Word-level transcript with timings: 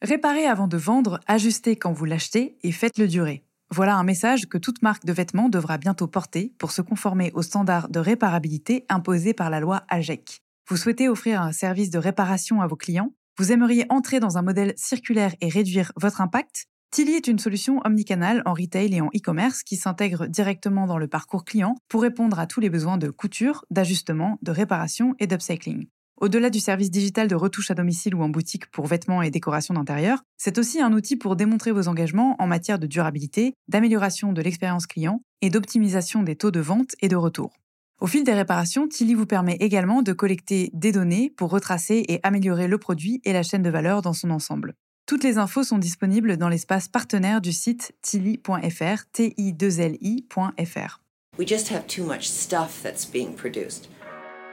Réparez 0.00 0.46
avant 0.46 0.68
de 0.68 0.76
vendre, 0.76 1.18
ajustez 1.26 1.74
quand 1.74 1.92
vous 1.92 2.04
l'achetez 2.04 2.56
et 2.62 2.70
faites-le 2.70 3.08
durer. 3.08 3.44
Voilà 3.70 3.96
un 3.96 4.04
message 4.04 4.48
que 4.48 4.56
toute 4.56 4.80
marque 4.80 5.04
de 5.04 5.12
vêtements 5.12 5.48
devra 5.48 5.76
bientôt 5.76 6.06
porter 6.06 6.54
pour 6.58 6.70
se 6.70 6.82
conformer 6.82 7.32
aux 7.34 7.42
standards 7.42 7.88
de 7.88 7.98
réparabilité 7.98 8.86
imposés 8.88 9.34
par 9.34 9.50
la 9.50 9.58
loi 9.58 9.82
AGEC. 9.88 10.40
Vous 10.68 10.76
souhaitez 10.76 11.08
offrir 11.08 11.42
un 11.42 11.50
service 11.50 11.90
de 11.90 11.98
réparation 11.98 12.62
à 12.62 12.68
vos 12.68 12.76
clients? 12.76 13.12
Vous 13.38 13.50
aimeriez 13.50 13.86
entrer 13.88 14.20
dans 14.20 14.38
un 14.38 14.42
modèle 14.42 14.72
circulaire 14.76 15.34
et 15.40 15.48
réduire 15.48 15.90
votre 15.96 16.20
impact? 16.20 16.66
Tilly 16.92 17.14
est 17.14 17.26
une 17.26 17.40
solution 17.40 17.80
omnicanal 17.84 18.42
en 18.46 18.54
retail 18.54 18.94
et 18.94 19.00
en 19.00 19.08
e-commerce 19.08 19.64
qui 19.64 19.76
s'intègre 19.76 20.28
directement 20.28 20.86
dans 20.86 20.98
le 20.98 21.08
parcours 21.08 21.44
client 21.44 21.74
pour 21.88 22.02
répondre 22.02 22.38
à 22.38 22.46
tous 22.46 22.60
les 22.60 22.70
besoins 22.70 22.98
de 22.98 23.10
couture, 23.10 23.64
d'ajustement, 23.70 24.38
de 24.42 24.52
réparation 24.52 25.16
et 25.18 25.26
d'upcycling. 25.26 25.88
Au-delà 26.20 26.50
du 26.50 26.58
service 26.58 26.90
digital 26.90 27.28
de 27.28 27.36
retouche 27.36 27.70
à 27.70 27.74
domicile 27.74 28.16
ou 28.16 28.22
en 28.22 28.28
boutique 28.28 28.68
pour 28.72 28.86
vêtements 28.86 29.22
et 29.22 29.30
décorations 29.30 29.74
d'intérieur, 29.74 30.24
c'est 30.36 30.58
aussi 30.58 30.80
un 30.80 30.92
outil 30.92 31.14
pour 31.14 31.36
démontrer 31.36 31.70
vos 31.70 31.86
engagements 31.86 32.34
en 32.40 32.48
matière 32.48 32.80
de 32.80 32.88
durabilité, 32.88 33.54
d'amélioration 33.68 34.32
de 34.32 34.42
l'expérience 34.42 34.88
client 34.88 35.22
et 35.42 35.50
d'optimisation 35.50 36.24
des 36.24 36.34
taux 36.34 36.50
de 36.50 36.58
vente 36.58 36.96
et 37.00 37.06
de 37.06 37.14
retour. 37.14 37.52
Au 38.00 38.08
fil 38.08 38.24
des 38.24 38.32
réparations, 38.32 38.88
Tilly 38.88 39.14
vous 39.14 39.26
permet 39.26 39.58
également 39.60 40.02
de 40.02 40.12
collecter 40.12 40.70
des 40.72 40.90
données 40.90 41.30
pour 41.30 41.50
retracer 41.50 42.04
et 42.08 42.18
améliorer 42.24 42.66
le 42.66 42.78
produit 42.78 43.20
et 43.24 43.32
la 43.32 43.44
chaîne 43.44 43.62
de 43.62 43.70
valeur 43.70 44.02
dans 44.02 44.12
son 44.12 44.30
ensemble. 44.30 44.74
Toutes 45.06 45.22
les 45.22 45.38
infos 45.38 45.62
sont 45.62 45.78
disponibles 45.78 46.36
dans 46.36 46.48
l'espace 46.48 46.88
partenaire 46.88 47.40
du 47.40 47.52
site 47.52 47.94
tilly.fr, 48.02 49.04
t 49.12 49.34
i 49.36 49.52
2 49.52 49.80
l 49.80 49.96
ifr 50.00 51.00
We 51.38 51.46
just 51.46 51.70
have 51.70 51.86
too 51.86 52.04
much 52.04 52.22
stuff 52.22 52.82
that's 52.82 53.08
being 53.08 53.36
produced. 53.36 53.88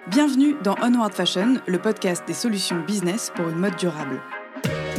Bienvenue 0.07 0.55
dans 0.63 0.75
Onward 0.83 1.13
Fashion, 1.13 1.55
le 1.65 1.79
podcast 1.79 2.23
des 2.27 2.35
solutions 2.35 2.79
business 2.85 3.31
pour 3.35 3.49
une 3.49 3.57
mode 3.57 3.75
durable. 3.75 4.21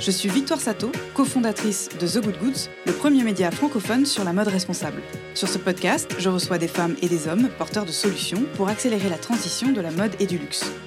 Je 0.00 0.10
suis 0.10 0.28
Victoire 0.28 0.60
Sato, 0.60 0.90
cofondatrice 1.14 1.88
de 2.00 2.08
The 2.08 2.24
Good 2.24 2.38
Goods, 2.40 2.68
le 2.86 2.92
premier 2.92 3.22
média 3.22 3.52
francophone 3.52 4.04
sur 4.04 4.24
la 4.24 4.32
mode 4.32 4.48
responsable. 4.48 5.00
Sur 5.34 5.46
ce 5.46 5.58
podcast, 5.58 6.12
je 6.18 6.28
reçois 6.28 6.58
des 6.58 6.66
femmes 6.66 6.96
et 7.02 7.08
des 7.08 7.28
hommes 7.28 7.48
porteurs 7.56 7.84
de 7.84 7.92
solutions 7.92 8.42
pour 8.56 8.68
accélérer 8.68 9.08
la 9.08 9.16
transition 9.16 9.70
de 9.70 9.80
la 9.80 9.92
mode 9.92 10.16
et 10.18 10.26
du 10.26 10.38
luxe. 10.38 10.72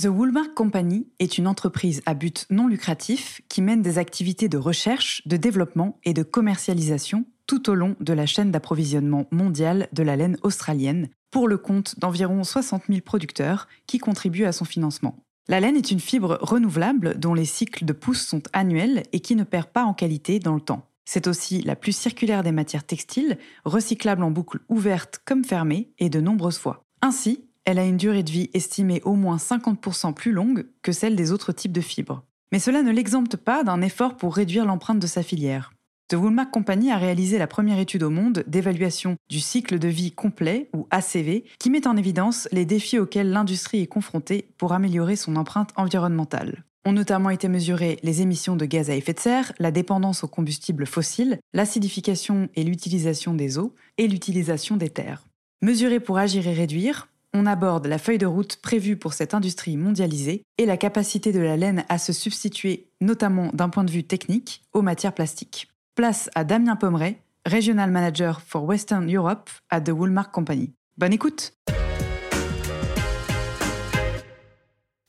The 0.00 0.06
Woolmark 0.06 0.54
Company 0.54 1.08
est 1.18 1.38
une 1.38 1.48
entreprise 1.48 2.02
à 2.06 2.14
but 2.14 2.46
non 2.50 2.68
lucratif 2.68 3.40
qui 3.48 3.60
mène 3.60 3.82
des 3.82 3.98
activités 3.98 4.48
de 4.48 4.56
recherche, 4.56 5.26
de 5.26 5.36
développement 5.36 5.98
et 6.04 6.14
de 6.14 6.22
commercialisation 6.22 7.24
tout 7.48 7.68
au 7.68 7.74
long 7.74 7.96
de 7.98 8.12
la 8.12 8.24
chaîne 8.24 8.52
d'approvisionnement 8.52 9.26
mondiale 9.32 9.88
de 9.92 10.04
la 10.04 10.14
laine 10.14 10.36
australienne, 10.44 11.08
pour 11.32 11.48
le 11.48 11.58
compte 11.58 11.98
d'environ 11.98 12.44
60 12.44 12.84
000 12.88 13.00
producteurs 13.00 13.66
qui 13.88 13.98
contribuent 13.98 14.44
à 14.44 14.52
son 14.52 14.64
financement. 14.64 15.16
La 15.48 15.58
laine 15.58 15.74
est 15.74 15.90
une 15.90 15.98
fibre 15.98 16.38
renouvelable 16.42 17.18
dont 17.18 17.34
les 17.34 17.44
cycles 17.44 17.84
de 17.84 17.92
pousse 17.92 18.24
sont 18.24 18.42
annuels 18.52 19.02
et 19.10 19.18
qui 19.18 19.34
ne 19.34 19.42
perd 19.42 19.66
pas 19.66 19.82
en 19.82 19.94
qualité 19.94 20.38
dans 20.38 20.54
le 20.54 20.60
temps. 20.60 20.86
C'est 21.06 21.26
aussi 21.26 21.60
la 21.62 21.74
plus 21.74 21.96
circulaire 21.96 22.44
des 22.44 22.52
matières 22.52 22.84
textiles, 22.84 23.36
recyclable 23.64 24.22
en 24.22 24.30
boucle 24.30 24.60
ouverte 24.68 25.20
comme 25.24 25.44
fermée 25.44 25.90
et 25.98 26.08
de 26.08 26.20
nombreuses 26.20 26.58
fois. 26.58 26.84
Ainsi, 27.02 27.47
elle 27.68 27.78
a 27.78 27.84
une 27.84 27.98
durée 27.98 28.22
de 28.22 28.30
vie 28.30 28.48
estimée 28.54 29.02
au 29.04 29.12
moins 29.12 29.36
50% 29.36 30.14
plus 30.14 30.32
longue 30.32 30.64
que 30.80 30.90
celle 30.90 31.16
des 31.16 31.32
autres 31.32 31.52
types 31.52 31.70
de 31.70 31.82
fibres. 31.82 32.24
Mais 32.50 32.60
cela 32.60 32.82
ne 32.82 32.90
l'exempte 32.90 33.36
pas 33.36 33.62
d'un 33.62 33.82
effort 33.82 34.16
pour 34.16 34.34
réduire 34.34 34.64
l'empreinte 34.64 35.00
de 35.00 35.06
sa 35.06 35.22
filière. 35.22 35.74
The 36.08 36.14
Woolmark 36.14 36.50
Company 36.50 36.90
a 36.90 36.96
réalisé 36.96 37.36
la 37.36 37.46
première 37.46 37.78
étude 37.78 38.04
au 38.04 38.08
monde 38.08 38.42
d'évaluation 38.46 39.16
du 39.28 39.40
cycle 39.40 39.78
de 39.78 39.88
vie 39.88 40.12
complet, 40.12 40.70
ou 40.74 40.86
ACV, 40.90 41.44
qui 41.58 41.68
met 41.68 41.86
en 41.86 41.98
évidence 41.98 42.48
les 42.52 42.64
défis 42.64 42.98
auxquels 42.98 43.28
l'industrie 43.28 43.82
est 43.82 43.86
confrontée 43.86 44.48
pour 44.56 44.72
améliorer 44.72 45.16
son 45.16 45.36
empreinte 45.36 45.74
environnementale. 45.76 46.64
Ont 46.86 46.92
notamment 46.92 47.28
été 47.28 47.48
mesurées 47.48 47.98
les 48.02 48.22
émissions 48.22 48.56
de 48.56 48.64
gaz 48.64 48.88
à 48.88 48.96
effet 48.96 49.12
de 49.12 49.20
serre, 49.20 49.52
la 49.58 49.72
dépendance 49.72 50.24
aux 50.24 50.28
combustibles 50.28 50.86
fossiles, 50.86 51.38
l'acidification 51.52 52.48
et 52.54 52.64
l'utilisation 52.64 53.34
des 53.34 53.58
eaux, 53.58 53.74
et 53.98 54.08
l'utilisation 54.08 54.78
des 54.78 54.88
terres. 54.88 55.26
Mesurées 55.60 56.00
pour 56.00 56.16
agir 56.16 56.46
et 56.46 56.54
réduire, 56.54 57.08
on 57.38 57.46
aborde 57.46 57.86
la 57.86 57.98
feuille 57.98 58.18
de 58.18 58.26
route 58.26 58.56
prévue 58.56 58.96
pour 58.96 59.12
cette 59.12 59.32
industrie 59.32 59.76
mondialisée 59.76 60.42
et 60.58 60.66
la 60.66 60.76
capacité 60.76 61.30
de 61.30 61.38
la 61.38 61.56
laine 61.56 61.84
à 61.88 61.96
se 61.98 62.12
substituer, 62.12 62.90
notamment 63.00 63.50
d'un 63.54 63.68
point 63.68 63.84
de 63.84 63.92
vue 63.92 64.02
technique, 64.02 64.62
aux 64.72 64.82
matières 64.82 65.14
plastiques. 65.14 65.68
Place 65.94 66.30
à 66.34 66.42
Damien 66.42 66.74
Pomeray, 66.74 67.20
Regional 67.46 67.92
Manager 67.92 68.40
for 68.40 68.64
Western 68.64 69.14
Europe 69.14 69.50
à 69.70 69.80
The 69.80 69.90
Woolmark 69.90 70.32
Company. 70.32 70.72
Bonne 70.96 71.12
écoute! 71.12 71.52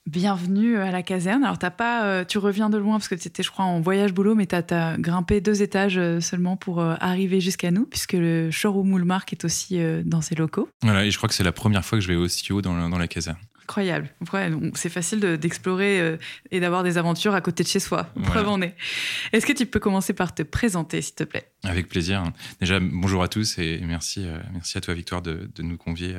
Bienvenue 0.06 0.78
à 0.78 0.90
la 0.90 1.02
caserne. 1.02 1.44
Alors, 1.44 1.58
t'as 1.58 1.70
pas, 1.70 2.04
euh, 2.04 2.24
tu 2.24 2.38
reviens 2.38 2.70
de 2.70 2.78
loin 2.78 2.96
parce 2.96 3.06
que 3.06 3.14
tu 3.14 3.28
étais, 3.28 3.42
je 3.42 3.50
crois, 3.50 3.66
en 3.66 3.80
voyage 3.80 4.14
boulot, 4.14 4.34
mais 4.34 4.46
tu 4.46 4.54
as, 4.54 4.96
grimpé 4.98 5.42
deux 5.42 5.60
étages 5.62 5.98
euh, 5.98 6.20
seulement 6.20 6.56
pour 6.56 6.80
euh, 6.80 6.94
arriver 7.00 7.40
jusqu'à 7.40 7.70
nous, 7.70 7.84
puisque 7.84 8.14
le 8.14 8.50
showroom 8.50 8.94
Woolmark 8.94 9.30
est 9.34 9.44
aussi 9.44 9.78
dans 10.04 10.22
ses 10.22 10.34
locaux. 10.34 10.70
Voilà, 10.82 11.04
et 11.04 11.10
je 11.10 11.18
crois 11.18 11.28
que 11.28 11.34
c'est 11.34 11.44
la 11.44 11.52
première 11.52 11.84
fois 11.84 11.98
que 11.98 12.02
je 12.02 12.08
vais 12.08 12.16
aussi 12.16 12.50
haut 12.50 12.62
dans, 12.62 12.88
dans 12.88 12.98
la 12.98 13.08
caserne. 13.08 13.36
Incroyable. 13.62 14.10
c'est 14.74 14.88
facile 14.88 15.20
d'explorer 15.20 16.18
et 16.50 16.58
d'avoir 16.58 16.82
des 16.82 16.98
aventures 16.98 17.34
à 17.34 17.40
côté 17.40 17.62
de 17.62 17.68
chez 17.68 17.78
soi. 17.78 18.12
Preuve 18.24 18.48
en 18.48 18.60
est. 18.62 18.74
Est-ce 19.32 19.46
que 19.46 19.52
tu 19.52 19.64
peux 19.64 19.78
commencer 19.78 20.12
par 20.12 20.34
te 20.34 20.42
présenter, 20.42 21.00
s'il 21.02 21.14
te 21.14 21.22
plaît? 21.22 21.52
Avec 21.62 21.88
plaisir. 21.88 22.24
Déjà, 22.58 22.80
bonjour 22.80 23.22
à 23.22 23.28
tous 23.28 23.58
et 23.58 23.80
merci, 23.84 24.26
merci 24.52 24.76
à 24.76 24.80
toi, 24.80 24.94
Victoire, 24.94 25.22
de, 25.22 25.48
de 25.54 25.62
nous 25.62 25.76
convier 25.76 26.16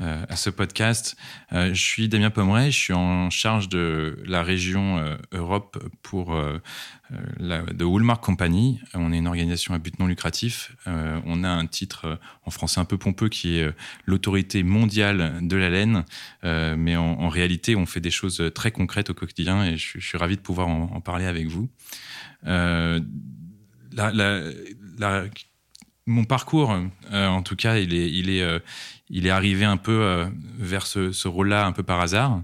euh, 0.00 0.24
à 0.30 0.36
ce 0.36 0.48
podcast. 0.48 1.18
Euh, 1.52 1.74
je 1.74 1.82
suis 1.82 2.08
Damien 2.08 2.30
Pomeray, 2.30 2.70
je 2.70 2.78
suis 2.78 2.94
en 2.94 3.28
charge 3.28 3.68
de 3.68 4.18
la 4.24 4.42
région 4.42 4.96
euh, 4.96 5.18
Europe 5.32 5.86
pour 6.00 6.34
la 7.38 7.60
de 7.60 7.84
Woolmark 7.84 8.24
Company. 8.24 8.80
On 8.94 9.12
est 9.12 9.18
une 9.18 9.26
organisation 9.26 9.74
à 9.74 9.78
but 9.78 9.98
non 9.98 10.06
lucratif. 10.06 10.74
on 10.86 11.44
a 11.44 11.48
un 11.48 11.66
titre 11.66 12.18
en 12.46 12.50
français 12.50 12.80
un 12.80 12.86
peu 12.86 12.96
pompeux 12.96 13.28
qui 13.28 13.58
est 13.58 13.70
l'autorité 14.06 14.62
mondiale 14.62 15.40
de 15.42 15.56
la 15.56 15.68
laine, 15.68 16.04
mais 16.42 16.96
en, 16.96 17.28
réalité, 17.28 17.76
on 17.76 17.84
fait 17.84 18.00
des 18.00 18.10
choses 18.10 18.42
très 18.54 18.70
concrètes 18.70 19.10
au 19.10 19.14
quotidien 19.14 19.62
et 19.62 19.76
je, 19.76 20.00
suis 20.00 20.16
ravi 20.16 20.36
de 20.36 20.40
pouvoir 20.40 20.68
en, 20.68 21.02
parler 21.02 21.26
avec 21.26 21.48
vous. 21.48 21.68
mon 26.06 26.24
parcours, 26.24 26.74
en 27.12 27.42
tout 27.42 27.56
cas, 27.56 27.76
il 27.76 28.30
est, 28.30 28.62
il 29.10 29.26
est 29.26 29.30
arrivé 29.30 29.64
un 29.64 29.76
peu 29.76 30.00
euh, 30.02 30.26
vers 30.58 30.86
ce, 30.86 31.28
rôle-là 31.28 31.66
un 31.66 31.72
peu 31.72 31.82
par 31.82 32.00
hasard. 32.00 32.42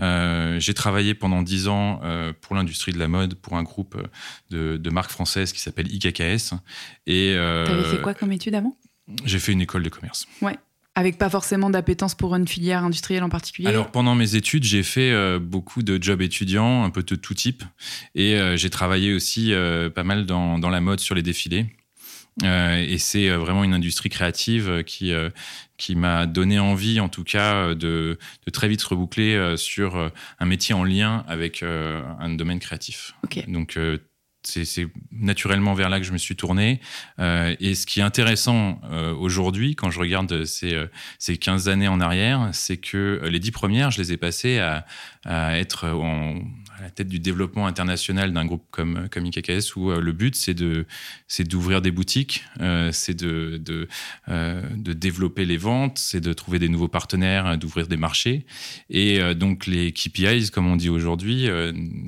Euh, 0.00 0.60
j'ai 0.60 0.74
travaillé 0.74 1.14
pendant 1.14 1.42
dix 1.42 1.66
ans 1.66 2.00
euh, 2.04 2.32
pour 2.40 2.54
l'industrie 2.54 2.92
de 2.92 2.98
la 2.98 3.08
mode 3.08 3.34
pour 3.34 3.56
un 3.56 3.62
groupe 3.62 3.96
de, 4.50 4.90
marques 4.90 5.10
françaises 5.10 5.52
qui 5.52 5.60
s'appelle 5.60 5.92
IKKS. 5.92 6.54
Et 7.06 7.34
avais 7.34 7.84
fait 7.84 8.00
quoi 8.02 8.14
comme 8.14 8.32
étude 8.32 8.54
avant? 8.54 8.76
J'ai 9.24 9.38
fait 9.38 9.52
une 9.52 9.62
école 9.62 9.82
de 9.82 9.88
commerce. 9.88 10.26
Ouais. 10.42 10.56
Avec 10.96 11.16
pas 11.18 11.30
forcément 11.30 11.70
d'appétence 11.70 12.14
pour 12.14 12.34
une 12.34 12.46
filière 12.46 12.84
industrielle 12.84 13.22
en 13.22 13.28
particulier? 13.28 13.68
Alors 13.68 13.90
pendant 13.90 14.14
mes 14.14 14.34
études, 14.34 14.64
j'ai 14.64 14.82
fait 14.82 15.38
beaucoup 15.38 15.82
de 15.82 16.02
jobs 16.02 16.20
étudiants, 16.20 16.82
un 16.82 16.90
peu 16.90 17.02
de 17.02 17.14
tout 17.14 17.34
type. 17.34 17.62
Et 18.14 18.38
j'ai 18.56 18.70
travaillé 18.70 19.14
aussi 19.14 19.52
pas 19.94 20.04
mal 20.04 20.26
dans, 20.26 20.58
dans, 20.58 20.68
la 20.68 20.80
mode 20.80 21.00
sur 21.00 21.14
les 21.14 21.22
défilés. 21.22 21.66
Et 22.42 22.98
c'est 22.98 23.28
vraiment 23.30 23.62
une 23.62 23.74
industrie 23.74 24.08
créative 24.08 24.82
qui, 24.84 25.12
qui 25.80 25.96
m'a 25.96 26.26
donné 26.26 26.58
envie, 26.58 27.00
en 27.00 27.08
tout 27.08 27.24
cas, 27.24 27.74
de, 27.74 28.18
de 28.46 28.50
très 28.52 28.68
vite 28.68 28.82
reboucler 28.82 29.56
sur 29.56 30.12
un 30.38 30.46
métier 30.46 30.74
en 30.74 30.84
lien 30.84 31.24
avec 31.26 31.62
un 31.62 32.28
domaine 32.34 32.60
créatif. 32.60 33.14
Donc, 33.48 33.78
c'est 34.42 34.86
naturellement 35.10 35.74
vers 35.74 35.88
là 35.88 35.98
que 35.98 36.06
je 36.06 36.12
me 36.12 36.18
suis 36.18 36.36
tourné. 36.36 36.80
et 37.18 37.74
ce 37.74 37.86
qui 37.86 38.00
est 38.00 38.02
intéressant 38.02 38.80
aujourd'hui, 39.18 39.74
quand 39.74 39.90
je 39.90 39.98
regarde 39.98 40.44
ces, 40.44 40.78
ces 41.18 41.38
15 41.38 41.68
années 41.68 41.88
en 41.88 42.00
arrière, 42.00 42.50
c'est 42.52 42.76
que 42.76 43.22
les 43.24 43.38
dix 43.38 43.50
premières, 43.50 43.90
je 43.90 44.00
les 44.02 44.12
ai 44.12 44.16
passées 44.18 44.58
à, 44.58 44.84
à 45.24 45.58
être 45.58 45.88
en, 45.88 46.42
à 46.80 46.84
la 46.84 46.90
tête 46.90 47.08
du 47.08 47.18
développement 47.18 47.66
international 47.66 48.32
d'un 48.32 48.46
groupe 48.46 48.64
comme, 48.70 49.08
comme 49.10 49.26
IKKS 49.26 49.76
où 49.76 49.90
le 49.90 50.12
but, 50.12 50.34
c'est 50.34 50.54
de, 50.54 50.86
d'ouvrir 51.40 51.82
des 51.82 51.90
boutiques, 51.90 52.44
c'est 52.92 53.14
de, 53.14 53.60
de, 53.62 53.86
de, 54.28 54.92
développer 54.92 55.44
les 55.44 55.58
ventes, 55.58 55.98
c'est 55.98 56.20
de 56.20 56.32
trouver 56.32 56.58
des 56.58 56.68
nouveaux 56.68 56.88
partenaires, 56.88 57.58
d'ouvrir 57.58 57.86
des 57.86 57.96
marchés. 57.96 58.46
Et 58.88 59.34
donc, 59.34 59.66
les 59.66 59.92
KPIs, 59.92 60.50
comme 60.50 60.66
on 60.66 60.76
dit 60.76 60.88
aujourd'hui, 60.88 61.48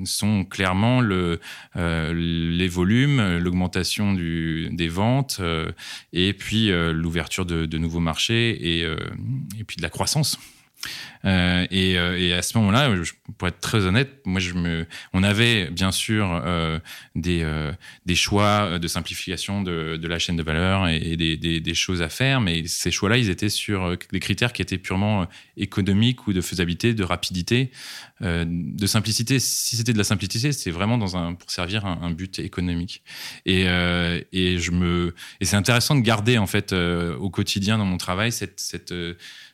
sont 0.04 0.44
clairement 0.44 1.00
le, 1.00 1.40
les 1.74 2.68
volumes, 2.68 3.38
l'augmentation 3.38 4.14
des 4.14 4.88
ventes 4.88 5.40
et 6.12 6.32
puis 6.32 6.70
l'ouverture 6.70 7.44
de, 7.44 7.66
de, 7.66 7.78
nouveaux 7.78 8.00
marchés 8.00 8.50
et, 8.50 8.80
et 9.58 9.64
puis 9.64 9.76
de 9.76 9.82
la 9.82 9.90
croissance. 9.90 10.38
Euh, 11.24 11.66
et, 11.70 11.98
euh, 11.98 12.18
et, 12.18 12.32
à 12.32 12.42
ce 12.42 12.58
moment-là, 12.58 12.90
pour 13.38 13.48
être 13.48 13.60
très 13.60 13.86
honnête, 13.86 14.20
moi, 14.24 14.40
on 15.12 15.22
avait 15.22 15.70
bien 15.70 15.92
sûr 15.92 16.42
euh, 16.44 16.78
des, 17.14 17.44
choix 18.14 18.78
de 18.78 18.88
simplification 18.88 19.62
de, 19.62 20.06
la 20.06 20.18
chaîne 20.18 20.36
de 20.36 20.42
valeur 20.42 20.88
et, 20.88 21.16
des, 21.16 21.74
choses 21.74 22.02
à 22.02 22.08
faire, 22.08 22.40
mais 22.40 22.66
ces 22.66 22.90
choix-là, 22.90 23.16
ils 23.16 23.30
étaient 23.30 23.48
sur 23.48 23.96
des 24.12 24.20
critères 24.20 24.52
qui 24.52 24.62
étaient 24.62 24.78
purement 24.78 25.26
économiques 25.56 26.26
ou 26.26 26.32
de 26.32 26.40
faisabilité, 26.40 26.94
de 26.94 27.04
rapidité, 27.04 27.70
de 28.20 28.86
simplicité. 28.86 29.38
Si 29.38 29.76
c'était 29.76 29.92
de 29.92 29.98
la 29.98 30.04
simplicité, 30.04 30.52
c'est 30.52 30.70
vraiment 30.70 30.98
pour 30.98 31.50
servir 31.50 31.86
un, 31.86 32.10
but 32.10 32.38
économique. 32.40 33.02
Et, 33.46 33.66
c'est 35.40 35.56
intéressant 35.56 35.94
de 35.94 36.00
garder 36.00 36.38
en 36.38 36.46
fait 36.46 36.72
au 36.72 37.30
quotidien 37.30 37.78
dans 37.78 37.84
mon 37.84 37.98
travail 37.98 38.32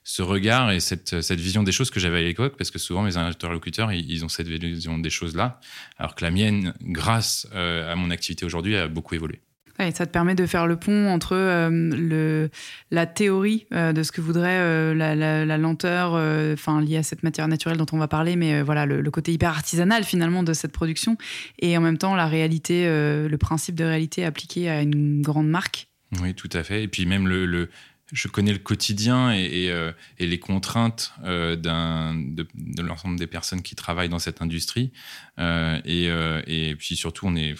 ce 0.08 0.22
regard 0.22 0.70
et 0.70 0.80
cette 0.80 1.32
vision 1.32 1.57
des 1.62 1.72
choses 1.72 1.90
que 1.90 2.00
j'avais 2.00 2.18
à 2.18 2.22
l'époque, 2.22 2.54
parce 2.56 2.70
que 2.70 2.78
souvent 2.78 3.02
mes 3.02 3.16
interlocuteurs, 3.16 3.92
ils, 3.92 4.24
ont 4.24 4.28
cette 4.28 4.48
vision 4.48 4.98
des 4.98 5.10
choses-là, 5.10 5.60
alors 5.98 6.14
que 6.14 6.24
la 6.24 6.30
mienne, 6.30 6.74
grâce 6.82 7.46
euh, 7.54 7.90
à 7.90 7.96
mon 7.96 8.10
activité 8.10 8.44
aujourd'hui, 8.44 8.76
a 8.76 8.88
beaucoup 8.88 9.14
évolué. 9.14 9.40
Ouais, 9.78 9.92
ça 9.92 10.06
te 10.06 10.10
permet 10.10 10.34
de 10.34 10.44
faire 10.44 10.66
le 10.66 10.76
pont 10.76 11.08
entre 11.08 11.36
euh, 11.36 11.70
le, 11.70 12.50
la 12.90 13.06
théorie 13.06 13.66
euh, 13.72 13.92
de 13.92 14.02
ce 14.02 14.10
que 14.10 14.20
voudrait 14.20 14.94
la, 14.94 15.14
la, 15.14 15.58
lenteur, 15.58 16.14
enfin 16.52 16.80
liée 16.80 16.96
à 16.96 17.04
cette 17.04 17.22
matière 17.22 17.46
naturelle 17.46 17.76
dont 17.76 17.86
on 17.92 17.98
va 17.98 18.08
parler, 18.08 18.34
mais 18.34 18.62
voilà 18.62 18.86
le, 18.86 19.00
le, 19.00 19.10
côté 19.12 19.32
hyper 19.32 19.50
artisanal 19.50 20.02
finalement 20.02 20.42
de 20.42 20.52
cette 20.52 20.72
production, 20.72 21.16
et 21.60 21.78
en 21.78 21.80
même 21.80 21.98
temps 21.98 22.16
la 22.16 22.26
réalité, 22.26 22.86
le 22.86 23.36
principe 23.38 23.76
de 23.76 23.84
réalité 23.84 24.24
appliqué 24.24 24.68
à 24.68 24.82
une 24.82 25.22
grande 25.22 25.48
marque. 25.48 25.88
Oui, 26.22 26.34
tout 26.34 26.50
à 26.52 26.62
fait. 26.62 26.82
Et 26.82 26.88
puis 26.88 27.06
même 27.06 27.28
le, 27.28 27.46
le 27.46 27.68
je 28.12 28.28
connais 28.28 28.52
le 28.52 28.58
quotidien 28.58 29.32
et, 29.32 29.70
euh, 29.70 29.92
les 30.18 30.38
contraintes 30.38 31.12
euh, 31.24 31.56
de, 31.56 32.82
l'ensemble 32.82 33.18
des 33.18 33.26
personnes 33.26 33.62
qui 33.62 33.74
travaillent 33.74 34.08
dans 34.08 34.18
cette 34.18 34.40
industrie. 34.40 34.92
Euh, 35.38 35.80
et, 35.84 36.74
puis 36.76 36.96
surtout, 36.96 37.26
on 37.26 37.36
est, 37.36 37.54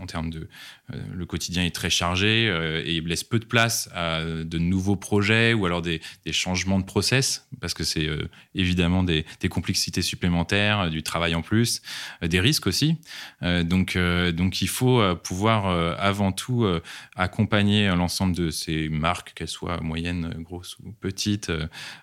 en 0.00 0.06
termes 0.06 0.30
de 0.30 0.48
euh, 0.92 1.02
le 1.12 1.26
quotidien 1.26 1.64
est 1.64 1.74
très 1.74 1.90
chargé 1.90 2.48
euh, 2.48 2.82
et 2.84 2.96
il 2.96 3.06
laisse 3.06 3.24
peu 3.24 3.38
de 3.38 3.44
place 3.44 3.88
à 3.94 4.22
de 4.22 4.58
nouveaux 4.58 4.96
projets 4.96 5.52
ou 5.52 5.66
alors 5.66 5.82
des, 5.82 6.00
changements 6.30 6.78
de 6.78 6.84
process 6.84 7.48
parce 7.60 7.72
que 7.72 7.84
c'est 7.84 8.06
euh, 8.06 8.28
évidemment 8.54 9.02
des, 9.02 9.24
complexités 9.48 10.02
supplémentaires, 10.02 10.90
du 10.90 11.02
travail 11.02 11.34
en 11.34 11.40
plus, 11.40 11.80
des 12.20 12.40
risques 12.40 12.66
aussi. 12.66 12.96
donc, 13.40 13.96
donc 13.96 14.60
il 14.60 14.68
faut 14.68 15.00
pouvoir 15.22 15.66
avant 15.98 16.32
tout 16.32 16.66
accompagner 17.14 17.86
l'ensemble 17.88 18.34
de 18.34 18.50
ces 18.50 18.88
marques, 18.88 19.34
qu'elles 19.34 19.48
soient 19.48 19.80
moyennes, 19.80 20.34
grosses 20.40 20.76
ou 20.84 20.92
petites, 20.92 21.52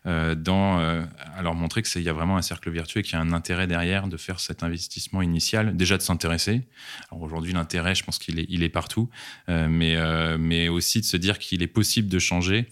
dans, 0.06 0.80
à 0.80 1.42
leur 1.42 1.54
montrer 1.54 1.84
qu'il 1.84 2.02
y 2.02 2.10
a 2.10 2.14
vraiment 2.14 2.38
un 2.38 2.42
cercle 2.42 2.72
vertueux 2.72 3.02
et 3.02 3.04
qu'il 3.04 3.14
y 3.14 3.18
a 3.18 3.22
un 3.22 3.34
intérêt 3.34 3.68
derrière 3.68 4.08
de 4.08 4.18
faire 4.18 4.40
cet 4.40 4.64
investissement 4.64 5.22
initial, 5.22 5.76
déjà 5.76 5.98
de 5.98 6.02
s'intéresser. 6.02 6.62
Alors 7.12 7.24
aujourd'hui, 7.24 7.52
l'intérêt, 7.54 7.83
je 7.94 8.04
pense 8.04 8.20
qu'il 8.20 8.40
est, 8.40 8.46
il 8.50 8.64
est 8.64 8.70
partout, 8.70 9.10
euh, 9.50 9.68
mais, 9.70 9.96
euh, 9.96 10.38
mais 10.40 10.70
aussi 10.70 11.02
de 11.02 11.06
se 11.06 11.18
dire 11.18 11.40
qu'il 11.40 11.62
est 11.62 11.68
possible 11.68 12.08
de 12.08 12.20
changer 12.20 12.68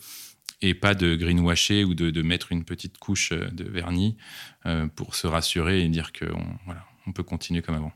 et 0.61 0.73
pas 0.73 0.93
de 0.93 1.15
greenwasher 1.15 1.83
ou 1.83 1.93
de, 1.95 2.21
mettre 2.21 2.51
une 2.51 2.63
petite 2.63 2.97
couche 2.97 3.31
euh, 3.31 3.49
de 3.51 3.63
vernis 3.63 4.15
pour 4.95 5.15
se 5.15 5.25
rassurer 5.25 5.81
et 5.81 5.89
dire 5.89 6.11
qu'on 6.13 6.45
voilà, 6.65 6.85
on 7.07 7.11
peut 7.11 7.23
continuer 7.23 7.63
comme 7.63 7.75
avant. 7.75 7.91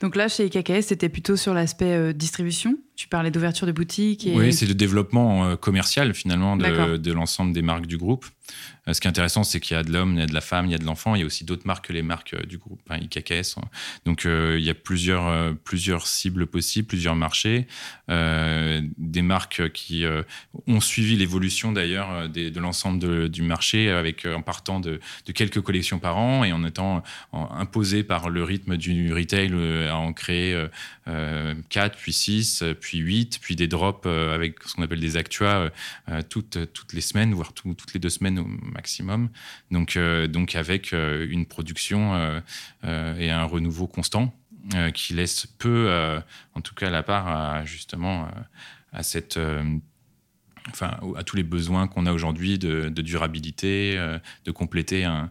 Donc 0.00 0.16
là, 0.16 0.26
chez 0.26 0.50
KKS, 0.50 0.86
c'était 0.88 1.08
plutôt 1.08 1.36
sur 1.36 1.54
l'aspect 1.54 2.12
distribution 2.12 2.76
tu 2.96 3.06
parlais 3.06 3.30
d'ouverture 3.30 3.64
de 3.64 3.70
boutique. 3.70 4.26
Et... 4.26 4.34
Oui, 4.34 4.52
c'est 4.52 4.66
de 4.66 4.72
développement 4.72 5.56
commercial 5.56 6.12
finalement 6.14 6.56
de, 6.56 6.96
de 6.96 7.12
l'ensemble 7.12 7.52
des 7.52 7.62
marques 7.62 7.86
du 7.86 7.96
groupe. 7.96 8.26
Euh, 8.88 8.92
ce 8.92 9.00
qui 9.00 9.06
est 9.06 9.10
intéressant, 9.10 9.44
c'est 9.44 9.60
qu'il 9.60 9.76
y 9.76 9.80
a 9.80 9.82
de 9.82 9.92
l'homme, 9.92 10.14
il 10.14 10.20
y 10.20 10.22
a 10.22 10.26
de 10.26 10.34
la 10.34 10.40
femme, 10.40 10.66
il 10.66 10.72
y 10.72 10.74
a 10.74 10.78
de 10.78 10.84
l'enfant. 10.84 11.14
Il 11.14 11.20
y 11.20 11.22
a 11.22 11.26
aussi 11.26 11.44
d'autres 11.44 11.66
marques 11.66 11.88
que 11.88 11.92
les 11.92 12.02
marques 12.02 12.34
euh, 12.34 12.42
du 12.44 12.58
groupe 12.58 12.80
enfin, 12.88 13.00
IKKS. 13.00 13.56
Donc, 14.04 14.26
euh, 14.26 14.56
il 14.58 14.64
y 14.64 14.70
a 14.70 14.74
plusieurs, 14.74 15.54
plusieurs 15.64 16.06
cibles 16.06 16.46
possibles, 16.46 16.86
plusieurs 16.86 17.16
marchés. 17.16 17.66
des 18.08 19.22
marques 19.22 19.70
qui 19.72 20.04
ont 20.66 20.80
suivi 20.80 21.16
l'évolution 21.16 21.72
d'ailleurs 21.72 22.28
de 22.28 22.60
l'ensemble 22.60 23.28
du 23.28 23.42
marché 23.42 23.90
avec, 23.90 24.26
en 24.26 24.42
partant 24.42 24.80
de, 24.80 25.00
quelques 25.34 25.60
collections 25.60 25.98
par 25.98 26.16
an 26.16 26.44
et 26.44 26.52
en 26.52 26.64
étant 26.64 27.02
imposé 27.32 28.02
par 28.02 28.30
le 28.30 28.42
rythme 28.44 28.76
du 28.76 29.12
retail 29.12 29.52
à 29.88 29.96
en 29.96 30.12
créer 30.12 30.66
4, 31.06 31.96
puis 31.96 32.12
6, 32.12 32.64
puis 32.80 32.98
8, 32.98 33.38
puis 33.40 33.56
des 33.56 33.68
drops 33.68 34.06
avec 34.06 34.62
ce 34.64 34.74
qu'on 34.74 34.82
appelle 34.82 35.00
des 35.00 35.16
actua 35.16 35.70
toutes, 36.28 36.72
toutes 36.72 36.92
les 36.92 37.00
semaines, 37.00 37.34
voire 37.34 37.52
toutes 37.52 37.92
les 37.92 38.00
deux 38.00 38.10
semaines 38.10 38.37
maximum. 38.44 39.30
Donc, 39.70 39.96
euh, 39.96 40.26
donc 40.26 40.54
avec 40.54 40.92
euh, 40.92 41.26
une 41.28 41.46
production 41.46 42.14
euh, 42.84 43.18
et 43.18 43.30
un 43.30 43.44
renouveau 43.44 43.86
constant 43.86 44.34
qui 44.92 45.14
laisse 45.14 45.46
peu, 45.46 46.20
en 46.52 46.60
tout 46.60 46.74
cas, 46.74 46.90
la 46.90 47.02
part 47.02 47.26
à, 47.26 47.64
justement 47.64 48.28
à 48.92 49.02
cette 49.02 49.40
enfin, 50.68 50.98
à 51.16 51.22
tous 51.22 51.36
les 51.36 51.42
besoins 51.42 51.86
qu'on 51.88 52.04
a 52.04 52.12
aujourd'hui 52.12 52.58
de, 52.58 52.90
durabilité, 52.90 53.96
de 54.44 54.50
compléter 54.50 55.04
un, 55.06 55.30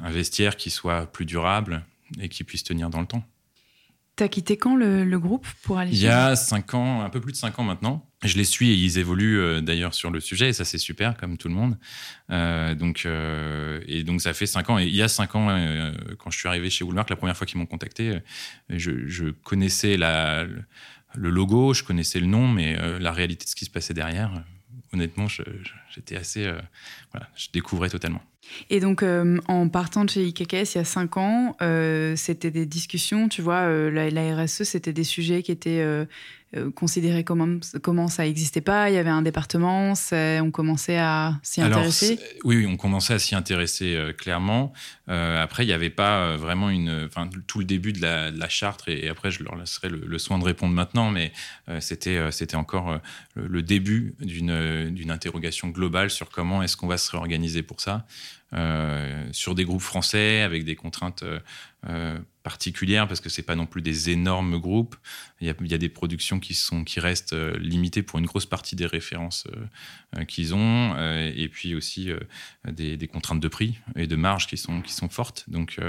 un, 0.00 0.10
vestiaire 0.10 0.56
qui 0.56 0.70
soit 0.70 1.10
plus 1.10 1.24
durable 1.24 1.84
et 2.20 2.28
qui 2.28 2.44
puisse 2.44 2.62
tenir 2.62 2.88
dans 2.88 3.00
le 3.00 3.06
temps. 3.06 3.24
T'as 4.16 4.28
quitté 4.28 4.56
quand 4.56 4.76
le, 4.76 5.18
groupe 5.18 5.46
pour 5.64 5.78
aller 5.78 5.90
Il 5.90 5.98
y 5.98 6.06
a 6.06 6.36
cinq 6.36 6.74
ans, 6.74 7.02
un 7.02 7.10
peu 7.10 7.20
plus 7.20 7.32
de 7.32 7.36
cinq 7.36 7.58
ans 7.58 7.64
maintenant. 7.64 8.06
Je 8.24 8.38
les 8.38 8.44
suis 8.44 8.70
et 8.70 8.74
ils 8.74 8.98
évoluent 8.98 9.38
euh, 9.38 9.60
d'ailleurs 9.60 9.92
sur 9.92 10.10
le 10.10 10.18
sujet 10.18 10.48
et 10.48 10.52
ça 10.54 10.64
c'est 10.64 10.78
super 10.78 11.16
comme 11.16 11.36
tout 11.36 11.48
le 11.48 11.54
monde. 11.54 11.76
Euh, 12.30 12.74
donc 12.74 13.02
euh, 13.04 13.80
et 13.86 14.02
donc 14.02 14.22
ça 14.22 14.32
fait 14.32 14.46
cinq 14.46 14.70
ans 14.70 14.78
et 14.78 14.86
il 14.86 14.94
y 14.94 15.02
a 15.02 15.08
cinq 15.08 15.34
ans 15.34 15.48
quand 16.18 16.30
je 16.30 16.38
suis 16.38 16.48
arrivé 16.48 16.70
chez 16.70 16.84
Woolmark 16.84 17.10
la 17.10 17.16
première 17.16 17.36
fois 17.36 17.46
qu'ils 17.46 17.58
m'ont 17.58 17.66
contacté, 17.66 18.18
je, 18.70 19.30
connaissais 19.30 19.96
le 19.96 21.30
logo, 21.30 21.74
je 21.74 21.84
connaissais 21.84 22.18
le 22.18 22.26
nom, 22.26 22.48
mais 22.48 22.76
la 22.98 23.12
réalité 23.12 23.44
de 23.44 23.50
ce 23.50 23.56
qui 23.56 23.66
se 23.66 23.70
passait 23.70 23.94
derrière, 23.94 24.42
honnêtement, 24.92 25.26
j'étais 25.28 26.16
assez, 26.16 26.50
voilà, 27.12 27.28
je 27.36 27.48
découvrais 27.52 27.90
totalement. 27.90 28.22
Et 28.70 28.80
donc, 28.80 29.02
en 29.02 29.68
partant 29.68 30.04
de 30.04 30.10
chez 30.10 30.24
IKKS 30.26 30.74
il 30.74 30.78
y 30.78 30.80
a 30.80 30.84
cinq 30.84 31.16
ans, 31.16 31.56
c'était 32.16 32.50
des 32.50 32.66
discussions, 32.66 33.28
tu 33.28 33.42
vois, 33.42 33.68
la, 33.90 34.44
RSE, 34.44 34.62
c'était 34.62 34.92
des 34.92 35.04
sujets 35.04 35.42
qui 35.42 35.52
étaient 35.52 36.06
euh, 36.56 36.70
considérer 36.70 37.24
comment, 37.24 37.58
comment 37.82 38.08
ça 38.08 38.24
n'existait 38.24 38.60
pas. 38.60 38.90
Il 38.90 38.94
y 38.94 38.98
avait 38.98 39.10
un 39.10 39.22
département, 39.22 39.94
on 40.12 40.50
commençait 40.50 40.98
à 40.98 41.38
s'y 41.42 41.60
intéresser. 41.60 42.18
Oui, 42.44 42.66
on 42.66 42.76
commençait 42.76 43.14
à 43.14 43.18
s'y 43.18 43.34
intéresser 43.34 43.94
euh, 43.94 44.12
clairement. 44.12 44.72
Euh, 45.08 45.42
après, 45.42 45.64
il 45.64 45.68
n'y 45.68 45.72
avait 45.72 45.90
pas 45.90 46.36
vraiment 46.36 46.70
une, 46.70 47.06
enfin, 47.06 47.28
tout 47.46 47.58
le 47.58 47.64
début 47.64 47.92
de 47.92 48.00
la, 48.00 48.48
charte, 48.48 48.84
et, 48.88 49.08
après, 49.08 49.30
je 49.30 49.42
leur 49.42 49.56
laisserai 49.56 49.88
le, 49.88 50.18
soin 50.18 50.38
de 50.38 50.44
répondre 50.44 50.74
maintenant, 50.74 51.10
mais 51.10 51.32
c'était, 51.80 52.30
c'était 52.30 52.56
encore 52.56 53.00
le, 53.34 53.62
début 53.62 54.14
d'une, 54.20 54.90
d'une 54.90 55.10
interrogation 55.10 55.68
globale 55.68 56.10
sur 56.10 56.30
comment 56.30 56.62
est-ce 56.62 56.76
qu'on 56.76 56.86
va 56.86 56.98
se 56.98 57.10
réorganiser 57.10 57.62
pour 57.62 57.80
ça. 57.80 58.06
sur 59.32 59.54
des 59.54 59.64
groupes 59.64 59.82
français 59.82 60.42
avec 60.42 60.64
des 60.64 60.76
contraintes 60.76 61.24
particulière 62.44 63.08
parce 63.08 63.20
que 63.20 63.30
c'est 63.30 63.42
pas 63.42 63.56
non 63.56 63.66
plus 63.66 63.82
des 63.82 64.10
énormes 64.10 64.58
groupes. 64.58 64.94
Il 65.40 65.48
y 65.48 65.74
a, 65.74 65.78
des 65.78 65.88
productions 65.88 66.38
qui 66.38 66.54
sont 66.54 66.84
qui 66.84 67.00
restent 67.00 67.32
euh, 67.32 67.56
limitées 67.58 68.02
pour 68.02 68.18
une 68.18 68.26
grosse 68.26 68.44
partie 68.44 68.76
des 68.76 68.84
références 68.86 69.46
euh, 69.46 69.64
euh, 70.18 70.24
qu'ils 70.24 70.54
ont, 70.54 70.94
et 71.34 71.48
puis 71.48 71.74
aussi 71.74 72.10
des, 72.68 72.96
des, 72.96 73.08
contraintes 73.08 73.40
de 73.40 73.48
prix 73.48 73.78
et 73.96 74.06
de 74.06 74.14
marge 74.14 74.46
qui 74.46 74.58
sont 74.58 74.82
qui 74.82 74.92
sont 74.92 75.08
fortes. 75.08 75.44
Donc 75.48 75.80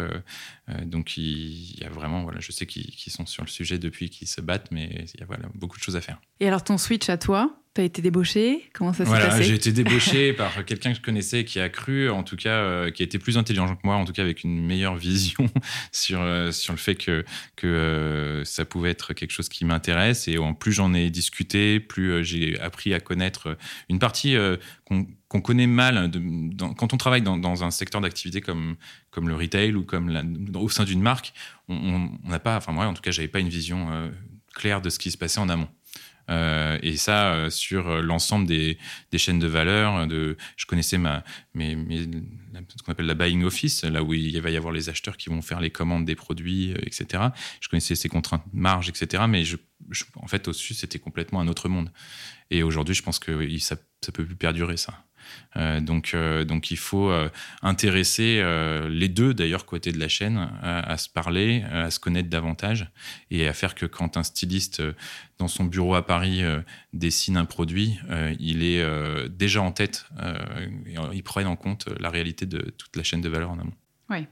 donc 0.85 1.17
il, 1.17 1.77
y 1.77 1.83
a 1.83 1.89
vraiment 1.89 2.23
voilà, 2.23 2.39
je 2.39 2.51
sais 2.51 2.65
qu'ils 2.65 3.11
sont 3.11 3.25
sur 3.25 3.43
le 3.43 3.49
sujet 3.49 3.77
depuis 3.77 4.09
qu'ils 4.09 4.29
se 4.29 4.39
battent, 4.39 4.71
mais 4.71 5.05
il 5.13 5.19
y 5.19 5.23
a 5.23 5.25
voilà 5.25 5.47
beaucoup 5.53 5.77
de 5.77 5.83
choses 5.83 5.97
à 5.97 6.01
faire. 6.01 6.21
Et 6.39 6.47
alors 6.47 6.63
ton 6.63 6.77
switch 6.77 7.09
à 7.09 7.17
toi, 7.17 7.61
Tu 7.75 7.81
as 7.81 7.83
été 7.83 8.01
débauché 8.01 8.69
Comment 8.73 8.93
ça 8.93 9.03
s'est 9.03 9.09
voilà, 9.09 9.27
passé 9.27 9.43
J'ai 9.43 9.55
été 9.55 9.73
débauché 9.73 10.31
par 10.33 10.63
quelqu'un 10.63 10.91
que 10.91 10.97
je 10.97 11.01
connaissais 11.01 11.43
qui 11.43 11.59
a 11.59 11.67
cru, 11.67 12.09
en 12.09 12.23
tout 12.23 12.37
cas, 12.37 12.55
euh, 12.55 12.89
qui 12.89 13.03
était 13.03 13.19
plus 13.19 13.37
intelligent 13.37 13.75
que 13.75 13.81
moi, 13.83 13.95
en 13.95 14.05
tout 14.05 14.13
cas 14.13 14.21
avec 14.21 14.45
une 14.45 14.65
meilleure 14.65 14.95
vision 14.95 15.49
sur, 15.91 16.21
euh, 16.21 16.53
sur 16.53 16.71
le 16.71 16.79
fait 16.79 16.95
que, 16.95 17.25
que 17.57 17.67
euh, 17.67 18.45
ça 18.45 18.63
pouvait 18.63 18.91
être 18.91 19.11
quelque 19.11 19.31
chose 19.31 19.49
qui 19.49 19.65
m'intéresse. 19.65 20.29
Et 20.29 20.37
en 20.37 20.53
plus 20.53 20.71
j'en 20.71 20.93
ai 20.93 21.09
discuté, 21.09 21.81
plus 21.81 22.23
j'ai 22.23 22.57
appris 22.61 22.93
à 22.93 23.01
connaître 23.01 23.57
une 23.89 23.99
partie 23.99 24.37
qu'on 24.85 25.41
connaît 25.41 25.67
mal 25.67 26.09
de, 26.09 26.21
quand 26.75 26.93
on 26.93 26.97
travaille 26.97 27.23
dans, 27.23 27.37
dans 27.37 27.65
un 27.65 27.71
secteur 27.71 27.99
d'activité 27.99 28.39
comme, 28.39 28.77
comme 29.11 29.27
le 29.27 29.35
retail 29.35 29.75
ou 29.75 29.83
comme 29.83 30.17
au 30.55 30.69
sein 30.69 30.85
d'une 30.85 31.01
marque. 31.01 31.33
On 31.67 32.09
n'a 32.23 32.39
pas, 32.39 32.55
enfin 32.55 32.71
moi 32.71 32.85
en 32.85 32.93
tout 32.93 33.01
cas, 33.01 33.11
j'avais 33.11 33.27
pas 33.27 33.41
une 33.41 33.49
vision 33.49 33.89
claire 34.53 34.81
de 34.81 34.89
ce 34.89 34.97
qui 34.97 35.11
se 35.11 35.17
passait 35.17 35.41
en 35.41 35.49
amont. 35.49 35.67
Euh, 36.29 36.77
et 36.81 36.97
ça, 36.97 37.33
euh, 37.33 37.49
sur 37.49 38.01
l'ensemble 38.01 38.47
des, 38.47 38.77
chaînes 39.17 39.39
de 39.39 39.47
valeur, 39.47 40.07
de, 40.07 40.37
je 40.57 40.65
connaissais 40.65 40.97
ma, 40.97 41.23
ce 41.55 42.83
qu'on 42.83 42.91
appelle 42.91 43.05
la 43.05 43.13
buying 43.13 43.43
office, 43.43 43.83
là 43.83 44.03
où 44.03 44.13
il 44.13 44.39
va 44.41 44.49
y 44.49 44.57
avoir 44.57 44.73
les 44.73 44.89
acheteurs 44.89 45.17
qui 45.17 45.29
vont 45.29 45.41
faire 45.41 45.59
les 45.59 45.69
commandes 45.69 46.05
des 46.05 46.15
produits, 46.15 46.73
euh, 46.73 46.77
etc. 46.83 47.23
Je 47.61 47.69
connaissais 47.69 47.95
ces 47.95 48.09
contraintes 48.09 48.43
marge, 48.53 48.89
etc. 48.89 49.23
Mais 49.27 49.43
je, 49.43 49.57
en 50.15 50.27
fait, 50.27 50.47
au-dessus, 50.47 50.73
c'était 50.73 50.99
complètement 50.99 51.41
un 51.41 51.47
autre 51.47 51.69
monde. 51.69 51.91
Et 52.49 52.63
aujourd'hui, 52.63 52.95
je 52.95 53.03
pense 53.03 53.19
que 53.19 53.57
ça, 53.59 53.75
ça 54.01 54.11
peut 54.11 54.25
plus 54.25 54.35
perdurer, 54.35 54.77
ça. 54.77 55.05
Euh, 55.57 55.79
donc, 55.79 56.11
euh, 56.13 56.43
donc 56.43 56.71
il 56.71 56.77
faut 56.77 57.09
euh, 57.09 57.29
intéresser 57.61 58.43
les 58.89 59.09
deux, 59.09 59.33
d'ailleurs, 59.33 59.65
côté 59.65 59.91
de 59.91 59.99
la 59.99 60.07
chaîne, 60.07 60.49
à, 60.61 60.97
se 60.97 61.09
parler, 61.09 61.63
à 61.71 61.91
se 61.91 61.99
connaître 61.99 62.29
davantage 62.29 62.89
et 63.31 63.47
à 63.47 63.53
faire 63.53 63.75
que 63.75 63.85
quand 63.85 64.17
un 64.17 64.23
styliste 64.23 64.81
dans 65.37 65.47
son 65.47 65.65
bureau 65.65 65.95
à 65.95 66.05
Paris 66.05 66.41
dessine 66.93 67.37
un 67.37 67.45
produit, 67.45 67.99
il 68.39 68.63
est 68.63 68.83
déjà 69.29 69.61
en 69.61 69.71
tête, 69.71 70.07
il 71.13 71.23
prenne 71.23 71.47
en 71.47 71.55
compte 71.55 71.87
la 71.99 72.09
réalité 72.09 72.45
de 72.45 72.73
toute 72.77 72.95
la 72.95 73.03
chaîne 73.03 73.21
de 73.21 73.29
valeur 73.29 73.51
en 73.51 73.59
amont. 73.59 73.73
Oui. 74.09 74.27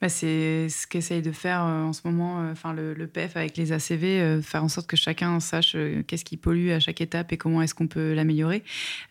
Bah, 0.00 0.10
c'est 0.10 0.68
ce 0.68 0.86
qu'essaye 0.86 1.22
de 1.22 1.32
faire 1.32 1.62
euh, 1.64 1.84
en 1.84 1.94
ce 1.94 2.02
moment 2.04 2.42
euh, 2.42 2.52
enfin 2.52 2.74
le, 2.74 3.06
PEF 3.06 3.36
avec 3.36 3.56
les 3.56 3.72
ACV, 3.72 4.20
euh, 4.20 4.42
faire 4.42 4.62
en 4.62 4.68
sorte 4.68 4.86
que 4.86 4.96
chacun 4.96 5.40
sache 5.40 5.74
qu'est-ce 6.06 6.24
qui 6.24 6.36
pollue 6.36 6.70
à 6.70 6.80
chaque 6.80 7.00
étape 7.00 7.32
et 7.32 7.38
comment 7.38 7.62
est-ce 7.62 7.74
qu'on 7.74 7.86
peut 7.86 8.12
l'améliorer. 8.12 8.62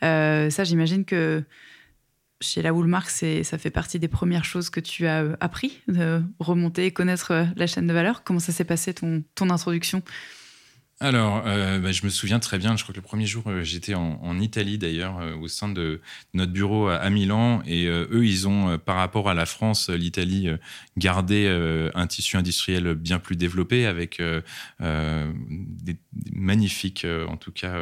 ça, 0.02 0.64
j'imagine 0.64 1.04
que 1.04 1.44
chez 2.42 2.62
la 2.62 2.74
Woolmark, 2.74 3.10
ça 3.10 3.58
fait 3.58 3.72
partie 3.72 3.98
des 3.98 4.08
premières 4.08 4.46
choses 4.46 4.70
que 4.70 4.80
tu 4.80 5.08
as 5.08 5.36
appris, 5.40 5.82
de 5.88 6.22
remonter, 6.40 6.92
connaître 6.92 7.48
la 7.56 7.66
chaîne 7.66 7.88
de 7.88 7.94
valeur. 7.94 8.24
Comment 8.24 8.40
ça 8.40 8.52
s'est 8.52 8.66
passé 8.66 8.94
ton, 8.94 9.24
ton 9.34 9.50
introduction? 9.50 10.04
Alors, 11.02 11.44
euh, 11.46 11.80
bah, 11.80 11.92
je 11.92 12.06
me 12.06 12.10
souviens 12.10 12.40
très 12.40 12.58
bien, 12.58 12.78
je 12.78 12.84
crois 12.84 12.94
que 12.94 13.00
le 13.00 13.04
premier 13.04 13.26
jour, 13.26 13.44
euh, 13.48 13.64
j'étais 13.64 13.96
en, 13.96 14.40
Italie 14.40 14.78
d'ailleurs, 14.78 15.20
euh, 15.20 15.36
au 15.36 15.50
sein 15.50 15.68
de 15.68 16.00
notre 16.34 16.54
bureau 16.54 16.88
à, 16.88 17.10
Milan, 17.10 17.62
et 17.66 17.88
eux, 17.88 18.26
ils 18.26 18.48
ont, 18.48 18.78
par 18.78 18.96
rapport 18.96 19.30
à 19.30 19.34
la 19.34 19.46
France, 19.46 19.90
l'Italie, 19.90 20.48
gardé 20.96 21.48
un 21.94 22.08
tissu 22.08 22.38
industriel 22.38 22.96
bien 22.96 23.20
plus 23.20 23.36
développé, 23.36 23.86
avec 23.86 24.22
des, 24.80 25.98
magnifiques, 26.34 27.06
en 27.28 27.38
tout 27.38 27.52
cas, 27.52 27.78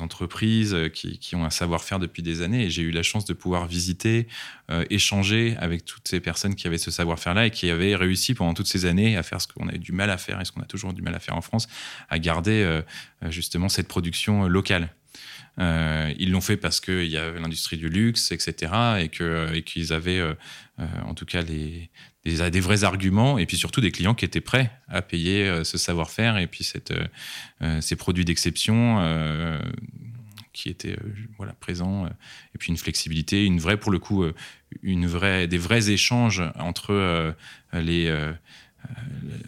entreprises 0.00 0.76
qui, 0.94 1.34
ont 1.34 1.44
un 1.44 1.50
savoir-faire 1.50 1.98
depuis 1.98 2.22
des 2.22 2.42
années. 2.42 2.66
Et 2.66 2.70
j'ai 2.70 2.82
eu 2.82 2.90
la 2.90 3.02
chance 3.02 3.24
de 3.24 3.32
pouvoir 3.32 3.66
visiter, 3.66 4.28
euh, 4.70 4.84
échanger 4.90 5.56
avec 5.58 5.84
toutes 5.84 6.06
ces 6.06 6.20
personnes 6.20 6.54
qui 6.54 6.66
avaient 6.66 6.78
ce 6.78 6.90
savoir-faire-là 6.90 7.46
et 7.46 7.50
qui 7.50 7.70
avaient 7.70 7.96
réussi 7.96 8.34
pendant 8.34 8.54
toutes 8.54 8.68
ces 8.68 8.86
années 8.86 9.16
à 9.16 9.22
faire 9.22 9.40
ce 9.40 9.48
qu'on 9.48 9.68
avait 9.68 9.78
du 9.78 9.92
mal 9.92 10.10
à 10.10 10.18
faire 10.18 10.40
et 10.40 10.44
ce 10.44 10.52
qu'on 10.52 10.62
a 10.62 10.66
toujours 10.66 10.92
du 10.92 11.02
mal 11.02 11.14
à 11.14 11.20
faire 11.20 11.36
en 11.36 11.40
France, 11.40 11.68
à 12.08 12.18
garder 12.18 12.62
euh, 12.62 12.82
justement 13.30 13.68
cette 13.68 13.88
production 13.88 14.46
locale. 14.48 14.90
Euh, 15.58 16.12
ils 16.18 16.30
l'ont 16.30 16.40
fait 16.40 16.56
parce 16.56 16.80
qu'il 16.80 17.06
y 17.06 17.16
avait 17.16 17.40
l'industrie 17.40 17.76
du 17.76 17.88
luxe, 17.88 18.32
etc. 18.32 18.72
Et 19.00 19.62
qu'ils 19.62 19.92
avaient, 19.92 20.20
euh, 20.20 20.34
en 21.04 21.14
tout 21.14 21.26
cas, 21.26 21.42
les, 21.42 21.90
des, 22.24 22.60
vrais 22.60 22.84
arguments 22.84 23.38
et 23.38 23.46
puis 23.46 23.56
surtout 23.56 23.80
des 23.80 23.90
clients 23.90 24.14
qui 24.14 24.24
étaient 24.24 24.40
prêts 24.40 24.70
à 24.88 25.02
payer 25.02 25.46
euh, 25.46 25.64
ce 25.64 25.78
savoir-faire 25.78 26.36
et 26.36 26.46
puis 26.46 26.70
euh, 26.90 27.06
euh, 27.62 27.80
ces 27.80 27.96
produits 27.96 28.24
d'exception 28.24 29.58
qui 30.52 30.68
étaient 30.68 30.96
voilà 31.36 31.52
présents 31.52 32.06
et 32.06 32.58
puis 32.58 32.70
une 32.70 32.76
flexibilité 32.76 33.44
une 33.46 33.60
vraie 33.60 33.78
pour 33.78 33.92
le 33.92 33.98
coup 33.98 34.24
une 34.82 35.06
vraie 35.06 35.46
des 35.46 35.58
vrais 35.58 35.90
échanges 35.90 36.42
entre 36.58 37.34
les 37.72 38.32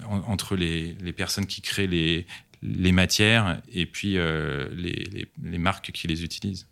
entre 0.07 0.57
les, 0.57 0.95
personnes 1.13 1.47
qui 1.47 1.61
créent 1.61 1.89
les, 1.89 2.27
les 2.63 2.93
matières 2.93 3.61
et 3.73 3.85
puis 3.85 4.13
les, 4.15 5.27
les, 5.43 5.59
marques 5.59 5.91
qui 5.91 6.07
les 6.07 6.23
utilisent 6.23 6.69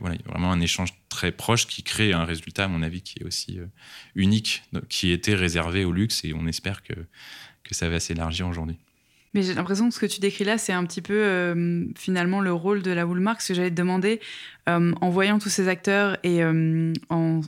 voilà, 0.00 0.16
il 0.16 0.20
y 0.20 0.28
a 0.28 0.32
vraiment 0.32 0.52
un 0.52 0.60
échange 0.60 0.90
très 1.08 1.32
proche 1.32 1.66
qui 1.66 1.82
crée 1.82 2.12
un 2.12 2.24
résultat, 2.24 2.64
à 2.64 2.68
mon 2.68 2.82
avis, 2.82 3.02
qui 3.02 3.20
est 3.20 3.24
aussi 3.24 3.58
euh, 3.58 3.66
unique, 4.14 4.62
qui 4.88 5.12
était 5.12 5.34
réservé 5.34 5.84
au 5.84 5.92
luxe 5.92 6.24
et 6.24 6.32
on 6.34 6.46
espère 6.46 6.82
que, 6.82 6.94
que 7.62 7.74
ça 7.74 7.88
va 7.88 8.00
s'élargir 8.00 8.48
aujourd'hui. 8.48 8.76
Mais 9.32 9.42
j'ai 9.42 9.54
l'impression 9.54 9.88
que 9.88 9.94
ce 9.94 9.98
que 9.98 10.06
tu 10.06 10.20
décris 10.20 10.44
là, 10.44 10.58
c'est 10.58 10.72
un 10.72 10.84
petit 10.84 11.02
peu 11.02 11.14
euh, 11.14 11.86
finalement 11.96 12.40
le 12.40 12.52
rôle 12.52 12.82
de 12.82 12.92
la 12.92 13.04
Woolmark. 13.04 13.40
Ce 13.40 13.48
que 13.48 13.54
j'allais 13.54 13.70
te 13.70 13.74
demander, 13.74 14.20
euh, 14.68 14.92
en 15.00 15.10
voyant 15.10 15.40
tous 15.40 15.48
ces 15.48 15.66
acteurs 15.66 16.16
et 16.22 16.40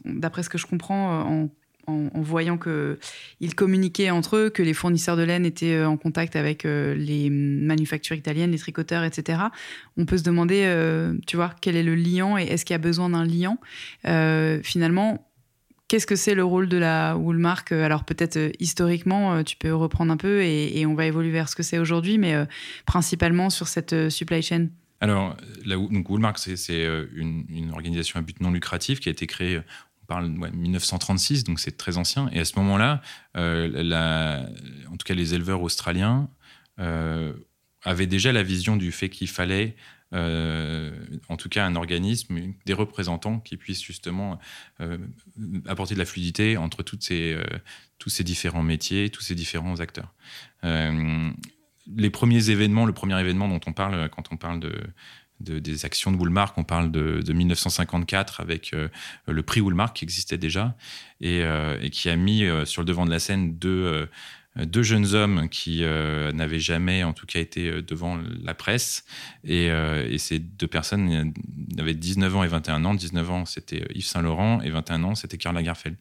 d'après 0.05 0.43
ce 0.43 0.49
que 0.49 0.59
je 0.59 0.67
comprends, 0.67 1.21
en 1.21 1.49
en, 1.87 2.21
voyant 2.21 2.59
qu'ils 2.59 3.55
communiquaient 3.55 4.11
entre 4.11 4.37
eux, 4.37 4.51
que 4.51 4.63
les 4.63 4.75
fournisseurs 4.75 5.17
de 5.17 5.23
laine 5.23 5.47
étaient 5.47 5.75
euh, 5.75 5.89
en 5.89 5.97
contact 5.97 6.37
avec 6.37 6.65
euh, 6.65 6.95
les 6.95 7.31
manufactures 7.31 8.17
italiennes, 8.17 8.51
les 8.51 8.59
tricoteurs, 8.59 9.05
etc. 9.05 9.41
On 9.97 10.05
peut 10.05 10.19
se 10.19 10.23
demander, 10.23 10.63
euh, 10.65 11.15
tu 11.27 11.37
vois, 11.37 11.55
quel 11.61 11.77
est 11.77 11.83
le 11.83 11.95
liant 11.95 12.39
et 12.39 12.45
est-ce 12.45 12.65
qu'il 12.65 12.75
y 12.75 12.77
a 12.77 12.79
besoin 12.79 13.11
d'un 13.11 13.25
liant 13.25 13.59
Finalement, 14.63 15.27
qu'est-ce 15.89 16.07
que 16.07 16.17
c'est 16.17 16.35
le 16.35 16.45
rôle 16.45 16.69
de 16.69 16.77
la 16.77 17.17
Woolmark 17.17 17.73
Alors 17.73 18.05
peut-être 18.05 18.39
historiquement, 18.59 19.43
tu 19.43 19.57
peux 19.57 19.75
reprendre 19.75 20.13
un 20.13 20.17
peu 20.17 20.43
et, 20.43 20.85
on 20.87 20.95
va 20.95 21.07
évoluer 21.07 21.31
vers 21.31 21.49
ce 21.49 21.57
que 21.57 21.63
c'est 21.63 21.79
aujourd'hui, 21.79 22.19
mais 22.19 22.35
principalement 22.87 23.51
sur 23.51 23.69
cette 23.69 24.11
supply 24.11 24.43
chain. 24.43 24.69
Alors, 25.01 25.37
la, 25.65 25.79
Woolmark, 25.79 26.39
c'est 26.39 26.87
une, 27.15 27.71
organisation 27.73 28.19
à 28.19 28.23
but 28.23 28.41
non 28.41 28.51
lucratif 28.51 29.01
qui 29.01 29.09
a 29.09 29.13
été 29.13 29.27
créée 29.27 29.61
parle 30.07 30.33
de 30.33 30.57
1936, 30.57 31.45
donc 31.45 31.61
c'est 31.61 31.77
très 31.77 31.99
ancien. 31.99 32.29
Et 32.33 32.41
à 32.41 32.45
ce 32.45 32.59
moment-là, 32.59 33.03
euh, 33.37 34.47
en 34.91 34.97
tout 34.97 35.05
cas 35.05 35.15
les 35.15 35.35
éleveurs 35.35 35.63
australiens 35.63 36.29
euh, 36.79 37.33
avaient 37.83 38.07
déjà 38.07 38.33
la 38.33 38.43
vision 38.43 38.77
du 38.77 38.93
fait 38.93 39.09
qu'il 39.09 39.29
fallait, 39.29 39.77
euh, 40.15 40.93
en 41.29 41.37
tout 41.37 41.49
cas 41.49 41.67
un 41.67 41.77
organisme, 41.77 42.39
des 42.65 42.73
représentants 42.73 43.41
qui 43.41 43.57
puissent 43.57 43.83
justement 43.83 44.39
apporter 45.67 45.95
de 45.95 45.99
la 45.99 46.07
fluidité 46.07 46.57
entre 46.57 46.83
tous 46.83 47.01
ces 47.01 48.25
différents 48.25 48.63
métiers, 48.63 49.11
tous 49.11 49.23
ces 49.23 49.35
différents 49.35 49.81
acteurs. 49.81 50.15
les 50.63 52.11
premiers 52.11 52.51
événements, 52.51 52.87
le 52.87 52.93
premier 52.93 53.19
événement 53.21 53.49
dont 53.49 53.61
on 53.67 53.73
parle 53.73 54.09
quand 54.11 54.33
on 54.33 54.37
parle 54.37 54.61
de 54.61 54.73
des 55.41 55.85
actions 55.85 56.13
de 56.13 56.17
Woolmark. 56.17 56.57
On 56.59 56.65
parle 56.65 56.91
de, 56.91 57.33
1954 57.33 58.41
avec 58.41 58.73
euh, 58.73 58.89
le 59.27 59.43
prix 59.43 59.61
Woolmark 59.61 59.97
qui 59.97 60.05
existait 60.05 60.39
déjà 60.39 60.77
et, 61.21 61.43
euh, 61.43 61.89
qui 61.89 62.09
a 62.09 62.17
mis 62.17 62.45
euh, 62.45 62.65
sur 62.65 62.83
le 62.83 62.87
devant 62.87 63.05
de 63.05 63.11
la 63.11 63.19
scène 63.19 63.59
deux, 63.59 64.09
deux 64.57 64.83
jeunes 64.83 65.15
hommes 65.15 65.49
qui 65.49 65.83
n'avaient 65.83 66.61
jamais, 66.61 67.05
en 67.05 67.13
tout 67.13 67.27
cas, 67.27 67.41
été 67.41 67.83
devant 67.83 68.19
la 68.43 68.55
presse. 68.55 69.05
Et, 69.45 69.67
et, 69.67 70.19
ces 70.19 70.39
deux 70.39 70.67
personnes 70.67 71.35
avaient 71.79 71.95
19 71.95 72.37
ans 72.37 72.45
et 72.45 72.49
21 72.49 72.85
ans. 72.87 72.95
19 72.95 73.31
ans, 73.31 73.45
c'était 73.45 73.85
Yves 73.95 74.07
Saint-Laurent 74.07 74.63
et 74.63 74.71
21 74.71 75.05
ans, 75.05 75.15
c'était 75.15 75.37
Karl 75.37 75.55
Lagerfeld 75.55 75.97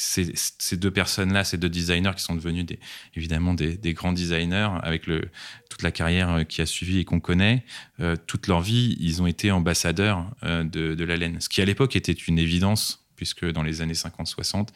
ces, 0.00 0.76
deux 0.76 0.90
personnes-là, 0.90 1.44
ces 1.44 1.58
deux 1.58 1.68
designers 1.68 2.12
qui 2.16 2.22
sont 2.22 2.34
devenus 2.34 2.64
des, 2.64 2.78
évidemment 3.14 3.54
des, 3.54 3.92
grands 3.92 4.12
designers 4.12 4.70
avec 4.82 5.06
le, 5.06 5.28
toute 5.68 5.82
la 5.82 5.92
carrière 5.92 6.30
euh, 6.30 6.44
qui 6.44 6.62
a 6.62 6.66
suivi 6.66 7.00
et 7.00 7.04
qu'on 7.04 7.20
connaît, 7.20 7.64
euh, 8.00 8.16
toute 8.26 8.46
leur 8.46 8.62
vie, 8.62 8.96
ils 8.98 9.20
ont 9.20 9.26
été 9.26 9.50
ambassadeurs 9.50 10.30
euh, 10.42 10.64
de, 10.64 11.04
la 11.04 11.16
laine. 11.16 11.40
Ce 11.40 11.48
qui 11.48 11.60
à 11.60 11.64
l'époque 11.64 11.96
était 11.96 12.12
une 12.12 12.38
évidence, 12.38 13.04
puisque 13.16 13.44
dans 13.44 13.62
les 13.62 13.82
années 13.82 13.92
50-60, 13.92 14.68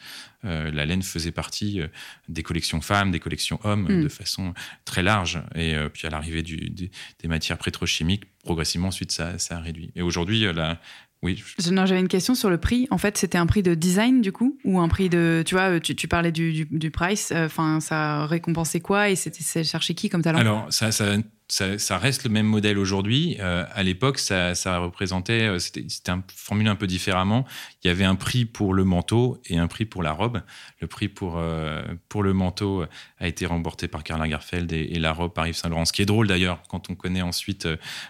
la 0.43 0.85
laine 0.85 1.01
faisait 1.01 1.31
partie 1.31 1.81
des 2.29 2.43
collections 2.43 2.79
femmes, 2.79 3.09
des 3.09 3.19
collections 3.19 3.59
hommes, 3.63 3.85
mm. 3.89 4.03
de 4.03 4.07
façon 4.07 4.53
très 4.83 5.01
large. 5.01 5.41
Et 5.55 5.75
puis 5.91 6.05
à 6.05 6.11
l'arrivée 6.11 6.43
des 6.43 7.27
matières 7.27 7.57
pétrochimiques, 7.57 8.25
progressivement 8.43 8.89
ensuite, 8.89 9.11
ça, 9.11 9.39
ça 9.39 9.57
a 9.57 9.61
réduit. 9.61 9.89
Et 9.95 10.03
aujourd'hui, 10.03 10.41
la, 10.53 10.79
oui. 11.25 11.43
J'avais 11.57 11.99
une 11.99 12.07
question 12.07 12.35
sur 12.35 12.49
le 12.49 12.57
prix. 12.57 12.87
En 12.91 12.97
fait, 12.97 13.17
c'était 13.17 13.37
un 13.37 13.47
prix 13.47 13.63
de 13.63 13.73
design 13.73 14.21
du 14.21 14.31
coup 14.31 14.57
ou 14.63 14.79
un 14.79 14.87
prix 14.87 15.09
de, 15.09 15.43
tu 15.45 15.55
vois, 15.55 15.79
tu, 15.79 16.07
parlais 16.07 16.31
du, 16.31 16.65
du, 16.65 16.91
price. 16.91 17.31
Euh, 17.31 17.47
enfin, 17.47 17.79
ça 17.79 18.27
récompensait 18.27 18.79
quoi 18.79 19.09
et 19.09 19.15
c'était 19.15 19.63
chercher 19.63 19.95
qui 19.95 20.09
comme 20.09 20.21
talent? 20.21 20.37
Alors, 20.37 20.67
ça, 20.69 20.91
ça, 20.91 21.15
ça, 21.47 21.97
reste 21.97 22.23
le 22.23 22.31
même 22.31 22.47
modèle 22.47 22.79
aujourd'hui. 22.79 23.37
Euh, 23.39 23.65
à 23.71 23.83
l'époque, 23.83 24.17
ça, 24.17 24.53
représentait, 24.79 25.43
euh, 25.43 25.59
c'était 25.59 26.09
un, 26.09 26.23
formulé 26.35 26.69
un 26.69 26.75
peu 26.75 26.87
différemment. 26.87 27.45
Il 27.83 27.87
y 27.87 27.91
avait 27.91 28.03
un 28.03 28.15
prix 28.15 28.45
pour 28.45 28.73
le 28.73 28.83
manteau 28.83 29.39
et 29.45 29.57
un 29.57 29.67
prix 29.67 29.85
pour 29.85 30.01
la 30.01 30.11
robe. 30.11 30.41
Le 30.79 30.87
prix 30.87 31.07
pour, 31.07 31.37
euh, 31.37 31.83
pour 32.09 32.23
le 32.23 32.33
manteau 32.33 32.85
a 33.19 33.27
été 33.27 33.45
remporté 33.45 33.87
par 33.87 34.03
Karl 34.03 34.19
Lagerfeld 34.19 34.71
et, 34.73 34.99
la 34.99 35.13
robe 35.13 35.33
par 35.33 35.47
Yves 35.47 35.55
Saint 35.55 35.69
Laurent. 35.69 35.85
Ce 35.85 35.93
qui 35.93 36.01
est 36.01 36.07
drôle 36.07 36.27
d'ailleurs 36.27 36.63
quand 36.67 36.89
on 36.89 36.95
connaît 36.95 37.21
ensuite 37.21 37.67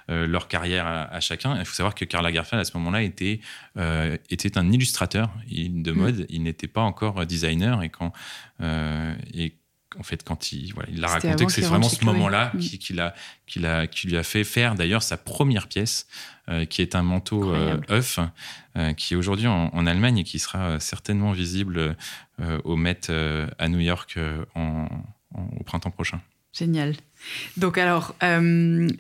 leur 0.08 0.48
carrière 0.48 0.88
à, 0.88 1.20
chacun. 1.20 1.58
Il 1.60 1.65
faut 1.65 1.74
savoir 1.74 1.94
que 1.94 2.06
Karl 2.06 2.24
Lagerfeld 2.24 2.62
à 2.62 2.65
ce 2.65 2.77
moment-là 2.77 3.01
était, 3.01 3.42
était 4.30 4.58
un 4.58 4.72
illustrateur 4.72 5.30
de 5.50 5.92
mmh. 5.92 5.96
mode. 5.96 6.25
Il 6.30 6.44
n'était 6.44 6.68
pas 6.68 6.82
encore 6.82 7.25
designer 7.25 7.84
et 7.84 7.89
quand 7.89 8.13
et 8.62 9.56
en 10.00 10.04
fait, 10.04 10.24
quand 10.24 10.52
il, 10.52 10.74
voilà, 10.74 10.90
il 10.92 11.04
a 11.04 11.08
raconté 11.08 11.46
que 11.46 11.52
c'est 11.52 11.62
vraiment 11.62 11.90
ce 11.90 12.04
moment-là 12.06 12.52
mm. 12.54 12.60
qui, 12.60 13.60
lui 14.08 14.18
a 14.18 14.24
fait 14.24 14.44
faire 14.44 14.75
d'ailleurs 14.75 15.04
sa 15.04 15.18
première 15.18 15.68
pièce, 15.68 16.08
euh, 16.50 16.66
qui 16.66 16.82
est 16.82 16.96
un 16.96 17.04
manteau 17.04 17.54
euh, 17.54 17.80
œuf, 17.90 18.20
euh, 18.78 18.94
qui 18.94 19.14
est 19.14 19.18
aujourd'hui 19.18 19.48
en, 19.48 19.88
Allemagne 19.88 20.20
et 20.20 20.24
qui 20.24 20.40
sera 20.40 20.80
certainement 20.80 21.32
visible 21.32 21.96
au 22.64 22.75
Met 22.75 23.10
à 23.10 23.68
New 23.68 23.80
York 23.80 24.18
au 24.56 25.64
printemps 25.64 25.92
prochain. 25.92 26.22
Génial. 26.54 26.96
Donc 27.58 27.77
alors, 27.77 28.15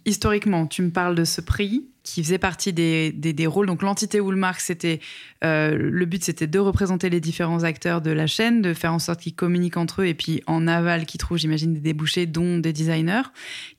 historiquement, 0.05 0.67
tu 0.67 0.81
me 0.81 0.89
parles 0.89 1.15
de 1.15 1.25
ce 1.25 1.41
prix 1.41 1.85
qui 2.05 2.23
faisait 2.23 2.37
partie 2.37 2.71
des, 2.71 3.11
des, 3.11 3.47
rôles. 3.47 3.65
Donc 3.65 3.81
l'entité 3.81 4.19
Woolmark, 4.19 4.59
c'était 4.59 4.99
euh, 5.43 5.75
le 5.75 6.05
but, 6.05 6.23
c'était 6.23 6.47
de 6.47 6.59
représenter 6.59 7.09
les 7.09 7.19
différents 7.19 7.63
acteurs 7.63 7.99
de 7.99 8.11
la 8.11 8.27
chaîne, 8.27 8.61
de 8.61 8.73
faire 8.73 8.93
en 8.93 8.99
sorte 8.99 9.21
qu'ils 9.21 9.35
communiquent 9.35 9.77
entre 9.77 10.03
eux, 10.03 10.05
et 10.05 10.13
puis 10.13 10.41
en 10.45 10.67
aval, 10.67 11.05
qu'ils 11.05 11.17
trouvent, 11.17 11.39
j'imagine, 11.39 11.73
des 11.73 11.79
débouchés, 11.79 12.27
dont 12.27 12.59
des 12.59 12.71
designers. 12.71 13.23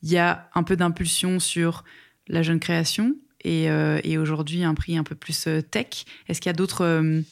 Il 0.03 0.11
y 0.11 0.19
a 0.19 0.51
un 0.55 0.65
peu 0.65 0.77
d'impulsion 0.77 1.39
sur 1.39 1.85
la 2.27 2.43
jeune 2.43 2.59
création, 2.59 3.15
et, 3.45 3.71
euh, 3.71 4.01
aujourd'hui 4.21 4.65
un 4.65 4.75
prix 4.75 4.99
un 4.99 5.05
peu 5.05 5.15
plus 5.15 5.47
euh, 5.47 5.63
tech. 5.63 6.05
Est-ce 6.29 6.41
qu'il 6.41 6.49
y 6.49 6.51
a 6.51 6.57
d'autres 6.57 7.23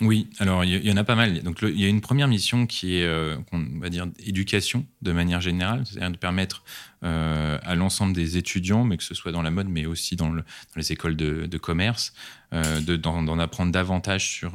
Oui, 0.00 0.28
alors 0.38 0.64
il 0.64 0.84
y, 0.84 0.92
en 0.92 0.96
a 0.96 1.04
pas 1.04 1.14
mal. 1.14 1.42
Il 1.62 1.80
y 1.80 1.84
a 1.84 1.88
une 1.88 2.00
première 2.00 2.26
mission 2.26 2.66
qui 2.66 2.96
est, 2.96 3.04
euh, 3.04 3.36
on 3.52 3.78
va 3.78 3.88
dire, 3.88 4.06
éducation 4.18 4.86
de 5.00 5.12
manière 5.12 5.40
générale, 5.40 5.84
c'est-à-dire 5.86 6.10
de 6.10 6.16
permettre 6.16 6.64
euh, 7.04 7.58
à 7.62 7.74
l'ensemble 7.74 8.12
des 8.12 8.36
étudiants, 8.36 8.84
mais 8.84 8.96
que 8.96 9.04
ce 9.04 9.14
soit 9.14 9.32
dans 9.32 9.42
la 9.42 9.50
mode, 9.50 9.68
mais 9.68 9.86
aussi 9.86 10.16
dans, 10.16 10.34
les 10.76 10.92
écoles 10.92 11.14
de, 11.16 11.58
commerce, 11.58 12.14
euh, 12.52 12.80
d'en 12.80 13.38
apprendre 13.38 13.70
davantage 13.70 14.28
sur 14.28 14.54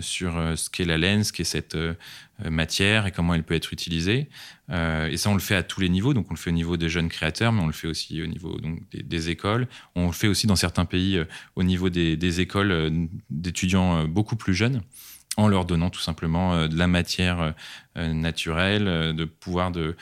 sur 0.00 0.36
euh, 0.36 0.56
ce 0.56 0.70
qu'est 0.70 0.84
la 0.84 0.98
laine, 0.98 1.24
ce 1.24 1.32
qu'est 1.32 1.44
cette 1.44 1.74
euh, 1.74 1.94
matière 2.44 3.06
et 3.06 3.12
comment 3.12 3.34
elle 3.34 3.44
peut 3.44 3.54
être 3.54 3.72
utilisée. 3.72 4.28
Euh, 4.70 5.08
et 5.08 5.16
ça, 5.16 5.30
on 5.30 5.34
le 5.34 5.40
fait 5.40 5.54
à 5.54 5.62
tous 5.62 5.80
les 5.80 5.88
niveaux. 5.88 6.14
Donc, 6.14 6.26
on 6.30 6.34
le 6.34 6.38
fait 6.38 6.50
au 6.50 6.54
niveau 6.54 6.76
des 6.76 6.88
jeunes 6.88 7.08
créateurs, 7.08 7.52
mais 7.52 7.62
on 7.62 7.66
le 7.66 7.72
fait 7.72 7.88
aussi 7.88 8.22
au 8.22 8.26
niveau 8.26 8.58
donc, 8.58 8.80
des, 8.92 9.30
écoles. 9.30 9.68
On 9.94 10.06
le 10.06 10.12
fait 10.12 10.28
aussi 10.28 10.46
dans 10.46 10.56
certains 10.56 10.84
pays 10.84 11.22
au 11.56 11.62
niveau 11.62 11.90
des 11.90 12.40
écoles 12.40 13.08
d'étudiants 13.30 14.06
beaucoup 14.06 14.36
plus 14.36 14.54
jeunes 14.54 14.82
en 15.36 15.48
leur 15.48 15.64
donnant 15.64 15.90
tout 15.90 16.00
simplement 16.00 16.54
euh, 16.54 16.68
de 16.68 16.76
la 16.76 16.86
matière 16.86 17.40
euh, 17.40 17.50
euh, 17.96 18.12
naturelle, 18.12 18.84
de 18.84 19.24
pouvoir 19.24 19.70
de, 19.70 19.96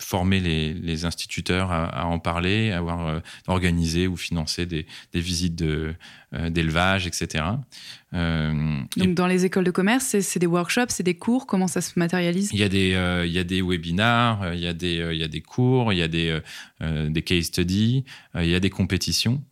former 0.00 0.40
les, 0.40 1.04
instituteurs 1.04 1.70
à, 1.70 2.06
en 2.06 2.18
parler, 2.18 2.72
à 2.72 2.78
avoir 2.78 3.22
organisé 3.46 4.08
ou 4.08 4.16
financé 4.16 4.66
des, 4.66 4.86
visites 5.12 5.62
d'élevage, 6.50 7.06
etc. 7.06 7.44
Donc 8.12 9.14
dans 9.14 9.26
les 9.26 9.44
écoles 9.44 9.64
de 9.64 9.70
commerce, 9.70 10.16
c'est 10.20 10.38
des 10.38 10.46
workshops, 10.46 10.90
c'est 10.90 11.02
des 11.02 11.16
cours, 11.16 11.46
comment 11.46 11.66
ça 11.66 11.80
se 11.80 11.98
matérialise? 11.98 12.50
Il 12.52 12.60
y 12.60 12.62
a 12.62 12.68
des, 12.68 13.24
il 13.26 13.32
y 13.32 13.38
a 13.38 13.44
des 13.44 13.60
webinars, 13.60 14.54
il 14.54 14.60
y 14.60 14.66
a 14.66 14.72
des, 14.72 15.08
il 15.12 15.18
y 15.18 15.24
a 15.24 15.28
des 15.28 15.40
cours, 15.40 15.92
il 15.92 15.98
y 15.98 16.02
a 16.02 16.08
des, 16.08 16.38
des 16.80 17.22
case 17.22 17.46
studies, 17.46 18.04
il 18.36 18.46
y 18.46 18.54
a 18.54 18.60
des 18.60 18.70
compétitions 18.70 19.42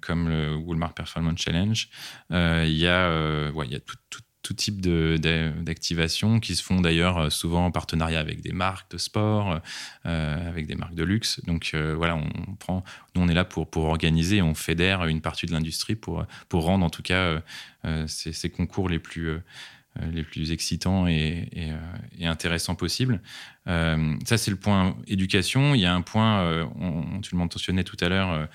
comme 0.00 0.28
le 0.28 0.56
Walmart 0.56 0.94
Performance 0.94 1.38
Challenge, 1.38 1.88
il 2.30 2.76
y 2.76 2.88
a, 2.88 3.50
ouais, 3.52 3.66
il 3.66 3.72
y 3.72 3.76
a 3.76 3.80
tout, 3.80 3.96
tout 4.10 4.20
tout 4.44 4.54
type 4.54 4.80
d'activations 4.80 6.38
qui 6.38 6.54
se 6.54 6.62
font 6.62 6.80
d'ailleurs 6.80 7.18
euh, 7.18 7.30
souvent 7.30 7.64
en 7.64 7.70
partenariat 7.70 8.20
avec 8.20 8.42
des 8.42 8.52
marques 8.52 8.90
de 8.92 8.98
sport, 8.98 9.60
euh, 10.06 10.48
avec 10.48 10.66
des 10.66 10.74
marques 10.76 10.94
de 10.94 11.02
luxe. 11.02 11.40
Donc 11.46 11.70
euh, 11.74 11.94
voilà, 11.96 12.14
on 12.14 12.54
prend, 12.56 12.84
nous 13.14 13.22
on 13.22 13.28
est 13.28 13.34
là 13.34 13.46
pour, 13.46 13.68
pour 13.68 13.84
organiser, 13.84 14.42
on 14.42 14.54
fédère 14.54 15.06
une 15.06 15.22
partie 15.22 15.46
de 15.46 15.52
l'industrie 15.52 15.96
pour, 15.96 16.24
pour 16.48 16.64
rendre 16.64 16.84
en 16.84 16.90
tout 16.90 17.02
cas 17.02 17.42
ces, 18.06 18.50
concours 18.50 18.88
les 18.88 18.98
plus 18.98 19.38
les 20.12 20.24
plus 20.24 20.50
excitants 20.50 21.06
et, 21.06 21.48
et, 22.18 22.26
intéressants 22.26 22.74
possibles. 22.74 23.20
ça, 23.66 24.36
c'est 24.36 24.50
le 24.50 24.56
point 24.56 24.96
éducation. 25.06 25.74
Il 25.74 25.80
y 25.80 25.86
a 25.86 25.94
un 25.94 26.02
point, 26.02 26.68
tu 27.22 27.32
le 27.32 27.38
mentionnais 27.38 27.84
tout 27.84 27.96
à 28.00 28.08
l'heure, 28.08 28.48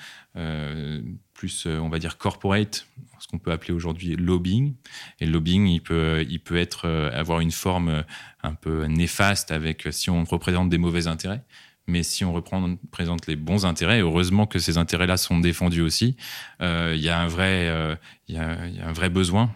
plus, 1.34 1.68
on 1.68 1.90
va 1.90 2.00
dire, 2.00 2.18
corporate, 2.18 2.86
ce 3.20 3.28
qu'on 3.28 3.38
peut 3.38 3.52
appeler 3.52 3.74
aujourd'hui 3.74 4.16
lobbying. 4.16 4.76
Et 5.20 5.26
lobbying, 5.26 5.68
il 5.68 5.82
peut, 5.82 6.26
il 6.28 6.40
peut 6.40 6.58
être, 6.58 6.86
euh, 6.86 7.12
avoir 7.12 7.40
une 7.42 7.52
forme 7.52 7.90
euh, 7.90 8.02
un 8.44 8.54
peu 8.54 8.86
néfaste 8.86 9.52
avec 9.52 9.88
euh, 9.88 9.92
si 9.92 10.10
on 10.10 10.24
représente 10.24 10.70
des 10.70 10.78
mauvais 10.78 11.08
intérêts. 11.08 11.44
Mais 11.90 12.04
si 12.04 12.24
on 12.24 12.34
représente 12.34 13.28
les 13.28 13.36
bons 13.36 13.66
intérêts, 13.66 14.00
heureusement 14.00 14.46
que 14.46 14.60
ces 14.60 14.78
intérêts-là 14.78 15.18
sont 15.18 15.40
défendus 15.40 15.82
aussi, 15.82 16.16
il 16.62 17.00
y, 17.02 17.10
a 17.10 17.20
un 17.20 17.28
vrai, 17.28 19.10
besoin, 19.10 19.52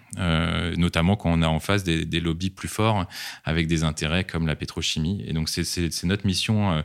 notamment 0.77 1.15
quand 1.15 1.31
on 1.31 1.41
a 1.41 1.47
en 1.47 1.59
face 1.59 1.83
des, 1.83 2.19
lobbies 2.19 2.49
plus 2.49 2.67
forts 2.67 3.05
avec 3.45 3.67
des 3.67 3.83
intérêts 3.83 4.23
comme 4.23 4.47
la 4.47 4.55
pétrochimie. 4.55 5.23
Et 5.27 5.33
donc 5.33 5.49
c'est 5.49 6.03
notre 6.03 6.25
mission 6.25 6.83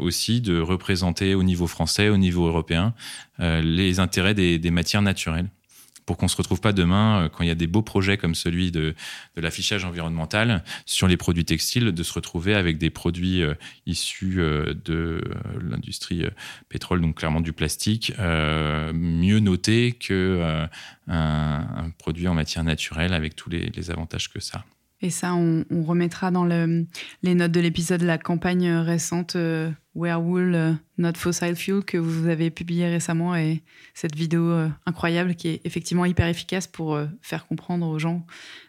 aussi 0.00 0.40
de 0.40 0.60
représenter 0.60 1.34
au 1.34 1.42
niveau 1.42 1.66
français, 1.66 2.08
au 2.08 2.16
niveau 2.16 2.46
européen, 2.46 2.94
les 3.38 4.00
intérêts 4.00 4.34
des 4.34 4.70
matières 4.70 5.02
naturelles 5.02 5.48
pour 6.06 6.16
qu'on 6.16 6.28
se 6.28 6.36
retrouve 6.36 6.60
pas 6.60 6.72
demain, 6.72 7.24
euh, 7.24 7.28
quand 7.28 7.42
il 7.42 7.48
y 7.48 7.52
a 7.52 7.56
des 7.56 7.66
beaux 7.66 7.82
projets 7.82 8.16
comme 8.16 8.34
celui 8.34 8.70
de, 8.70 8.94
l'affichage 9.36 9.84
environnemental 9.84 10.62
sur 10.86 11.08
les 11.08 11.16
produits 11.16 11.44
textiles, 11.44 11.92
de 11.92 12.02
se 12.02 12.12
retrouver 12.12 12.54
avec 12.54 12.78
des 12.78 12.90
produits 12.90 13.42
euh, 13.42 13.54
issus 13.86 14.36
euh, 14.38 14.74
de 14.84 15.22
l'industrie 15.60 16.24
pétrole, 16.68 17.00
donc 17.00 17.16
clairement 17.16 17.40
du 17.40 17.52
plastique, 17.52 18.12
mieux 18.18 19.38
notés 19.40 19.92
que 19.92 20.66
un, 21.08 21.90
produit 21.98 22.28
en 22.28 22.34
matière 22.34 22.64
naturelle 22.64 23.12
avec 23.12 23.36
tous 23.36 23.50
les 23.50 23.90
avantages 23.90 24.30
que 24.30 24.40
ça. 24.40 24.64
Et 25.04 25.10
ça, 25.10 25.34
on, 25.34 25.64
remettra 25.82 26.30
dans 26.30 26.46
le, 26.46 26.86
les 27.22 27.34
notes 27.34 27.52
de 27.52 27.60
l'épisode 27.60 28.00
la 28.00 28.16
campagne 28.16 28.70
récente 28.70 29.36
euh, 29.36 29.70
Wool 29.94 30.54
euh, 30.54 30.72
Not 30.98 31.12
Fossil 31.16 31.54
Fuel 31.54 31.84
que 31.84 31.98
vous 31.98 32.28
avez 32.28 32.50
publiée 32.50 32.88
récemment 32.88 33.36
et 33.36 33.62
cette 33.92 34.16
vidéo 34.16 34.48
euh, 34.48 34.68
incroyable 34.86 35.34
qui 35.34 35.48
est 35.48 35.60
effectivement 35.64 36.04
hyper 36.04 36.26
efficace 36.26 36.66
pour 36.66 36.94
euh, 36.94 37.06
faire 37.22 37.46
comprendre 37.46 37.86
aux 37.86 37.98
gens 37.98 38.26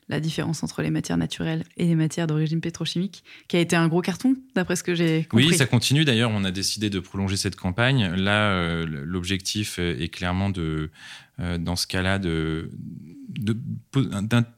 la 0.08 0.20
différence 0.20 0.62
entre 0.62 0.82
les 0.84 0.92
matières 0.92 1.18
naturelles 1.18 1.64
et 1.78 1.86
les 1.86 1.96
matières 1.96 2.28
d'origine 2.28 2.62
pétrochimique, 2.62 3.24
qui 3.48 3.58
a 3.58 3.60
été 3.60 3.76
un 3.76 3.88
gros 3.88 4.02
carton, 4.02 4.36
d'après 4.54 4.76
ce 4.76 4.84
que 4.84 4.94
j'ai 4.94 5.24
compris. 5.24 5.48
Oui, 5.48 5.56
ça 5.56 5.66
continue. 5.66 6.06
D'ailleurs, 6.06 6.30
on 6.32 6.44
a 6.44 6.52
décidé 6.52 6.92
de 6.92 7.00
prolonger 7.00 7.38
cette 7.38 7.56
campagne. 7.56 8.14
Là, 8.14 8.86
l'objectif 8.86 9.80
est 9.80 10.14
clairement 10.14 10.52
de, 10.52 10.92
dans 11.38 11.76
ce 11.76 11.88
cas-là, 11.88 12.20
de 12.20 12.70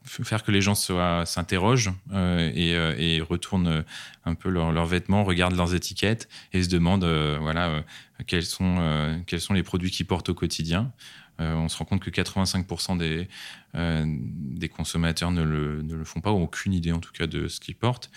faire 0.04 0.42
que 0.42 0.50
les 0.50 0.60
gens 0.60 0.74
s'interrogent 0.74 1.92
euh, 2.12 2.50
euh, 2.56 2.94
et, 2.98 3.20
retournent 3.20 3.84
un 4.24 4.34
peu 4.34 4.48
leurs 4.50 4.86
vêtements, 4.86 5.24
regardent 5.24 5.56
leurs 5.56 5.74
étiquettes 5.74 6.28
et 6.52 6.62
se 6.62 6.68
demandent 6.68 7.04
euh, 7.04 7.38
voilà, 7.40 7.82
quels, 8.26 8.44
sont, 8.44 9.22
quels 9.26 9.40
sont 9.40 9.54
les 9.54 9.62
produits 9.62 9.90
qu'ils 9.90 10.06
portent 10.06 10.28
au 10.28 10.34
quotidien. 10.34 10.92
On 11.38 11.68
se 11.68 11.76
rend 11.76 11.84
compte 11.84 12.02
que 12.02 12.10
85% 12.10 12.98
des, 12.98 13.28
des 13.74 14.68
consommateurs 14.68 15.30
ne 15.30 15.42
le, 15.42 16.04
font 16.04 16.20
pas, 16.20 16.32
ou 16.32 16.42
aucune 16.42 16.72
idée 16.72 16.92
en 16.92 17.00
tout 17.00 17.12
cas 17.12 17.26
de 17.26 17.48
ce 17.48 17.60
qu'ils 17.60 17.76
portent. 17.76 18.10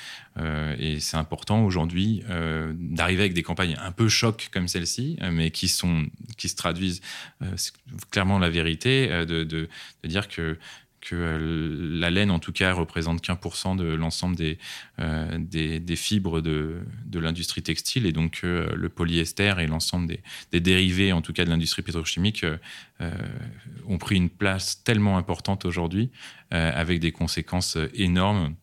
et 0.78 1.00
c'est 1.00 1.18
important 1.18 1.64
aujourd'hui 1.64 2.24
d'arriver 2.76 3.22
avec 3.22 3.34
des 3.34 3.44
campagnes 3.44 3.78
un 3.80 3.92
peu 3.92 4.10
choc 4.10 4.50
comme 4.52 4.68
celle-ci, 4.68 5.18
mais 5.32 5.52
qui, 5.52 5.68
sont, 5.68 6.08
qui 6.38 6.50
se 6.50 6.56
traduisent 6.56 7.02
clairement 8.10 8.40
la 8.40 8.50
vérité, 8.50 9.08
de 9.26 9.70
dire 10.04 10.28
que 10.28 10.58
que 11.02 11.16
euh, 11.16 12.00
la 12.00 12.10
laine, 12.10 12.32
en 12.32 12.40
tout 12.40 12.52
cas, 12.52 12.74
représente 12.74 13.22
qu'un 13.22 13.36
pour 13.36 13.56
cent 13.56 13.76
de 13.76 13.86
l'ensemble 13.86 14.36
des, 14.36 14.58
euh, 15.00 15.38
des, 15.40 15.96
fibres 15.96 16.42
de, 16.42 16.82
de 17.06 17.20
l'industrie 17.20 17.64
textile, 17.64 18.06
et 18.06 18.12
donc 18.12 18.42
euh, 18.44 18.74
le 18.76 18.90
polyester 18.90 19.56
et 19.60 19.68
l'ensemble 19.68 20.08
des, 20.08 20.22
des, 20.52 20.62
dérivés, 20.62 21.12
en 21.12 21.22
tout 21.22 21.34
cas 21.34 21.44
de 21.44 21.50
l'industrie 21.50 21.82
pétrochimique, 21.82 22.46
ont 23.88 23.98
pris 23.98 24.16
une 24.16 24.30
place 24.30 24.84
tellement 24.84 25.18
importante 25.18 25.66
aujourd'hui, 25.66 26.12
avec 26.52 27.00
des 27.00 27.12
conséquences 27.12 27.78
énormes. 27.96 28.56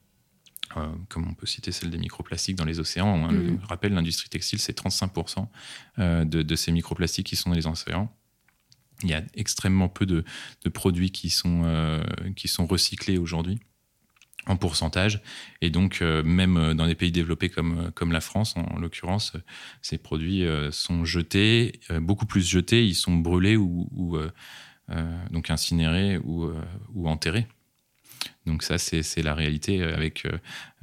comme 1.09 1.27
on 1.27 1.35
peut 1.35 1.47
citer 1.47 1.73
celle 1.73 1.91
des 1.91 1.99
microplastiques 1.99 2.55
dans 2.55 2.65
les 2.65 2.79
océans. 2.79 3.29
Hein. 3.29 3.31
Je 3.61 3.67
rappelle, 3.67 3.95
l'industrie 3.95 4.29
textile, 4.29 4.61
c'est 4.61 4.79
35% 4.79 5.49
de, 5.99 6.43
de 6.43 6.57
ces 6.57 6.71
microplastiques 6.71 7.27
qui 7.27 7.35
sont 7.35 7.51
dans 7.51 7.57
les 7.57 7.67
océans 7.67 8.15
il 9.03 9.11
y 9.11 9.15
a 9.15 9.23
extrêmement 9.35 9.89
peu 9.89 10.07
de, 10.07 10.25
produits 10.73 11.11
qui 11.11 11.31
sont, 11.31 11.63
euh, 11.65 12.03
qui 12.37 12.49
sont 12.49 12.67
recyclés 12.67 13.19
aujourd'hui. 13.19 13.61
en 14.47 14.57
pourcentage. 14.57 15.21
Et 15.61 15.69
donc, 15.69 16.01
même 16.01 16.73
dans 16.73 16.87
des 16.87 16.95
pays 16.95 17.13
développés 17.13 17.51
comme, 17.51 18.13
la 18.13 18.21
France, 18.23 18.57
en, 18.57 18.79
l'occurrence, 18.79 19.35
ces 19.83 19.99
produits 19.99 20.43
sont 20.71 21.05
jetés, 21.05 21.81
beaucoup 22.01 22.25
plus 22.25 22.49
jetés, 22.49 22.87
ils 22.87 22.95
sont 22.95 23.15
brûlés 23.15 23.57
ou, 23.57 24.19
donc 25.31 25.51
incinérés 25.51 26.19
ou 26.25 27.09
enterrés. 27.09 27.47
Donc 28.47 28.63
ça, 28.63 28.79
c'est 28.79 29.23
la 29.23 29.35
réalité 29.35 29.83
avec 29.83 30.27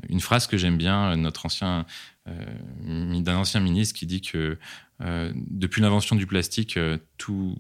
une 0.10 0.20
phrase 0.20 0.46
que 0.46 0.58
j'aime 0.58 0.78
bien, 0.78 1.16
notre 1.16 1.48
ancien, 1.48 1.86
d'un 2.26 3.38
ancien 3.38 3.60
ministre 3.60 3.98
qui 3.98 4.06
dit 4.06 4.22
que 4.22 4.58
depuis 5.00 5.82
l'invention 5.82 6.16
du 6.16 6.26
plastique, 6.26 6.80
tout, 7.18 7.56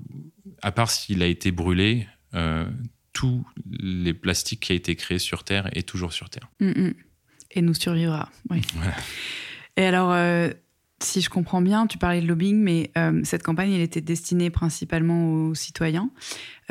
à 0.61 0.71
part 0.71 0.89
s'il 0.89 1.21
a 1.21 1.27
été 1.27 1.51
brûlé, 1.51 2.07
tous 3.15 3.47
les 3.79 4.13
plastiques 4.13 4.59
qui 4.59 4.73
a 4.73 4.75
été 4.75 4.95
créé 4.95 5.19
sur 5.19 5.43
Terre 5.43 5.69
est 5.71 5.87
toujours 5.87 6.13
sur 6.13 6.29
Terre. 6.29 6.49
Mm, 6.59 6.87
mm. 6.87 6.93
Et 7.51 7.61
nous 7.61 7.73
survivra. 7.73 8.29
Oui. 8.49 8.61
Et 9.77 9.85
alors, 9.85 10.11
euh, 10.11 10.49
si 11.03 11.21
je 11.21 11.29
comprends 11.29 11.61
bien, 11.61 11.87
tu 11.87 11.97
parlais 11.97 12.21
de 12.21 12.27
lobbying, 12.27 12.57
mais 12.57 12.91
euh, 12.97 13.21
cette 13.23 13.43
campagne, 13.43 13.71
elle 13.71 13.81
était 13.81 14.01
destinée 14.01 14.49
principalement 14.49 15.33
aux 15.33 15.55
citoyens. 15.55 16.09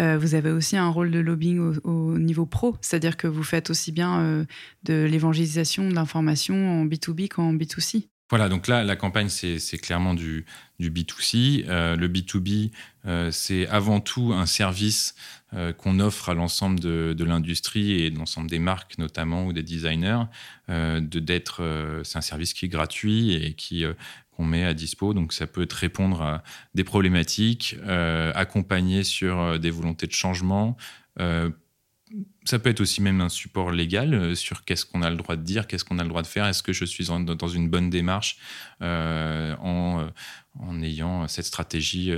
Euh, 0.01 0.19
vous 0.19 0.35
avez 0.35 0.51
aussi 0.51 0.77
un 0.77 0.89
rôle 0.89 1.11
de 1.11 1.19
lobbying 1.19 1.79
au, 1.85 2.19
niveau 2.19 2.47
pro, 2.47 2.77
c'est-à-dire 2.81 3.17
que 3.17 3.27
vous 3.27 3.43
faites 3.43 3.71
aussi 3.71 3.93
bien 3.93 4.47
de 4.85 5.05
l'évangélisation, 5.05 5.89
de 5.89 5.95
l'information 5.95 6.55
en 6.81 6.87
B2B 6.87 7.29
qu'en 7.29 7.55
B2C. 7.55 8.09
Voilà, 8.31 8.49
donc 8.49 8.69
là, 8.69 8.85
la 8.85 8.97
campagne, 8.97 9.29
c'est 9.29 9.79
clairement 9.79 10.15
du, 10.15 10.47
du 10.79 10.91
B2C. 10.91 11.67
Euh, 11.69 11.95
le 11.95 12.09
B2B, 12.09 12.71
euh, 13.07 13.31
c'est 13.31 13.67
avant 13.69 14.01
tout 14.01 14.33
un 14.33 14.47
service 14.47 15.15
euh, 15.53 15.73
qu'on 15.75 16.01
offre 16.01 16.31
à 16.31 16.35
l'ensemble 16.35 16.81
de, 16.81 17.25
l'industrie 17.25 18.03
et 18.03 18.11
de 18.11 18.19
l'ensemble 18.19 18.49
des 18.49 18.59
marques, 18.59 18.97
notamment, 18.97 19.45
ou 19.47 19.53
des 19.53 19.63
designers. 19.63 20.23
de 20.69 21.19
d'être, 21.21 21.63
c'est 22.03 22.17
un 22.17 22.23
service 22.23 22.55
qui 22.55 22.65
est 22.65 22.69
gratuit 22.69 23.35
et 23.35 23.53
qui 23.53 23.85
qu'on 24.33 24.45
met 24.45 24.65
à 24.65 24.75
dispo. 24.75 25.13
Donc, 25.13 25.33
ça 25.33 25.47
peut 25.47 25.63
être 25.63 25.75
répondre 25.75 26.23
à 26.23 26.43
des 26.75 26.83
problématiques, 26.83 27.77
accompagner 27.87 29.05
sur 29.05 29.59
des 29.61 29.71
volontés 29.71 30.07
de 30.07 30.13
changement 30.13 30.77
ça 32.45 32.59
peut 32.59 32.71
être 32.71 32.81
aussi 32.81 33.01
même 33.01 33.21
un 33.21 33.29
support 33.29 33.71
légal 33.71 34.15
euh, 34.15 34.35
sur 34.35 34.65
qu'est-ce 34.65 34.85
qu'on 34.85 35.03
a 35.03 35.11
le 35.11 35.17
droit 35.17 35.37
de 35.37 35.43
dire, 35.43 35.67
qu'est-ce 35.67 35.85
qu'on 35.85 35.99
a 35.99 36.03
le 36.03 36.09
droit 36.09 36.23
de 36.23 36.27
faire, 36.27 36.47
est-ce 36.47 36.63
que 36.63 36.73
je 36.73 36.85
suis 36.85 37.07
dans 37.07 37.49
une 37.49 37.69
bonne 37.69 37.91
démarche 37.91 38.39
euh, 38.83 39.57
en, 39.57 40.01
euh, 40.01 40.07
en, 40.59 40.83
ayant 40.83 41.27
cette 41.29 41.47
stratégie 41.47 42.13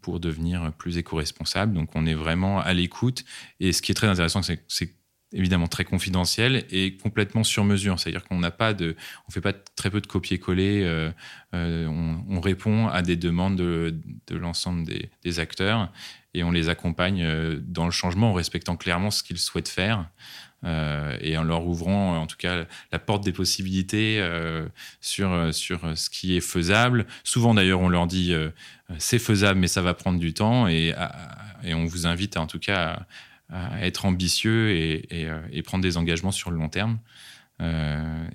pour 0.00 0.20
devenir 0.20 0.72
plus 0.74 0.98
éco-responsable? 0.98 1.74
Donc 1.74 1.90
on 1.94 2.06
est 2.06 2.14
vraiment 2.14 2.60
à 2.60 2.72
l'écoute. 2.74 3.24
Et 3.60 3.72
ce 3.72 3.82
qui 3.82 3.92
est 3.92 3.94
très 3.94 4.08
intéressant, 4.08 4.42
c'est 4.42 4.64
c'est 4.68 4.94
évidemment 5.34 5.66
très 5.66 5.84
confidentiel 5.84 6.66
et 6.70 6.98
complètement 6.98 7.42
sur 7.42 7.64
mesure. 7.64 7.98
C'est-à-dire 7.98 8.22
qu'on 8.24 8.38
n'a 8.38 8.50
pas 8.50 8.74
on 8.74 9.32
fait 9.32 9.40
pas 9.40 9.54
très 9.54 9.90
peu 9.90 10.02
de 10.02 10.06
copier-coller. 10.06 11.10
on, 11.54 12.40
répond 12.42 12.88
à 12.88 13.00
des 13.00 13.16
demandes 13.16 13.56
de, 13.56 14.36
l'ensemble 14.36 14.84
des, 15.22 15.38
acteurs 15.38 15.90
et 16.34 16.44
on 16.44 16.50
les 16.50 16.68
accompagne 16.68 17.22
euh, 17.22 17.58
dans 17.62 17.84
le 17.84 17.90
changement 17.90 18.30
en 18.30 18.32
respectant 18.32 18.76
clairement 18.76 19.10
ce 19.10 19.22
qu'ils 19.22 19.38
souhaitent 19.38 19.68
faire. 19.68 20.08
Euh, 20.64 21.18
et 21.20 21.36
en 21.36 21.42
leur 21.42 21.66
ouvrant 21.66 22.16
en 22.16 22.28
tout 22.28 22.36
cas 22.36 22.66
la 22.92 22.98
porte 23.00 23.24
des 23.24 23.32
possibilités 23.32 24.20
euh, 24.20 24.64
sur, 25.00 25.52
sur 25.52 25.98
ce 25.98 26.08
qui 26.08 26.36
est 26.36 26.40
faisable. 26.40 27.06
Souvent 27.24 27.52
d'ailleurs 27.52 27.80
on 27.80 27.88
leur 27.88 28.06
dit 28.06 28.32
c'est 28.98 29.18
faisable 29.18 29.58
mais 29.58 29.66
ça 29.66 29.82
va 29.82 29.92
prendre 29.92 30.20
du 30.20 30.34
temps 30.34 30.68
et, 30.68 30.94
et 31.64 31.74
on 31.74 31.84
vous 31.84 32.06
invite 32.06 32.36
en 32.36 32.46
tout 32.46 32.60
cas 32.60 33.04
à, 33.50 33.84
être 33.84 34.04
ambitieux 34.04 34.70
et, 34.70 35.26
et, 35.50 35.62
prendre 35.62 35.82
des 35.82 35.96
engagements 35.96 36.30
sur 36.30 36.52
le 36.52 36.58
long 36.58 36.68
terme. 36.68 37.00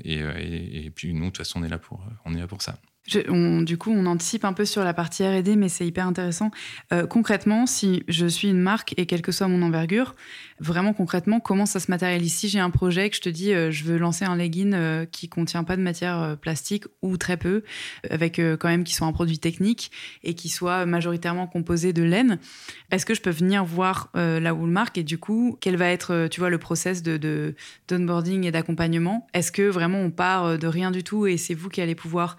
Et, 0.04 0.18
et, 0.18 0.92
puis 0.94 1.14
nous 1.14 1.22
de 1.22 1.26
toute 1.28 1.38
façon 1.38 1.62
on 1.62 1.64
est 1.64 1.70
là 1.70 1.78
pour, 1.78 2.06
on 2.26 2.36
est 2.36 2.40
là 2.40 2.48
pour 2.48 2.62
ça 2.62 2.78
du 3.08 3.78
coup, 3.78 3.92
on 3.92 4.06
anticipe 4.06 4.44
un 4.44 4.54
peu 4.54 4.66
sur 4.66 4.84
la 4.84 4.94
partie 4.94 5.24
R&D, 5.24 5.56
mais 5.56 5.70
c'est 5.70 5.88
hyper 5.88 6.06
intéressant. 6.06 6.52
Euh, 6.92 7.08
concrètement, 7.08 7.66
si 7.66 8.04
je 8.08 8.28
suis 8.28 8.50
une 8.50 8.60
marque 8.60 8.94
et 8.98 9.06
quelle 9.06 9.22
que 9.22 9.32
soit 9.32 9.48
mon 9.48 9.62
envergure, 9.62 10.14
vraiment 10.60 10.94
concrètement, 10.94 11.40
comment 11.40 11.66
ça 11.66 11.80
se 11.80 11.90
matérialise? 11.90 12.34
Si 12.34 12.50
j'ai 12.50 12.60
un 12.60 12.70
projet 12.70 13.10
que 13.10 13.16
je 13.16 13.22
te 13.22 13.30
dis, 13.30 13.54
euh, 13.54 13.72
je 13.72 13.86
veux 13.86 13.98
lancer 13.98 14.26
un 14.26 14.36
legging 14.36 14.74
euh, 14.74 15.06
qui 15.06 15.30
contient 15.30 15.64
pas 15.64 15.78
de 15.78 15.82
matière 15.82 16.36
plastique 16.42 16.84
ou 17.02 17.18
très 17.18 17.38
peu, 17.38 17.64
avec 18.10 18.42
quand 18.60 18.68
même 18.68 18.84
qui 18.84 18.94
soit 18.94 19.08
un 19.08 19.14
produit 19.14 19.40
technique 19.40 19.92
et 20.24 20.34
qui 20.34 20.50
soit 20.50 20.86
majoritairement 20.86 21.48
composé 21.48 21.94
de 21.94 22.04
laine, 22.04 22.40
est-ce 22.92 23.06
que 23.06 23.14
je 23.14 23.22
peux 23.22 23.30
venir 23.30 23.64
voir 23.64 24.10
la 24.14 24.54
Woolmark 24.54 24.98
et 24.98 25.04
du 25.04 25.18
coup, 25.18 25.58
quel 25.62 25.78
va 25.78 25.90
être, 25.90 26.28
tu 26.30 26.40
vois, 26.40 26.50
le 26.50 26.58
process 26.58 27.04
de 27.04 27.56
d'onboarding 27.88 28.46
et 28.46 28.52
d'accompagnement? 28.52 29.28
Est-ce 29.34 29.52
que 29.52 29.64
vraiment 29.64 30.00
on 30.00 30.12
part 30.12 30.58
de 30.58 30.68
rien 30.68 30.92
du 30.92 31.04
tout 31.04 31.28
et 31.28 31.38
c'est 31.38 31.54
vous 31.54 31.70
qui 31.70 31.82
allez 31.82 31.96
pouvoir 31.96 32.38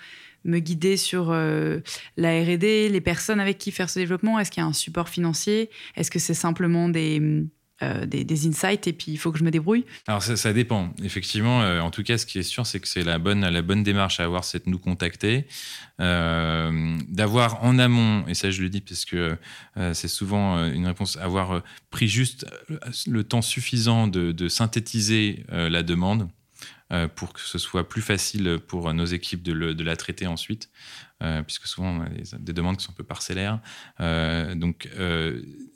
me 0.49 0.59
guider 0.59 0.97
sur 0.97 1.31
euh, 1.31 1.79
la 2.17 2.43
R&D, 2.43 2.89
les 2.89 3.01
personnes 3.01 3.39
avec 3.39 3.59
qui 3.59 3.71
faire 3.71 3.91
ce 3.91 3.99
développement? 3.99 4.39
Est-ce 4.39 4.51
qu'il 4.51 4.63
y 4.63 4.65
a 4.65 4.69
un 4.69 4.73
support 4.73 5.09
financier? 5.09 5.71
Est-ce 5.95 6.11
que 6.11 6.19
c'est 6.19 6.35
simplement 6.35 6.89
des, 6.89 7.45
euh, 7.83 8.07
des, 8.07 8.49
insights 8.49 8.87
et 8.87 8.93
puis 8.93 9.13
il 9.13 9.19
faut 9.19 9.31
que 9.31 9.39
je 9.39 9.45
me 9.45 9.51
débrouille? 9.51 9.85
Alors 10.07 10.23
ça, 10.23 10.53
dépend. 10.53 10.95
Effectivement, 11.05 11.63
euh, 11.63 11.81
en 11.81 11.91
tout 11.91 12.03
cas, 12.03 12.19
ce 12.19 12.27
qui 12.27 12.39
est 12.39 12.43
sûr, 12.43 12.67
c'est 12.67 12.81
que 12.81 12.89
c'est 12.89 13.05
la 13.05 13.19
bonne, 13.19 13.47
la 13.47 13.63
bonne 13.63 13.83
démarche 13.83 14.21
à 14.21 14.25
avoir, 14.25 14.43
c'est 14.45 14.65
de 14.65 14.71
nous 14.71 14.79
contacter, 14.79 15.47
d'avoir 15.99 17.63
en 17.65 17.79
amont, 17.79 18.25
et 18.27 18.35
ça 18.35 18.51
je 18.51 18.63
le 18.63 18.69
dis 18.69 18.81
parce 18.81 19.05
que 19.05 19.37
c'est 19.93 20.09
souvent 20.09 20.65
une 20.65 20.87
réponse, 20.87 21.17
avoir 21.17 21.63
pris 21.91 22.07
juste 22.07 22.47
le 23.09 23.25
temps 23.25 23.43
suffisant 23.43 24.07
de, 24.07 24.49
synthétiser 24.49 25.45
la 25.51 25.83
demande 25.83 26.29
pour 27.17 27.33
que 27.33 27.41
ce 27.41 27.59
soit 27.59 27.89
plus 27.89 28.01
facile 28.01 28.59
pour 28.67 28.93
nos 28.95 29.05
équipes 29.05 29.43
de, 29.43 29.83
la 29.83 29.97
traiter 29.97 30.27
ensuite, 30.27 30.71
euh, 31.23 31.43
puisque 31.43 31.67
souvent 31.67 31.99
on 31.99 32.01
a 32.03 32.39
des, 32.39 32.53
demandes 32.53 32.79
qui 32.79 32.85
sont 32.85 32.93
un 32.93 32.95
peu 32.95 33.05
parcellaires. 33.05 33.61
Euh, 34.01 34.55
donc, 34.55 34.89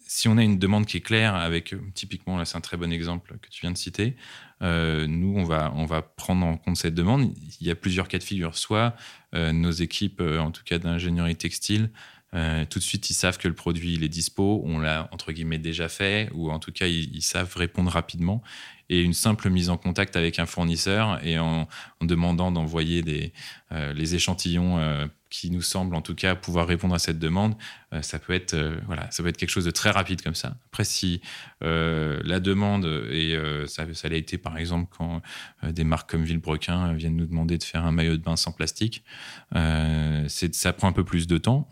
si 0.06 0.28
on 0.28 0.38
a 0.38 0.42
une 0.42 0.58
demande 0.58 0.86
qui 0.86 0.96
est 0.96 1.02
claire, 1.02 1.34
avec 1.34 1.74
typiquement, 1.94 2.38
là 2.38 2.44
c'est 2.44 2.56
un 2.56 2.62
très 2.62 2.76
bon 2.76 2.92
exemple 2.92 3.36
que 3.42 3.48
tu 3.50 3.60
viens 3.60 3.72
de 3.72 3.78
citer, 3.78 4.16
nous 4.60 5.34
on 5.36 5.44
va, 5.44 5.72
on 5.76 5.84
va 5.84 6.02
prendre 6.02 6.46
en 6.46 6.56
compte 6.56 6.76
cette 6.76 6.94
demande. 6.94 7.34
Il 7.60 7.66
y 7.66 7.70
a 7.70 7.74
plusieurs 7.74 8.08
cas 8.08 8.18
de 8.18 8.24
figure. 8.24 8.56
Soit 8.56 8.94
nos 9.34 9.70
équipes, 9.70 10.20
en 10.20 10.50
tout 10.50 10.64
cas 10.64 10.78
d'ingénierie 10.78 11.36
textile, 11.36 11.90
tout 12.32 12.78
de 12.78 12.84
suite, 12.84 13.10
ils 13.10 13.14
savent 13.14 13.36
que 13.36 13.48
le 13.48 13.54
produit 13.54 13.94
il 13.94 14.04
est 14.04 14.08
dispo, 14.08 14.62
on 14.64 14.78
l'a 14.78 15.08
entre 15.12 15.32
guillemets 15.32 15.58
déjà 15.58 15.88
fait, 15.88 16.30
ou 16.34 16.50
en 16.50 16.58
tout 16.58 16.72
cas, 16.72 16.86
ils, 16.86 17.22
savent 17.22 17.54
répondre 17.56 17.90
rapidement. 17.90 18.42
Et 18.88 19.00
une 19.00 19.12
simple 19.14 19.48
mise 19.50 19.70
en 19.70 19.76
contact 19.76 20.16
avec 20.16 20.38
un 20.38 20.46
fournisseur 20.46 21.24
et 21.24 21.38
en, 21.38 21.68
demandant 22.00 22.50
d'envoyer 22.50 23.32
euh, 23.72 23.92
les 23.92 24.14
échantillons 24.14 24.78
euh, 24.78 25.06
qui 25.30 25.50
nous 25.50 25.62
semblent 25.62 25.94
en 25.94 26.02
tout 26.02 26.14
cas 26.14 26.34
pouvoir 26.34 26.66
répondre 26.66 26.94
à 26.94 26.98
cette 26.98 27.18
demande, 27.18 27.54
euh, 27.54 27.58
ça 28.00 28.18
peut 28.18 28.32
être 28.32 28.56
voilà, 28.86 29.10
ça 29.10 29.22
peut 29.22 29.28
être 29.28 29.36
quelque 29.36 29.50
chose 29.50 29.64
de 29.64 29.70
très 29.70 29.90
rapide 29.90 30.22
comme 30.22 30.34
ça. 30.34 30.56
Après, 30.66 30.84
si 30.84 31.20
la 31.60 32.40
demande 32.40 32.86
et 33.10 33.36
ça, 33.66 33.84
l'a 34.08 34.16
été 34.16 34.38
par 34.38 34.56
exemple 34.58 34.92
quand 34.96 35.22
des 35.62 35.84
marques 35.84 36.10
comme 36.10 36.24
Villebrequin 36.24 36.94
viennent 36.94 37.16
nous 37.16 37.26
demander 37.26 37.58
de 37.58 37.64
faire 37.64 37.84
un 37.84 37.92
maillot 37.92 38.16
de 38.16 38.22
bain 38.22 38.36
sans 38.36 38.52
plastique, 38.52 39.04
c'est 39.52 40.54
ça 40.54 40.72
prend 40.72 40.88
un 40.88 40.92
peu 40.92 41.04
plus 41.04 41.26
de 41.26 41.38
temps, 41.38 41.68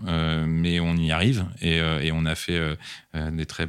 mais 0.47 0.81
on 0.81 0.97
y 0.97 1.11
arrive 1.11 1.47
et, 1.61 1.81
on 2.13 2.27
a 2.27 2.35
fait 2.35 2.61
des 3.15 3.47
très 3.47 3.69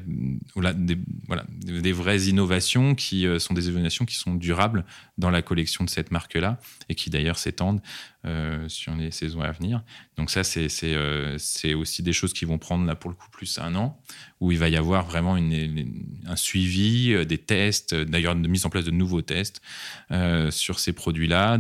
voilà, 0.55 0.73
des 0.73 1.93
vraies 1.93 2.23
innovations 2.23 2.95
qui 2.95 3.25
sont 3.39 3.53
des 3.53 3.69
innovations 3.69 4.05
qui 4.05 4.15
sont 4.15 4.35
durables 4.35 4.85
dans 5.17 5.29
la 5.29 5.41
collection 5.41 5.83
de 5.83 5.89
cette 5.89 6.11
marque-là 6.11 6.59
et 6.89 6.95
qui 6.95 7.09
d'ailleurs 7.09 7.37
s'étendent 7.37 7.81
euh, 8.25 8.67
sur 8.69 8.93
les 8.95 9.11
saisons 9.11 9.41
à 9.41 9.51
venir. 9.51 9.83
Donc 10.17 10.29
ça, 10.29 10.43
c'est 10.43 10.67
euh, 10.83 11.37
aussi 11.75 12.03
des 12.03 12.13
choses 12.13 12.33
qui 12.33 12.40
vont 12.45 12.57
prendre 12.57 12.85
là 12.85 12.95
pour 12.95 13.09
le 13.09 13.15
coup 13.15 13.29
plus 13.31 13.59
un 13.59 13.75
an, 13.75 14.01
où 14.39 14.51
il 14.51 14.57
va 14.57 14.69
y 14.69 14.75
avoir 14.75 15.05
vraiment 15.05 15.37
une, 15.37 15.93
un 16.25 16.35
suivi, 16.35 17.13
euh, 17.13 17.25
des 17.25 17.37
tests, 17.37 17.95
d'ailleurs 17.95 18.35
de 18.35 18.47
mise 18.47 18.65
en 18.65 18.69
place 18.69 18.85
de 18.85 18.91
nouveaux 18.91 19.21
tests 19.21 19.61
sur 20.49 20.79
ces 20.79 20.93
produits-là, 20.93 21.59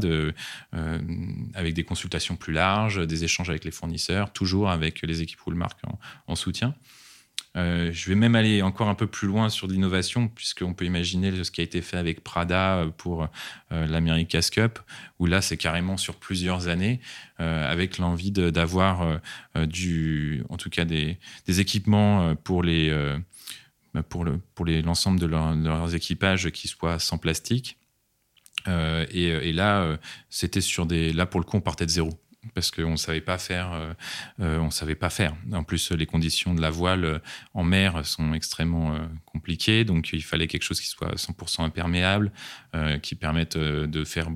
avec 1.53 1.73
des 1.73 1.83
consultations 1.83 2.35
plus 2.35 2.53
larges, 2.53 3.05
des 3.05 3.23
échanges 3.23 3.49
avec 3.49 3.65
les 3.65 3.71
fournisseurs, 3.71 4.33
toujours 4.33 4.69
avec 4.69 5.01
les 5.01 5.21
équipes 5.21 5.45
Woolmark 5.45 5.79
en 6.27 6.35
soutien. 6.35 6.75
Euh, 7.57 7.89
je 7.91 8.09
vais 8.09 8.15
même 8.15 8.35
aller 8.35 8.61
encore 8.61 8.87
un 8.87 8.95
peu 8.95 9.07
plus 9.07 9.27
loin 9.27 9.49
sur 9.49 9.67
l'innovation, 9.67 10.29
puisqu'on 10.29 10.73
peut 10.73 10.85
imaginer 10.85 11.43
ce 11.43 11.51
qui 11.51 11.59
a 11.61 11.63
été 11.63 11.81
fait 11.81 11.97
avec 11.97 12.23
Prada 12.23 12.77
euh, 12.77 12.89
pour 12.89 13.27
euh, 13.71 13.87
l'America's 13.87 14.49
Cup, 14.49 14.79
où 15.19 15.25
là, 15.25 15.41
c'est 15.41 15.57
carrément 15.57 15.97
sur 15.97 16.15
plusieurs 16.15 16.67
années, 16.67 16.99
avec 17.37 17.97
l'envie 17.97 18.31
d'avoir 18.31 19.19
du, 19.55 20.43
en 20.49 20.57
tout 20.57 20.69
cas 20.69 20.85
des, 20.85 21.17
équipements 21.47 22.35
pour 22.35 22.61
les 22.61 22.95
pour 24.09 24.23
le 24.23 24.39
pour 24.53 24.67
l'ensemble 24.67 25.19
de, 25.19 25.25
leurs 25.25 25.95
équipages 25.95 26.51
qui 26.51 26.67
soient 26.67 26.99
sans 26.99 27.17
plastique. 27.17 27.79
Et, 28.67 29.23
et, 29.23 29.53
là, 29.53 29.97
c'était 30.29 30.61
sur 30.61 30.85
des 30.85 31.13
là 31.13 31.25
pour 31.25 31.39
le 31.39 31.45
coup, 31.47 31.57
on 31.57 31.61
partait 31.61 31.87
de 31.87 31.91
zéro. 31.91 32.20
Parce 32.53 32.71
qu'on 32.71 32.91
ne 32.91 32.95
savait 32.97 33.21
pas 33.21 33.37
faire. 33.37 33.71
Euh, 33.73 33.93
euh, 34.39 34.59
on 34.59 34.71
savait 34.71 34.95
pas 34.95 35.09
faire. 35.09 35.35
En 35.53 35.63
plus, 35.63 35.91
les 35.91 36.05
conditions 36.05 36.53
de 36.53 36.61
la 36.61 36.69
voile 36.69 37.05
euh, 37.05 37.19
en 37.53 37.63
mer 37.63 38.05
sont 38.05 38.33
extrêmement 38.33 38.97
compliquées, 39.25 39.85
donc 39.85 40.11
il 40.13 40.23
fallait 40.23 40.47
quelque 40.47 40.63
chose 40.63 40.81
qui 40.81 40.87
soit 40.87 41.15
100% 41.15 41.63
imperméable, 41.63 42.31
qui 43.01 43.15
permette 43.15 43.57
de 43.57 44.03
faire 44.03 44.29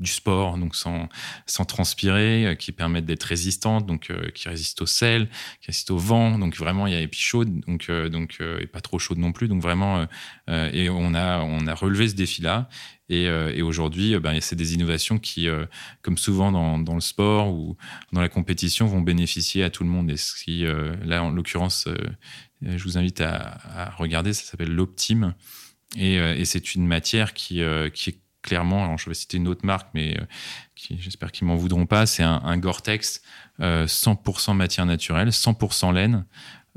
du 0.00 0.10
sport, 0.10 0.58
donc 0.58 0.74
sans, 0.74 1.08
sans 1.46 1.64
transpirer, 1.64 2.56
qui 2.58 2.72
permette 2.72 3.04
d'être 3.04 3.24
résistante, 3.24 3.86
donc 3.86 4.12
qui 4.34 4.48
résiste 4.48 4.82
au 4.82 4.86
sel, 4.86 5.28
qui 5.60 5.68
résiste 5.68 5.90
au 5.90 5.98
vent. 5.98 6.38
Donc 6.38 6.56
vraiment, 6.56 6.86
il 6.86 6.92
y 6.92 6.96
avait 6.96 7.08
puis 7.08 7.20
chaude, 7.20 7.60
donc 7.66 7.90
donc 7.90 8.38
et 8.40 8.66
pas 8.66 8.80
trop 8.80 8.98
chaude 8.98 9.18
non 9.18 9.32
plus. 9.32 9.48
Donc 9.48 9.62
vraiment, 9.62 10.06
et 10.48 10.88
on 10.90 11.14
a 11.14 11.40
on 11.40 11.66
a 11.66 11.74
relevé 11.74 12.08
ce 12.08 12.14
défi-là. 12.14 12.68
Euh, 13.10 13.52
et, 13.54 13.62
aujourd'hui, 13.62 14.14
euh, 14.14 14.20
ben, 14.20 14.40
c'est 14.40 14.56
des 14.56 14.74
innovations 14.74 15.18
qui, 15.18 15.48
euh, 15.48 15.66
comme 16.02 16.18
souvent 16.18 16.52
dans, 16.52 16.94
le 16.94 17.00
sport 17.00 17.52
ou 17.52 17.76
dans 18.12 18.20
la 18.20 18.28
compétition, 18.28 18.86
vont 18.86 19.00
bénéficier 19.00 19.64
à 19.64 19.70
tout 19.70 19.84
le 19.84 19.90
monde. 19.90 20.10
Et 20.10 20.16
ce 20.16 20.34
qui, 20.42 20.64
là, 21.04 21.22
en 21.22 21.30
l'occurrence, 21.30 21.88
je 22.62 22.82
vous 22.84 22.98
invite 22.98 23.20
à, 23.20 23.94
regarder, 23.96 24.32
ça 24.32 24.44
s'appelle 24.44 24.74
l'Optime. 24.74 25.34
Et, 25.96 26.44
c'est 26.44 26.74
une 26.74 26.86
matière 26.86 27.34
qui, 27.34 27.62
qui 27.94 28.10
est 28.10 28.18
clairement, 28.42 28.84
alors 28.84 28.98
je 28.98 29.08
vais 29.08 29.14
citer 29.14 29.36
une 29.36 29.48
autre 29.48 29.64
marque, 29.64 29.88
mais 29.94 30.18
j'espère 30.74 31.32
qu'ils 31.32 31.46
m'en 31.46 31.56
voudront 31.56 31.86
pas, 31.86 32.06
c'est 32.06 32.22
un, 32.22 32.56
Gore-Tex 32.58 33.22
100% 33.60 34.54
matière 34.54 34.86
naturelle, 34.86 35.28
100% 35.28 35.92
laine, 35.92 36.24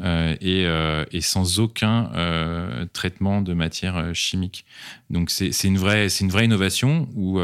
euh, 0.02 0.36
euh, 0.43 1.06
et, 1.12 1.21
sans 1.21 1.60
aucun 1.60 2.12
euh, 2.15 2.86
traitement 2.93 3.41
de 3.41 3.54
matière 3.54 4.13
chimique. 4.13 4.65
Donc 5.12 5.30
c'est 5.30 5.52
une, 5.63 5.78
vraie, 5.78 6.08
une 6.08 6.30
vraie 6.30 6.45
innovation 6.45 7.08
où 7.15 7.39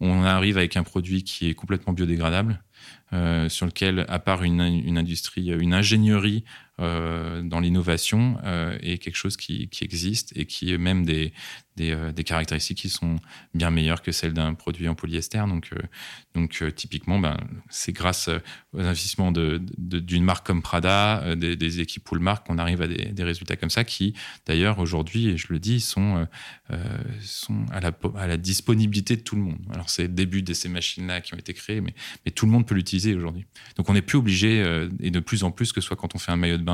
on 0.00 0.22
arrive 0.22 0.56
avec 0.56 0.76
un 0.76 0.84
produit 0.84 1.24
qui 1.24 1.48
est 1.48 1.54
complètement 1.54 1.92
biodégradable, 1.92 2.62
sur 3.48 3.66
lequel, 3.66 4.06
à 4.08 4.20
part 4.20 4.44
une 4.44 4.60
industrie, 4.60 5.48
une 5.48 5.74
ingénierie 5.74 6.44
dans 6.80 7.60
l'innovation, 7.60 8.38
est 8.80 8.98
quelque 8.98 9.16
chose 9.16 9.36
qui, 9.36 9.68
existe 9.80 10.32
et 10.36 10.46
qui 10.46 10.72
est 10.72 10.78
même 10.78 11.04
des, 11.04 11.32
euh, 11.88 12.12
des, 12.12 12.24
caractéristiques 12.24 12.78
qui 12.78 12.88
sont 12.88 13.16
bien 13.54 13.70
meilleures 13.70 14.02
que 14.02 14.12
celles 14.12 14.32
d'un 14.32 14.54
produit 14.54 14.88
en 14.88 14.94
polyester. 14.94 15.42
Donc, 15.48 15.70
euh, 15.72 15.78
donc 16.34 16.58
euh, 16.60 16.70
typiquement, 16.70 17.18
ben, 17.18 17.36
c'est 17.70 17.92
grâce 17.92 18.28
aux 18.72 18.80
investissements 18.80 19.32
d'une 19.32 19.66
de, 19.78 20.18
marque 20.18 20.46
comme 20.46 20.62
Prada, 20.62 21.34
des, 21.36 21.80
équipes 21.80 22.04
Poolmark, 22.04 22.46
qu'on 22.46 22.58
arrive 22.58 22.82
à 22.82 22.88
des, 22.88 23.24
résultats 23.24 23.56
comme 23.56 23.70
ça 23.70 23.84
qui, 23.84 24.14
d'ailleurs, 24.46 24.78
aujourd'hui, 24.78 25.28
et 25.28 25.36
je 25.36 25.46
le 25.50 25.58
dis, 25.58 25.80
sont, 25.80 26.26
sont 27.20 27.66
à, 27.70 27.80
la, 27.80 27.92
à 28.16 28.26
la 28.26 28.36
disponibilité 28.36 29.16
de 29.16 29.22
tout 29.22 29.36
le 29.36 29.42
monde. 29.42 29.60
Alors, 29.72 29.90
c'est 29.90 30.02
le 30.02 30.08
début 30.08 30.42
de 30.42 30.52
ces 30.54 30.68
machines-là 30.68 31.20
qui 31.20 31.34
ont 31.34 31.38
été 31.38 31.54
créées, 31.54 31.80
mais, 31.80 31.94
mais 32.24 32.32
tout 32.32 32.46
le 32.46 32.52
monde 32.52 32.66
peut 32.66 32.74
l'utiliser 32.74 33.14
aujourd'hui. 33.14 33.46
Donc, 33.76 33.88
on 33.88 33.94
n'est 33.94 34.02
plus 34.02 34.18
obligé, 34.18 34.60
et 35.00 35.10
de 35.10 35.20
plus 35.20 35.44
en 35.44 35.50
plus, 35.50 35.72
que 35.72 35.80
ce 35.80 35.86
soit 35.86 35.96
quand 35.96 36.14
on 36.14 36.18
fait 36.18 36.32
un 36.32 36.36
maillot 36.36 36.58
de 36.58 36.62
bain, 36.62 36.69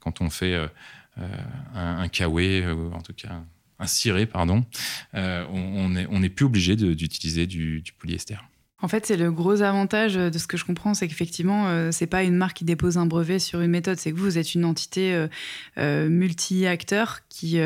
quand 0.00 0.20
on 0.20 0.30
fait 0.30 0.54
un, 1.16 1.22
un 1.74 2.08
kawaii, 2.08 2.64
en 2.66 3.02
tout 3.02 3.14
cas 3.14 3.42
un 3.80 3.86
ciré, 3.86 4.26
pardon, 4.26 4.64
euh, 5.14 5.44
on 5.50 6.20
n'est 6.20 6.28
plus 6.28 6.44
obligé 6.44 6.76
d'utiliser 6.76 7.46
du, 7.46 7.82
polyester. 7.98 8.36
En 8.82 8.88
fait, 8.88 9.04
c'est 9.04 9.18
le 9.18 9.30
gros 9.30 9.60
avantage 9.60 10.14
de 10.14 10.38
ce 10.38 10.46
que 10.46 10.56
je 10.56 10.64
comprends, 10.64 10.94
c'est 10.94 11.06
qu'effectivement, 11.06 11.68
euh, 11.68 11.90
c'est 11.92 12.06
pas 12.06 12.22
une 12.22 12.36
marque 12.36 12.58
qui 12.58 12.64
dépose 12.64 12.96
un 12.96 13.04
brevet 13.04 13.38
sur 13.38 13.60
une 13.60 13.70
méthode, 13.70 13.98
c'est 13.98 14.10
que 14.10 14.16
vous, 14.16 14.24
vous 14.24 14.38
êtes 14.38 14.54
une 14.54 14.64
entité 14.64 15.26
euh, 15.76 16.08
multi-acteur 16.08 17.20
qui 17.28 17.58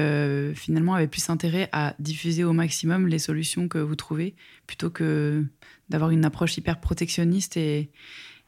finalement 0.54 0.94
avait 0.94 1.08
plus 1.08 1.28
intérêt 1.30 1.68
à 1.72 1.94
diffuser 1.98 2.44
au 2.44 2.52
maximum 2.52 3.06
les 3.06 3.18
solutions 3.18 3.68
que 3.68 3.78
vous 3.78 3.96
trouvez, 3.96 4.34
plutôt 4.66 4.90
que 4.90 5.44
d'avoir 5.88 6.10
une 6.10 6.24
approche 6.24 6.56
hyper 6.56 6.80
protectionniste 6.80 7.56
et, 7.56 7.90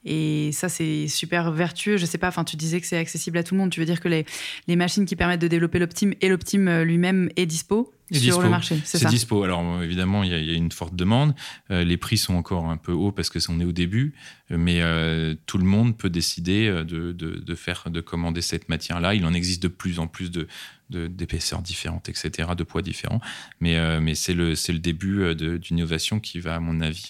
et 0.07 0.53
ça, 0.53 0.69
c'est 0.69 1.09
super 1.09 1.51
vertueux. 1.51 1.97
Je 1.97 2.07
sais 2.07 2.17
pas, 2.17 2.29
enfin, 2.29 2.45
tu 2.45 2.57
disais 2.57 2.81
que 2.81 2.87
c'est 2.87 2.97
accessible 2.97 3.39
à 3.39 3.43
tout 3.43 3.55
le 3.55 3.61
monde. 3.61 3.71
Tu 3.71 3.81
veux 3.81 3.87
dire 3.87 4.01
que 4.01 4.09
les, 4.09 4.77
machines 4.77 5.05
qui 5.05 5.17
permettent 5.17 5.41
de 5.41 5.49
développer 5.49 5.81
l'Optime 5.81 6.15
et 6.21 6.29
l'Optime 6.29 6.69
euh, 6.69 6.85
lui-même 6.85 7.29
est 7.37 7.47
dispo? 7.47 7.93
Sur 8.13 8.41
le 8.41 8.49
marché, 8.49 8.81
c'est 8.85 9.07
dispo. 9.09 9.43
Alors 9.43 9.83
évidemment, 9.83 10.23
il 10.23 10.31
y, 10.31 10.51
a 10.51 10.55
une 10.55 10.73
forte 10.73 10.95
demande. 10.95 11.35
Euh, 11.71 11.85
les 11.85 11.97
prix 11.97 12.17
sont 12.17 12.35
encore 12.35 12.71
un 12.71 12.77
peu 12.77 12.93
hauts 12.93 13.13
parce 13.13 13.31
que 13.31 13.39
on 13.49 13.61
est 13.61 13.65
au 13.65 13.73
début, 13.73 14.15
mais 14.51 14.81
euh, 14.81 15.35
tout 15.47 15.59
le 15.59 15.65
monde 15.65 15.97
peut 15.97 16.11
décider 16.11 16.69
de, 16.69 17.13
de, 17.13 17.13
de, 17.13 17.55
faire, 17.55 17.91
de 17.91 18.01
commander 18.01 18.43
cette 18.43 18.69
matière-là. 18.69 19.15
Il 19.15 19.25
en 19.25 19.35
existe 19.35 19.63
de 19.63 19.69
plus 19.69 19.99
en 19.99 20.07
plus 20.07 20.31
de 20.31 20.47
d'épaisseurs 20.89 21.63
différentes, 21.63 22.09
etc., 22.09 22.51
de 22.57 22.63
poids 22.63 22.81
différents. 22.81 23.21
Mais, 23.59 23.77
euh, 23.77 23.99
mais 24.01 24.15
c'est 24.15 24.35
le, 24.35 24.51
le 24.51 24.79
début 24.79 25.35
d'une 25.35 25.79
innovation 25.79 26.21
qui 26.21 26.39
va, 26.39 26.55
à 26.55 26.61
mon 26.61 26.81
avis, 26.81 27.09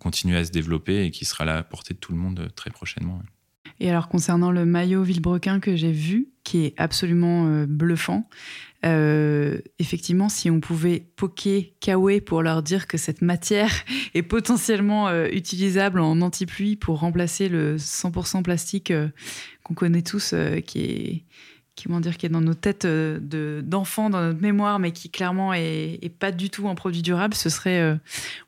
continuer 0.00 0.36
à 0.36 0.44
se 0.44 0.50
développer 0.50 1.04
et 1.04 1.12
qui 1.12 1.24
sera 1.24 1.44
à 1.44 1.46
la 1.46 1.62
portée 1.62 1.94
de 1.94 2.00
tout 2.00 2.10
le 2.10 2.18
monde 2.18 2.50
très 2.56 2.70
prochainement. 2.70 3.22
Et 3.80 3.90
alors 3.90 4.08
concernant 4.08 4.50
le 4.50 4.64
maillot 4.64 5.02
Villebrequin 5.02 5.60
que 5.60 5.76
j'ai 5.76 5.92
vu, 5.92 6.28
qui 6.44 6.64
est 6.64 6.74
absolument 6.76 7.46
euh, 7.46 7.66
bluffant, 7.66 8.28
euh, 8.84 9.58
effectivement, 9.78 10.28
si 10.28 10.50
on 10.50 10.60
pouvait 10.60 11.06
poker 11.16 11.64
Kawe 11.80 12.20
pour 12.20 12.42
leur 12.42 12.62
dire 12.62 12.86
que 12.86 12.98
cette 12.98 13.22
matière 13.22 13.72
est 14.14 14.22
potentiellement 14.22 15.08
euh, 15.08 15.28
utilisable 15.30 16.00
en 16.00 16.20
anti-pluie 16.20 16.76
pour 16.76 17.00
remplacer 17.00 17.48
le 17.48 17.76
100% 17.76 18.42
plastique 18.42 18.92
qu'on 19.62 19.74
connaît 19.74 20.02
tous, 20.02 20.34
qui 20.66 20.80
est 20.80 21.24
dire, 22.00 22.14
est 22.22 22.28
dans 22.28 22.40
nos 22.40 22.54
têtes 22.54 22.86
de, 22.86 23.62
d'enfants, 23.64 24.10
dans 24.10 24.20
notre 24.20 24.40
mémoire, 24.40 24.78
mais 24.78 24.92
qui 24.92 25.10
clairement 25.10 25.52
est, 25.54 26.12
pas 26.18 26.30
du 26.30 26.50
tout 26.50 26.68
un 26.68 26.74
produit 26.74 27.02
durable, 27.02 27.34
ce 27.34 27.50
serait, 27.50 27.98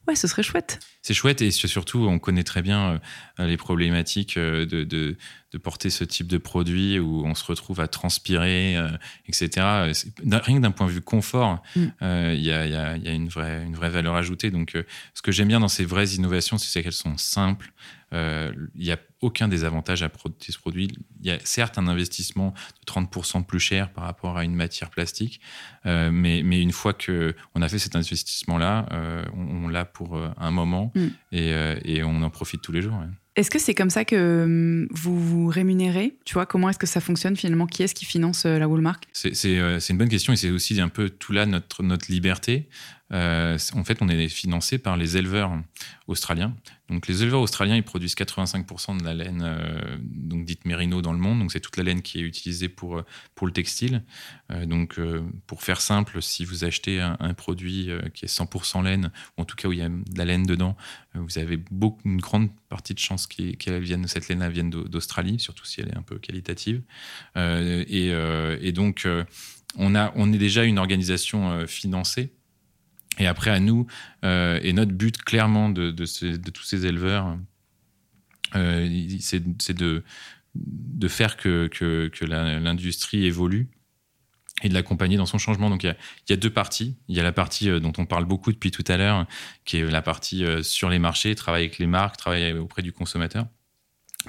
ouais, 0.07 0.14
ce 0.14 0.29
serait 0.29 0.42
chouette. 0.42 0.79
C'est 1.03 1.14
chouette 1.14 1.42
et 1.42 1.51
surtout, 1.51 2.07
on 2.07 2.18
connaît 2.18 2.44
très 2.44 2.62
bien 2.62 3.01
les 3.38 3.57
problématiques 3.57 4.38
de, 4.38 5.16
de 5.56 5.62
porter 5.62 5.88
ce 5.88 6.04
type 6.04 6.26
de 6.26 6.36
produit 6.36 6.98
où 6.98 7.24
on 7.24 7.34
se 7.34 7.44
retrouve 7.44 7.80
à 7.80 7.88
transpirer, 7.88 8.76
euh, 8.76 8.88
etc. 9.26 9.94
Rien 10.22 10.56
que 10.56 10.60
d'un 10.60 10.70
point 10.70 10.86
de 10.86 10.92
vue 10.92 11.00
confort, 11.00 11.62
mm. 11.74 11.86
euh, 12.02 12.34
il 12.36 12.44
y, 12.44 12.52
a, 12.52 12.96
une, 12.96 13.28
vraie, 13.28 13.64
une 13.64 13.74
vraie 13.74 13.88
valeur 13.88 14.14
ajoutée. 14.16 14.50
Donc, 14.50 14.74
euh, 14.74 14.82
ce 15.14 15.22
que 15.22 15.32
j'aime 15.32 15.48
bien 15.48 15.60
dans 15.60 15.68
ces 15.68 15.86
vraies 15.86 16.08
innovations, 16.08 16.58
c'est 16.58 16.82
qu'elles 16.82 16.92
sont 16.92 17.16
simples. 17.16 17.72
Il 18.12 18.68
n'y 18.74 18.92
a 18.92 18.98
aucun 19.20 19.48
désavantage 19.48 20.02
à 20.02 20.08
produire 20.08 20.38
ce 20.40 20.58
produit. 20.58 20.88
Il 21.20 21.26
y 21.26 21.30
a 21.30 21.38
certes 21.44 21.78
un 21.78 21.88
investissement 21.88 22.54
de 22.86 22.92
30% 22.92 23.44
plus 23.44 23.60
cher 23.60 23.92
par 23.92 24.04
rapport 24.04 24.36
à 24.36 24.44
une 24.44 24.54
matière 24.54 24.90
plastique, 24.90 25.40
mais, 25.84 26.42
mais, 26.44 26.60
une 26.62 26.72
fois 26.72 26.92
qu'on 26.92 27.62
a 27.62 27.68
fait 27.68 27.78
cet 27.78 27.96
investissement-là, 27.96 28.86
on, 29.34 29.68
l'a 29.68 29.84
pour 29.84 30.16
un 30.16 30.50
moment 30.50 30.92
mm. 30.94 31.06
et, 31.32 31.52
et, 31.84 32.04
on 32.04 32.22
en 32.22 32.30
profite 32.30 32.62
tous 32.62 32.72
les 32.72 32.82
jours. 32.82 33.00
Est-ce 33.36 33.50
que 33.50 33.58
c'est 33.58 33.74
comme 33.74 33.90
ça 33.90 34.06
que 34.06 34.88
vous 34.90 35.20
vous 35.20 35.48
rémunérez? 35.48 36.16
Tu 36.24 36.32
vois, 36.32 36.46
comment 36.46 36.70
est-ce 36.70 36.78
que 36.78 36.86
ça 36.86 37.02
fonctionne 37.02 37.36
finalement? 37.36 37.66
Qui 37.66 37.82
est-ce 37.82 37.94
qui 37.94 38.06
finance 38.06 38.46
euh, 38.46 38.58
la 38.58 38.66
Woolmark 38.66 39.04
euh, 39.26 39.78
C'est 39.78 39.92
une 39.92 39.98
bonne 39.98 40.08
question 40.08 40.32
et 40.32 40.36
c'est 40.36 40.48
aussi 40.48 40.80
un 40.80 40.88
peu 40.88 41.10
tout 41.10 41.34
là 41.34 41.44
notre, 41.44 41.82
notre 41.82 42.10
liberté. 42.10 42.66
Euh, 43.12 43.56
en 43.74 43.84
fait, 43.84 43.98
on 44.00 44.08
est 44.08 44.28
financé 44.28 44.78
par 44.78 44.96
les 44.96 45.16
éleveurs 45.16 45.52
australiens. 46.08 46.56
Donc, 46.88 47.06
les 47.06 47.22
éleveurs 47.22 47.40
australiens, 47.40 47.76
ils 47.76 47.82
produisent 47.82 48.14
85% 48.14 48.98
de 48.98 49.04
la 49.04 49.14
laine, 49.14 49.42
euh, 49.44 49.96
donc 50.00 50.44
dite 50.44 50.64
mérino 50.64 51.02
dans 51.02 51.12
le 51.12 51.18
monde. 51.18 51.38
Donc, 51.38 51.52
c'est 51.52 51.60
toute 51.60 51.76
la 51.76 51.84
laine 51.84 52.02
qui 52.02 52.18
est 52.18 52.22
utilisée 52.22 52.68
pour, 52.68 53.02
pour 53.34 53.46
le 53.46 53.52
textile. 53.52 54.02
Euh, 54.50 54.66
donc, 54.66 54.98
pour 55.46 55.62
faire 55.62 55.80
simple, 55.80 56.20
si 56.20 56.44
vous 56.44 56.64
achetez 56.64 57.00
un, 57.00 57.34
produit 57.34 57.90
qui 58.14 58.24
est 58.24 58.28
100% 58.28 58.82
laine, 58.82 59.10
ou 59.36 59.42
en 59.42 59.44
tout 59.44 59.56
cas 59.56 59.68
où 59.68 59.72
il 59.72 59.78
y 59.78 59.82
a 59.82 59.88
de 59.88 60.18
la 60.18 60.24
laine 60.24 60.44
dedans, 60.44 60.76
vous 61.14 61.38
avez 61.38 61.60
une 62.04 62.20
grande 62.20 62.48
partie 62.68 62.94
de 62.94 62.98
chances 62.98 63.26
qu'elle 63.26 63.82
vienne, 63.82 64.06
cette 64.06 64.28
laine 64.28 64.48
vienne 64.48 64.70
d'Australie, 64.70 65.38
surtout 65.38 65.64
si 65.64 65.80
elle 65.80 65.88
est 65.88 65.96
un 65.96 66.02
peu 66.02 66.18
qualitative. 66.18 66.82
Et, 67.36 68.06
et, 68.08 68.72
donc, 68.72 69.06
on, 69.76 69.94
a, 69.94 70.12
on 70.16 70.32
est 70.32 70.38
déjà 70.38 70.64
une 70.64 70.78
organisation 70.78 71.66
financée 71.66 72.32
et 73.18 73.26
après, 73.26 73.50
à 73.50 73.61
nous, 73.61 73.87
euh, 74.24 74.61
et 74.62 74.72
notre 74.72 74.92
but 74.92 75.16
clairement 75.18 75.70
de, 75.70 75.90
tous 75.90 76.62
ces 76.62 76.87
éleveurs, 76.87 77.37
euh, 78.55 79.18
c'est 79.20 79.74
de, 79.74 80.02
faire 81.09 81.37
que, 81.37 81.70
l'industrie 82.22 83.24
évolue 83.24 83.68
et 84.62 84.68
de 84.68 84.74
l'accompagner 84.74 85.16
dans 85.16 85.26
son 85.26 85.38
changement. 85.38 85.70
Donc 85.70 85.83
il 85.83 85.94
y, 86.29 86.33
a, 86.33 86.37
deux 86.37 86.50
parties. 86.50 86.96
Il 87.09 87.16
y 87.16 87.20
a 87.20 87.22
la 87.22 87.33
partie 87.33 87.70
euh, 87.70 87.81
dont 87.81 87.92
on 87.98 88.07
parle 88.07 88.24
beaucoup 88.24 88.52
depuis 88.52 88.70
tout 88.70 88.85
à 88.88 88.96
l'heure, 88.96 89.26
qui 89.64 89.79
est 89.79 89.90
la 89.90 90.02
partie 90.02 90.44
sur 90.62 90.88
les 90.90 90.98
marchés, 90.98 91.35
travailler 91.35 91.66
avec 91.66 91.79
les 91.79 91.87
marques, 91.87 92.16
travailler 92.16 92.52
auprès 92.52 92.83
du 92.83 92.92
consommateur. 92.92 93.46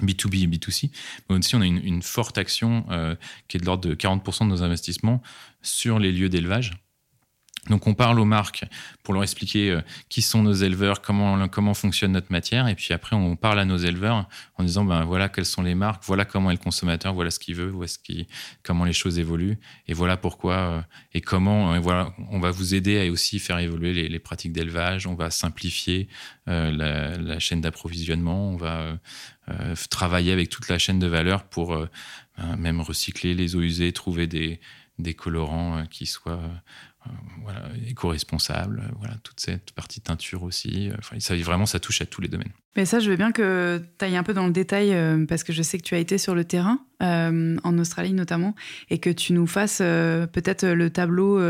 B2B 0.02 0.44
et 0.44 0.46
B2C. 0.46 0.92
Mais 1.28 1.36
aussi, 1.36 1.56
on 1.56 1.60
a 1.60 1.66
une 1.66 2.02
forte 2.02 2.38
action 2.38 2.86
qui 3.48 3.56
est 3.56 3.60
de 3.60 3.66
l'ordre 3.66 3.88
de 3.88 3.96
40% 3.96 4.44
de 4.44 4.50
nos 4.50 4.62
investissements 4.62 5.20
sur 5.60 5.98
les 5.98 6.12
lieux 6.12 6.28
d'élevage 6.28 6.87
Donc 7.66 7.86
on 7.86 7.94
parle 7.94 8.18
aux 8.18 8.24
marques 8.24 8.64
pour 9.02 9.14
leur 9.14 9.22
expliquer 9.22 9.70
euh, 9.70 9.80
qui 10.08 10.22
sont 10.22 10.42
nos 10.42 10.52
éleveurs, 10.52 11.02
comment, 11.02 11.48
comment 11.48 11.74
fonctionne 11.74 12.12
notre 12.12 12.32
matière, 12.32 12.68
et 12.68 12.74
puis 12.74 12.94
après 12.94 13.16
on 13.16 13.36
parle 13.36 13.58
à 13.58 13.64
nos 13.64 13.76
éleveurs 13.76 14.28
en 14.56 14.64
disant 14.64 14.84
ben 14.84 15.04
voilà 15.04 15.28
quelles 15.28 15.44
sont 15.44 15.62
les 15.62 15.74
marques, 15.74 16.02
voilà 16.06 16.24
comment 16.24 16.50
est 16.50 16.54
le 16.54 16.62
consommateur, 16.62 17.14
voilà 17.14 17.30
ce 17.30 17.38
qu'il 17.38 17.54
veut, 17.54 17.68
voilà 17.68 17.88
ce 17.88 17.98
qui, 17.98 18.26
comment 18.62 18.84
les 18.84 18.92
choses 18.92 19.18
évoluent, 19.18 19.58
et 19.86 19.92
voilà 19.92 20.16
pourquoi 20.16 20.54
euh, 20.54 20.80
et 21.12 21.20
comment. 21.20 21.74
Et 21.74 21.78
voilà, 21.78 22.14
on 22.30 22.40
va 22.40 22.50
vous 22.50 22.74
aider 22.74 23.06
à 23.06 23.10
aussi 23.10 23.38
faire 23.38 23.58
évoluer 23.58 24.08
les, 24.08 24.18
pratiques 24.18 24.52
d'élevage, 24.52 25.06
on 25.06 25.14
va 25.14 25.30
simplifier 25.30 26.08
euh, 26.48 26.70
la, 26.70 27.38
chaîne 27.38 27.60
d'approvisionnement, 27.60 28.50
on 28.50 28.56
va 28.56 28.98
travailler 29.88 30.32
avec 30.32 30.50
toute 30.50 30.68
la 30.68 30.78
chaîne 30.78 30.98
de 30.98 31.06
valeur 31.06 31.44
pour 31.44 31.74
ben, 32.36 32.56
même 32.56 32.80
recycler 32.82 33.34
les 33.34 33.56
eaux 33.56 33.62
usées, 33.62 33.92
trouver 33.92 34.26
des, 34.26 34.60
des 34.98 35.14
colorants 35.14 35.84
qui 35.86 36.06
soient 36.06 36.40
euh, 36.42 36.48
voilà, 37.42 37.68
éco-responsable, 37.86 38.82
voilà, 38.98 39.16
toute 39.22 39.40
cette 39.40 39.72
partie 39.72 40.00
teinture 40.00 40.42
aussi. 40.42 40.90
Enfin, 40.98 41.18
ça, 41.20 41.36
vraiment, 41.36 41.66
ça 41.66 41.80
touche 41.80 42.00
à 42.02 42.06
tous 42.06 42.20
les 42.20 42.28
domaines. 42.28 42.52
Mais 42.76 42.84
ça, 42.84 43.00
je 43.00 43.10
veux 43.10 43.16
bien 43.16 43.32
que 43.32 43.82
tu 43.98 44.04
ailles 44.04 44.16
un 44.16 44.22
peu 44.22 44.34
dans 44.34 44.46
le 44.46 44.52
détail, 44.52 44.92
euh, 44.92 45.26
parce 45.26 45.42
que 45.42 45.52
je 45.52 45.62
sais 45.62 45.78
que 45.78 45.82
tu 45.82 45.94
as 45.94 45.98
été 45.98 46.16
sur 46.16 46.34
le 46.34 46.44
terrain, 46.44 46.80
euh, 47.02 47.56
en 47.64 47.78
Australie 47.78 48.12
notamment, 48.12 48.54
et 48.90 48.98
que 48.98 49.10
tu 49.10 49.32
nous 49.32 49.46
fasses 49.46 49.78
peut-être 49.78 50.66
le 50.66 50.90
tableau 50.90 51.40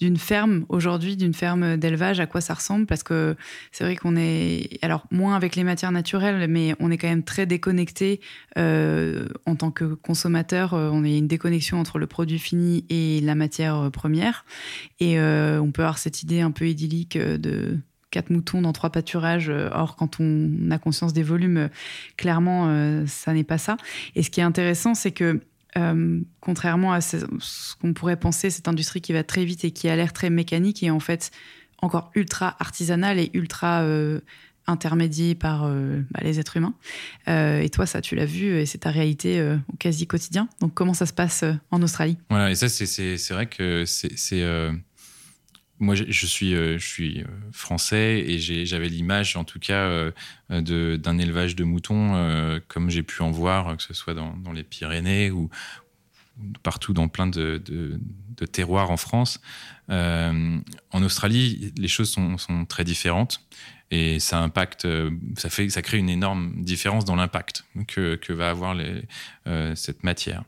d'une 0.00 0.16
ferme 0.16 0.64
aujourd'hui, 0.68 1.16
d'une 1.16 1.34
ferme 1.34 1.76
d'élevage, 1.76 2.20
à 2.20 2.26
quoi 2.26 2.40
ça 2.40 2.54
ressemble, 2.54 2.86
parce 2.86 3.02
que 3.02 3.36
c'est 3.72 3.84
vrai 3.84 3.96
qu'on 3.96 4.16
est, 4.16 4.78
alors 4.82 5.06
moins 5.10 5.36
avec 5.36 5.56
les 5.56 5.64
matières 5.64 5.92
naturelles, 5.92 6.48
mais 6.48 6.74
on 6.80 6.90
est 6.90 6.98
quand 6.98 7.08
même 7.08 7.24
très 7.24 7.46
déconnecté 7.46 8.20
en 8.56 9.56
tant 9.56 9.70
que 9.70 9.94
consommateur. 9.94 10.72
on 10.72 11.04
a 11.04 11.08
une 11.08 11.28
déconnexion 11.28 11.78
entre 11.78 11.98
le 11.98 12.06
produit 12.06 12.38
fini 12.38 12.84
et 12.88 13.20
la 13.20 13.34
matière 13.34 13.90
première. 13.90 14.44
Et 14.98 15.18
euh, 15.18 15.60
on 15.60 15.70
peut 15.72 15.82
avoir 15.82 15.98
cette 15.98 16.22
idée 16.22 16.40
un 16.40 16.50
peu 16.50 16.68
idyllique 16.68 17.16
euh, 17.16 17.38
de 17.38 17.78
quatre 18.10 18.30
moutons 18.30 18.62
dans 18.62 18.72
trois 18.72 18.90
pâturages. 18.90 19.48
Euh, 19.48 19.68
or, 19.72 19.96
quand 19.96 20.20
on 20.20 20.70
a 20.70 20.78
conscience 20.78 21.12
des 21.12 21.22
volumes, 21.22 21.68
clairement, 22.16 22.50
ça 23.06 23.32
n'est 23.32 23.44
pas 23.44 23.58
ça. 23.58 23.76
Et 24.14 24.22
ce 24.22 24.30
qui 24.30 24.40
est 24.40 24.44
intéressant, 24.44 24.94
c'est 24.94 25.12
que 25.12 25.40
contrairement 26.40 26.92
à 26.92 27.00
ce, 27.00 27.16
qu'on 27.80 27.92
pourrait 27.92 28.16
penser, 28.18 28.50
cette 28.50 28.66
industrie 28.66 29.00
qui 29.00 29.12
va 29.12 29.22
très 29.22 29.44
vite 29.44 29.64
et 29.64 29.70
qui 29.70 29.88
a 29.88 29.94
l'air 29.94 30.12
très 30.12 30.28
mécanique 30.28 30.82
est 30.82 30.90
en 30.90 30.98
fait 30.98 31.30
encore 31.78 32.10
ultra 32.16 32.56
artisanale 32.58 33.20
et 33.20 33.30
ultra 33.34 33.84
intermédié 34.66 35.36
par 35.36 35.68
bah, 35.68 36.20
les 36.22 36.40
êtres 36.40 36.56
humains. 36.56 36.74
et 37.28 37.70
toi, 37.70 37.86
ça, 37.86 38.00
tu 38.00 38.16
l'as 38.16 38.26
vu, 38.26 38.58
et 38.58 38.66
c'est 38.66 38.78
ta 38.78 38.90
réalité 38.90 39.40
au 39.72 39.76
quasi 39.76 40.06
quotidien. 40.06 40.48
Donc, 40.60 40.74
comment 40.74 40.94
ça 40.94 41.06
se 41.06 41.12
passe 41.12 41.44
en 41.70 41.82
Australie? 41.82 42.18
Voilà, 42.28 42.50
et 42.50 42.56
ça, 42.56 42.68
c'est 42.68 43.30
vrai 43.30 43.46
que 43.46 43.84
c'est 43.86 44.44
moi, 45.80 45.94
je 45.94 46.26
suis, 46.26 46.54
euh, 46.54 46.78
euh, 47.00 47.24
français 47.52 48.22
et 48.26 48.38
j'avais 48.38 48.88
l'image, 48.88 49.36
en 49.36 49.44
tout 49.44 49.58
cas, 49.58 50.12
euh, 50.50 50.96
d'un 50.98 51.18
élevage 51.18 51.56
de 51.56 51.64
moutons, 51.64 52.60
comme 52.68 52.90
j'ai 52.90 53.02
pu 53.02 53.22
en 53.22 53.30
voir, 53.30 53.76
que 53.76 53.82
ce 53.82 53.94
soit 53.94 54.14
dans, 54.14 54.52
les 54.52 54.62
Pyrénées 54.62 55.30
ou, 55.30 55.48
partout 56.62 56.92
dans 56.92 57.08
plein 57.08 57.26
de, 57.26 57.62
terroirs 58.52 58.90
en 58.90 58.98
France. 58.98 59.40
en 59.88 60.62
Australie, 60.92 61.72
les 61.76 61.88
choses 61.88 62.10
sont, 62.10 62.36
sont 62.36 62.66
très 62.66 62.84
différentes 62.84 63.40
et 63.90 64.20
ça 64.20 64.38
impacte, 64.38 64.84
euh, 64.84 65.10
ça 65.36 65.50
fait, 65.50 65.68
ça 65.68 65.82
crée 65.82 65.98
une 65.98 66.08
énorme 66.08 66.52
différence 66.62 67.04
dans 67.04 67.16
l'impact 67.16 67.64
que, 67.88 68.14
que, 68.14 68.32
va 68.32 68.50
avoir 68.50 68.76
euh, 69.46 69.74
cette 69.74 70.04
matière. 70.04 70.44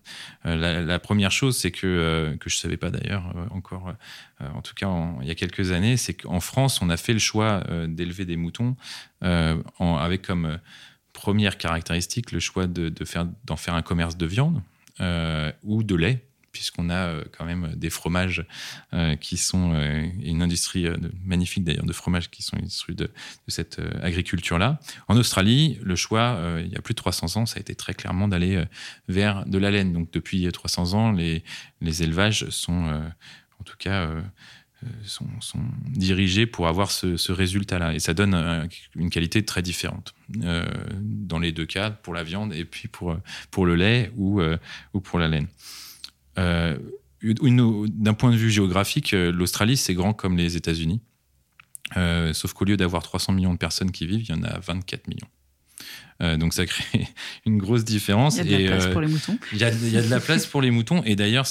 Euh, 0.47 0.85
la, 0.85 0.99
première 1.01 1.33
chose, 1.33 1.57
c'est 1.57 1.73
que 1.73 2.37
que 2.39 2.49
je 2.49 2.57
savais 2.57 2.77
pas 2.77 2.91
d'ailleurs 2.91 3.35
encore, 3.51 3.93
en 4.41 4.63
tout 4.63 4.75
cas 4.75 4.89
il 5.21 5.27
y 5.27 5.31
a 5.31 5.35
quelques 5.35 5.73
années, 5.73 5.97
c'est 5.97 6.15
qu'en 6.15 6.41
France, 6.41 6.81
on 6.83 6.89
a 6.89 6.97
fait 6.97 7.13
le 7.13 7.19
choix 7.19 7.65
d'élever 7.89 8.25
des 8.25 8.37
moutons 8.37 8.77
avec 9.21 10.23
comme 10.23 10.59
première 11.13 11.59
caractéristique 11.59 12.33
le 12.33 12.41
choix 12.41 12.67
de, 12.67 12.89
de 12.89 13.05
faire 13.05 13.27
d'en 13.45 13.57
faire 13.57 13.75
un 13.75 13.83
commerce 13.83 14.17
de 14.17 14.27
viande 14.27 14.63
ou 15.65 15.83
de 15.83 15.95
lait 15.97 16.25
puisqu'on 16.53 16.91
a 16.91 17.07
euh, 17.09 17.25
quand 17.37 17.45
même 17.45 17.75
des 17.75 17.91
fromages 17.91 18.45
euh, 18.93 19.17
qui 19.17 19.37
sont 19.37 19.73
euh, 19.75 20.07
une 20.23 20.43
industrie 20.43 20.87
magnifique 21.25 21.65
d'ailleurs 21.65 21.87
de 21.87 21.93
fromages 21.93 22.31
qui 22.31 22.43
sont 22.43 22.59
issus 22.59 22.95
de, 22.95 23.05
de 23.05 23.11
cette 23.49 23.81
agriculture-là. 24.03 24.79
En 25.09 25.17
Australie, 25.17 25.79
le 25.83 25.97
choix, 25.97 26.39
il 26.61 26.71
y 26.71 26.77
a 26.77 26.83
plus 26.83 26.95
de 26.95 26.97
300 26.97 27.41
ans, 27.41 27.47
ça 27.47 27.57
a 27.57 27.61
été 27.61 27.75
très 27.75 27.95
clairement 27.95 28.29
d'aller 28.29 28.63
vers 29.09 29.47
de 29.47 29.59
la 29.59 29.71
laine. 29.71 29.93
Donc 29.93 30.11
depuis 30.13 30.51
300 30.51 30.95
ans, 30.95 31.13
les, 31.13 31.43
élevages 32.03 32.49
sont 32.51 33.03
en 33.61 33.65
tout 33.65 33.77
cas 33.77 34.09
sont, 35.05 35.27
dirigés 35.89 36.47
pour 36.47 36.69
avoir 36.69 36.91
ce, 36.91 37.17
ce 37.17 37.33
résultat-là. 37.33 37.95
Et 37.95 37.99
ça 37.99 38.15
donne 38.15 38.69
une 38.97 39.11
qualité 39.11 39.45
très 39.45 39.63
différente 39.63 40.15
dans 40.29 41.39
les 41.39 41.53
deux 41.53 41.67
cas, 41.67 41.91
pour 41.91 42.15
la 42.15 42.25
viande 42.25 42.53
et 42.53 42.65
puis 42.65 42.89
pour, 42.89 43.17
pour 43.51 43.67
le 43.67 43.75
lait 43.75 44.13
ou, 44.17 44.43
ou 44.93 45.01
pour 45.01 45.19
la 45.19 45.29
laine. 45.29 45.49
Euh, 46.39 46.79
d'un 47.23 48.15
point 48.15 48.31
de 48.31 48.37
vue 48.37 48.51
géographique, 48.51 49.15
euh, 49.15 49.31
l'Australie, 49.31 49.77
c'est 49.77 49.95
grand 49.95 50.13
comme 50.13 50.37
les 50.37 50.57
États-Unis. 50.57 51.01
Euh, 51.97 52.33
sauf 52.33 52.53
qu'au 52.53 52.65
lieu 52.65 52.77
d'avoir 52.77 53.03
300 53.03 53.33
millions 53.33 53.53
de 53.53 53.59
personnes 53.59 53.93
qui 53.93 54.07
vivent, 54.07 54.23
il 54.23 54.31
y 54.31 54.39
en 54.39 54.43
a 54.43 54.59
24 54.59 55.09
millions. 55.09 55.29
donc 56.39 56.55
ça 56.55 56.65
crée 56.67 57.07
une 57.47 57.59
grosse 57.59 57.85
différence. 57.85 58.39
Il 58.39 58.51
y 58.51 58.55
a 58.55 58.59
de 58.59 58.65
la 58.65 58.77
place 58.77 58.93
pour 58.93 59.01
les 59.01 59.09
moutons. 59.09 59.39
Il 59.53 59.59
y, 59.59 59.65
a, 59.65 59.71
de 59.71 60.11
la 60.11 60.21
place 60.21 60.47
pour 60.47 60.63
les 60.63 60.71
moutons. 60.71 61.03
Et 61.05 61.17
d'ailleurs, 61.17 61.47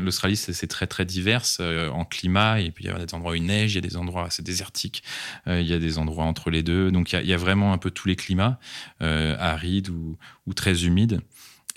l'Australie, 0.00 0.36
c'est 0.36 0.66
très 0.66 0.86
très 0.86 1.04
divers 1.04 1.44
en 1.60 2.04
climat. 2.04 2.60
Et 2.60 2.70
puis 2.70 2.84
il 2.84 2.90
y 2.90 2.90
a 2.90 2.98
des 2.98 3.14
endroits 3.14 3.32
où 3.32 3.36
il 3.36 3.44
neige, 3.44 3.72
il 3.72 3.74
y 3.76 3.78
a 3.78 3.88
des 3.88 3.96
endroits 3.96 4.26
assez 4.26 4.42
désertiques, 4.42 5.02
il 5.46 5.66
y 5.66 5.72
a 5.72 5.78
des 5.78 5.98
endroits 5.98 6.24
entre 6.24 6.50
les 6.50 6.62
deux. 6.62 6.90
Donc 6.90 7.12
il 7.12 7.26
y 7.26 7.32
a, 7.32 7.36
vraiment 7.36 7.72
un 7.72 7.78
peu 7.78 7.90
tous 7.90 8.08
les 8.08 8.16
climats, 8.16 8.58
arides 9.00 9.90
ou, 9.90 10.18
ou, 10.46 10.54
très 10.54 10.84
humides. 10.84 11.20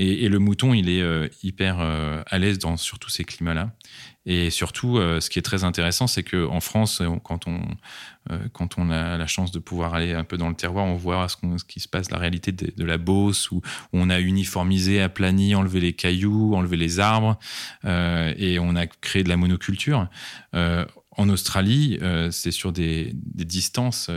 Et, 0.02 0.30
le 0.30 0.40
mouton, 0.40 0.74
il 0.74 0.90
est 0.90 1.02
euh, 1.02 1.28
hyper 1.44 1.80
euh, 1.82 2.24
à 2.26 2.38
l'aise 2.38 2.58
dans 2.58 2.78
sur 2.78 3.00
tous 3.00 3.10
ces 3.10 3.26
climats-là. 3.26 3.74
Et 4.26 4.50
surtout, 4.50 4.98
euh, 4.98 5.20
ce 5.20 5.30
qui 5.30 5.40
est 5.40 5.42
très 5.42 5.66
intéressant, 5.66 6.08
c'est 6.08 6.24
qu'en 6.24 6.62
France, 6.62 7.02
quand 7.24 7.48
on, 7.48 7.60
quand 8.54 8.78
on 8.78 8.92
a 8.92 9.18
la 9.18 9.28
chance 9.28 9.52
de 9.52 9.60
pouvoir 9.60 9.94
aller 9.94 10.14
un 10.14 10.24
peu 10.24 10.38
dans 10.38 10.48
le 10.48 10.56
terroir, 10.56 10.86
on 10.86 10.96
voit 10.96 11.28
ce, 11.28 11.36
qui 11.66 11.82
se 11.82 11.90
passe, 11.90 12.12
la 12.12 12.18
réalité 12.18 12.54
de, 12.54 12.86
la 12.86 12.98
Beauce, 12.98 13.52
où, 13.52 13.62
on 13.92 14.10
a 14.10 14.22
uniformisé, 14.22 15.02
aplani, 15.02 15.54
enlevé 15.54 15.82
les 15.82 15.94
cailloux, 15.94 16.54
enlevé 16.56 16.78
les 16.78 17.00
arbres, 17.00 17.38
et 17.84 18.60
on 18.60 18.76
a 18.76 18.86
créé 18.88 19.24
de 19.24 19.30
la 19.30 19.38
monoculture. 19.38 20.08
En 20.54 21.30
Australie, 21.30 21.98
c'est 22.30 22.52
sur 22.52 22.72
des, 22.72 23.12
des 23.16 23.46
distances 23.46 24.12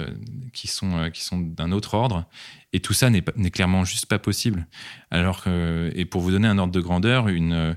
qui 0.53 0.69
sont, 0.69 1.11
qui 1.11 1.23
sont 1.23 1.39
d'un 1.39 1.73
autre 1.73 1.95
ordre. 1.95 2.27
Et 2.75 2.81
tout 2.81 2.95
ça 2.95 3.11
n'est 3.11 3.23
clairement 3.51 3.85
juste 3.85 4.07
pas 4.07 4.19
possible. 4.19 4.67
Alors 5.11 5.43
que, 5.43 5.93
et 5.95 6.07
pour 6.07 6.23
vous 6.23 6.31
donner 6.31 6.49
un 6.49 6.57
ordre 6.57 6.73
de 6.73 6.81
grandeur, 6.81 7.29
une, 7.29 7.77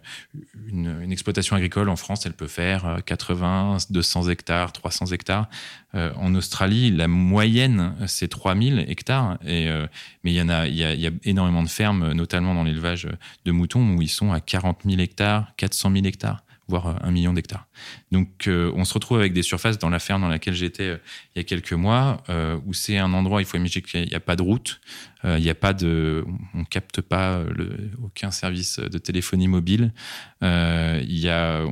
une, 0.70 1.12
exploitation 1.12 1.58
agricole 1.58 1.90
en 1.90 1.98
France, 1.98 2.26
elle 2.26 2.34
peut 2.34 2.48
faire 2.48 3.00
80, 3.06 3.78
200 3.90 4.30
hectares, 4.30 4.72
300 4.72 5.08
hectares. 5.08 5.50
Euh, 5.96 6.14
en 6.16 6.34
Australie, 6.34 6.92
la 6.92 7.10
moyenne, 7.10 7.94
c'est 8.08 8.30
3000 8.30 8.86
hectares. 8.88 9.38
Et, 9.46 9.68
euh, 9.68 9.86
mais 10.24 10.32
il 10.32 10.36
y, 10.38 10.42
en 10.42 10.48
a, 10.48 10.66
il 10.66 10.76
y 10.76 11.08
a 11.08 11.12
énormément 11.26 11.64
de 11.64 11.70
fermes, 11.70 12.14
notamment 12.14 12.56
dans 12.56 12.64
l'élevage 12.64 13.10
de 13.44 13.52
moutons, 13.52 13.96
où 13.96 14.02
ils 14.02 14.08
sont 14.08 14.32
à 14.32 14.40
40 14.40 14.84
000 14.86 15.02
hectares, 15.02 15.52
400 15.58 15.92
000 15.92 16.06
hectares 16.06 16.45
voire 16.68 16.88
euh, 16.88 16.94
un 17.02 17.12
million 17.12 17.34
d'hectares. 17.34 17.68
Donc, 18.12 18.48
euh, 18.48 18.72
on 18.76 18.86
se 18.86 18.94
retrouve 18.94 19.20
avec 19.20 19.34
des 19.34 19.44
surfaces 19.44 19.78
dans 19.78 19.90
la 19.90 20.00
ferme 20.00 20.22
dans 20.22 20.28
laquelle 20.28 20.54
j'étais 20.54 20.84
euh, 20.84 20.98
il 21.36 21.40
y 21.40 21.42
a 21.42 21.44
quelques 21.44 21.74
mois, 21.74 22.24
où 22.66 22.74
c'est 22.74 22.98
un 22.98 23.14
endroit, 23.14 23.42
il 23.42 23.46
faut 23.46 23.58
imaginer 23.58 23.82
qu'il 23.82 24.06
n'y 24.06 24.16
a, 24.16 24.20
pas 24.20 24.36
de 24.36 24.42
route, 24.42 24.80
il 25.24 25.42
n'y 25.42 25.50
a 25.50 25.56
pas 25.56 25.74
de, 25.74 26.26
on 26.54 26.64
capte 26.64 27.02
pas 27.02 27.44
le, 27.44 27.92
aucun 28.02 28.32
service 28.32 28.80
de 28.80 28.98
téléphonie 28.98 29.48
mobile. 29.48 29.94
il 30.42 31.20
y 31.20 31.30
a, 31.30 31.66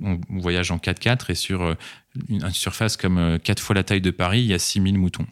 on, 0.00 0.20
voyage 0.30 0.70
en 0.70 0.78
4x4 0.78 1.30
et 1.30 1.34
sur 1.34 1.76
une, 2.28 2.50
surface 2.50 2.96
comme 2.96 3.38
4 3.42 3.60
fois 3.60 3.74
la 3.74 3.82
taille 3.82 4.00
de 4.00 4.10
Paris, 4.10 4.40
il 4.40 4.46
y 4.46 4.54
a 4.54 4.58
6000 4.58 4.98
moutons. 4.98 5.26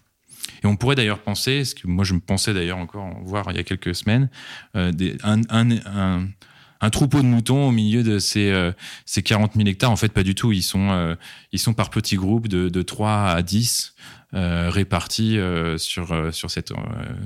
Et 0.62 0.66
on 0.66 0.76
pourrait 0.76 0.96
d'ailleurs 0.96 1.22
penser, 1.22 1.64
ce 1.64 1.74
que 1.74 1.86
moi 1.86 2.04
je 2.04 2.14
me 2.14 2.20
pensais 2.20 2.52
d'ailleurs 2.52 2.78
encore 2.78 3.18
voir 3.22 3.50
il 3.50 3.56
y 3.56 3.60
a 3.60 3.64
quelques 3.64 3.94
semaines, 3.94 4.28
des, 4.74 5.16
un 5.22 5.40
un 5.48 6.28
troupeau 6.88 7.20
de 7.20 7.26
moutons 7.26 7.68
au 7.68 7.70
milieu 7.72 8.02
de 8.02 8.18
ces, 8.18 8.50
euh, 8.50 8.72
ces 9.04 9.22
40 9.22 9.52
000 9.54 9.68
hectares. 9.68 9.90
En 9.90 9.96
fait, 9.96 10.12
pas 10.12 10.22
du 10.22 10.34
tout. 10.34 10.50
Ils 10.50 10.62
sont, 10.62 10.90
euh, 10.90 11.14
ils 11.52 11.58
sont 11.58 11.74
par 11.74 11.90
petits 11.90 12.16
groupes 12.16 12.48
de, 12.48 12.70
de 12.70 12.82
3 12.82 13.26
à 13.28 13.42
10. 13.42 13.94
répartis 14.32 15.38
sur, 15.76 16.32
sur 16.32 16.50
cette, 16.52 16.72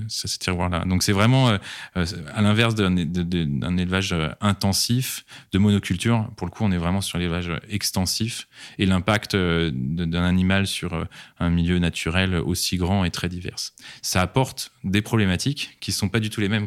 ce 0.09 0.39
tiroir-là. 0.39 0.87
Donc 0.87 1.03
c'est 1.03 1.13
vraiment 1.13 1.59
à 1.95 2.41
l'inverse 2.41 2.75
d'un 2.75 3.77
élevage 3.77 4.15
intensif 4.41 5.27
de 5.53 5.59
monoculture. 5.59 6.31
Pour 6.39 6.47
le 6.47 6.51
coup, 6.51 6.65
on 6.65 6.73
est 6.73 6.79
vraiment 6.79 7.03
sur 7.03 7.19
l'élevage 7.19 7.53
extensif 7.69 8.49
et 8.79 8.87
l'impact 8.87 9.37
d'un 9.37 10.25
animal 10.25 10.67
sur 10.67 11.07
un 11.41 11.51
milieu 11.51 11.79
naturel 11.79 12.37
aussi 12.37 12.79
grand 12.79 13.05
est 13.05 13.11
très 13.11 13.29
divers. 13.29 13.75
Ça 14.01 14.23
apporte 14.23 14.73
des 14.83 15.03
problématiques 15.03 15.77
qui 15.81 15.91
ne 15.91 15.95
sont 15.97 16.09
pas 16.09 16.21
du 16.21 16.31
tout 16.31 16.41
les 16.41 16.49
mêmes 16.49 16.67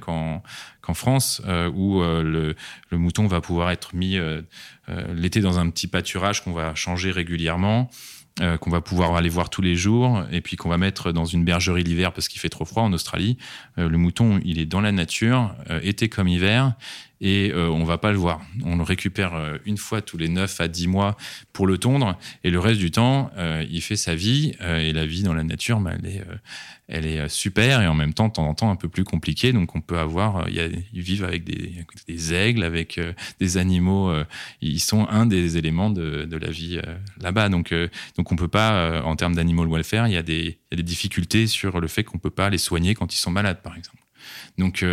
qu'en 0.87 0.93
France, 0.93 1.41
euh, 1.45 1.69
où 1.75 2.01
euh, 2.01 2.55
le, 2.91 2.97
mouton 2.97 3.27
va 3.27 3.41
pouvoir 3.41 3.71
être 3.71 3.93
mis 3.93 4.17
euh, 4.17 4.41
l'été 5.13 5.41
dans 5.41 5.59
un 5.59 5.69
petit 5.69 5.87
pâturage 5.87 6.43
qu'on 6.43 6.53
va 6.53 6.73
changer 6.75 7.11
régulièrement. 7.11 7.89
qu'on 8.61 8.69
va 8.69 8.81
pouvoir 8.81 9.15
aller 9.15 9.29
voir 9.29 9.49
tous 9.49 9.63
les 9.63 9.75
jours 9.75 10.23
et 10.31 10.41
puis 10.41 10.57
qu'on 10.57 10.69
va 10.69 10.77
mettre 10.77 11.11
dans 11.11 11.25
une 11.25 11.43
bergerie 11.43 11.83
l'hiver 11.83 12.13
parce 12.13 12.27
qu'il 12.27 12.39
fait 12.39 12.49
trop 12.49 12.65
froid 12.65 12.83
en 12.83 12.93
Australie. 12.93 13.37
le 13.77 13.97
mouton, 13.97 14.39
il 14.45 14.59
est 14.59 14.67
dans 14.67 14.79
la 14.79 14.91
nature, 14.91 15.55
été 15.81 16.07
comme 16.07 16.27
hiver, 16.27 16.73
et 17.21 17.51
euh, 17.51 17.69
on 17.69 17.83
va 17.83 17.97
pas 17.97 18.11
le 18.11 18.17
voir. 18.17 18.41
On 18.63 18.75
le 18.75 18.83
récupère 18.83 19.33
euh, 19.33 19.57
une 19.65 19.77
fois 19.77 20.01
tous 20.01 20.17
les 20.17 20.29
9 20.29 20.61
à 20.61 20.67
10 20.67 20.87
mois 20.87 21.17
pour 21.51 21.67
le 21.67 21.77
tondre 21.77 22.17
et 22.43 22.49
le 22.49 22.59
reste 22.59 22.79
du 22.79 22.91
temps, 22.91 23.31
euh, 23.37 23.65
il 23.69 23.81
fait 23.81 23.95
sa 23.95 24.15
vie 24.15 24.53
et 24.61 24.93
la 24.93 25.05
vie 25.05 25.23
dans 25.23 25.33
la 25.33 25.43
nature, 25.43 25.79
bah, 25.79 25.91
elle, 26.87 27.05
est, 27.05 27.29
super 27.29 27.81
et 27.81 27.87
en 27.87 27.93
même 27.93 28.13
temps, 28.13 28.27
de 28.27 28.33
temps 28.33 28.47
en 28.47 28.53
temps, 28.53 28.69
un 28.69 28.75
peu 28.75 28.89
plus 28.89 29.03
compliquée. 29.03 29.53
Donc 29.53 29.75
on 29.75 29.81
peut 29.81 29.97
avoir, 29.97 30.49
y 30.49 30.59
a, 30.59 30.67
ils 30.93 31.01
vivent 31.01 31.23
avec 31.23 31.43
des, 31.43 32.33
aigles, 32.33 32.63
avec 32.63 32.99
des 33.39 33.57
animaux, 33.57 34.13
ils 34.61 34.79
sont 34.79 35.07
un 35.07 35.25
des 35.25 35.57
éléments 35.57 35.89
de, 35.89 36.27
la 36.37 36.51
vie 36.51 36.79
là-bas. 37.19 37.49
Donc, 37.49 37.73
donc 38.17 38.31
on 38.31 38.35
peut 38.35 38.47
pas, 38.47 39.01
en 39.03 39.15
termes 39.15 39.35
d'animal 39.35 39.67
welfare, 39.67 40.07
il 40.07 40.13
y, 40.13 40.17
a 40.17 40.23
des, 40.23 40.59
difficultés 40.71 41.47
sur 41.47 41.79
le 41.79 41.87
fait 41.87 42.03
qu'on 42.03 42.19
peut 42.19 42.29
pas 42.29 42.49
les 42.49 42.57
soigner 42.57 42.93
quand 42.93 43.13
ils 43.13 43.19
sont 43.19 43.31
malades, 43.31 43.61
par 43.61 43.75
exemple. 43.75 44.03
Donc, 44.57 44.83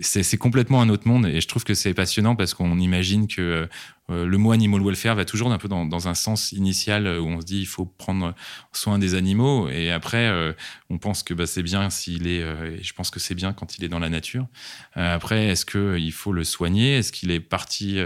c'est 0.00 0.36
complètement 0.36 0.80
un 0.80 0.88
autre 0.88 1.06
monde 1.06 1.26
et 1.26 1.40
je 1.40 1.48
trouve 1.48 1.64
que 1.64 1.74
c'est 1.74 1.94
passionnant 1.94 2.36
parce 2.36 2.54
qu'on 2.54 2.78
imagine 2.78 3.26
que 3.26 3.40
euh, 3.40 3.66
le 4.08 4.38
mot 4.38 4.52
animal 4.52 4.82
welfare 4.82 5.14
va 5.14 5.24
toujours 5.24 5.52
un 5.52 5.58
peu 5.58 5.68
dans, 5.68 6.08
un 6.08 6.14
sens 6.14 6.52
initial 6.52 7.06
où 7.20 7.26
on 7.26 7.40
se 7.40 7.46
dit 7.46 7.60
il 7.60 7.66
faut 7.66 7.84
prendre 7.84 8.34
soin 8.72 8.98
des 8.98 9.14
animaux. 9.14 9.68
Et 9.68 9.90
après 9.90 10.28
euh, 10.28 10.52
on 10.90 10.98
pense 10.98 11.22
que 11.22 11.34
bah, 11.34 11.46
c'est 11.46 11.62
bien 11.62 11.90
s'il 11.90 12.26
est 12.26 12.42
euh, 12.42 12.78
je 12.82 12.92
pense 12.92 13.10
que 13.10 13.20
c'est 13.20 13.34
bien 13.34 13.52
quand 13.52 13.76
il 13.76 13.84
est 13.84 13.88
dans 13.88 13.98
la 13.98 14.08
nature. 14.08 14.46
Après 14.94 15.46
est-ce 15.48 15.66
qu'il 15.66 16.12
faut 16.12 16.32
le 16.32 16.44
soigner? 16.44 16.96
Est-ce 16.96 17.12
qu'il 17.12 17.30
est 17.30 17.40
partie 17.40 17.98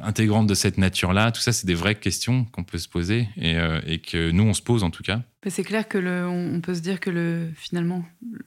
intégrante 0.00 0.46
de 0.46 0.54
cette 0.54 0.78
nature 0.78 1.12
là 1.12 1.32
tout 1.32 1.40
ça 1.40 1.52
c'est 1.52 1.66
des 1.66 1.74
vraies 1.74 1.94
questions 1.94 2.44
qu'on 2.46 2.64
peut 2.64 2.78
se 2.78 2.88
poser 2.88 3.28
et, 3.36 3.98
que 3.98 4.30
nous 4.30 4.44
on 4.44 4.54
se 4.54 4.62
pose 4.62 4.84
en 4.84 4.90
tout 4.90 5.02
cas. 5.02 5.22
C'est 5.46 5.64
clair 5.64 5.88
que 5.88 6.26
on 6.26 6.60
peut 6.60 6.74
se 6.74 6.80
dire 6.80 7.00
que 7.00 7.10
le 7.10 7.48
finalement 7.54 8.04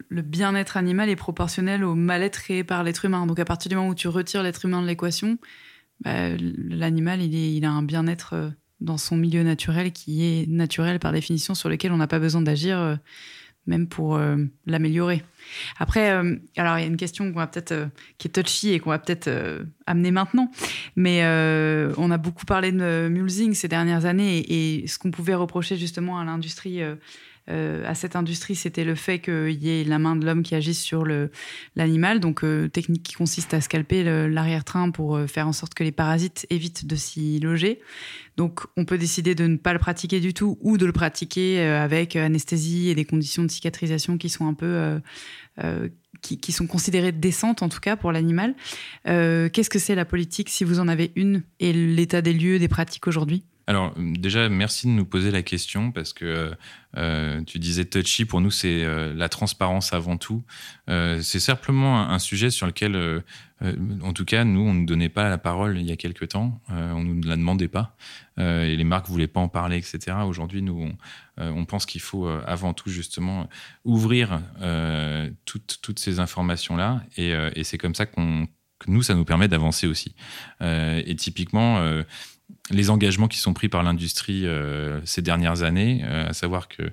le 0.10 0.22
bien-être 0.22 0.78
animal 0.78 1.10
est 1.10 1.16
proportionnel 1.16 1.84
au 1.84 1.96
mal-être 1.96 2.42
créé 2.42 2.64
par 2.64 2.84
l'être 2.84 3.06
humain. 3.06 3.26
Donc 3.26 3.40
à 3.40 3.46
partir 3.46 3.70
du 3.70 3.76
moment 3.76 3.90
où 3.90 3.96
tu 3.96 4.08
retires 4.08 4.44
l'être 4.44 4.66
humain 4.66 4.82
de 4.82 4.88
l'équation 4.88 5.38
bah, 6.04 6.30
l'animal, 6.38 7.22
il, 7.22 7.34
il 7.34 7.66
a 7.66 7.72
un 7.72 7.84
bien-être 7.84 8.34
euh, 8.34 8.50
dans 8.82 8.98
son 8.98 9.16
milieu 9.16 9.44
naturel 9.44 9.92
qui 9.92 10.26
est 10.26 10.48
naturel 10.48 11.00
par 11.00 11.14
définition, 11.14 11.56
sur 11.56 11.70
lequel 11.70 11.92
on 11.92 11.98
n'a 11.98 12.08
pas 12.08 12.20
besoin 12.20 12.42
d'agir, 12.42 12.78
euh, 12.78 12.96
même 13.66 13.88
pour 13.88 14.18
euh, 14.18 14.36
l'améliorer. 14.66 15.24
Après, 15.80 16.10
alors 16.58 16.78
il 16.78 16.82
y 16.82 16.84
a 16.84 16.88
une 16.88 16.98
question 16.98 17.32
qu'on 17.32 17.40
va 17.40 17.48
peut-être, 17.48 17.88
qui 18.18 18.28
est 18.28 18.32
touchy 18.32 18.72
et 18.72 18.80
qu'on 18.80 18.90
va 18.90 19.00
peut-être 19.00 19.30
amener 19.86 20.12
maintenant, 20.12 20.52
mais 20.98 21.22
on 21.98 22.12
a 22.12 22.18
beaucoup 22.18 22.46
parlé 22.46 22.72
de 22.72 23.08
mulesing 23.10 23.54
ces 23.54 23.68
dernières 23.70 24.06
années 24.06 24.40
et, 24.40 24.84
et 24.84 24.88
ce 24.88 24.98
qu'on 24.98 25.12
pouvait 25.12 25.36
reprocher 25.36 25.78
justement 25.78 26.20
à 26.20 26.26
l'industrie 26.26 26.82
euh, 27.50 27.84
à 27.86 27.94
cette 27.94 28.16
industrie, 28.16 28.56
c'était 28.56 28.86
le 28.86 28.96
fait 28.96 29.20
qu'il 29.20 29.62
y 29.62 29.70
ait 29.70 29.84
la 29.84 30.00
main 30.00 30.16
de 30.16 30.26
l'homme 30.26 30.44
qui 30.44 30.56
agisse 30.56 30.82
sur 30.82 31.06
l'animal. 31.76 32.20
Donc, 32.20 32.44
euh, 32.44 32.70
technique 32.70 33.04
qui 33.04 33.14
consiste 33.14 33.54
à 33.54 33.62
scalper 33.62 34.04
l'arrière-train 34.30 34.92
pour 34.92 35.16
euh, 35.16 35.28
faire 35.28 35.48
en 35.48 35.54
sorte 35.54 35.74
que 35.74 35.84
les 35.84 35.92
parasites 35.92 36.48
évitent 36.50 36.88
de 36.88 36.96
s'y 36.96 37.40
loger. 37.40 37.80
Donc, 38.38 38.62
on 38.78 38.86
peut 38.86 38.98
décider 38.98 39.36
de 39.36 39.46
ne 39.46 39.58
pas 39.58 39.74
le 39.74 39.80
pratiquer 39.80 40.20
du 40.20 40.34
tout 40.34 40.58
ou 40.62 40.78
de 40.78 40.86
le 40.86 40.94
pratiquer 40.94 41.62
avec 41.62 42.16
anesthésie 42.16 42.90
et 42.90 42.96
des 42.96 43.06
conditions 43.06 43.44
de 43.44 43.52
cicatrisation 43.52 44.18
qui 44.18 44.30
sont 44.30 44.48
un 44.48 44.56
peu 44.56 45.00
qui, 46.22 46.40
qui, 46.40 46.52
sont 46.52 46.66
considérées 46.66 47.12
décentes 47.12 47.62
en 47.62 47.70
tout 47.70 47.80
cas 47.80 47.96
pour 47.96 48.12
l'animal. 48.12 48.56
Qu'est-ce 49.06 49.70
que 49.70 49.78
c'est 49.78 49.94
la 49.94 50.06
politique 50.06 50.50
si 50.50 50.64
vous 50.64 50.80
en 50.80 50.88
avez 50.88 51.12
une 51.16 51.44
et 51.60 51.74
l'état 51.74 52.24
des 52.24 52.34
lieux 52.34 52.58
des 52.58 52.68
pratiques 52.68 53.06
aujourd'hui? 53.06 53.44
Alors 53.66 53.94
déjà, 53.98 54.50
merci 54.50 54.88
de 54.88 54.92
nous 54.92 55.06
poser 55.06 55.32
la 55.32 55.42
question 55.42 55.92
parce 55.92 56.12
que 56.12 56.52
euh, 56.98 57.42
tu 57.44 57.60
disais 57.60 57.86
touchy, 57.86 58.26
pour 58.26 58.42
nous 58.42 58.52
c'est 58.52 58.84
euh, 58.84 59.14
la 59.16 59.30
transparence 59.30 59.94
avant 59.94 60.18
tout. 60.18 60.44
Euh, 60.90 61.22
c'est 61.22 61.40
simplement 61.40 62.10
un, 62.10 62.20
sujet 62.20 62.50
sur 62.50 62.68
lequel, 62.68 63.24
en 64.02 64.14
tout 64.14 64.26
cas, 64.26 64.44
nous, 64.44 64.62
on 64.62 64.74
ne 64.74 64.80
nous 64.80 64.86
donnait 64.86 65.10
pas 65.10 65.30
la 65.30 65.38
parole 65.38 65.78
il 65.78 65.86
y 65.86 65.92
a 65.92 65.96
quelques 65.96 66.30
temps, 66.30 66.62
on 66.70 67.04
ne 67.04 67.14
nous 67.14 67.28
la 67.28 67.38
demandait 67.38 67.68
pas, 67.70 67.96
et 68.38 68.76
les 68.76 68.84
marques 68.84 69.08
ne 69.08 69.14
voulaient 69.14 69.28
pas 69.28 69.40
en 69.40 69.48
parler, 69.48 69.78
etc. 69.78 70.18
Aujourd'hui, 70.26 70.62
nous, 70.62 70.90
on, 71.38 71.66
pense 71.66 71.86
qu'il 71.86 72.02
faut 72.02 72.28
avant 72.28 72.74
tout 72.74 72.90
justement 72.90 73.50
ouvrir 73.84 74.42
toutes, 75.46 76.00
ces 76.00 76.20
informations-là, 76.20 77.04
et, 77.18 77.32
et 77.56 77.64
c'est 77.64 77.78
comme 77.78 77.96
ça 77.96 78.06
que 78.06 78.20
nous, 78.88 79.04
ça 79.04 79.16
nous 79.16 79.26
permet 79.26 79.48
d'avancer 79.48 79.88
aussi. 79.88 80.16
et 80.62 81.16
typiquement, 81.18 81.82
les 82.70 82.90
engagements 82.90 83.28
qui 83.28 83.40
sont 83.40 83.54
pris 83.54 83.70
par 83.70 83.84
l'industrie 83.84 84.46
euh, 84.46 85.02
ces 85.06 85.22
dernières 85.22 85.64
années, 85.64 86.04
euh, 86.06 86.30
à 86.30 86.34
savoir 86.34 86.68
que 86.68 86.84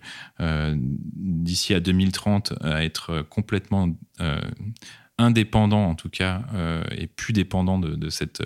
euh, 0.40 0.74
d'ici 0.76 1.74
à 1.74 1.80
2030, 1.80 2.54
à 2.60 2.84
être 2.84 3.22
complètement 3.28 3.88
indépendant 5.18 5.84
en 5.84 5.94
tout 5.94 6.08
cas 6.08 6.42
et 6.96 7.06
plus 7.06 7.32
dépendant 7.32 7.78
de, 7.78 8.08
cette, 8.08 8.42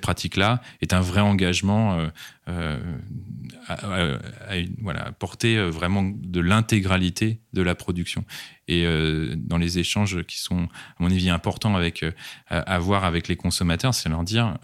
pratique-là 0.00 0.60
est 0.82 0.92
un 0.92 1.00
vrai 1.00 1.20
engagement 1.20 2.06
à, 2.46 2.76
voilà, 4.80 5.12
porter 5.12 5.58
vraiment 5.70 6.02
de 6.02 6.40
l'intégralité 6.40 7.40
de 7.52 7.62
la 7.62 7.74
production. 7.74 8.24
Et 8.72 9.36
dans 9.36 9.58
les 9.58 9.78
échanges 9.78 10.22
qui 10.24 10.38
sont, 10.38 10.64
à 10.64 10.94
mon 11.00 11.10
avis, 11.10 11.30
importants 11.30 11.74
avec, 11.74 12.04
à 12.48 12.78
voir 12.78 13.04
avec 13.04 13.28
les 13.28 13.36
consommateurs, 13.36 13.94
c'est 13.94 14.08
leur 14.08 14.24
dire 14.24 14.56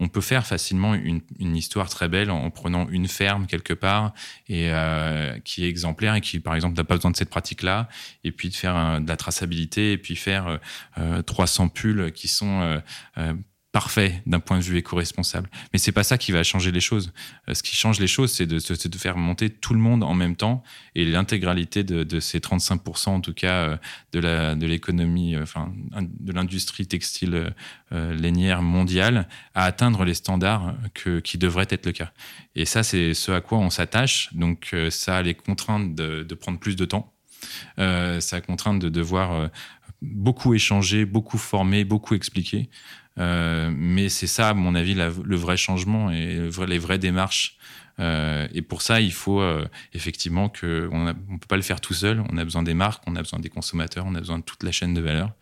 on 0.00 0.08
peut 0.08 0.20
faire 0.20 0.46
facilement 0.46 0.94
une, 0.94 1.22
histoire 1.56 1.88
très 1.88 2.08
belle 2.08 2.30
en, 2.30 2.50
prenant 2.50 2.88
une 2.88 3.08
ferme 3.08 3.46
quelque 3.46 3.72
part 3.72 4.12
et 4.48 4.70
euh, 4.70 5.38
qui 5.40 5.64
est 5.64 5.68
exemplaire 5.68 6.14
et 6.14 6.20
qui, 6.20 6.40
par 6.40 6.54
exemple, 6.54 6.76
n'a 6.76 6.84
pas 6.84 6.96
besoin 6.96 7.10
de 7.10 7.16
cette 7.16 7.30
pratique-là, 7.30 7.88
et 8.22 8.32
puis 8.32 8.48
de 8.48 8.54
faire 8.54 9.00
de 9.00 9.08
la 9.08 9.16
traçabilité 9.16 9.92
et 9.92 9.98
puis 9.98 10.16
faire 10.16 10.58
300 11.26 11.64
euh, 11.64 11.68
pulls 11.68 12.12
qui 12.12 12.28
sont 12.28 12.80
euh, 13.16 13.34
parfait 13.74 14.22
d'un 14.24 14.38
point 14.38 14.58
de 14.58 14.62
vue 14.62 14.78
éco-responsable. 14.78 15.50
Mais 15.72 15.80
c'est 15.80 15.90
pas 15.90 16.04
ça 16.04 16.16
qui 16.16 16.30
va 16.30 16.44
changer 16.44 16.70
les 16.70 16.80
choses. 16.80 17.12
Euh, 17.48 17.54
ce 17.54 17.62
qui 17.64 17.74
change 17.74 17.98
les 17.98 18.06
choses, 18.06 18.30
c'est 18.30 18.46
de, 18.46 18.96
faire 18.96 19.16
monter 19.16 19.50
tout 19.50 19.74
le 19.74 19.80
monde 19.80 20.04
en 20.04 20.14
même 20.14 20.36
temps 20.36 20.62
et 20.94 21.04
l'intégralité 21.04 21.82
de, 21.82 22.20
ces 22.20 22.38
35% 22.38 23.08
en 23.08 23.20
tout 23.20 23.34
cas 23.34 23.76
euh, 24.14 24.54
de 24.54 24.66
l'économie, 24.66 25.34
euh, 25.34 25.44
de 26.20 26.32
l'industrie 26.32 26.86
textile 26.86 27.52
lainière 27.90 28.62
mondiale 28.62 29.28
à 29.54 29.64
atteindre 29.64 30.04
les 30.04 30.14
standards 30.14 30.74
qui 31.24 31.38
devraient 31.38 31.66
être 31.70 31.86
le 31.86 31.92
cas. 31.92 32.12
Et 32.54 32.66
ça, 32.66 32.82
c'est 32.82 33.12
ce 33.14 33.32
à 33.32 33.40
quoi 33.40 33.58
on 33.58 33.70
s'attache. 33.70 34.32
Donc 34.34 34.74
ça 34.90 35.18
a 35.18 35.22
les 35.22 35.34
contraintes 35.34 35.94
de, 35.94 36.34
prendre 36.34 36.58
plus 36.58 36.76
de 36.76 36.84
temps. 36.84 37.12
Ça 37.76 38.36
a 38.36 38.40
contrainte 38.40 38.80
de 38.80 38.88
devoir 38.88 39.50
beaucoup 40.02 40.54
échanger, 40.54 41.04
beaucoup 41.04 41.38
former, 41.38 41.84
beaucoup 41.84 42.14
expliquer. 42.14 42.68
Euh, 43.18 43.70
mais 43.76 44.08
c'est 44.08 44.26
ça, 44.26 44.50
à 44.50 44.54
mon 44.54 44.74
avis, 44.74 44.94
le 44.94 45.36
vrai 45.36 45.56
changement 45.56 46.10
et 46.10 46.48
les 46.66 46.78
vraies 46.78 46.98
démarches. 46.98 47.56
Euh, 48.00 48.48
et 48.52 48.62
pour 48.62 48.82
ça, 48.82 49.00
il 49.00 49.12
faut 49.12 49.40
euh, 49.40 49.66
effectivement 49.92 50.48
que 50.48 50.88
on 50.90 51.04
ne 51.04 51.12
peut 51.12 51.46
pas 51.48 51.56
le 51.56 51.62
faire 51.62 51.80
tout 51.80 51.94
seul. 51.94 52.22
On 52.30 52.36
a 52.38 52.44
besoin 52.44 52.62
des 52.62 52.74
marques, 52.74 53.02
on 53.06 53.14
a 53.16 53.20
besoin 53.20 53.38
des 53.38 53.48
consommateurs, 53.48 54.04
on 54.06 54.14
a 54.14 54.18
besoin 54.18 54.38
de 54.38 54.44
toute 54.44 54.62
la 54.62 54.72
chaîne 54.72 54.94
de 54.94 55.00
valeur. 55.00 55.32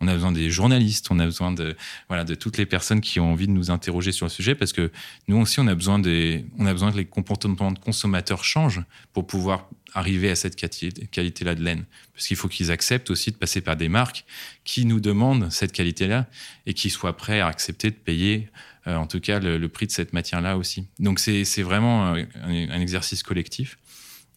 On 0.00 0.08
a 0.08 0.14
besoin 0.14 0.32
des 0.32 0.50
journalistes, 0.50 1.08
on 1.10 1.18
a 1.20 1.24
besoin 1.24 1.52
de 1.52 1.76
voilà 2.08 2.24
de 2.24 2.34
toutes 2.34 2.58
les 2.58 2.66
personnes 2.66 3.00
qui 3.00 3.20
ont 3.20 3.32
envie 3.32 3.46
de 3.46 3.52
nous 3.52 3.70
interroger 3.70 4.12
sur 4.12 4.26
le 4.26 4.30
sujet 4.30 4.54
parce 4.54 4.72
que 4.72 4.90
nous 5.28 5.36
aussi, 5.36 5.60
on 5.60 5.66
a 5.66 5.74
besoin 5.74 5.98
des, 5.98 6.46
on 6.58 6.66
a 6.66 6.72
besoin 6.72 6.90
que 6.90 6.96
les 6.96 7.06
comportements 7.06 7.72
de 7.72 7.78
consommateurs 7.78 8.44
changent 8.44 8.82
pour 9.12 9.26
pouvoir 9.26 9.68
arriver 9.94 10.30
à 10.30 10.36
cette 10.36 10.56
qualité-là 10.56 11.54
de 11.54 11.62
laine. 11.62 11.84
Parce 12.14 12.26
qu'il 12.26 12.36
faut 12.36 12.48
qu'ils 12.48 12.70
acceptent 12.70 13.10
aussi 13.10 13.30
de 13.30 13.36
passer 13.36 13.60
par 13.60 13.76
des 13.76 13.88
marques 13.88 14.24
qui 14.64 14.84
nous 14.84 15.00
demandent 15.00 15.50
cette 15.50 15.72
qualité-là 15.72 16.26
et 16.66 16.74
qui 16.74 16.90
soient 16.90 17.16
prêts 17.16 17.40
à 17.40 17.48
accepter 17.48 17.90
de 17.90 17.96
payer, 17.96 18.48
euh, 18.86 18.96
en 18.96 19.06
tout 19.06 19.20
cas, 19.20 19.38
le, 19.38 19.68
prix 19.68 19.86
de 19.86 19.92
cette 19.92 20.12
matière-là 20.12 20.56
aussi. 20.56 20.88
Donc 20.98 21.18
c'est 21.18 21.62
vraiment 21.62 22.14
un, 22.14 22.80
exercice 22.80 23.22
collectif. 23.22 23.78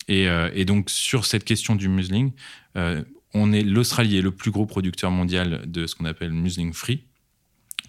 Et, 0.08 0.28
euh, 0.28 0.50
et, 0.54 0.66
donc 0.66 0.90
sur 0.90 1.26
cette 1.26 1.46
question 1.46 1.76
du 1.76 1.88
museling, 1.88 2.34
euh, 2.76 3.04
l'Australie 3.34 4.18
est 4.18 4.22
le 4.22 4.32
plus 4.32 4.52
gros 4.52 4.66
producteur 4.66 5.12
mondial 5.12 5.62
de 5.66 5.88
ce 5.88 5.96
qu'on 5.96 6.06
appelle 6.06 6.32
museling 6.32 6.74
free 6.74 7.06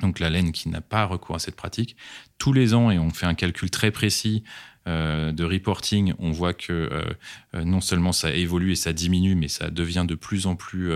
donc 0.03 0.19
la 0.19 0.29
laine 0.29 0.51
qui 0.51 0.69
n'a 0.71 0.81
pas 0.81 1.05
recours 1.05 1.37
à 1.37 1.39
cette 1.39 1.55
pratique, 1.55 1.97
tous 2.37 2.53
les 2.53 2.75
ans, 2.75 2.91
et 2.91 2.99
on 2.99 3.11
fait 3.11 3.27
un 3.27 3.35
calcul 3.35 3.71
très 3.71 3.93
précis, 3.93 4.43
de 4.87 5.45
reporting, 5.45 6.15
on 6.19 6.33
voit 6.33 6.53
que 6.53 6.91
non 7.55 7.81
seulement 7.81 8.11
ça 8.11 8.35
évolue 8.35 8.73
et 8.73 8.75
ça 8.75 8.93
diminue, 8.93 9.37
mais 9.37 9.47
ça 9.47 9.71
devient 9.71 10.05
de 10.07 10.17
plus 10.17 10.47
en 10.47 10.57
plus. 10.57 10.93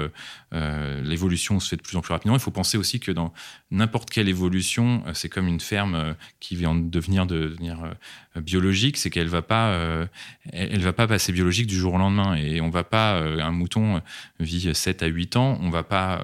L'évolution 0.53 1.61
se 1.61 1.69
fait 1.69 1.77
de 1.77 1.83
plus 1.83 1.97
en 1.97 2.01
plus 2.01 2.13
rapidement. 2.13 2.37
Il 2.37 2.41
faut 2.41 2.51
penser 2.51 2.79
aussi 2.79 3.01
que 3.01 3.13
dans 3.13 3.33
n'importe 3.71 4.11
quelle 4.11 4.29
évolution, 4.29 5.03
c'est 5.15 5.29
comme 5.29 5.47
une 5.47 5.61
ferme 5.61 6.15
qui 6.41 6.57
vient 6.57 6.75
de 6.75 6.89
devenir, 6.89 7.27
de 7.27 7.49
devenir 7.49 7.95
biologique, 8.37 8.97
c'est 8.97 9.11
qu'elle 9.11 9.29
va 9.29 9.43
pas, 9.43 10.09
elle, 10.53 10.81
va 10.81 10.93
pas 10.93 11.07
passer 11.07 11.33
biologique 11.33 11.67
du 11.67 11.77
jour 11.77 11.95
au 11.95 11.99
lendemain. 11.99 12.35
Et 12.37 12.61
on 12.61 12.71
va 12.71 12.85
pas, 12.85 13.21
un 13.21 13.51
mouton 13.51 14.01
vit 14.41 14.75
7 14.75 15.03
à 15.03 15.07
8 15.07 15.37
ans, 15.37 15.59
on 15.61 15.71
va 15.71 15.83
pas, 15.83 16.23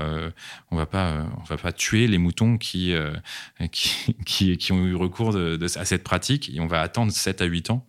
on 0.70 0.76
va 0.76 0.86
pas, 0.86 1.26
on 1.40 1.44
va 1.44 1.56
pas 1.56 1.72
tuer 1.72 2.06
les 2.06 2.18
moutons 2.18 2.56
qui, 2.56 2.94
qui, 3.70 4.56
qui, 4.56 4.72
ont 4.72 4.86
eu 4.86 4.94
recours 4.94 5.36
à 5.36 5.84
cette 5.84 6.04
pratique. 6.04 6.50
Et 6.54 6.60
on 6.60 6.66
va 6.66 6.80
attendre 6.80 7.12
7 7.12 7.42
à 7.42 7.44
8 7.44 7.70
ans 7.70 7.86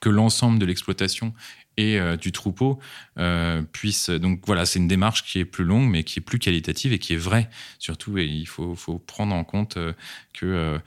que 0.00 0.08
l'ensemble 0.08 0.58
de 0.58 0.66
l'exploitation 0.66 1.32
et 1.78 1.98
euh, 1.98 2.16
du 2.16 2.32
troupeau 2.32 2.78
euh, 3.18 3.62
puisse. 3.62 4.10
Donc 4.10 4.42
voilà, 4.44 4.66
c'est 4.66 4.80
une 4.80 4.88
démarche 4.88 5.22
qui 5.22 5.38
est 5.38 5.44
plus 5.44 5.64
longue, 5.64 5.88
mais 5.88 6.02
qui 6.02 6.18
est 6.18 6.22
plus 6.22 6.40
qualitative 6.40 6.92
et 6.92 6.98
qui 6.98 7.14
est 7.14 7.18
vraie 7.18 7.48
surtout. 7.78 8.18
Et 8.18 8.26
il 8.26 8.46
faut, 8.46 8.74
faut 8.74 8.98
prendre 8.98 9.34
en 9.34 9.44
compte 9.44 9.78
euh, 9.78 9.92
que 10.34 10.80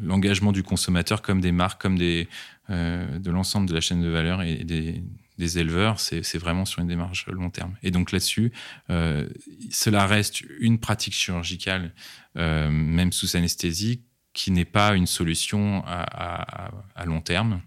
l'engagement 0.00 0.52
du 0.52 0.62
consommateur, 0.62 1.20
comme 1.20 1.40
des 1.40 1.52
marques, 1.52 1.80
comme 1.80 1.98
des, 1.98 2.26
de 2.70 3.30
l'ensemble 3.30 3.68
de 3.68 3.74
la 3.74 3.80
chaîne 3.82 4.00
de 4.00 4.08
valeur 4.08 4.40
et 4.40 4.64
des, 4.64 5.58
éleveurs, 5.58 6.00
c'est 6.00 6.38
vraiment 6.38 6.64
sur 6.64 6.80
une 6.80 6.88
démarche 6.88 7.26
long 7.26 7.50
terme. 7.50 7.74
Et 7.82 7.90
donc 7.90 8.12
là-dessus, 8.12 8.52
cela 8.88 10.06
reste 10.06 10.40
une 10.60 10.78
pratique 10.78 11.12
chirurgicale, 11.12 11.92
même 12.34 13.12
sous 13.12 13.36
anesthésie, 13.36 14.02
qui 14.32 14.52
n'est 14.52 14.64
pas 14.64 14.94
une 14.94 15.06
solution 15.06 15.82
à 15.86 17.04
long 17.04 17.20
terme. 17.20 17.60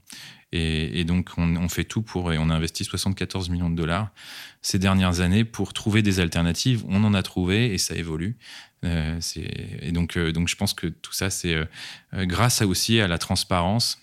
Et, 0.55 1.03
donc, 1.03 1.31
on, 1.37 1.67
fait 1.67 1.83
tout 1.83 2.03
pour, 2.03 2.31
et 2.31 2.37
on 2.37 2.51
a 2.51 2.53
investi 2.53 2.83
74 2.83 3.49
millions 3.49 3.71
de 3.71 3.75
dollars 3.75 4.11
ces 4.61 4.77
dernières 4.77 5.19
années 5.19 5.45
pour 5.45 5.73
trouver 5.73 6.03
des 6.03 6.19
alternatives. 6.19 6.83
On 6.87 7.03
en 7.03 7.15
a 7.15 7.23
trouvé 7.23 7.73
et 7.73 7.79
ça 7.79 7.95
évolue. 7.95 8.37
Euh, 8.85 9.19
et 9.81 9.91
donc, 9.91 10.15
euh, 10.15 10.31
donc, 10.31 10.47
je 10.47 10.55
pense 10.55 10.75
que 10.75 10.85
tout 10.85 11.11
ça, 11.11 11.31
c'est 11.31 11.55
euh, 11.55 11.65
grâce 12.25 12.61
aussi 12.61 12.99
à 12.99 13.07
la 13.07 13.17
transparence 13.17 13.99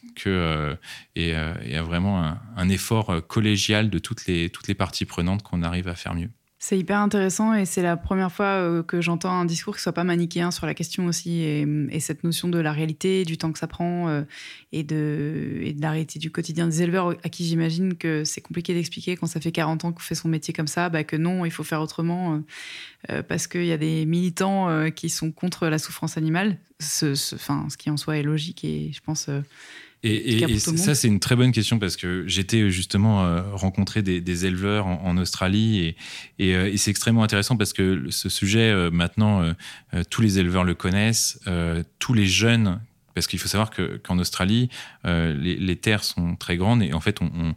et, 1.14 1.34
à 1.34 1.82
vraiment 1.82 2.22
un, 2.22 2.40
un, 2.56 2.68
effort 2.68 3.24
collégial 3.28 3.88
de 3.88 3.98
toutes 4.00 4.26
les, 4.26 4.50
toutes 4.50 4.66
les 4.66 4.74
parties 4.74 5.04
prenantes 5.04 5.44
qu'on 5.44 5.62
arrive 5.62 5.86
à 5.86 5.94
faire 5.94 6.14
mieux. 6.14 6.30
C'est 6.62 6.78
hyper 6.78 6.98
intéressant 6.98 7.54
et 7.54 7.64
c'est 7.64 7.80
la 7.80 7.96
première 7.96 8.30
fois 8.30 8.44
euh, 8.44 8.82
que 8.82 9.00
j'entends 9.00 9.32
un 9.32 9.46
discours 9.46 9.74
qui 9.74 9.80
soit 9.80 9.94
pas 9.94 10.04
manichéen 10.04 10.50
sur 10.50 10.66
la 10.66 10.74
question 10.74 11.06
aussi 11.06 11.40
et, 11.40 12.00
cette 12.00 12.22
notion 12.22 12.48
de 12.48 12.58
la 12.58 12.70
réalité, 12.70 13.24
du 13.24 13.38
temps 13.38 13.50
que 13.50 13.58
ça 13.58 13.66
prend 13.66 14.08
euh, 14.08 14.24
et, 14.70 14.82
de, 14.82 15.72
la 15.80 15.90
réalité 15.90 16.18
du 16.18 16.30
quotidien 16.30 16.66
des 16.66 16.82
éleveurs 16.82 17.16
à 17.24 17.30
qui 17.30 17.46
j'imagine 17.46 17.96
que 17.96 18.24
c'est 18.24 18.42
compliqué 18.42 18.74
d'expliquer 18.74 19.16
quand 19.16 19.26
ça 19.26 19.40
fait 19.40 19.52
40 19.52 19.86
ans 19.86 19.92
qu'on 19.92 20.00
fait 20.00 20.14
son 20.14 20.28
métier 20.28 20.52
comme 20.52 20.66
ça, 20.66 20.90
bah, 20.90 21.02
que 21.02 21.16
non, 21.16 21.46
il 21.46 21.50
faut 21.50 21.64
faire 21.64 21.80
autrement 21.80 22.42
euh, 23.08 23.22
parce 23.22 23.46
qu'il 23.46 23.64
y 23.64 23.72
a 23.72 23.78
des 23.78 24.04
militants 24.04 24.90
qui 24.90 25.08
sont 25.08 25.32
contre 25.32 25.66
la 25.68 25.78
souffrance 25.78 26.18
animale, 26.18 26.58
ce, 26.78 27.14
ce 27.14 27.76
qui 27.78 27.88
en 27.88 27.96
soi 27.96 28.18
est 28.18 28.22
logique 28.22 28.66
et 28.66 28.90
je 28.92 29.00
pense 29.00 29.30
et, 30.02 30.58
ça, 30.58 30.94
c'est 30.94 31.08
une 31.08 31.20
très 31.20 31.36
bonne 31.36 31.52
question 31.52 31.78
parce 31.78 31.96
que 31.96 32.24
j'étais 32.26 32.62
euh, 32.62 32.70
justement 32.70 33.24
euh, 33.24 33.42
rencontrer 33.52 34.00
des, 34.02 34.46
éleveurs 34.46 34.86
en, 34.86 35.16
Australie 35.18 35.94
euh, 36.40 36.70
et, 36.72 36.76
c'est 36.78 36.90
extrêmement 36.90 37.22
intéressant 37.22 37.56
parce 37.58 37.74
que 37.74 38.06
ce 38.08 38.30
sujet, 38.30 38.90
maintenant, 38.90 39.54
tous 40.08 40.22
les 40.22 40.38
éleveurs 40.38 40.64
le 40.64 40.74
connaissent, 40.74 41.40
tous 41.98 42.14
les 42.14 42.26
jeunes, 42.26 42.80
parce 43.14 43.26
qu'il 43.26 43.38
faut 43.38 43.48
savoir 43.48 43.70
qu'en 44.02 44.18
Australie, 44.18 44.70
les, 45.04 45.76
terres 45.76 46.04
sont 46.04 46.36
très 46.36 46.56
grandes 46.56 46.82
et 46.82 46.94
en 46.94 47.00
fait, 47.00 47.20
on, 47.20 47.30
on 47.34 47.54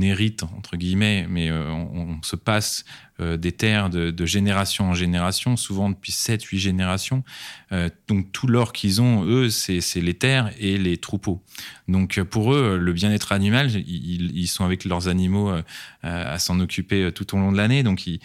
hérite, 0.00 0.42
entre 0.42 0.76
guillemets, 0.76 1.26
mais 1.28 1.50
on, 1.50 2.18
se 2.22 2.36
passe 2.36 2.84
euh, 3.20 3.36
des 3.36 3.52
terres 3.52 3.90
de, 3.90 4.26
génération 4.26 4.86
en 4.86 4.94
génération, 4.94 5.56
souvent 5.56 5.88
depuis 5.88 6.10
7-8 6.10 6.58
générations. 6.58 7.22
Euh, 7.70 7.88
donc 8.08 8.32
tout 8.32 8.48
l'or 8.48 8.72
qu'ils 8.72 9.00
ont, 9.00 9.24
eux, 9.24 9.50
c'est 9.50 10.00
les 10.00 10.14
terres 10.14 10.50
et 10.58 10.78
les 10.78 10.96
troupeaux. 10.96 11.40
Donc 11.86 12.20
pour 12.22 12.54
eux, 12.54 12.76
le 12.76 12.92
bien-être 12.92 13.30
animal, 13.30 13.70
ils, 13.70 14.48
sont 14.48 14.64
avec 14.64 14.84
leurs 14.84 15.06
animaux 15.06 15.50
euh, 15.50 15.62
à 16.02 16.40
s'en 16.40 16.58
occuper 16.58 17.12
tout 17.12 17.36
au 17.36 17.38
long 17.38 17.52
de 17.52 17.56
l'année. 17.56 17.84
Donc 17.84 18.06
ils, 18.06 18.20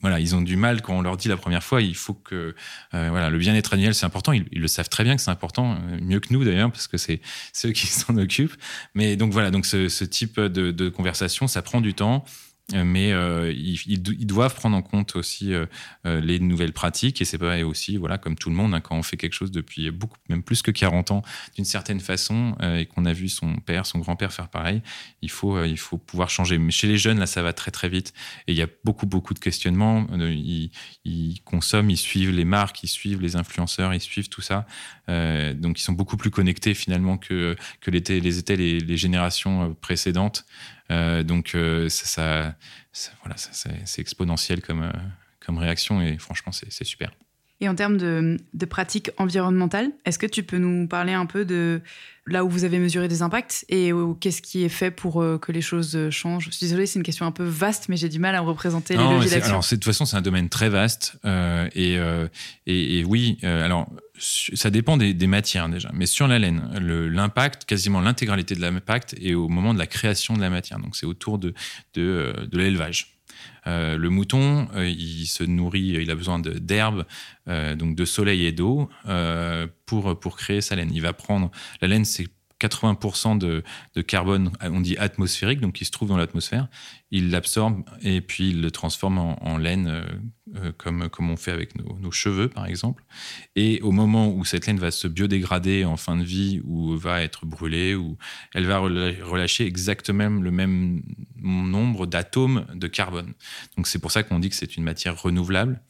voilà, 0.00 0.20
ils 0.20 0.34
ont 0.34 0.42
du 0.42 0.56
mal 0.56 0.82
quand 0.82 0.94
on 0.94 1.00
leur 1.00 1.16
dit 1.16 1.28
la 1.28 1.36
première 1.36 1.62
fois, 1.62 1.80
il 1.80 1.94
faut 1.94 2.14
que 2.14 2.54
voilà, 2.92 3.30
le 3.30 3.38
bien-être 3.38 3.72
animal, 3.72 3.94
c'est 3.94 4.06
important. 4.06 4.32
Ils, 4.32 4.46
le 4.52 4.68
savent 4.68 4.88
très 4.88 5.04
bien 5.04 5.16
que 5.16 5.22
c'est 5.22 5.30
important, 5.30 5.78
mieux 6.00 6.20
que 6.20 6.32
nous 6.32 6.44
d'ailleurs, 6.44 6.70
parce 6.70 6.86
que 6.86 6.98
c'est 6.98 7.20
ceux 7.52 7.72
qui 7.72 7.86
s'en 7.86 8.16
occupent. 8.16 8.56
Mais 8.94 9.16
donc 9.16 9.32
voilà, 9.32 9.50
donc 9.50 9.66
ce, 9.66 10.04
type 10.04 10.40
de, 10.40 10.88
conversation, 10.88 11.46
ça 11.46 11.62
prend 11.62 11.80
du 11.80 11.94
temps. 11.94 12.24
Euh, 12.74 12.82
mais 12.84 13.12
euh, 13.12 13.52
ils, 13.52 14.26
doivent 14.26 14.56
prendre 14.56 14.76
en 14.76 14.82
compte 14.82 15.14
aussi 15.14 15.54
euh, 15.54 15.66
les 16.04 16.40
nouvelles 16.40 16.72
pratiques. 16.72 17.22
Et 17.22 17.24
c'est 17.24 17.38
pas 17.38 17.62
aussi 17.64 17.96
voilà 17.96 18.18
comme 18.18 18.34
tout 18.34 18.50
le 18.50 18.56
monde 18.56 18.74
hein, 18.74 18.80
quand 18.80 18.96
on 18.96 19.04
fait 19.04 19.16
quelque 19.16 19.34
chose 19.34 19.52
depuis 19.52 19.88
beaucoup 19.92 20.16
même 20.28 20.42
plus 20.42 20.62
que 20.62 20.72
40 20.72 21.12
ans 21.12 21.22
d'une 21.54 21.64
certaine 21.64 22.00
façon 22.00 22.56
et 22.60 22.86
qu'on 22.86 23.04
a 23.04 23.12
vu 23.12 23.28
son 23.28 23.56
père 23.56 23.86
son 23.86 24.00
grand-père 24.00 24.32
faire 24.32 24.48
pareil 24.48 24.82
il 25.22 25.30
faut 25.30 25.62
il 25.64 25.78
faut 25.78 25.96
pouvoir 25.96 26.28
changer. 26.28 26.58
Mais 26.58 26.72
chez 26.72 26.88
les 26.88 26.98
jeunes 26.98 27.20
là 27.20 27.26
ça 27.26 27.40
va 27.42 27.52
très 27.52 27.70
très 27.70 27.88
vite. 27.88 28.12
Et 28.48 28.52
il 28.52 28.58
y 28.58 28.62
a 28.62 28.68
beaucoup 28.84 29.06
beaucoup 29.06 29.34
de 29.34 29.38
questionnements. 29.38 30.06
Ils, 30.18 30.70
consomment 31.44 31.90
ils 31.90 31.96
suivent 31.96 32.32
les 32.32 32.44
marques 32.44 32.82
ils 32.82 32.88
suivent 32.88 33.20
les 33.20 33.36
influenceurs 33.36 33.94
ils 33.94 34.00
suivent 34.00 34.28
tout 34.28 34.42
ça. 34.42 34.66
Donc 35.06 35.78
ils 35.78 35.82
sont 35.82 35.92
beaucoup 35.92 36.16
plus 36.16 36.30
connectés 36.30 36.74
finalement 36.74 37.16
que 37.16 37.56
les 37.86 38.38
étaient 38.38 38.56
les, 38.56 38.96
générations 38.96 39.74
précédentes 39.80 40.46
donc 40.88 41.54
euh, 41.54 41.88
ça, 41.88 42.54
voilà, 43.22 43.36
c'est 43.36 44.00
exponentiel 44.00 44.62
comme, 44.62 44.82
euh, 44.82 44.92
comme 45.40 45.58
réaction 45.58 46.00
et 46.00 46.18
franchement, 46.18 46.52
c'est 46.52 46.84
super. 46.84 47.10
Et 47.60 47.68
en 47.68 47.74
termes 47.74 47.96
de, 47.96 48.36
de 48.52 48.66
pratiques 48.66 49.10
environnementales, 49.16 49.90
est-ce 50.04 50.18
que 50.18 50.26
tu 50.26 50.42
peux 50.42 50.58
nous 50.58 50.86
parler 50.86 51.12
un 51.12 51.26
peu 51.26 51.44
de 51.44 51.80
là 52.26 52.44
où 52.44 52.50
vous 52.50 52.64
avez 52.64 52.78
mesuré 52.78 53.06
des 53.06 53.22
impacts 53.22 53.64
et 53.68 53.92
qu'est-ce 54.20 54.42
qui 54.42 54.64
est 54.64 54.68
fait 54.68 54.90
pour 54.90 55.24
que 55.40 55.52
les 55.52 55.60
choses 55.60 56.10
changent? 56.10 56.46
Je 56.46 56.50
suis 56.50 56.66
désolée, 56.66 56.86
c'est 56.86 56.98
une 56.98 57.04
question 57.04 57.24
un 57.24 57.30
peu 57.30 57.44
vaste, 57.44 57.88
mais 57.88 57.96
j'ai 57.96 58.08
du 58.08 58.18
mal 58.18 58.34
à 58.34 58.40
représenter 58.40 58.96
les 58.96 59.02
leviers 59.02 59.30
d'action. 59.30 59.50
Alors, 59.50 59.62
de 59.62 59.68
toute 59.68 59.84
façon, 59.84 60.04
c'est 60.06 60.16
un 60.16 60.22
domaine 60.22 60.48
très 60.48 60.68
vaste. 60.68 61.18
et, 61.24 61.94
et, 62.66 62.98
et, 62.98 63.04
oui, 63.04 63.38
alors 63.44 63.88
ça 64.18 64.70
dépend 64.70 64.96
des, 64.96 65.26
matières 65.26 65.68
déjà, 65.68 65.90
mais 65.92 66.06
sur 66.06 66.28
la 66.28 66.38
laine, 66.38 66.62
l'impact, 66.78 67.64
quasiment 67.64 68.00
l'intégralité 68.00 68.54
de 68.54 68.60
l'impact 68.60 69.16
est 69.20 69.34
au 69.34 69.48
moment 69.48 69.74
de 69.74 69.78
la 69.78 69.86
création 69.86 70.34
de 70.34 70.40
la 70.40 70.50
matière. 70.50 70.78
Donc 70.78 70.96
c'est 70.96 71.06
autour 71.06 71.38
de, 71.38 71.52
de, 71.94 72.02
euh, 72.02 72.32
l'élevage. 72.52 73.15
Euh, 73.66 73.96
le 73.96 74.10
mouton, 74.10 74.68
euh, 74.74 74.88
il 74.88 75.26
se 75.26 75.44
nourrit, 75.44 75.96
il 76.00 76.10
a 76.10 76.14
besoin 76.14 76.38
d'herbe, 76.38 77.04
donc 77.46 77.94
de 77.94 78.04
soleil 78.04 78.44
et 78.44 78.52
d'eau 78.52 78.90
pour, 79.86 80.18
pour 80.18 80.36
créer 80.36 80.60
sa 80.60 80.76
laine. 80.76 80.90
Il 80.92 81.02
va 81.02 81.12
prendre 81.12 81.50
la 81.80 81.88
laine, 81.88 82.04
c'est 82.04 82.26
80% 82.60 83.38
de, 83.38 83.62
de, 83.94 84.02
carbone, 84.02 84.50
on 84.62 84.80
dit 84.80 84.96
atmosphérique, 84.96 85.60
donc 85.60 85.74
qui 85.74 85.84
se 85.84 85.90
trouve 85.90 86.08
dans 86.08 86.16
l'atmosphère. 86.16 86.68
Il 87.12 87.30
l'absorbe 87.30 87.84
et 88.02 88.20
puis 88.20 88.50
il 88.50 88.60
le 88.60 88.70
transforme 88.72 89.18
en, 89.18 89.58
laine 89.58 90.04
euh, 90.54 90.70
comme, 90.76 91.08
comme 91.08 91.30
on 91.30 91.36
fait 91.36 91.50
avec 91.50 91.74
nos, 91.76 92.10
cheveux, 92.10 92.48
par 92.48 92.66
exemple. 92.66 93.04
Et 93.56 93.80
au 93.82 93.90
moment 93.90 94.28
où 94.28 94.44
cette 94.44 94.66
laine 94.66 94.78
va 94.78 94.92
se 94.92 95.08
biodégrader 95.08 95.84
en 95.84 95.96
fin 95.96 96.16
de 96.16 96.22
vie 96.22 96.60
ou 96.64 96.96
va 96.96 97.22
être 97.22 97.46
brûlée, 97.46 97.94
ou 97.94 98.16
elle 98.54 98.64
va 98.64 98.78
relâcher 98.78 99.66
exactement 99.66 100.28
le 100.40 100.50
même 100.50 101.02
nombre 101.36 102.06
d'atomes 102.06 102.64
de 102.74 102.86
carbone. 102.86 103.34
Donc 103.76 103.88
c'est 103.88 103.98
pour 103.98 104.12
ça 104.12 104.22
qu'on 104.22 104.38
dit 104.38 104.48
que 104.48 104.56
c'est 104.56 104.76
une 104.76 104.84
matière 104.84 105.20
renouvelable. 105.20 105.80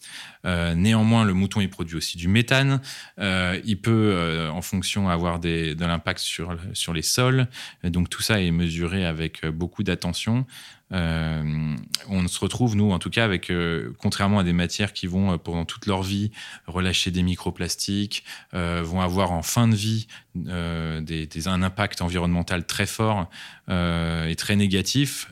Euh, 0.47 0.75
néanmoins, 0.75 1.25
le 1.25 1.35
mouton, 1.35 1.61
il 1.61 1.69
produit 1.69 1.97
aussi 1.97 2.17
du 2.17 2.29
méthane. 2.29 2.81
Euh, 3.19 3.61
il 3.64 3.81
peut, 3.81 4.49
en 4.51 4.62
fonction, 4.62 5.09
avoir 5.09 5.39
de 5.39 5.77
l'impact 5.79 6.21
sur, 6.21 6.57
sur 6.73 6.93
les 6.95 7.03
sols. 7.03 7.47
Donc 7.85 8.09
tout 8.09 8.23
ça 8.23 8.41
est 8.41 8.51
mesuré 8.51 9.05
avec 9.05 9.47
beaucoup 9.47 9.83
d'attention. 9.83 10.47
Euh, 10.93 11.74
on 12.09 12.28
se 12.28 12.39
retrouve, 12.39 12.76
nous, 12.76 12.93
en 12.93 12.99
tout 12.99 13.11
cas, 13.11 13.24
avec, 13.24 13.51
euh, 13.51 13.93
contrairement 13.99 14.39
à 14.39 14.45
des 14.45 14.53
matières 14.53 14.93
qui 14.93 15.07
vont, 15.07 15.32
euh, 15.32 15.37
pendant 15.37 15.64
toute 15.64 15.87
leur 15.87 16.03
vie, 16.03 16.30
relâcher 16.66 17.11
des 17.11 17.22
microplastiques, 17.22 18.24
vont 18.53 19.01
avoir 19.01 19.32
en 19.32 19.43
fin 19.43 19.68
de 19.68 19.74
vie 19.74 20.07
des, 20.45 21.49
un 21.49 21.62
impact 21.62 22.03
environnemental 22.03 22.66
très 22.66 22.87
fort 22.87 23.28
et 23.68 24.34
très 24.37 24.57
négatif. 24.57 25.28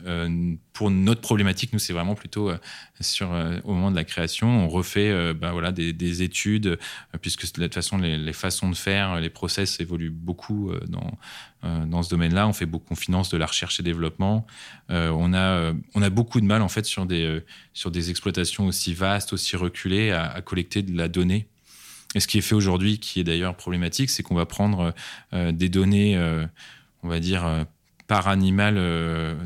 pour 0.73 0.91
notre 0.91 1.21
problématique, 1.21 1.71
nous, 1.73 1.79
c'est 1.79 1.93
vraiment 1.93 2.15
plutôt 2.15 2.51
sur, 2.99 3.31
au 3.63 3.73
moment 3.73 3.91
de 3.91 3.95
la 3.95 4.03
création. 4.03 4.65
On 4.65 4.67
refait 4.67 5.33
ben, 5.33 5.51
voilà, 5.51 5.71
des, 5.71 6.21
études, 6.21 6.77
puisque 7.21 7.43
de 7.43 7.63
toute 7.63 7.73
façon, 7.73 7.97
les, 7.97 8.33
façons 8.33 8.69
de 8.69 8.75
faire, 8.75 9.19
les 9.19 9.29
process 9.29 9.79
évoluent 9.79 10.09
beaucoup 10.09 10.71
dans, 10.87 11.17
euh, 11.65 11.85
dans 11.85 12.03
ce 12.03 12.09
domaine-là. 12.09 12.47
On 12.47 12.53
fait 12.53 12.65
beaucoup, 12.65 12.95
finance 12.95 13.29
de 13.29 13.37
la 13.37 13.45
recherche 13.45 13.79
et 13.79 13.83
développement. 13.83 14.45
Euh, 14.91 15.09
on 15.09 15.33
a, 15.33 15.39
euh, 15.39 15.73
on 15.95 16.01
a 16.01 16.09
beaucoup 16.09 16.39
de 16.39 16.45
mal 16.45 16.61
en 16.61 16.67
fait 16.67 16.85
sur 16.85 17.05
des 17.05 17.41
sur 17.73 17.91
des 17.91 18.09
exploitations 18.09 18.67
aussi 18.67 18.93
vastes, 18.93 19.33
aussi 19.33 19.55
reculées, 19.55 20.11
à, 20.11 20.41
collecter 20.41 20.83
de 20.83 20.95
la 20.95 21.07
donnée. 21.07 21.47
Et 22.15 22.19
ce 22.19 22.27
qui 22.27 22.39
est 22.39 22.41
fait 22.41 22.55
aujourd'hui, 22.55 22.99
qui 22.99 23.19
est 23.19 23.23
d'ailleurs 23.23 23.55
problématique, 23.55 24.09
c'est 24.09 24.23
qu'on 24.23 24.35
va 24.35 24.47
prendre 24.47 24.93
des 25.33 25.69
données, 25.69 26.17
on 27.03 27.07
va 27.07 27.19
dire, 27.19 27.65
par 28.07 28.27
animal 28.27 28.79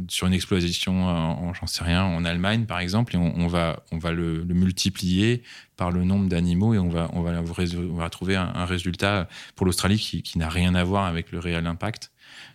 sur 0.07 0.27
une 0.27 0.33
exploitation, 0.33 1.05
en, 1.05 1.53
j'en 1.53 1.67
sais 1.67 1.83
rien, 1.83 2.03
en 2.03 2.23
Allemagne 2.25 2.65
par 2.65 2.79
exemple, 2.79 3.15
et 3.15 3.17
on, 3.17 3.47
va, 3.47 3.83
on 3.91 3.97
va 3.97 4.11
le, 4.11 4.45
multiplier 4.45 5.43
par 5.77 5.91
le 5.91 6.03
nombre 6.03 6.29
d'animaux 6.29 6.73
et 6.73 6.79
on 6.79 6.89
va, 6.89 7.09
on 7.13 7.21
va, 7.21 7.41
on 7.41 7.95
va 7.95 8.09
trouver 8.09 8.35
un, 8.35 8.65
résultat 8.65 9.27
pour 9.55 9.65
l'Australie 9.65 9.97
qui, 9.97 10.21
qui 10.21 10.37
n'a 10.37 10.49
rien 10.49 10.75
à 10.75 10.83
voir 10.83 11.05
avec 11.05 11.31
le 11.31 11.39
réel 11.39 11.65
impact. 11.65 12.11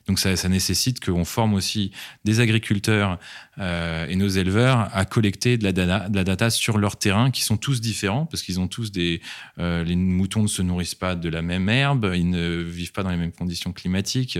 Donc 0.06 0.18
ça, 0.18 0.48
nécessite 0.48 1.02
qu'on 1.02 1.24
forme 1.24 1.54
aussi 1.54 1.90
des 2.24 2.40
agriculteurs 2.40 3.18
euh, 3.58 4.06
et 4.06 4.16
nos 4.16 4.28
éleveurs 4.28 4.90
à 4.92 5.04
collecter 5.06 5.56
de 5.56 5.64
la, 5.64 5.72
data, 5.72 6.08
de 6.08 6.16
la 6.16 6.24
data 6.24 6.50
sur 6.50 6.76
leur 6.76 6.96
terrain, 6.96 7.30
qui 7.30 7.42
sont 7.42 7.56
tous 7.56 7.80
différents, 7.80 8.26
parce 8.26 8.42
qu'ils 8.42 8.60
ont 8.60 8.68
tous 8.68 8.92
des... 8.92 9.22
Euh, 9.58 9.82
les 9.82 9.96
moutons 9.96 10.42
ne 10.42 10.48
se 10.48 10.60
nourrissent 10.60 10.94
pas 10.94 11.14
de 11.14 11.28
la 11.28 11.40
même 11.40 11.68
herbe, 11.68 12.12
ils 12.14 12.28
ne 12.28 12.60
vivent 12.62 12.92
pas 12.92 13.02
dans 13.02 13.10
les 13.10 13.16
mêmes 13.16 13.32
conditions 13.32 13.72
climatiques, 13.72 14.38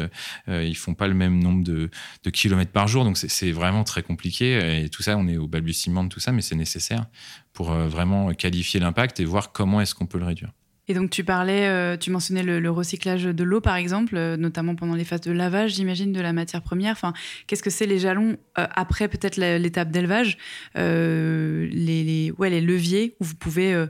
euh, 0.48 0.64
ils 0.64 0.76
font 0.76 0.94
pas 0.94 1.08
le 1.08 1.14
même 1.14 1.42
nombre 1.42 1.64
de, 1.64 1.90
de 2.24 2.30
kilomètres 2.30 2.72
par 2.72 2.88
jour, 2.88 3.04
donc 3.04 3.16
c'est 3.16 3.52
vraiment 3.52 3.84
très 3.84 4.02
compliqué. 4.02 4.82
Et 4.84 4.90
tout 4.90 5.02
ça, 5.02 5.16
on 5.16 5.26
est 5.28 5.38
au 5.38 5.46
balbutiement 5.46 6.04
de 6.04 6.08
tout 6.10 6.20
ça, 6.20 6.32
mais 6.32 6.42
c'est 6.42 6.56
nécessaire 6.56 7.06
pour 7.52 7.72
vraiment 7.72 8.34
qualifier 8.34 8.80
l'impact 8.80 9.20
et 9.20 9.24
voir 9.24 9.52
comment 9.52 9.80
est-ce 9.80 9.94
qu'on 9.94 10.06
peut 10.06 10.18
le 10.18 10.26
réduire. 10.26 10.50
Et 10.86 10.94
donc 10.94 11.10
tu 11.10 11.24
parlais, 11.24 11.66
euh, 11.66 11.96
tu 11.96 12.10
mentionnais 12.10 12.42
le, 12.42 12.70
recyclage 12.70 13.24
de 13.24 13.44
l'eau 13.44 13.60
par 13.60 13.76
exemple, 13.76 14.16
euh, 14.16 14.36
notamment 14.36 14.74
pendant 14.74 14.94
les 14.94 15.04
phases 15.04 15.22
de 15.22 15.32
lavage, 15.32 15.74
j'imagine, 15.74 16.12
de 16.12 16.20
la 16.20 16.32
matière 16.32 16.62
première. 16.62 16.92
Enfin, 16.92 17.14
qu'est-ce 17.46 17.62
que 17.62 17.70
c'est 17.70 17.86
les 17.86 17.98
jalons 17.98 18.36
euh, 18.58 18.66
après 18.74 19.08
peut-être 19.08 19.36
l'étape 19.36 19.90
d'élevage, 19.90 20.36
les, 20.74 22.32
ouais, 22.38 22.50
les 22.50 22.60
leviers 22.60 23.14
où 23.20 23.24
vous 23.24 23.34
pouvez 23.34 23.86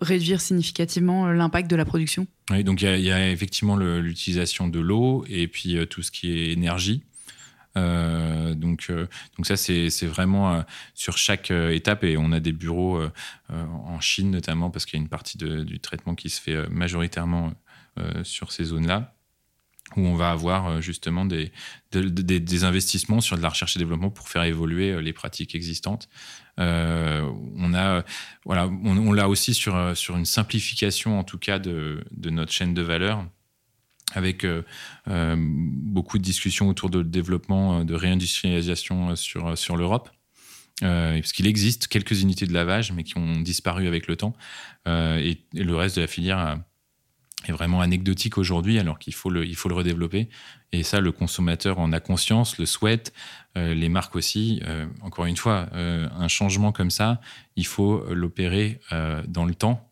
réduire 0.00 0.40
significativement 0.40 1.28
l'impact 1.28 1.70
de 1.70 1.76
la 1.76 1.84
production? 1.84 2.26
Oui, 2.50 2.64
donc 2.64 2.82
il 2.82 3.00
y, 3.00 3.10
a 3.10 3.30
effectivement 3.30 3.76
l'utilisation 3.76 4.68
de 4.68 4.80
l'eau 4.80 5.24
et 5.28 5.48
puis 5.48 5.76
tout 5.88 6.02
ce 6.02 6.10
qui 6.10 6.32
est 6.32 6.52
énergie. 6.52 7.02
Euh, 7.76 8.54
donc, 8.54 8.86
euh, 8.90 9.06
donc 9.36 9.46
ça, 9.46 9.56
c'est 9.56 9.88
vraiment 10.06 10.54
euh, 10.54 10.62
sur 10.94 11.18
chaque 11.18 11.50
étape 11.50 12.04
et 12.04 12.16
on 12.16 12.32
a 12.32 12.40
des 12.40 12.52
bureaux 12.52 13.00
en 13.50 14.00
Chine 14.00 14.30
notamment 14.30 14.70
parce 14.70 14.84
qu'il 14.84 14.98
y 14.98 15.00
a 15.00 15.02
une 15.02 15.08
partie 15.08 15.38
du 15.38 15.80
traitement 15.80 16.14
qui 16.14 16.30
se 16.30 16.40
fait 16.40 16.68
majoritairement 16.68 17.52
sur 18.22 18.52
ces 18.52 18.64
zones-là 18.64 19.14
où 19.96 20.00
on 20.02 20.14
va 20.14 20.30
avoir 20.30 20.82
justement 20.82 21.24
des, 21.24 21.50
des, 21.92 22.64
investissements 22.64 23.22
sur 23.22 23.38
de 23.38 23.42
la 23.42 23.48
recherche 23.48 23.74
et 23.74 23.78
développement 23.78 24.10
pour 24.10 24.28
faire 24.28 24.42
évoluer 24.42 25.00
les 25.00 25.14
pratiques 25.14 25.54
existantes. 25.54 26.08
on 26.58 27.74
a, 27.74 28.04
voilà, 28.44 28.68
on, 28.68 29.12
l'a 29.12 29.28
aussi 29.28 29.54
sur, 29.54 29.96
sur 29.96 30.16
une 30.16 30.26
simplification 30.26 31.18
en 31.18 31.24
tout 31.24 31.38
cas 31.38 31.58
de, 31.58 32.04
de 32.10 32.30
notre 32.30 32.52
chaîne 32.52 32.74
de 32.74 32.82
valeur 32.82 33.24
avec 34.14 34.44
euh, 34.44 34.62
euh, 35.08 35.36
beaucoup 35.38 36.18
de 36.18 36.22
discussions 36.22 36.68
autour 36.68 36.90
de 36.90 37.02
développement 37.02 37.80
euh, 37.80 37.84
de 37.84 37.94
réindustrialisation 37.94 39.16
sur, 39.16 39.56
sur 39.56 39.76
l'Europe. 39.76 40.10
parce 40.80 41.32
qu'il 41.32 41.46
existe 41.46 41.88
quelques 41.88 42.22
unités 42.22 42.46
de 42.46 42.52
lavage, 42.52 42.92
mais 42.92 43.02
qui 43.02 43.18
ont 43.18 43.40
disparu 43.40 43.86
avec 43.86 44.06
le 44.06 44.16
temps. 44.16 44.34
Et, 44.86 45.38
le 45.52 45.74
reste 45.74 45.96
de 45.96 46.02
la 46.02 46.06
filière 46.06 46.60
est 47.46 47.52
vraiment 47.52 47.80
anecdotique 47.80 48.38
aujourd'hui, 48.38 48.78
alors 48.78 48.98
qu'il 48.98 49.12
faut 49.12 49.30
faut 49.56 49.68
le 49.68 49.74
redévelopper. 49.74 50.28
Et 50.70 50.84
ça, 50.84 51.00
le 51.00 51.10
consommateur 51.10 51.80
en 51.80 51.92
a 51.92 51.98
conscience, 51.98 52.58
le 52.58 52.66
souhaite, 52.66 53.12
les 53.56 53.88
marques 53.88 54.14
aussi. 54.14 54.62
encore 55.02 55.26
une 55.26 55.36
fois, 55.36 55.68
un 55.74 56.28
changement 56.28 56.70
comme 56.70 56.90
ça, 56.90 57.20
il 57.56 57.66
faut 57.66 58.04
l'opérer 58.14 58.80
dans 59.26 59.46
le 59.46 59.56
temps 59.56 59.90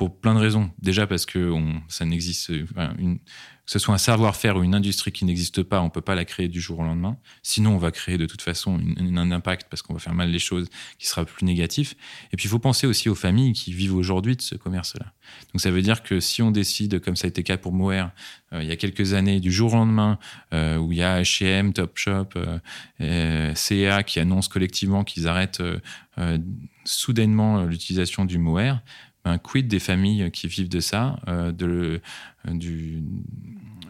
pour 0.00 0.18
plein 0.18 0.32
de 0.32 0.38
raisons. 0.38 0.70
Déjà 0.78 1.06
parce 1.06 1.26
que 1.26 1.54
ça 1.88 2.06
n'existe, 2.06 2.48
que 2.50 3.18
ce 3.66 3.78
soit 3.78 3.92
un 3.92 3.98
savoir-faire 3.98 4.56
ou 4.56 4.62
une 4.62 4.74
industrie 4.74 5.12
qui 5.12 5.26
n'existe 5.26 5.62
pas, 5.62 5.82
on 5.82 5.84
ne 5.84 5.88
peut 5.90 6.00
pas 6.00 6.14
la 6.14 6.24
créer 6.24 6.48
du 6.48 6.58
jour 6.58 6.78
au 6.78 6.82
lendemain. 6.82 7.18
Sinon, 7.42 7.74
on 7.74 7.76
va 7.76 7.90
créer 7.90 8.16
de 8.16 8.24
toute 8.24 8.40
façon 8.40 8.80
un 8.98 9.30
impact 9.30 9.66
parce 9.68 9.82
qu'on 9.82 9.92
va 9.92 10.00
faire 10.00 10.14
mal 10.14 10.30
les 10.30 10.38
choses 10.38 10.70
qui 10.98 11.06
sera 11.06 11.26
plus 11.26 11.44
négatif. 11.44 11.96
Et 12.32 12.38
puis, 12.38 12.46
il 12.46 12.48
faut 12.48 12.58
penser 12.58 12.86
aussi 12.86 13.10
aux 13.10 13.14
familles 13.14 13.52
qui 13.52 13.74
vivent 13.74 13.94
aujourd'hui 13.94 14.36
de 14.36 14.40
ce 14.40 14.54
commerce-là. 14.54 15.12
Donc, 15.52 15.60
ça 15.60 15.70
veut 15.70 15.82
dire 15.82 16.02
que 16.02 16.18
si 16.18 16.40
on 16.40 16.50
décide, 16.50 16.98
comme 17.00 17.14
ça 17.14 17.26
a 17.26 17.28
été 17.28 17.42
le 17.42 17.46
cas 17.46 17.58
pour 17.58 17.74
Moer, 17.74 18.06
euh, 18.54 18.62
il 18.62 18.70
y 18.70 18.72
a 18.72 18.76
quelques 18.76 19.12
années, 19.12 19.38
du 19.38 19.52
jour 19.52 19.74
au 19.74 19.76
lendemain, 19.76 20.18
euh, 20.54 20.78
où 20.78 20.92
il 20.92 20.98
y 20.98 21.02
a 21.02 21.20
H&M, 21.20 21.74
Topshop, 21.74 22.30
euh, 23.02 23.54
CA 23.54 24.02
qui 24.02 24.18
annoncent 24.18 24.48
collectivement 24.50 25.04
qu'ils 25.04 25.28
arrêtent 25.28 25.62
soudainement 26.84 27.64
l'utilisation 27.64 28.24
du 28.24 28.38
Moer, 28.38 28.82
quid 29.42 29.68
des 29.68 29.78
familles 29.78 30.30
qui 30.30 30.48
vivent 30.48 30.68
de 30.68 30.80
ça, 30.80 31.20
euh, 31.28 31.52
de, 31.52 32.00
du, 32.48 33.02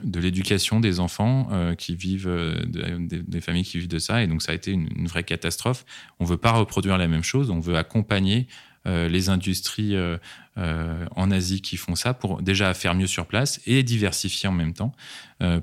de 0.03 0.21
l'éducation 0.21 0.81
des 0.81 1.01
enfants 1.01 1.49
euh, 1.53 1.75
qui 1.75 1.95
vivent, 1.95 2.29
euh, 2.29 2.57
des 2.67 3.41
familles 3.41 3.65
qui 3.65 3.79
vivent 3.79 3.89
de 3.89 3.99
ça. 3.99 4.23
Et 4.23 4.27
donc, 4.27 4.43
ça 4.43 4.53
a 4.53 4.55
été 4.55 4.73
une, 4.73 5.07
vraie 5.07 5.25
catastrophe. 5.25 5.85
On 6.19 6.25
ne 6.25 6.29
veut 6.29 6.37
pas 6.37 6.53
reproduire 6.53 6.99
la 6.99 7.09
même 7.09 7.25
chose. 7.25 7.51
On 7.51 7.61
veut 7.61 7.77
accompagner 7.77 8.47
les 8.87 9.29
industries 9.29 9.95
en 10.57 11.31
Asie 11.31 11.61
qui 11.61 11.77
font 11.77 11.95
ça 11.95 12.15
pour 12.15 12.41
déjà 12.41 12.73
faire 12.73 12.95
mieux 12.95 13.07
sur 13.07 13.27
place 13.27 13.61
et 13.67 13.83
diversifier 13.83 14.49
en 14.49 14.53
même 14.53 14.73
temps 14.73 14.95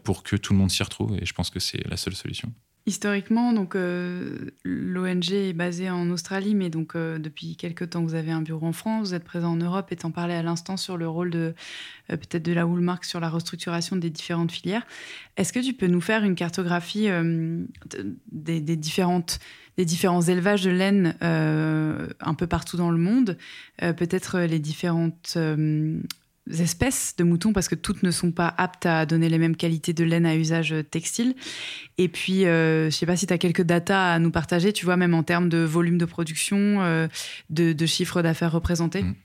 pour 0.04 0.22
que 0.22 0.36
tout 0.36 0.54
le 0.54 0.60
monde 0.60 0.70
s'y 0.70 0.84
retrouve. 0.84 1.18
Et 1.20 1.26
je 1.26 1.34
pense 1.34 1.50
que 1.50 1.60
c'est 1.60 1.84
la 1.90 1.98
seule 1.98 2.14
solution. 2.14 2.54
Historiquement, 2.88 3.52
donc 3.52 3.76
euh, 3.76 4.50
l'ONG 4.64 5.34
est 5.34 5.52
basée 5.52 5.90
en 5.90 6.10
Australie, 6.10 6.56
mais 6.56 6.70
donc 6.70 6.96
euh, 6.96 7.20
depuis 7.20 7.58
quelques 7.58 7.90
temps 7.90 8.02
vous 8.02 8.16
avez 8.16 8.32
un 8.32 8.42
bureau 8.42 8.66
en 8.66 8.72
France, 8.72 9.10
vous 9.10 9.14
êtes 9.14 9.26
présent 9.26 9.52
en 9.52 9.58
Europe, 9.58 9.94
en 10.06 10.12
parlais 10.12 10.36
à 10.36 10.42
l'instant 10.42 10.78
sur 10.78 10.96
le 10.96 11.06
rôle 11.06 11.30
de 11.30 11.54
euh, 12.10 12.16
peut-être 12.16 12.44
de 12.44 12.54
la 12.54 12.66
Woolmark 12.66 13.04
sur 13.04 13.20
la 13.20 13.28
restructuration 13.28 13.98
des 13.98 14.10
différentes 14.10 14.54
filières. 14.54 14.88
Est-ce 15.36 15.52
que 15.52 15.60
tu 15.60 15.74
peux 15.74 15.88
nous 15.88 16.00
faire 16.00 16.24
une 16.24 16.36
cartographie 16.36 17.10
des, 18.32 18.62
différentes 18.78 19.40
des 19.76 19.84
différents 19.84 20.22
élevages 20.22 20.64
de 20.64 20.72
laine 20.72 21.18
un 21.20 22.34
peu 22.36 22.48
partout 22.48 22.78
dans 22.78 22.90
le 22.90 22.98
monde, 22.98 23.38
peut-être 23.80 24.40
les 24.40 24.60
différentes 24.60 25.38
espèces 26.52 27.16
de 27.18 27.24
moutons 27.24 27.54
parce 27.54 27.68
que 27.68 27.76
toutes 27.76 28.04
ne 28.04 28.12
sont 28.12 28.32
pas 28.32 28.54
aptes 28.58 28.86
à 28.86 29.06
donner 29.06 29.30
les 29.30 29.38
mêmes 29.38 29.56
qualités 29.56 29.94
de 29.94 30.04
laine 30.04 30.26
à 30.26 30.36
usage 30.36 30.74
textile. 30.92 31.36
Et 31.98 32.08
puis, 32.08 32.46
euh, 32.46 32.84
je 32.84 32.86
ne 32.86 32.92
sais 32.92 33.06
pas 33.06 33.16
si 33.16 33.28
tu 33.28 33.34
as 33.34 33.38
quelques 33.38 33.64
datas 33.64 34.14
à 34.14 34.20
nous 34.20 34.32
partager, 34.32 34.74
tu 34.74 34.86
vois, 34.86 34.98
même 34.98 35.14
en 35.14 35.24
termes 35.24 35.50
de 35.50 35.60
volume 35.60 35.98
de 35.98 36.06
production, 36.06 36.82
euh, 36.82 37.08
de, 37.50 37.74
de, 37.74 37.86
chiffre 37.86 38.22
d'affaires 38.22 38.52
représentés. 38.52 39.04
Mmh. 39.04 39.16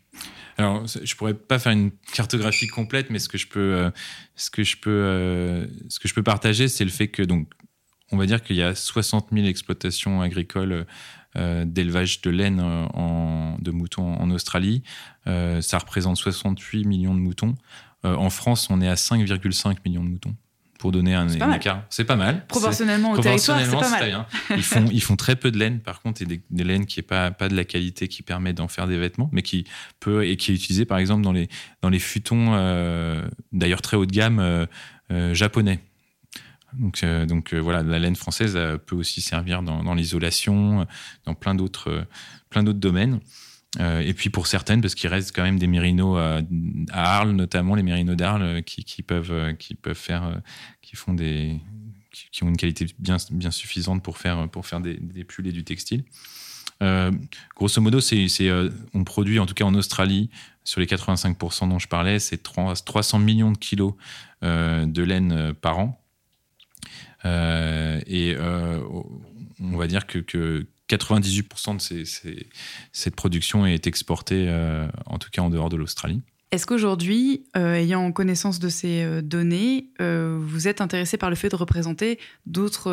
Alors, 0.58 0.86
je 0.86 1.14
pourrais 1.16 1.34
pas 1.34 1.58
faire 1.58 1.72
une 1.72 1.90
cartographie 2.12 2.68
complète, 2.68 3.08
mais 3.10 3.18
ce 3.18 3.28
que 3.28 3.38
je 3.38 3.46
peux, 3.46 3.60
euh, 3.60 3.90
ce 4.36 4.50
que 4.50 4.62
je 4.62 4.76
peux, 4.76 5.66
ce 5.88 5.98
que 5.98 6.08
je 6.08 6.14
peux 6.14 6.22
partager, 6.22 6.68
c'est 6.68 6.84
le 6.84 6.90
fait 6.90 7.08
que 7.08 7.22
donc, 7.22 7.48
on 8.12 8.18
va 8.18 8.26
dire 8.26 8.42
qu'il 8.42 8.56
y 8.56 8.62
a 8.62 8.74
60 8.74 9.28
000 9.32 9.46
exploitations 9.46 10.20
agricoles 10.20 10.72
euh, 10.72 10.84
d'élevage 11.36 12.20
de 12.20 12.30
laine 12.30 12.60
euh, 12.60 12.84
en, 12.94 13.56
de 13.58 13.70
moutons 13.70 14.14
en 14.14 14.30
Australie. 14.30 14.82
Euh, 15.26 15.60
ça 15.60 15.78
représente 15.78 16.16
68 16.16 16.84
millions 16.84 17.14
de 17.14 17.20
moutons. 17.20 17.54
en 18.04 18.30
France, 18.30 18.68
on 18.70 18.80
est 18.80 18.88
à 18.88 18.94
5,5 18.94 19.76
millions 19.86 20.04
de 20.04 20.08
moutons 20.08 20.34
pour 20.78 20.90
donner 20.90 21.14
un, 21.14 21.28
écart. 21.28 21.84
C'est 21.90 22.04
pas 22.04 22.16
mal. 22.16 22.44
Proportionnellement 22.48 23.12
au 23.12 23.18
territoire, 23.18 23.60
c'est 23.60 23.70
pas 23.70 23.88
mal. 23.88 24.04
Bien. 24.04 24.26
Ils, 24.50 24.64
font, 24.64 24.84
ils 24.90 25.00
font 25.00 25.14
très 25.14 25.36
peu 25.36 25.52
de 25.52 25.58
laine, 25.58 25.78
par 25.78 26.02
contre, 26.02 26.22
et 26.22 26.26
des, 26.26 26.64
laines 26.64 26.86
qui 26.86 26.98
n'est 26.98 27.04
pas, 27.04 27.30
pas 27.30 27.48
de 27.48 27.54
la 27.54 27.64
qualité 27.64 28.08
qui 28.08 28.22
permet 28.22 28.52
d'en 28.52 28.66
faire 28.66 28.88
des 28.88 28.98
vêtements, 28.98 29.30
mais 29.32 29.42
qui 29.42 29.64
peut 30.00 30.26
et 30.26 30.36
qui 30.36 30.50
est 30.50 30.54
utilisée, 30.56 30.84
par 30.84 30.98
exemple, 30.98 31.22
dans 31.22 31.30
les, 31.30 31.48
dans 31.82 31.88
les 31.88 32.00
futons, 32.00 32.50
d'ailleurs 33.52 33.80
très 33.80 33.96
haut 33.96 34.06
de 34.06 34.12
gamme, 34.12 34.66
japonais. 35.32 35.78
Donc, 36.78 37.02
euh, 37.02 37.26
euh, 37.52 37.60
voilà, 37.60 37.82
la 37.82 37.98
laine 37.98 38.16
française 38.16 38.58
peut 38.86 38.96
aussi 38.96 39.20
servir 39.20 39.62
dans, 39.62 39.94
l'isolation, 39.94 40.86
dans 41.24 41.34
plein 41.34 41.54
d'autres, 41.54 42.06
domaines. 42.54 43.20
Euh, 43.80 44.00
et 44.00 44.12
puis 44.12 44.28
pour 44.28 44.46
certaines, 44.46 44.82
parce 44.82 44.94
qu'il 44.94 45.08
reste 45.08 45.34
quand 45.34 45.42
même 45.42 45.58
des 45.58 45.66
mérinos 45.66 46.18
à, 46.18 46.42
Arles, 46.92 47.32
notamment 47.32 47.74
les 47.74 47.82
mérinos 47.82 48.16
d'Arles, 48.16 48.62
qui, 48.64 49.02
peuvent, 49.02 49.54
faire, 49.94 50.40
qui 50.82 50.96
font 50.96 51.14
des, 51.14 51.60
qui, 52.10 52.44
ont 52.44 52.48
une 52.48 52.56
qualité 52.56 52.86
bien, 52.98 53.18
suffisante 53.50 54.02
pour 54.02 54.18
faire, 54.18 54.46
des, 54.80 55.24
pulls 55.24 55.46
et 55.46 55.52
du 55.52 55.64
textile. 55.64 56.04
grosso 57.56 57.80
modo, 57.80 58.00
c'est, 58.00 58.28
on 58.94 59.04
produit, 59.04 59.38
en 59.38 59.46
tout 59.46 59.54
cas 59.54 59.64
en 59.64 59.74
Australie, 59.74 60.30
sur 60.64 60.80
les 60.80 60.86
85% 60.86 61.68
dont 61.68 61.78
je 61.78 61.88
parlais, 61.88 62.18
c'est 62.18 62.42
300 62.42 63.18
millions 63.18 63.52
de 63.52 63.58
kilos 63.58 63.94
de 64.42 65.02
laine 65.02 65.54
par 65.54 65.78
an. 65.78 66.01
Euh, 67.24 68.00
et 68.06 68.34
euh, 68.36 68.80
on 69.60 69.76
va 69.76 69.86
dire 69.86 70.06
que, 70.06 70.18
que 70.18 70.66
98% 70.88 71.76
de 71.76 72.04
cette 72.92 73.16
production 73.16 73.66
est 73.66 73.86
exportée, 73.86 74.46
euh, 74.48 74.86
en 75.06 75.18
tout 75.18 75.30
cas 75.30 75.42
en 75.42 75.50
dehors 75.50 75.70
de 75.70 75.76
l'Australie. 75.76 76.20
Est-ce 76.50 76.66
qu'aujourd'hui, 76.66 77.44
ayant 77.54 78.12
connaissance 78.12 78.58
de 78.58 78.68
ces 78.68 79.22
données, 79.22 79.88
vous 79.98 80.68
êtes 80.68 80.82
intéressé 80.82 81.16
par 81.16 81.30
le 81.30 81.36
fait 81.36 81.48
de 81.48 81.56
représenter 81.56 82.18
d'autres 82.44 82.92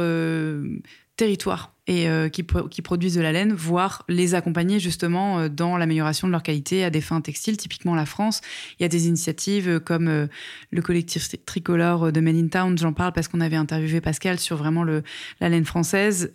territoire 1.19 1.73
et 1.89 2.07
euh, 2.07 2.29
qui, 2.29 2.43
produisent 2.43 3.15
de 3.15 3.21
la 3.21 3.31
laine, 3.31 3.51
voire 3.51 4.05
les 4.07 4.35
accompagner 4.35 4.79
justement 4.79 5.39
euh, 5.39 5.49
dans 5.49 5.75
l'amélioration 5.75 6.27
de 6.27 6.31
leur 6.31 6.43
qualité 6.43 6.85
à 6.85 6.91
des 6.91 7.01
fins 7.01 7.19
textiles. 7.19 7.57
Typiquement 7.57 7.95
la 7.95 8.05
France, 8.05 8.41
il 8.79 8.83
y 8.83 8.85
a 8.85 8.87
des 8.87 9.07
initiatives 9.07 9.67
euh, 9.67 9.79
comme 9.79 10.29
le 10.71 10.81
collectif 10.81 11.27
tricolore 11.45 12.11
de 12.11 12.21
Men 12.21 12.37
in 12.37 12.47
Town, 12.47 12.77
j'en 12.77 12.93
parle 12.93 13.11
parce 13.11 13.27
qu'on 13.27 13.41
avait 13.41 13.55
interviewé 13.55 14.01
Pascal 14.01 14.39
sur 14.39 14.55
vraiment 14.55 14.83
la 14.83 15.49
laine 15.49 15.65
française, 15.65 16.31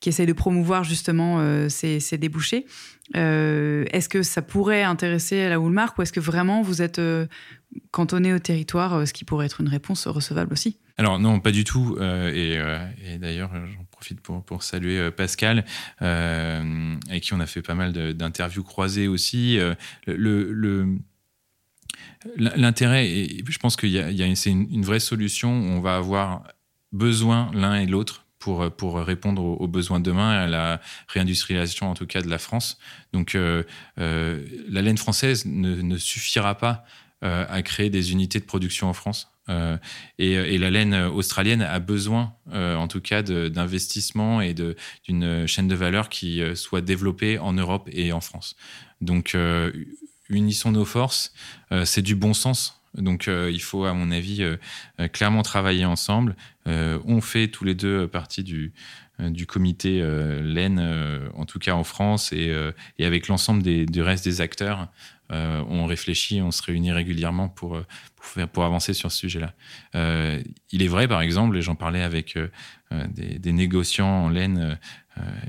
qui 0.00 0.08
essaye 0.08 0.26
de 0.26 0.32
promouvoir 0.32 0.84
justement 0.84 1.68
ces, 1.68 2.18
débouchés. 2.18 2.66
est-ce 3.14 4.08
que 4.08 4.22
ça 4.22 4.42
pourrait 4.42 4.82
intéresser 4.82 5.48
la 5.48 5.58
Woolmark 5.58 5.96
ou 5.98 6.02
est-ce 6.02 6.12
que 6.12 6.20
vraiment 6.20 6.62
vous 6.62 6.82
êtes 6.82 7.00
cantonné 7.90 8.34
au 8.34 8.38
territoire, 8.38 9.06
ce 9.06 9.12
qui 9.12 9.24
pourrait 9.24 9.46
être 9.46 9.60
une 9.60 9.68
réponse 9.68 10.06
recevable 10.06 10.52
aussi? 10.52 10.78
Alors 10.98 11.18
non, 11.18 11.40
pas 11.40 11.52
du 11.52 11.64
tout. 11.64 11.96
et, 12.00 12.58
et 13.04 13.18
d'ailleurs, 13.18 13.50
j'en 13.54 13.85
profite 13.96 14.20
pour, 14.20 14.62
saluer 14.62 14.98
euh, 14.98 15.10
Pascal, 15.10 15.64
euh, 16.02 16.94
avec 17.08 17.22
qui 17.22 17.32
on 17.32 17.40
a 17.40 17.46
fait 17.46 17.62
pas 17.62 17.74
mal 17.74 17.92
d'interviews 18.14 18.62
croisées 18.62 19.08
aussi. 19.08 19.58
Euh, 19.58 19.74
L'intérêt, 22.36 23.28
je 23.48 23.58
pense 23.58 23.76
que 23.76 23.86
c'est 24.34 24.50
une, 24.50 24.84
vraie 24.84 25.00
solution, 25.00 25.50
on 25.50 25.80
va 25.80 25.96
avoir 25.96 26.42
besoin 26.92 27.50
l'un 27.54 27.76
et 27.76 27.86
l'autre 27.86 28.26
pour, 28.38 28.60
répondre 28.96 29.42
aux, 29.42 29.68
besoins 29.68 30.00
de 30.00 30.04
demain 30.04 30.30
à 30.30 30.46
la 30.46 30.80
réindustrialisation 31.08 31.90
en 31.90 31.94
tout 31.94 32.06
cas 32.06 32.22
de 32.22 32.28
la 32.28 32.38
France. 32.38 32.78
Donc 33.12 33.34
la 33.34 34.82
laine 34.82 34.98
française 34.98 35.46
ne 35.46 35.96
suffira 35.98 36.56
pas 36.56 36.84
à 37.22 37.62
créer 37.62 37.90
des 37.90 38.12
unités 38.12 38.40
de 38.40 38.44
production 38.44 38.88
en 38.88 38.92
France. 38.92 39.35
Euh, 39.48 39.76
et, 40.18 40.58
la 40.58 40.70
laine 40.70 40.94
australienne 40.94 41.62
a 41.62 41.78
besoin, 41.78 42.34
euh, 42.52 42.76
en 42.76 42.88
tout 42.88 43.00
cas, 43.00 43.22
d'investissement 43.22 44.40
et 44.40 44.54
d'une 44.54 45.46
chaîne 45.46 45.68
de 45.68 45.74
valeur 45.74 46.08
qui 46.08 46.42
euh, 46.42 46.54
soit 46.54 46.80
développée 46.80 47.38
en 47.38 47.52
Europe 47.52 47.88
et 47.92 48.12
en 48.12 48.20
France. 48.20 48.56
Donc, 49.00 49.36
unissons 50.30 50.72
nos 50.72 50.86
forces. 50.86 51.34
c'est 51.84 52.02
du 52.02 52.14
bon 52.14 52.32
sens. 52.32 52.80
Donc, 52.94 53.28
il 53.28 53.60
faut, 53.60 53.84
à 53.84 53.92
mon 53.92 54.10
avis, 54.10 54.42
clairement 55.12 55.42
travailler 55.42 55.84
ensemble. 55.84 56.34
on 56.64 57.20
fait 57.20 57.48
tous 57.48 57.64
les 57.64 57.74
deux 57.74 58.08
partie 58.08 58.42
du 58.42 58.72
comité 59.46 60.00
laine, 60.42 60.80
en 61.34 61.44
tout 61.44 61.58
cas 61.58 61.74
en 61.74 61.84
France, 61.84 62.32
et, 62.32 62.54
avec 62.98 63.28
l'ensemble 63.28 63.62
du 63.62 64.00
reste 64.00 64.24
des 64.24 64.40
acteurs. 64.40 64.88
On 65.30 65.86
réfléchit, 65.86 66.40
on 66.40 66.50
se 66.50 66.62
réunit 66.62 66.92
régulièrement 66.92 67.48
pour, 67.48 67.80
pour, 68.52 68.64
avancer 68.64 68.92
sur 68.92 69.12
ce 69.12 69.18
sujet-là. 69.18 69.54
Euh, 69.94 70.42
il 70.72 70.82
est 70.82 70.88
vrai, 70.88 71.08
par 71.08 71.20
exemple, 71.20 71.56
et 71.56 71.62
j'en 71.62 71.74
parlais 71.74 72.02
avec 72.02 72.36
euh, 72.36 72.48
euh, 72.92 73.06
des, 73.08 73.52
négociants 73.52 74.24
en 74.24 74.28
laine, 74.28 74.78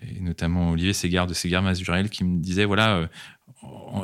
et 0.02 0.22
notamment 0.22 0.72
Olivier 0.72 0.94
Ségard 0.94 1.28
de 1.28 1.34
Ségard 1.34 1.62
Mazurel, 1.62 2.10
qui 2.10 2.24
me 2.24 2.40
disait 2.40 2.64
voilà, 2.64 3.10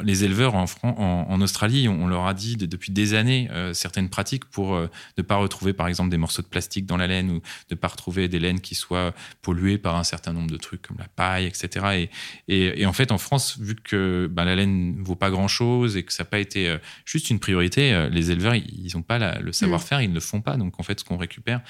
les 0.03 0.23
éleveurs 0.23 0.55
en, 0.55 0.65
en, 0.83 1.41
Australie, 1.41 1.87
on 1.87 2.07
leur 2.07 2.25
a 2.25 2.33
dit 2.33 2.57
depuis 2.57 2.91
des 2.91 3.13
années 3.13 3.49
euh, 3.51 3.73
certaines 3.73 4.09
pratiques 4.09 4.45
pour 4.45 4.75
euh, 4.75 4.89
ne 5.17 5.23
pas 5.23 5.35
retrouver 5.35 5.73
par 5.73 5.87
exemple 5.87 6.09
des 6.09 6.17
morceaux 6.17 6.41
de 6.41 6.47
plastique 6.47 6.85
dans 6.85 6.97
la 6.97 7.07
laine 7.07 7.29
ou 7.29 7.41
ne 7.71 7.75
pas 7.75 7.87
retrouver 7.87 8.27
des 8.27 8.39
laines 8.39 8.61
qui 8.61 8.75
soient 8.75 9.13
polluées 9.41 9.77
par 9.77 9.95
un 9.95 10.03
certain 10.03 10.33
nombre 10.33 10.49
de 10.49 10.57
trucs 10.57 10.81
comme 10.81 10.97
la 10.97 11.07
paille, 11.07 11.45
etc. 11.45 12.09
Et, 12.47 12.81
et, 12.81 12.85
en 12.85 12.93
fait, 12.93 13.11
en 13.11 13.17
France, 13.17 13.57
vu 13.59 13.75
que 13.75 14.29
ben, 14.31 14.45
la 14.45 14.55
laine 14.55 14.97
ne 14.97 15.03
vaut 15.03 15.15
pas 15.15 15.29
grand-chose 15.29 15.97
et 15.97 16.03
que 16.03 16.13
ça 16.13 16.23
n'a 16.23 16.29
pas 16.29 16.39
été 16.39 16.69
euh, 16.69 16.77
juste 17.05 17.29
une 17.29 17.39
priorité, 17.39 18.07
les 18.11 18.31
éleveurs, 18.31 18.55
ils 18.55 18.91
n'ont 18.95 19.01
pas 19.01 19.39
le 19.39 19.51
savoir-faire, 19.51 20.01
ils 20.01 20.09
ne 20.09 20.15
le 20.15 20.19
font 20.19 20.41
pas. 20.41 20.57
Donc 20.57 20.79
en 20.79 20.83
fait, 20.83 20.99
ce 20.99 21.05
qu'on 21.05 21.17
récupère, 21.17 21.61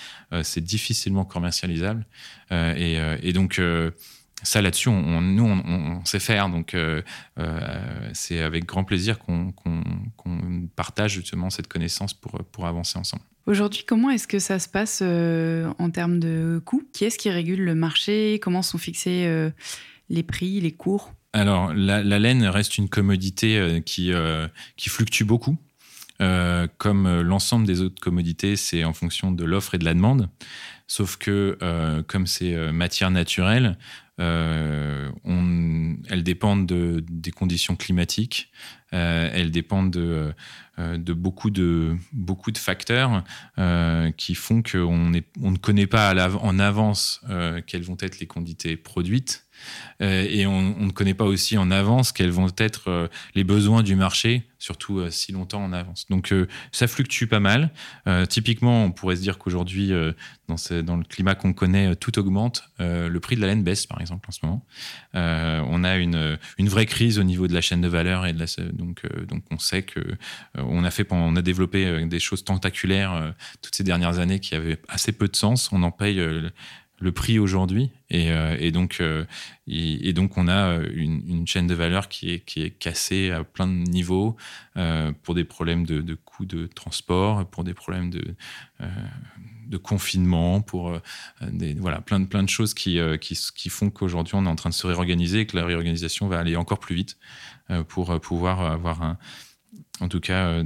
c'est 0.44 0.64
difficilement 0.64 1.26
commercialisable. 1.26 2.06
Et, 2.52 2.98
et, 3.22 3.34
donc 3.34 3.60
ça 4.44 4.62
là-dessus, 4.62 4.90
on, 4.90 5.22
nous, 5.22 5.44
on, 5.46 6.04
sait 6.06 6.20
faire. 6.20 6.50
Donc, 6.50 6.74
euh, 6.74 7.02
euh, 7.40 8.10
c'est 8.14 8.40
avec 8.40 8.66
grand 8.66 8.84
plaisir 8.84 9.18
qu'on 9.20 9.54
partage 10.76 11.14
justement 11.14 11.50
cette 11.50 11.68
connaissance 11.68 12.14
pour, 12.14 12.44
pour 12.52 12.68
avancer 12.68 13.00
ensemble. 13.00 13.24
Aujourd'hui, 13.46 13.84
comment 13.86 14.10
est-ce 14.10 14.28
que 14.28 14.40
ça 14.40 14.60
se 14.60 14.70
passe 14.70 15.02
euh, 15.02 15.72
en 15.80 15.90
termes 15.90 16.20
de 16.20 16.62
coûts? 16.64 16.84
Qui 16.94 17.06
est-ce 17.06 17.18
qui 17.18 17.30
régule 17.30 17.62
le 17.62 17.76
marché? 17.76 18.40
Comment 18.42 18.62
sont 18.62 18.78
fixés 18.78 19.28
les 20.10 20.24
prix, 20.24 20.62
les 20.62 20.72
cours? 20.72 21.14
Alors, 21.34 21.74
la, 21.74 22.02
laine 22.20 22.46
reste 22.46 22.78
une 22.78 22.90
commodité 22.90 23.82
qui, 23.86 24.12
qui 24.78 24.90
fluctue 24.90 25.24
beaucoup. 25.24 25.58
comme 26.78 27.22
l'ensemble 27.22 27.66
des 27.66 27.82
autres 27.82 28.02
commodités, 28.02 28.56
c'est 28.56 28.84
en 28.84 28.94
fonction 28.94 29.32
de 29.32 29.44
l'offre 29.44 29.76
et 29.76 29.78
de 29.78 29.86
la 29.86 29.94
demande. 29.94 30.30
Sauf 30.88 31.18
que, 31.18 31.58
comme 32.08 32.28
c'est 32.28 32.72
matière 32.72 33.12
naturelle, 33.12 33.78
on, 34.20 35.98
elles 36.10 36.24
dépendent 36.24 36.66
de, 36.66 37.04
des 37.10 37.32
conditions 37.32 37.76
climatiques, 37.76 38.52
euh, 38.94 39.30
elles 39.34 39.52
dépendent 39.52 39.92
de, 39.92 40.34
euh, 40.80 40.98
de, 40.98 41.14
beaucoup, 41.14 41.50
de 41.50 41.98
beaucoup 42.12 42.52
de 42.52 42.58
facteurs 42.58 43.24
euh, 43.58 44.12
qui 44.12 44.36
font 44.36 44.62
qu'on 44.62 45.12
on 45.42 45.52
ne 45.52 45.58
connaît 45.58 45.88
pas 45.88 46.14
en 46.38 46.60
avance 46.60 47.22
quelles 47.68 47.84
vont 47.84 47.98
être 48.00 48.20
les 48.20 48.28
quantités 48.28 48.78
produites. 48.78 49.43
Euh, 50.02 50.26
et 50.30 50.46
on, 50.46 50.62
ne 50.62 50.92
connaît 50.92 51.14
pas 51.14 51.26
aussi 51.26 51.58
en 51.58 51.72
avance 51.72 52.12
quels 52.12 52.32
vont 52.32 52.52
être 52.58 52.90
euh, 52.90 53.08
les 53.36 53.44
besoins 53.44 53.84
du 53.84 53.96
marché, 53.96 54.44
surtout 54.60 55.00
euh, 55.00 55.10
si 55.10 55.32
longtemps 55.32 55.64
en 55.64 55.74
avance. 55.74 56.06
Donc 56.10 56.34
ça 56.72 56.88
fluctue 56.88 57.26
pas 57.26 57.40
mal. 57.40 57.72
typiquement, 58.30 58.86
on 58.86 58.92
pourrait 58.92 59.16
se 59.16 59.22
dire 59.22 59.38
qu'aujourd'hui, 59.38 59.92
dans, 60.48 60.98
le 60.98 61.04
climat 61.04 61.36
qu'on 61.36 61.54
connaît, 61.54 61.96
tout 61.96 62.18
augmente. 62.20 62.70
le 62.80 63.18
prix 63.20 63.36
de 63.36 63.42
la 63.42 63.48
laine 63.48 63.64
baisse, 63.64 63.86
par 63.86 64.02
exemple, 64.02 64.28
en 64.30 64.32
ce 64.32 64.40
moment. 64.44 64.66
on 65.14 65.84
a 65.84 65.98
une, 65.98 66.38
vraie 66.60 66.86
crise 66.86 67.20
au 67.20 67.24
niveau 67.24 67.48
de 67.48 67.54
la 67.54 67.62
chaîne 67.62 67.82
de 67.82 67.88
valeur 67.88 68.26
et 68.26 68.34
donc, 68.34 69.02
on 69.52 69.60
sait 69.60 69.84
que 69.84 70.00
on 70.58 70.84
a 71.36 71.42
développé 71.42 72.06
des 72.06 72.20
choses 72.20 72.44
tentaculaires 72.44 73.34
toutes 73.62 73.76
ces 73.76 73.84
dernières 73.84 74.20
années 74.20 74.40
qui 74.40 74.56
avaient 74.56 74.80
assez 74.88 75.12
peu 75.12 75.28
de 75.28 75.36
sens. 75.36 75.72
On 75.72 75.84
en 75.84 75.92
paye 75.92 76.20
le 77.04 77.12
prix 77.12 77.38
aujourd'hui. 77.38 77.92
Et, 78.10 78.32
euh, 78.32 78.72
donc, 78.72 78.98
euh, 79.02 79.26
donc, 80.14 80.38
on 80.38 80.48
a 80.48 80.78
une, 80.94 81.46
chaîne 81.46 81.68
de 81.68 81.74
valeur 81.76 82.08
qui 82.08 82.32
est, 82.32 82.70
cassée 82.80 83.32
à 83.32 83.44
plein 83.44 83.68
de 83.68 83.74
niveaux 83.74 84.38
euh, 84.78 85.12
pour 85.24 85.36
des 85.36 85.44
problèmes 85.44 85.86
de, 85.86 86.16
coûts 86.16 86.46
de 86.46 86.66
transport, 86.68 87.46
pour 87.50 87.64
des 87.64 87.74
problèmes 87.74 88.10
de, 88.10 89.78
confinement, 89.78 90.62
pour 90.62 90.98
des, 91.42 91.74
voilà, 91.74 92.00
plein, 92.02 92.20
de, 92.20 92.50
choses 92.50 92.74
qui, 92.74 93.00
qui, 93.20 93.38
qui 93.56 93.70
font 93.70 93.90
qu'aujourd'hui, 93.90 94.36
on 94.36 94.46
est 94.46 94.50
en 94.50 94.56
train 94.56 94.70
de 94.70 94.76
se 94.76 94.88
réorganiser 94.88 95.42
et 95.42 95.46
que 95.46 95.58
la 95.58 95.66
réorganisation 95.66 96.28
va 96.28 96.40
aller 96.40 96.56
encore 96.56 96.80
plus 96.80 96.96
vite 96.96 97.18
pour 97.90 98.20
pouvoir 98.22 98.62
avoir 98.62 99.02
un, 99.02 99.18
en 100.00 100.08
tout 100.08 100.20
cas 100.20 100.64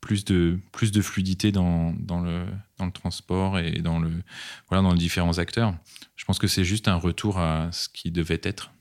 plus 0.00 0.24
de, 0.24 0.58
plus 0.72 0.92
de 0.92 1.02
fluidité 1.02 1.52
dans, 1.52 1.92
dans, 1.98 2.20
le, 2.20 2.44
dans 2.78 2.86
le 2.86 2.92
transport 2.92 3.58
et 3.58 3.80
dans, 3.80 3.98
le, 3.98 4.10
voilà, 4.68 4.82
dans 4.82 4.92
les 4.92 4.98
différents 4.98 5.38
acteurs. 5.38 5.74
Je 6.16 6.24
pense 6.24 6.38
que 6.38 6.46
c'est 6.46 6.64
juste 6.64 6.88
un 6.88 6.96
retour 6.96 7.38
à 7.38 7.70
ce 7.72 7.88
qui 7.88 8.10
devait 8.10 8.40
être. 8.42 8.72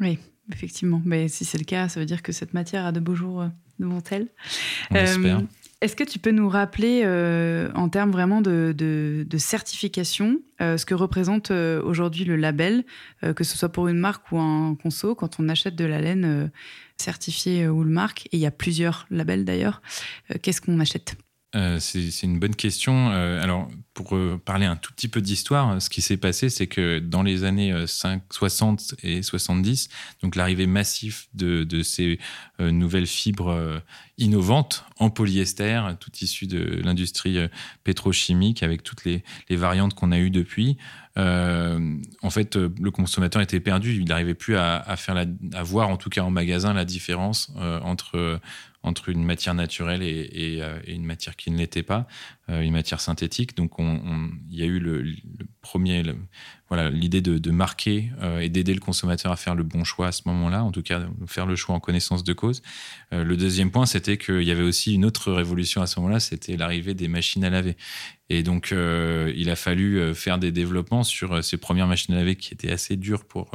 Oui, 0.00 0.18
effectivement. 0.52 1.02
Mais 1.04 1.28
si 1.28 1.44
c'est 1.44 1.58
le 1.58 1.64
cas, 1.64 1.88
ça 1.88 2.00
veut 2.00 2.06
dire 2.06 2.22
que 2.22 2.32
cette 2.32 2.54
matière 2.54 2.86
a 2.86 2.92
de 2.92 3.00
beaux 3.00 3.14
jours 3.14 3.42
euh, 3.42 3.48
devant 3.80 4.02
elle. 4.10 4.28
On 4.90 4.96
euh, 4.96 5.40
est-ce 5.80 5.96
que 5.96 6.04
tu 6.04 6.18
peux 6.18 6.30
nous 6.30 6.48
rappeler, 6.48 7.02
euh, 7.04 7.70
en 7.74 7.88
termes 7.88 8.10
vraiment 8.10 8.42
de, 8.42 8.74
de, 8.76 9.38
certification, 9.38 10.38
euh, 10.60 10.76
ce 10.76 10.84
que 10.84 10.94
représente 10.94 11.50
aujourd'hui 11.50 12.24
le 12.24 12.36
label, 12.36 12.84
que 13.22 13.44
ce 13.44 13.56
soit 13.56 13.70
pour 13.70 13.88
une 13.88 13.98
marque 13.98 14.30
ou 14.30 14.38
un 14.38 14.76
conso, 14.80 15.14
quand 15.14 15.40
on 15.40 15.48
achète 15.48 15.74
de 15.76 15.86
la 15.86 16.00
laine 16.00 16.50
certifiée 17.00 17.68
ou 17.68 17.82
le 17.82 17.90
marque, 17.90 18.26
et 18.26 18.36
il 18.36 18.40
y 18.40 18.46
a 18.46 18.50
plusieurs 18.50 19.06
labels 19.10 19.44
d'ailleurs, 19.44 19.82
qu'est-ce 20.42 20.60
qu'on 20.60 20.78
achète? 20.80 21.16
Euh, 21.56 21.80
c'est 21.80 22.22
une 22.22 22.38
bonne 22.38 22.54
question. 22.54 23.10
Euh, 23.10 23.42
alors, 23.42 23.68
pour 23.92 24.14
euh, 24.14 24.40
parler 24.42 24.66
un 24.66 24.76
tout 24.76 24.92
petit 24.92 25.08
peu 25.08 25.20
d'histoire, 25.20 25.82
ce 25.82 25.90
qui 25.90 26.00
s'est 26.00 26.16
passé, 26.16 26.48
c'est 26.48 26.68
que 26.68 27.00
dans 27.00 27.22
les 27.22 27.42
années 27.42 27.74
5, 27.86 28.22
60 28.30 28.94
et 29.02 29.22
70, 29.22 29.88
donc 30.22 30.36
l'arrivée 30.36 30.68
massive 30.68 31.26
de 31.34 31.82
ces 31.82 32.18
nouvelles 32.60 33.06
fibres 33.06 33.82
innovantes 34.18 34.84
en 35.00 35.10
polyester, 35.10 35.80
tout 35.98 36.12
issu 36.20 36.46
de 36.46 36.80
l'industrie 36.84 37.38
pétrochimique, 37.82 38.62
avec 38.62 38.84
toutes 38.84 39.04
les, 39.04 39.24
variantes 39.50 39.94
qu'on 39.94 40.12
a 40.12 40.18
eues 40.18 40.30
depuis, 40.30 40.76
en 41.16 42.30
fait, 42.30 42.56
le 42.56 42.90
consommateur 42.90 43.42
était 43.42 43.60
perdu. 43.60 43.94
Il 43.94 44.04
n'arrivait 44.04 44.34
plus 44.34 44.56
à, 44.56 44.94
faire 44.96 45.14
la, 45.14 45.26
voir, 45.62 45.88
en 45.88 45.96
tout 45.96 46.10
cas 46.10 46.22
en 46.22 46.30
magasin, 46.30 46.74
la 46.74 46.84
différence 46.84 47.52
entre 48.82 49.08
une 49.08 49.24
matière 49.24 49.54
naturelle 49.54 50.02
et, 50.02 50.58
euh, 50.62 50.80
une 50.86 51.04
matière 51.04 51.36
qui 51.36 51.50
ne 51.50 51.58
l'était 51.58 51.82
pas, 51.82 52.06
euh, 52.48 52.60
une 52.60 52.72
matière 52.72 53.00
synthétique. 53.00 53.56
Donc, 53.56 53.72
il 53.78 54.56
y 54.58 54.62
a 54.62 54.66
eu 54.66 54.78
le, 54.78 55.04
premier, 55.60 56.02
voilà, 56.70 56.88
l'idée 56.88 57.20
de, 57.20 57.50
marquer 57.50 58.10
euh, 58.22 58.38
et 58.38 58.48
d'aider 58.48 58.72
le 58.72 58.80
consommateur 58.80 59.32
à 59.32 59.36
faire 59.36 59.54
le 59.54 59.64
bon 59.64 59.84
choix 59.84 60.06
à 60.06 60.12
ce 60.12 60.22
moment-là, 60.26 60.64
en 60.64 60.70
tout 60.70 60.82
cas 60.82 61.02
faire 61.26 61.46
le 61.46 61.56
choix 61.56 61.74
en 61.74 61.80
connaissance 61.80 62.24
de 62.24 62.32
cause. 62.32 62.62
le 63.10 63.36
deuxième 63.36 63.70
point, 63.70 63.86
c'était 63.86 64.16
qu'il 64.16 64.42
y 64.42 64.50
avait 64.50 64.62
aussi 64.62 64.94
une 64.94 65.04
autre 65.04 65.32
révolution 65.32 65.82
à 65.82 65.86
ce 65.86 65.98
moment-là, 66.00 66.20
c'était 66.20 66.56
l'arrivée 66.56 66.94
des 66.94 67.08
machines 67.08 67.44
à 67.44 67.50
laver. 67.50 67.76
Et 68.28 68.44
donc, 68.44 68.72
il 68.72 69.50
a 69.50 69.56
fallu 69.56 70.14
faire 70.14 70.38
des 70.38 70.52
développements 70.52 71.02
sur 71.02 71.42
ces 71.42 71.56
premières 71.56 71.88
machines 71.88 72.14
à 72.14 72.18
laver 72.18 72.36
qui 72.36 72.54
étaient 72.54 72.70
assez 72.70 72.96
dures 72.96 73.24
pour, 73.24 73.50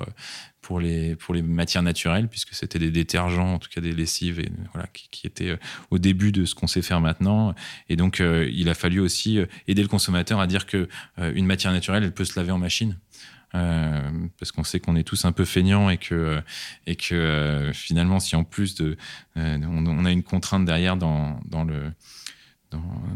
pour 0.65 0.79
les, 0.79 1.15
pour 1.15 1.35
les 1.35 1.43
matières 1.43 1.83
naturelles, 1.83 2.27
puisque 2.27 2.55
c'était 2.55 2.79
des 2.79 2.89
détergents, 2.89 3.53
en 3.53 3.59
tout 3.59 3.69
cas 3.69 3.81
des 3.81 3.91
lessives, 3.91 4.39
et, 4.39 4.49
voilà, 4.73 4.87
qui, 4.93 5.27
étaient 5.27 5.51
euh, 5.51 5.57
au 5.91 5.99
début 5.99 6.31
de 6.31 6.43
ce 6.45 6.55
qu'on 6.55 6.65
sait 6.65 6.81
faire 6.81 7.01
maintenant. 7.01 7.53
Et 7.87 7.95
donc, 7.95 8.19
euh, 8.19 8.49
il 8.51 8.67
a 8.67 8.73
fallu 8.73 8.99
aussi 8.99 9.37
euh, 9.37 9.45
aider 9.67 9.83
le 9.83 9.87
consommateur 9.87 10.39
à 10.39 10.47
dire 10.47 10.65
que 10.65 10.89
une 11.19 11.45
matière 11.45 11.71
naturelle, 11.71 12.03
elle 12.03 12.15
peut 12.15 12.25
se 12.25 12.39
laver 12.39 12.51
en 12.51 12.57
machine. 12.57 12.97
parce 13.51 14.51
qu'on 14.51 14.63
sait 14.63 14.79
qu'on 14.79 14.95
est 14.95 15.03
tous 15.03 15.23
un 15.25 15.31
peu 15.31 15.45
feignants 15.45 15.91
et 15.91 15.97
que, 15.97 16.41
et 16.87 16.95
que 16.95 17.69
finalement, 17.73 18.19
si 18.19 18.35
en 18.35 18.43
plus 18.43 18.73
de, 18.73 18.97
on, 19.35 19.85
on, 19.85 20.03
a 20.03 20.11
une 20.11 20.23
contrainte 20.23 20.65
derrière 20.65 20.97
dans, 20.97 21.39
dans 21.45 21.63
le, 21.63 21.91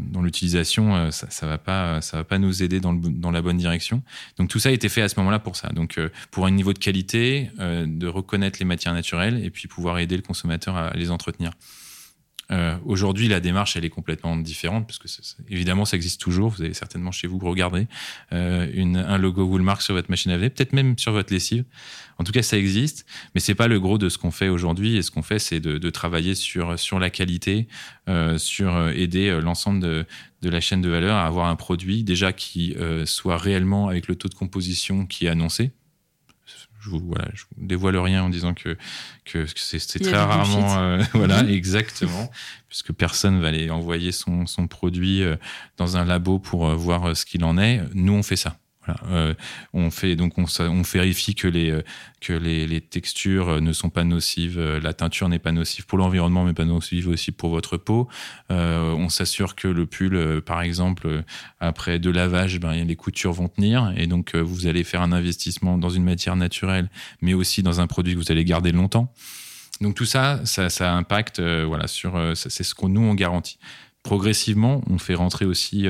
dans, 0.00 0.22
l'utilisation, 0.22 0.94
euh, 0.94 1.10
ça, 1.10 1.28
ça 1.30 1.46
va 1.46 1.58
pas, 1.58 2.00
ça 2.00 2.18
va 2.18 2.24
pas 2.24 2.38
nous 2.38 2.62
aider 2.62 2.80
dans, 2.80 2.92
dans, 2.92 3.30
la 3.30 3.42
bonne 3.42 3.56
direction. 3.56 4.02
Donc 4.38 4.48
tout 4.48 4.58
ça 4.58 4.68
a 4.68 4.72
été 4.72 4.88
fait 4.88 5.02
à 5.02 5.08
ce 5.08 5.18
moment-là 5.18 5.38
pour 5.38 5.56
ça. 5.56 5.68
Donc 5.68 5.98
euh, 5.98 6.10
pour 6.30 6.46
un 6.46 6.50
niveau 6.50 6.72
de 6.72 6.78
qualité, 6.78 7.50
euh, 7.58 7.86
de 7.88 8.06
reconnaître 8.06 8.58
les 8.58 8.64
matières 8.64 8.94
naturelles 8.94 9.44
et 9.44 9.50
puis 9.50 9.68
pouvoir 9.68 9.98
aider 9.98 10.16
le 10.16 10.22
consommateur 10.22 10.76
à 10.76 10.92
les 10.94 11.10
entretenir. 11.10 11.52
Euh, 12.50 12.76
Aujourd'hui, 12.84 13.28
la 13.28 13.40
démarche, 13.40 13.76
elle 13.76 13.84
est 13.84 13.90
complètement 13.90 14.36
différente, 14.36 14.86
parce 14.86 14.98
que 14.98 15.08
évidemment, 15.48 15.84
ça 15.84 15.96
existe 15.96 16.20
toujours. 16.20 16.50
Vous 16.50 16.62
avez 16.62 16.74
certainement 16.74 17.12
chez 17.12 17.26
vous 17.26 17.38
regardé 17.38 17.86
euh, 18.32 18.68
une, 18.72 18.96
un 18.96 19.18
logo 19.18 19.44
Woolmark 19.44 19.82
sur 19.82 19.94
votre 19.94 20.10
machine 20.10 20.30
à 20.30 20.34
laver, 20.34 20.50
peut-être 20.50 20.72
même 20.72 20.98
sur 20.98 21.12
votre 21.12 21.32
lessive. 21.32 21.64
En 22.18 22.24
tout 22.24 22.32
cas, 22.32 22.42
ça 22.42 22.58
existe, 22.58 23.06
mais 23.34 23.40
c'est 23.40 23.54
pas 23.54 23.66
le 23.66 23.80
gros 23.80 23.96
de 23.96 24.10
ce 24.10 24.18
qu'on 24.18 24.30
fait 24.30 24.48
aujourd'hui. 24.48 24.96
Et 24.96 25.02
ce 25.02 25.10
qu'on 25.10 25.22
fait, 25.22 25.38
c'est 25.38 25.58
de, 25.58 25.78
de, 25.78 25.90
travailler 25.90 26.34
sur 26.34 26.78
sur 26.78 26.98
la 26.98 27.08
qualité, 27.08 27.66
euh, 28.08 28.36
sur 28.36 28.76
euh, 28.76 28.92
aider 28.92 29.28
euh, 29.28 29.40
l'ensemble 29.40 29.80
de, 29.80 30.04
de 30.42 30.50
la 30.50 30.60
chaîne 30.60 30.82
de 30.82 30.90
valeur 30.90 31.16
à 31.16 31.26
avoir 31.26 31.46
un 31.46 31.56
produit 31.56 32.04
déjà 32.04 32.32
qui 32.32 32.74
euh, 32.76 33.06
soit 33.06 33.38
réellement 33.38 33.88
avec 33.88 34.08
le 34.08 34.16
taux 34.16 34.28
de 34.28 34.34
composition 34.34 35.06
qui 35.06 35.26
est 35.26 35.28
annoncé 35.28 35.70
je 36.80 36.90
vous, 36.90 37.00
voilà, 37.04 37.28
je 37.34 37.42
vous 37.42 37.66
dévoile 37.66 37.96
rien 37.96 38.22
en 38.22 38.30
disant 38.30 38.54
que, 38.54 38.76
que, 39.24 39.46
c'est 39.54 39.78
très 40.00 40.16
rarement. 40.16 40.78
Euh, 40.78 41.02
voilà, 41.14 41.42
mhm. 41.42 41.50
exactement. 41.50 42.30
Puisque 42.68 42.92
personne 42.92 43.40
va 43.40 43.48
aller 43.48 43.70
envoyer 43.70 44.12
son, 44.12 44.46
son 44.46 44.66
produit 44.66 45.22
euh, 45.22 45.36
dans 45.76 45.96
un 45.96 46.04
labo 46.04 46.38
pour 46.38 46.68
euh, 46.68 46.74
voir 46.74 47.16
ce 47.16 47.24
qu'il 47.24 47.44
en 47.44 47.58
est. 47.58 47.82
Nous, 47.94 48.12
on 48.12 48.22
fait 48.22 48.36
ça. 48.36 48.56
Euh, 49.10 49.34
on 49.72 49.90
fait 49.90 50.16
donc 50.16 50.34
on, 50.38 50.82
vérifie 50.82 51.34
que 51.34 51.46
les 51.46 51.70
euh, 51.70 51.82
que 52.20 52.32
les, 52.32 52.80
textures 52.80 53.48
euh, 53.48 53.60
ne 53.60 53.72
sont 53.72 53.90
pas 53.90 54.04
nocives, 54.04 54.60
la 54.60 54.92
teinture 54.94 55.28
n'est 55.28 55.38
pas 55.38 55.52
nocive 55.52 55.86
pour 55.86 55.98
l'environnement, 55.98 56.44
mais 56.44 56.54
pas 56.54 56.64
nocive 56.64 57.08
aussi 57.08 57.32
pour 57.32 57.50
votre 57.50 57.76
peau. 57.76 58.08
on 58.48 59.08
s'assure 59.08 59.54
que 59.54 59.68
le 59.68 59.86
pull, 59.86 60.42
par 60.42 60.62
exemple, 60.62 61.22
après 61.60 61.98
deux 61.98 62.12
lavages, 62.12 62.58
ben, 62.58 62.72
les 62.72 62.96
coutures 62.96 63.32
vont 63.32 63.48
tenir, 63.48 63.92
et 63.96 64.06
donc 64.06 64.34
vous 64.34 64.66
allez 64.66 64.84
faire 64.84 65.02
un 65.02 65.12
investissement 65.12 65.78
dans 65.78 65.90
une 65.90 66.04
matière 66.04 66.36
naturelle, 66.36 66.90
mais 67.20 67.34
aussi 67.34 67.62
dans 67.62 67.80
un 67.80 67.86
produit 67.86 68.14
que 68.14 68.18
vous 68.18 68.32
allez 68.32 68.44
garder 68.44 68.72
longtemps. 68.72 69.12
Donc 69.80 69.94
tout 69.94 70.04
ça, 70.04 70.40
ça, 70.44 70.68
ça 70.68 70.92
impacte, 70.94 71.40
voilà, 71.40 71.86
sur, 71.86 72.18
c'est 72.34 72.62
ce 72.62 72.74
que 72.74 72.86
nous 72.86 73.02
on 73.02 73.14
garantit 73.14 73.58
progressivement, 74.02 74.82
on 74.88 74.98
fait 74.98 75.14
rentrer 75.14 75.44
aussi 75.44 75.86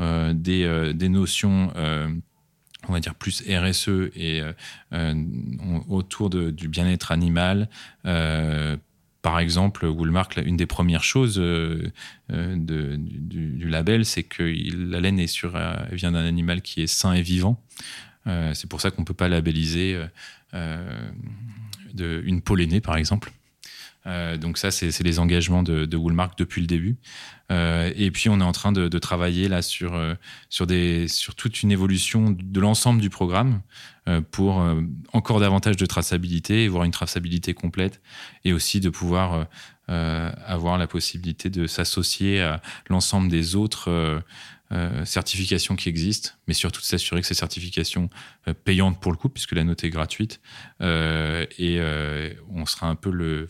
euh, 0.00 0.32
des, 0.32 0.92
des, 0.94 1.08
notions 1.08 1.70
on 2.88 2.92
va 2.92 3.00
dire 3.00 3.14
plus 3.14 3.42
RSE 3.42 4.10
et 4.14 4.40
euh, 4.40 4.52
euh, 4.92 5.14
autour 5.88 6.30
du 6.30 6.68
bien-être 6.68 7.12
animal. 7.12 7.68
Euh, 8.06 8.76
par 9.22 9.38
exemple, 9.38 9.84
Woolmark, 9.84 10.38
une 10.38 10.56
des 10.56 10.66
premières 10.66 11.04
choses 11.04 11.36
du, 11.36 11.92
label, 13.68 14.06
c'est 14.06 14.22
que 14.22 14.42
la 14.90 15.00
laine 15.00 15.18
est 15.18 15.26
sur, 15.26 15.60
vient 15.92 16.12
d'un 16.12 16.24
animal 16.24 16.62
qui 16.62 16.80
est 16.80 16.86
sain 16.86 17.12
et 17.12 17.20
vivant. 17.20 17.62
c'est 18.24 18.66
pour 18.66 18.80
ça 18.80 18.90
qu'on 18.90 19.02
ne 19.02 19.06
peut 19.06 19.12
pas 19.12 19.28
labelliser 19.28 20.02
une 20.54 22.40
peau 22.40 22.54
lainée, 22.56 22.80
par 22.80 22.96
exemple. 22.96 23.30
Euh, 24.06 24.36
donc 24.36 24.58
ça, 24.58 24.70
c'est 24.70 25.02
les 25.02 25.18
engagements 25.18 25.62
de, 25.62 25.96
Woolmark 25.96 26.38
depuis 26.38 26.60
le 26.60 26.66
début. 26.66 26.96
Euh, 27.50 27.92
et 27.96 28.10
puis 28.10 28.28
on 28.28 28.40
est 28.40 28.44
en 28.44 28.52
train 28.52 28.72
de, 28.72 28.88
travailler 28.98 29.48
là 29.48 29.62
sur 29.62 29.94
euh, 29.94 30.14
sur 30.48 31.34
toute 31.34 31.62
une 31.62 31.72
évolution 31.72 32.30
de 32.30 32.60
l'ensemble 32.60 33.00
du 33.00 33.10
programme 33.10 33.62
pour 34.32 34.60
encore 35.12 35.38
davantage 35.38 35.76
de 35.76 35.86
traçabilité, 35.86 36.66
voire 36.66 36.82
une 36.82 36.90
traçabilité 36.90 37.54
complète, 37.54 38.02
et 38.44 38.52
aussi 38.52 38.80
de 38.80 38.90
pouvoir 38.90 39.46
avoir 39.86 40.78
la 40.78 40.88
possibilité 40.88 41.48
de 41.48 41.68
s'associer 41.68 42.40
à 42.40 42.60
l'ensemble 42.88 43.28
des 43.28 43.54
autres 43.54 44.22
euh, 44.72 45.04
certifications 45.04 45.74
qui 45.74 45.88
existent, 45.88 46.30
mais 46.46 46.54
surtout 46.54 46.80
de 46.80 46.86
s'assurer 46.86 47.20
que 47.22 47.26
ces 47.26 47.34
certifications 47.34 48.08
euh, 48.46 48.54
payantes 48.54 49.00
pour 49.00 49.10
le 49.10 49.18
coup, 49.18 49.28
puisque 49.28 49.50
la 49.50 49.64
note 49.64 49.82
est 49.82 49.90
gratuite, 49.90 50.40
euh, 50.80 51.44
et 51.58 51.80
on 52.48 52.66
sera 52.66 52.86
un 52.86 52.94
peu 52.94 53.10
le, 53.10 53.48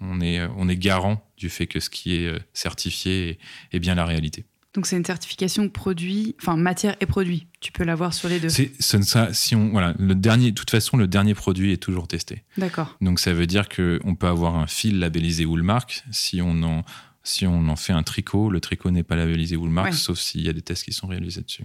on, 0.00 0.20
est, 0.20 0.40
on 0.56 0.68
est 0.68 0.76
garant 0.76 1.26
du 1.36 1.50
fait 1.50 1.66
que 1.66 1.80
ce 1.80 1.90
qui 1.90 2.14
est 2.14 2.32
certifié 2.52 3.38
est, 3.72 3.78
bien 3.80 3.96
la 3.96 4.04
réalité. 4.04 4.44
Donc 4.74 4.86
c'est 4.86 4.96
une 4.96 5.04
certification 5.04 5.68
produit, 5.68 6.36
enfin 6.40 6.56
matière 6.56 6.94
et 7.00 7.06
produit. 7.06 7.48
Tu 7.58 7.72
peux 7.72 7.82
l'avoir 7.82 8.14
sur 8.14 8.28
les 8.28 8.38
deux. 8.38 8.48
C'est 8.48 8.70
ça. 8.78 9.32
Si 9.32 9.56
on 9.56 9.70
voilà, 9.70 9.94
le 9.98 10.14
dernier, 10.14 10.50
de 10.50 10.54
toute 10.54 10.70
façon, 10.70 10.96
le 10.96 11.08
dernier 11.08 11.34
produit 11.34 11.72
est 11.72 11.82
toujours 11.82 12.06
testé. 12.06 12.44
D'accord. 12.58 12.96
Donc 13.00 13.18
ça 13.18 13.32
veut 13.32 13.46
dire 13.46 13.68
que 13.68 13.98
on 14.04 14.14
peut 14.14 14.28
avoir 14.28 14.54
un 14.54 14.68
fil 14.68 15.00
labellisé 15.00 15.46
Woolmark 15.46 16.04
si 16.12 16.40
on 16.42 16.62
en 16.62 16.84
si 17.22 17.46
on 17.46 17.68
en 17.68 17.76
fait 17.76 17.92
un 17.92 18.02
tricot, 18.02 18.50
le 18.50 18.60
tricot 18.60 18.90
n'est 18.90 19.02
pas 19.02 19.16
labellisé 19.16 19.56
Woolmark, 19.56 19.92
sauf 19.94 20.18
s'il 20.18 20.42
y 20.42 20.48
a 20.48 20.52
des 20.52 20.62
tests 20.62 20.84
qui 20.84 20.92
sont 20.92 21.06
réalisés 21.06 21.42
dessus. 21.42 21.64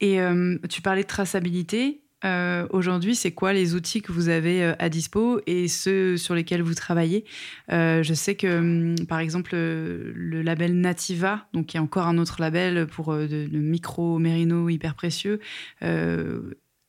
Et 0.00 0.20
euh, 0.20 0.58
tu 0.68 0.82
parlais 0.82 1.02
de 1.02 1.08
traçabilité. 1.08 2.02
Euh, 2.24 2.66
aujourd'hui, 2.70 3.16
c'est 3.16 3.32
quoi 3.32 3.52
les 3.52 3.74
outils 3.74 4.00
que 4.00 4.12
vous 4.12 4.28
avez 4.28 4.62
euh, 4.62 4.74
à 4.78 4.88
dispo 4.88 5.40
et 5.46 5.66
ceux 5.66 6.16
sur 6.16 6.34
lesquels 6.34 6.62
vous 6.62 6.74
travaillez? 6.74 7.24
Je 7.68 8.12
sais 8.14 8.34
que, 8.34 8.58
hum, 8.58 9.06
par 9.06 9.20
exemple, 9.20 9.54
le 9.54 10.42
label 10.42 10.80
Nativa, 10.80 11.48
donc 11.52 11.66
qui 11.66 11.76
est 11.76 11.80
encore 11.80 12.06
un 12.06 12.18
autre 12.18 12.40
label 12.40 12.86
pour 12.86 13.14
de, 13.14 13.48
micro 13.52 14.18
mérino 14.18 14.68
hyper 14.68 14.94
précieux, 14.94 15.40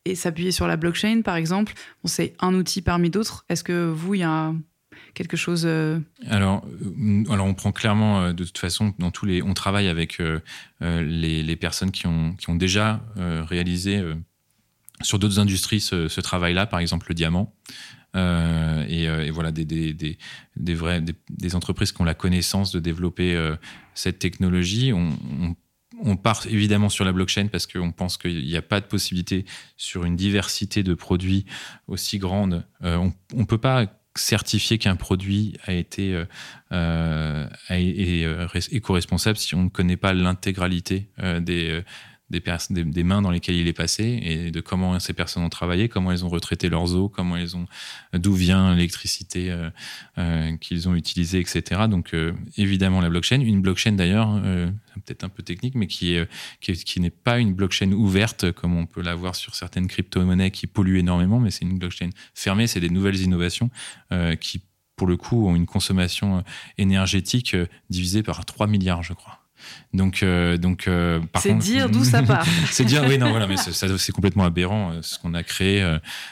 et 0.06 0.16
s'appuyer 0.16 0.52
sur 0.52 0.68
la 0.68 0.76
blockchain, 0.76 1.22
par 1.22 1.36
exemple, 1.36 1.74
c'est 2.04 2.36
un 2.40 2.54
outil 2.56 2.82
parmi 2.82 3.10
d'autres. 3.10 3.46
Est-ce 3.48 3.64
que 3.64 3.90
vous, 3.90 4.16
il 4.16 4.20
y 4.20 4.24
a 4.24 4.54
quelque 5.14 5.38
chose 5.38 5.64
euh, 5.66 6.00
alors, 6.28 6.66
euh, 6.66 7.24
alors, 7.32 7.46
on 7.46 7.54
prend 7.54 7.72
clairement, 7.72 8.22
euh, 8.22 8.34
de 8.34 8.44
toute 8.44 8.58
façon, 8.58 8.94
dans 9.00 9.12
tous 9.12 9.26
les, 9.26 9.42
on 9.42 9.54
travaille 9.54 9.88
avec 9.88 10.22
les, 10.82 11.56
personnes 11.56 11.92
qui 11.92 12.08
ont, 12.08 12.34
qui 12.34 12.50
ont 12.50 12.56
déjà 12.56 13.02
réalisé 13.16 14.04
sur 15.02 15.20
d'autres 15.20 15.40
industries 15.40 15.80
ce, 15.80 16.20
travail-là, 16.20 16.66
par 16.66 16.80
exemple 16.80 17.08
le 17.10 17.16
diamant. 17.16 17.54
et, 18.16 19.30
voilà 19.32 19.52
des, 19.52 19.66
des, 19.66 19.94
des, 19.94 20.18
des, 20.58 21.56
entreprises 21.56 21.92
qui 21.92 22.02
ont 22.02 22.06
la 22.06 22.16
connaissance 22.16 22.72
de 22.72 22.80
développer 22.80 23.54
cette 23.94 24.20
technologie. 24.20 24.92
On, 24.94 25.16
on, 26.02 26.18
part 26.18 26.46
évidemment 26.48 26.90
sur 26.90 27.06
la 27.06 27.14
blockchain 27.14 27.48
parce 27.48 27.68
qu'on 27.68 27.92
pense 27.92 28.18
qu'il 28.18 28.44
n'y 28.44 28.58
a 28.58 28.62
pas 28.62 28.82
de 28.82 28.88
possibilité 28.88 29.46
sur 29.78 30.04
une 30.04 30.16
diversité 30.16 30.84
de 30.84 30.96
produits 30.96 31.46
aussi 31.88 32.18
grande. 32.18 32.66
on 32.82 33.14
ne 33.34 33.46
peut 33.46 33.60
pas 33.60 33.88
certifier 34.16 34.78
qu'un 34.78 34.96
produit 34.96 35.54
a 35.66 35.74
été 35.74 36.14
euh, 36.14 36.26
euh, 36.72 37.48
euh 37.72 38.48
éco-responsable 38.72 39.38
si 39.38 39.56
on 39.56 39.64
ne 39.64 39.70
connaît 39.70 39.98
pas 39.98 40.14
l'intégralité 40.14 41.08
euh, 41.22 41.40
des, 41.40 41.84
des, 42.40 43.04
mains 43.04 43.22
dans 43.22 43.32
lesquelles 43.32 43.56
il 43.56 43.68
est 43.68 43.74
passé 43.74 44.20
et 44.22 44.52
de 44.52 44.62
comment 44.62 45.00
ces 45.00 45.14
personnes 45.14 45.44
ont 45.44 45.50
travaillé, 45.50 45.90
comment 45.90 46.12
elles 46.12 46.26
ont 46.26 46.30
retraité 46.30 46.70
leurs 46.70 46.96
eaux, 46.96 47.10
comment 47.10 47.38
elles 47.38 47.56
ont, 47.56 47.68
d'où 48.14 48.34
vient 48.34 48.76
l'électricité 48.76 49.52
euh, 49.52 49.70
euh, 50.18 50.58
qu'ils 50.58 50.90
ont 50.90 50.96
utilisée, 50.96 51.40
etc. 51.40 51.84
Donc 51.90 52.14
euh, 52.14 52.34
évidemment 52.58 53.02
la 53.02 53.10
blockchain, 53.10 53.42
une 53.42 53.62
blockchain 53.62 53.94
d'ailleurs, 53.94 54.42
peut-être 55.06 55.24
un 55.24 55.30
peu 55.30 55.44
technique, 55.44 55.76
mais 55.76 55.88
qui 55.88 56.14
est 56.16 56.28
qui, 56.62 56.74
qui 56.74 57.00
n'est 57.00 57.10
pas 57.10 57.40
une 57.40 57.54
blockchain 57.54 57.92
ouverte 57.92 58.52
comme 58.52 58.76
on 58.76 58.86
peut 58.86 59.02
l'avoir 59.02 59.36
sur 59.36 59.56
certaines 59.56 59.88
crypto-monnaies 59.88 60.52
qui 60.52 60.68
polluent 60.68 61.00
énormément, 61.00 61.40
mais 61.40 61.52
c'est 61.52 61.66
une 61.66 61.78
blockchain 61.78 62.10
fermée, 62.34 62.68
c'est 62.68 62.80
des 62.80 62.90
nouvelles 62.90 63.22
innovations 63.22 63.70
qui 64.40 64.62
pour 64.96 65.08
le 65.08 65.18
coup 65.18 65.48
ont 65.48 65.56
une 65.56 65.66
consommation 65.66 66.44
énergétique 66.78 67.56
divisée 67.90 68.24
par 68.24 68.46
3 68.46 68.68
milliards, 68.68 69.04
je 69.04 69.14
crois. 69.14 69.43
Donc, 69.94 70.24
euh, 70.24 70.58
donc 70.58 70.88
euh, 70.88 71.22
c'est 71.36 71.54
dire 71.58 71.90
d'où 71.90 72.04
ça 72.04 72.24
part. 72.24 72.46
c'est 72.72 72.86
dire, 72.86 73.04
oui, 73.08 73.18
non, 73.18 73.30
voilà, 73.30 73.48
mais 73.48 73.58
c'est 73.58 74.12
complètement 74.12 74.44
aberrant 74.44 74.92
euh, 74.92 75.02
ce 75.02 75.20
qu'on 75.20 75.34
a 75.34 75.44
créé 75.44 75.80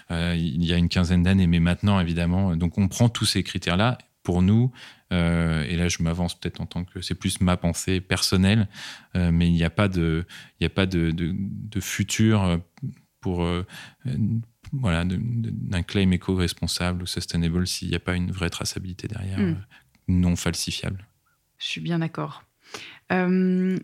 il 0.09 0.65
y 0.65 0.73
a 0.73 0.77
une 0.77 0.89
quinzaine 0.89 1.23
d'années, 1.23 1.47
mais 1.47 1.59
maintenant, 1.59 1.99
évidemment. 1.99 2.55
Donc, 2.55 2.77
on 2.77 2.87
prend 2.87 3.09
tous 3.09 3.25
ces 3.25 3.43
critères-là. 3.43 3.97
Pour 4.23 4.43
nous, 4.43 4.71
et 5.09 5.75
là, 5.75 5.87
je 5.87 6.03
m'avance 6.03 6.39
peut-être 6.39 6.61
en 6.61 6.67
tant 6.67 6.83
que 6.83 7.01
c'est 7.01 7.15
plus 7.15 7.41
ma 7.41 7.57
pensée 7.57 8.01
personnelle, 8.01 8.67
mais 9.15 9.47
il 9.47 9.53
n'y 9.53 9.63
a 9.63 9.71
pas 9.71 9.87
de, 9.87 10.25
il 10.59 10.63
n'y 10.63 10.67
a 10.67 10.69
pas 10.69 10.85
de, 10.85 11.09
de, 11.09 11.79
futur 11.79 12.59
pour 13.19 13.43
voilà 14.73 15.03
d'un 15.05 15.81
claim 15.81 16.11
éco-responsable 16.11 17.01
ou 17.01 17.05
sustainable 17.07 17.65
s'il 17.65 17.89
n'y 17.89 17.95
a 17.95 17.99
pas 17.99 18.13
une 18.13 18.31
vraie 18.31 18.51
traçabilité 18.51 19.07
derrière, 19.07 19.39
hmm. 19.39 19.57
non 20.07 20.35
falsifiable. 20.35 21.07
Je 21.57 21.67
suis 21.67 21.81
bien 21.81 21.99
d'accord. 21.99 22.43
Euh, 23.11 23.77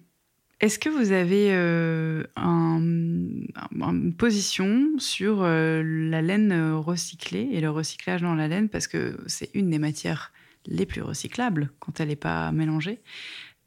Est-ce 0.60 0.80
que 0.80 0.90
vous 0.90 1.12
avez 1.12 1.50
euh, 1.52 2.24
une 2.36 4.14
position 4.18 4.98
sur 4.98 5.44
euh, 5.44 5.84
la 5.84 6.22
laine 6.22 6.74
recyclée 6.74 7.50
et 7.52 7.62
le 7.62 7.70
recyclage 7.70 8.22
dans 8.22 8.36
la 8.36 8.48
laine? 8.48 8.70
Parce 8.70 8.88
que 8.88 9.18
c'est 9.28 9.50
une 9.54 9.70
des 9.70 9.80
matières 9.80 10.32
les 10.66 10.86
plus 10.86 11.02
recyclables 11.02 11.72
quand 11.80 12.00
elle 12.00 12.10
n'est 12.10 12.16
pas 12.16 12.52
mélangée. 12.52 13.00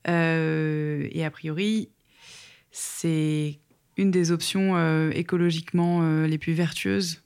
Et 0.07 1.25
a 1.25 1.31
priori, 1.31 1.91
c'est 2.73 3.59
une 3.97 4.11
des 4.11 4.33
options 4.33 5.11
écologiquement 5.11 6.25
les 6.25 6.39
plus 6.39 6.55
vertueuses 6.55 7.23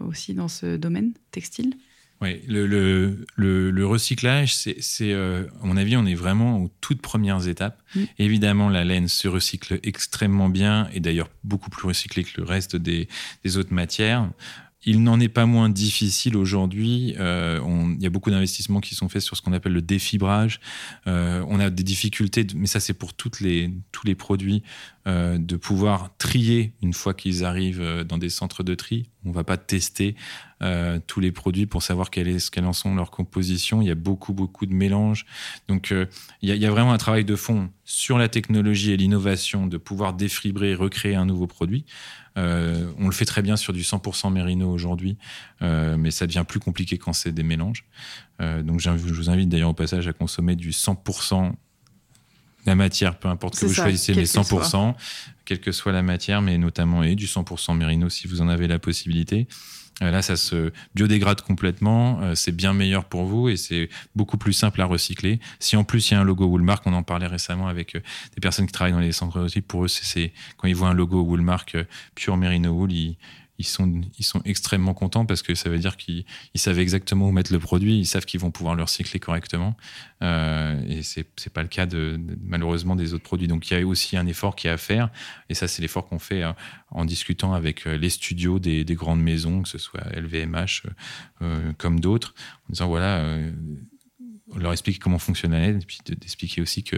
aussi 0.00 0.34
dans 0.34 0.48
ce 0.48 0.76
domaine 0.76 1.12
textile. 1.30 1.74
Oui, 2.20 2.42
le, 2.48 2.66
le, 2.66 3.70
le, 3.70 3.86
recyclage, 3.86 4.54
c'est, 4.56 4.76
euh, 5.02 5.44
à 5.62 5.66
mon 5.66 5.76
avis, 5.76 5.96
on 5.96 6.04
est 6.04 6.16
vraiment 6.16 6.58
aux 6.58 6.70
toutes 6.80 7.00
premières 7.00 7.46
étapes. 7.46 7.80
Mm. 7.94 8.04
Évidemment, 8.18 8.68
la 8.68 8.82
laine 8.82 9.06
se 9.06 9.28
recycle 9.28 9.78
extrêmement 9.84 10.48
bien 10.48 10.88
et 10.92 10.98
d'ailleurs 10.98 11.30
beaucoup 11.44 11.70
plus 11.70 11.86
recyclée 11.86 12.24
que 12.24 12.40
le 12.40 12.44
reste 12.44 12.74
des, 12.74 13.06
des 13.44 13.56
autres 13.56 13.72
matières. 13.72 14.28
Il 14.84 15.02
n'en 15.02 15.18
est 15.18 15.28
pas 15.28 15.44
moins 15.44 15.68
difficile 15.68 16.36
aujourd'hui. 16.36 17.14
Euh, 17.18 17.60
il 17.96 18.02
y 18.02 18.06
a 18.06 18.10
beaucoup 18.10 18.30
d'investissements 18.30 18.80
qui 18.80 18.94
sont 18.94 19.08
faits 19.08 19.22
sur 19.22 19.36
ce 19.36 19.42
qu'on 19.42 19.52
appelle 19.52 19.72
le 19.72 19.82
défibrage. 19.82 20.60
Euh, 21.08 21.44
on 21.48 21.58
a 21.58 21.68
des 21.68 21.82
difficultés, 21.82 22.46
mais 22.54 22.68
ça 22.68 22.78
c'est 22.78 22.94
pour 22.94 23.12
les, 23.40 23.72
tous 23.90 24.06
les 24.06 24.14
produits, 24.14 24.62
euh, 25.08 25.36
de 25.38 25.56
pouvoir 25.56 26.16
trier 26.18 26.74
une 26.80 26.92
fois 26.92 27.12
qu'ils 27.12 27.44
arrivent 27.44 28.04
dans 28.08 28.18
des 28.18 28.30
centres 28.30 28.62
de 28.62 28.74
tri. 28.76 29.10
On 29.24 29.30
ne 29.30 29.34
va 29.34 29.44
pas 29.44 29.56
tester 29.56 30.14
tous 31.06 31.20
les 31.20 31.30
produits 31.30 31.66
pour 31.66 31.84
savoir 31.84 32.10
quelles, 32.10 32.28
est, 32.28 32.58
en 32.58 32.72
sont 32.72 32.94
leurs 32.94 33.12
compositions. 33.12 33.80
Il 33.80 33.86
y 33.86 33.92
a 33.92 33.94
beaucoup, 33.94 34.32
beaucoup 34.32 34.66
de 34.66 34.74
mélanges. 34.74 35.24
Donc 35.68 35.90
il 35.90 36.48
y, 36.48 36.52
il 36.52 36.58
y 36.58 36.66
a 36.66 36.70
vraiment 36.70 36.92
un 36.92 36.98
travail 36.98 37.24
de 37.24 37.36
fond 37.36 37.70
sur 37.84 38.18
la 38.18 38.28
technologie 38.28 38.92
et 38.92 38.96
l'innovation 38.96 39.66
de 39.66 39.76
pouvoir 39.76 40.14
défibrer 40.14 40.70
et 40.70 40.74
recréer 40.74 41.14
un 41.14 41.26
nouveau 41.26 41.46
produit. 41.46 41.84
Euh, 42.38 42.90
on 42.98 43.06
le 43.06 43.12
fait 43.12 43.24
très 43.24 43.42
bien 43.42 43.56
sur 43.56 43.72
du 43.72 43.82
100% 43.82 44.32
mérino 44.32 44.70
aujourd'hui, 44.70 45.16
euh, 45.62 45.96
mais 45.96 46.10
ça 46.10 46.26
devient 46.26 46.44
plus 46.46 46.60
compliqué 46.60 46.96
quand 46.96 47.12
c'est 47.12 47.32
des 47.32 47.42
mélanges. 47.42 47.84
Euh, 48.40 48.62
donc 48.62 48.80
je 48.80 48.90
vous 48.90 49.28
invite 49.28 49.48
d'ailleurs 49.48 49.70
au 49.70 49.74
passage 49.74 50.06
à 50.06 50.12
consommer 50.12 50.54
du 50.54 50.70
100% 50.70 51.52
la 52.66 52.74
matière, 52.74 53.18
peu 53.18 53.28
importe 53.28 53.58
que 53.58 53.66
vous 53.66 53.74
choisissez, 53.74 54.14
mais 54.14 54.24
100%, 54.24 54.94
quelle 55.44 55.60
que 55.60 55.72
soit 55.72 55.92
la 55.92 56.02
matière, 56.02 56.42
mais 56.42 56.58
notamment 56.58 57.02
et 57.02 57.14
du 57.14 57.26
100% 57.26 57.76
mérino 57.76 58.08
si 58.08 58.28
vous 58.28 58.40
en 58.42 58.48
avez 58.48 58.68
la 58.68 58.78
possibilité. 58.78 59.48
Euh, 60.02 60.10
là, 60.10 60.22
ça 60.22 60.36
se 60.36 60.72
biodégrade 60.94 61.40
complètement, 61.40 62.20
euh, 62.22 62.34
c'est 62.34 62.52
bien 62.52 62.72
meilleur 62.72 63.04
pour 63.04 63.24
vous 63.24 63.48
et 63.48 63.56
c'est 63.56 63.88
beaucoup 64.14 64.38
plus 64.38 64.52
simple 64.52 64.80
à 64.80 64.84
recycler. 64.84 65.40
Si 65.58 65.76
en 65.76 65.84
plus 65.84 66.10
il 66.10 66.14
y 66.14 66.16
a 66.16 66.20
un 66.20 66.24
logo 66.24 66.46
Woolmark, 66.46 66.86
on 66.86 66.92
en 66.92 67.02
parlait 67.02 67.26
récemment 67.26 67.66
avec 67.66 67.96
euh, 67.96 68.00
des 68.34 68.40
personnes 68.40 68.66
qui 68.66 68.72
travaillent 68.72 68.92
dans 68.92 69.00
les 69.00 69.12
centres 69.12 69.40
de 69.40 69.60
pour 69.60 69.84
eux, 69.84 69.88
c'est 69.88 70.32
quand 70.56 70.68
ils 70.68 70.76
voient 70.76 70.88
un 70.88 70.94
logo 70.94 71.22
Woolmark 71.22 71.76
Pure 72.14 72.36
Merino 72.36 72.70
Wool, 72.70 72.92
ils, 72.92 73.16
ils 73.58 73.64
sont, 73.64 74.02
extrêmement 74.44 74.94
contents 74.94 75.26
parce 75.26 75.42
que 75.42 75.54
ça 75.54 75.68
veut 75.68 75.78
dire 75.78 75.96
qu'ils 75.96 76.24
savent 76.54 76.78
exactement 76.78 77.28
où 77.28 77.32
mettre 77.32 77.52
le 77.52 77.58
produit, 77.58 77.98
ils 77.98 78.06
savent 78.06 78.24
qu'ils 78.24 78.40
vont 78.40 78.50
pouvoir 78.50 78.74
le 78.74 78.82
recycler 78.82 79.18
correctement. 79.20 79.76
Euh, 80.22 80.80
et 80.88 81.02
c'est 81.02 81.26
n'est 81.44 81.52
pas 81.52 81.62
le 81.62 81.68
cas 81.68 81.86
malheureusement 82.42 82.96
des 82.96 83.14
autres 83.14 83.24
produits. 83.24 83.48
Donc 83.48 83.70
il 83.70 83.78
y 83.78 83.80
a 83.80 83.86
aussi 83.86 84.16
un 84.16 84.26
effort 84.26 84.54
qui 84.56 84.68
est 84.68 84.70
à 84.70 84.76
faire. 84.76 85.10
Et 85.48 85.54
ça, 85.54 85.66
c'est 85.68 85.82
l'effort 85.82 86.06
qu'on 86.06 86.18
fait 86.18 86.42
euh, 86.42 86.52
en 86.90 87.04
discutant 87.04 87.52
avec 87.52 87.86
euh, 87.86 87.96
les 87.96 88.10
studios 88.10 88.58
des, 88.58 88.84
des, 88.84 88.94
grandes 88.94 89.22
maisons, 89.22 89.62
que 89.62 89.68
ce 89.68 89.78
soit 89.78 90.02
LVMH 90.14 90.82
euh, 91.42 91.72
comme 91.78 92.00
d'autres, 92.00 92.34
en 92.68 92.72
disant 92.72 92.88
voilà. 92.88 93.18
Euh, 93.18 93.52
leur 94.56 94.72
expliquer 94.72 94.98
comment 94.98 95.18
fonctionne 95.18 95.50
la 95.50 95.66
et 95.68 95.74
puis 95.74 95.98
d'expliquer 96.06 96.62
aussi 96.62 96.82
que 96.82 96.96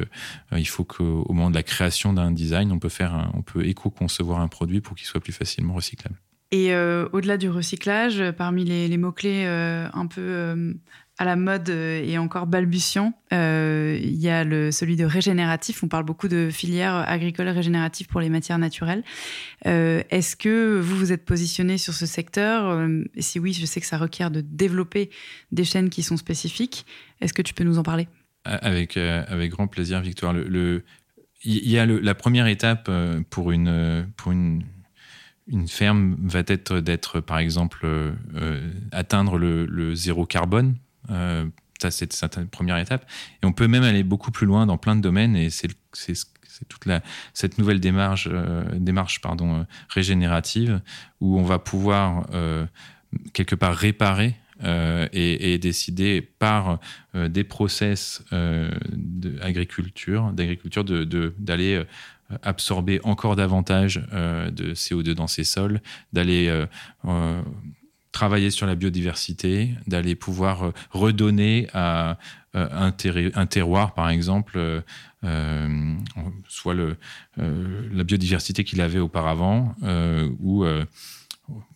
il 0.56 0.68
faut 0.68 0.84
qu'au 0.84 1.26
moment 1.32 1.50
de 1.50 1.56
la 1.56 1.64
création 1.64 2.12
d'un 2.12 2.30
design, 2.30 2.70
on 2.70 2.78
peut 2.78 2.88
faire, 2.88 3.28
on 3.34 3.42
peut 3.42 3.66
éco-concevoir 3.66 4.38
un 4.38 4.46
produit 4.46 4.80
pour 4.80 4.94
qu'il 4.94 5.04
soit 5.04 5.20
plus 5.20 5.32
facilement 5.32 5.74
recyclable. 5.74 6.14
Et 6.52 6.72
euh, 6.72 7.08
au-delà 7.12 7.36
du 7.36 7.48
recyclage, 7.48 8.22
parmi 8.32 8.64
les, 8.64 8.96
mots-clés 8.96 9.44
euh, 9.46 9.86
un 9.92 10.06
peu 10.06 10.20
euh, 10.20 10.74
à 11.16 11.24
la 11.24 11.36
mode 11.36 11.68
et 11.68 12.18
encore 12.18 12.48
balbutiants, 12.48 13.12
il 13.30 14.16
y 14.16 14.28
a 14.28 14.42
celui 14.72 14.96
de 14.96 15.04
régénératif. 15.04 15.84
On 15.84 15.88
parle 15.88 16.04
beaucoup 16.04 16.26
de 16.26 16.48
filières 16.50 16.94
agricoles 17.06 17.48
régénératives 17.48 18.08
pour 18.08 18.20
les 18.20 18.30
matières 18.30 18.58
naturelles. 18.58 19.04
Est-ce 19.64 20.34
que 20.34 20.80
vous 20.80 20.96
vous 20.96 21.12
êtes 21.12 21.26
positionné 21.26 21.76
sur 21.76 21.92
ce 21.92 22.06
secteur? 22.06 22.88
Et 23.14 23.22
si 23.22 23.38
oui, 23.38 23.52
je 23.52 23.66
sais 23.66 23.80
que 23.80 23.86
ça 23.86 23.98
requiert 23.98 24.30
de 24.30 24.40
développer 24.40 25.10
des 25.52 25.64
chaînes 25.64 25.90
qui 25.90 26.02
sont 26.02 26.16
spécifiques. 26.16 26.86
Est-ce 27.20 27.34
que 27.34 27.42
tu 27.42 27.52
peux 27.52 27.64
nous 27.64 27.78
en 27.78 27.82
parler? 27.82 28.08
Avec, 28.44 28.98
grand 29.50 29.66
plaisir, 29.66 30.00
Victoire. 30.00 30.34
Il 31.44 31.70
y 31.70 31.78
a 31.78 31.84
la 31.84 32.14
première 32.14 32.46
étape 32.46 32.90
pour 33.28 33.52
une, 33.52 34.10
pour 34.16 34.32
une 34.32 34.62
une 35.46 35.68
ferme 35.68 36.16
va 36.22 36.42
être 36.46 36.80
d'être, 36.80 37.20
par 37.20 37.38
exemple, 37.38 37.80
euh, 37.84 38.12
euh, 38.36 38.70
atteindre 38.92 39.38
le, 39.38 39.94
zéro 39.94 40.26
carbone. 40.26 40.76
Euh, 41.10 41.46
ça, 41.80 41.90
c'est 41.90 42.36
une 42.36 42.48
première 42.48 42.78
étape. 42.78 43.06
Et 43.42 43.46
on 43.46 43.52
peut 43.52 43.66
même 43.66 43.82
aller 43.82 44.02
beaucoup 44.02 44.30
plus 44.30 44.46
loin 44.46 44.66
dans 44.66 44.78
plein 44.78 44.96
de 44.96 45.00
domaines. 45.00 45.34
Et 45.34 45.50
c'est 45.50 45.68
toute 46.68 46.84
la, 46.84 47.02
cette 47.32 47.58
nouvelle 47.58 47.80
démarche, 47.80 48.28
démarche 48.74 49.22
pardon, 49.22 49.66
régénérative 49.88 50.82
où 51.20 51.38
on 51.38 51.42
va 51.42 51.58
pouvoir 51.58 52.26
quelque 53.32 53.54
part 53.54 53.74
réparer 53.74 54.36
et, 54.62 55.58
décider 55.58 56.20
par 56.20 56.80
des 57.14 57.44
process 57.44 58.22
d'agriculture, 58.30 60.32
d'agriculture 60.32 60.84
d'aller 60.84 61.82
absorber 62.42 63.00
encore 63.04 63.36
davantage 63.36 64.02
euh, 64.12 64.50
de 64.50 64.74
CO2 64.74 65.12
dans 65.14 65.26
ces 65.26 65.44
sols, 65.44 65.80
d'aller 66.12 66.48
euh, 66.48 66.66
euh, 67.04 67.42
travailler 68.12 68.50
sur 68.50 68.66
la 68.66 68.74
biodiversité, 68.74 69.70
d'aller 69.86 70.14
pouvoir 70.14 70.72
redonner 70.90 71.68
à 71.72 72.18
un, 72.54 72.90
terroir, 72.90 73.94
par 73.94 74.10
exemple, 74.10 74.82
soit 76.48 76.74
la 76.74 78.04
biodiversité 78.04 78.64
qu'il 78.64 78.80
avait 78.80 78.98
auparavant, 78.98 79.76
ou 80.40 80.64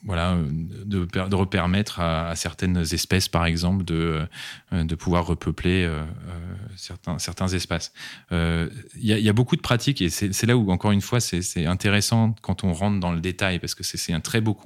voilà, 0.04 0.36
de, 0.36 1.04
de 1.04 1.44
permettre 1.44 2.00
à, 2.00 2.34
certaines 2.36 2.78
espèces, 2.78 3.28
par 3.28 3.46
exemple, 3.46 3.84
de, 3.84 4.26
euh, 4.72 4.84
de 4.84 4.94
pouvoir 4.94 5.26
repeupler 5.26 5.84
euh, 5.84 6.02
euh, 6.02 6.54
certains, 6.76 7.18
certains 7.18 7.48
espaces. 7.48 7.92
Il 8.30 8.78
y, 9.00 9.28
a 9.28 9.32
beaucoup 9.32 9.56
de 9.56 9.60
pratiques 9.60 10.02
et 10.02 10.10
c'est 10.10 10.46
là 10.46 10.56
où, 10.56 10.70
encore 10.70 10.92
une 10.92 11.00
fois, 11.00 11.20
c'est 11.20 11.66
intéressant 11.66 12.34
quand 12.42 12.64
on 12.64 12.72
rentre 12.72 13.00
dans 13.00 13.12
le 13.12 13.20
détail 13.20 13.58
parce 13.58 13.74
que 13.74 13.82
c'est 13.82 14.12
un 14.12 14.20
très 14.20 14.40
beau 14.40 14.58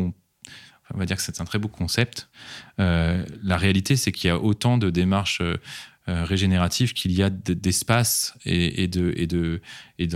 on 0.95 0.97
va 0.97 1.05
dire 1.05 1.17
que 1.17 1.23
c'est 1.23 1.41
un 1.43 1.45
très 1.45 1.59
beau 1.59 1.69
concept. 1.69 2.29
la 2.79 3.57
réalité, 3.57 3.97
c'est 3.97 4.13
qu'il 4.13 4.29
y 4.29 4.31
a 4.31 4.39
autant 4.39 4.79
de 4.79 4.91
démarches 4.91 5.43
régénératives 6.07 6.95
qu'il 6.95 7.13
y 7.13 7.23
a 7.23 7.29
d'espace 7.29 8.35
et, 8.45 8.83
et, 8.85 8.89
de, 8.89 9.13
et, 9.17 9.27
de, 9.27 9.61
et 9.99 10.07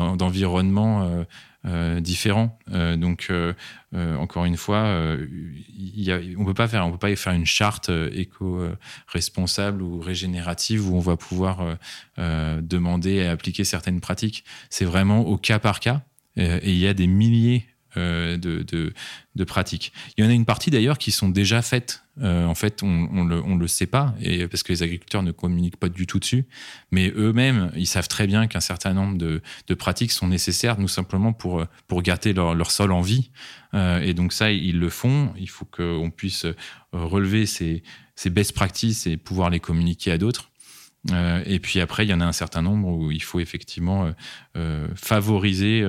euh, 1.65 2.01
différents. 2.01 2.59
Euh, 2.73 2.97
donc, 2.97 3.29
euh, 3.31 3.53
encore 3.93 4.47
une 4.47 4.57
fois, 4.57 4.99
y 5.79 6.11
a, 6.11 6.19
on 6.37 6.45
peut 6.45 6.55
pas 6.55 6.67
faire, 6.67 6.85
on 6.85 6.91
peut 6.91 6.99
pas 6.99 7.15
faire 7.15 7.33
une 7.35 7.47
charte 7.47 7.89
éco-responsable 7.89 9.81
ou 9.81 10.01
régénérative 10.01 10.91
où 10.91 10.97
on 10.97 11.01
va 11.01 11.17
pouvoir 11.17 11.77
demander 12.17 13.13
et 13.13 13.27
appliquer 13.27 13.65
certaines 13.65 14.01
pratiques. 14.01 14.45
C'est 14.71 14.87
vraiment 14.87 15.21
au 15.21 15.37
cas 15.37 15.59
par 15.59 15.79
cas. 15.79 16.03
et 16.37 16.71
il 16.73 16.79
y 16.79 16.89
a 16.89 16.95
des 16.95 17.07
milliers 17.07 17.67
de, 17.97 18.37
de, 18.37 18.93
de, 19.35 19.45
pratiques. 19.45 19.93
Il 20.17 20.25
y 20.25 20.27
en 20.27 20.31
a 20.31 20.33
une 20.33 20.45
partie 20.45 20.71
d'ailleurs 20.71 20.99
qui 20.99 21.11
sont 21.11 21.29
déjà 21.29 21.63
faites. 21.63 22.03
en 22.23 22.55
fait, 22.55 22.83
on, 22.83 23.09
on, 23.13 23.25
le, 23.25 23.43
on 23.43 23.57
le 23.57 23.67
sait 23.67 23.87
pas, 23.87 24.15
et 24.21 24.47
parce 24.49 24.63
que 24.63 24.73
les 24.73 24.83
agriculteurs 24.83 25.23
ne 25.23 25.33
communiquent 25.33 25.77
pas 25.77 25.89
du 25.89 26.07
tout 26.07 26.19
dessus. 26.19 26.45
Mais 26.91 27.13
eux-mêmes, 27.17 27.71
ils 27.77 27.87
savent 27.87 28.09
très 28.09 28.27
bien 28.27 28.47
qu'un 28.47 28.61
certain 28.61 28.95
nombre 28.95 29.19
de, 29.19 29.43
de, 29.67 29.75
pratiques 29.75 30.13
sont 30.13 30.29
nécessaires, 30.29 30.79
nous 30.79 30.89
simplement 30.89 31.33
pour 31.33 31.65
pour 31.87 32.03
garder 32.03 32.33
leur, 32.33 32.55
leur 32.55 32.71
sol 32.71 32.93
en 32.93 33.03
vie. 33.03 33.31
Euh, 33.75 34.01
et 34.01 34.15
donc 34.15 34.33
ça, 34.33 34.53
ils 34.53 34.79
le 34.79 34.89
font. 34.89 35.33
Il 35.39 35.49
faut 35.49 35.65
qu'on 35.65 36.11
puisse 36.11 36.47
relever 36.93 37.47
ces, 37.47 37.83
ces 38.17 38.31
best 38.31 38.53
practices 38.53 39.07
et 39.07 39.17
pouvoir 39.17 39.51
les 39.51 39.61
communiquer 39.61 40.13
à 40.13 40.19
d'autres. 40.19 40.52
Euh, 41.11 41.43
et 41.47 41.59
puis 41.59 41.81
après, 41.81 42.07
il 42.07 42.11
y 42.11 42.15
en 42.15 42.21
a 42.21 42.25
un 42.25 42.33
certain 42.33 42.63
nombre 42.63 42.89
où 42.89 43.11
il 43.11 43.23
faut 43.23 43.41
effectivement 43.41 44.07
euh, 44.07 44.13
euh 44.57 44.89
favoriser 44.95 45.83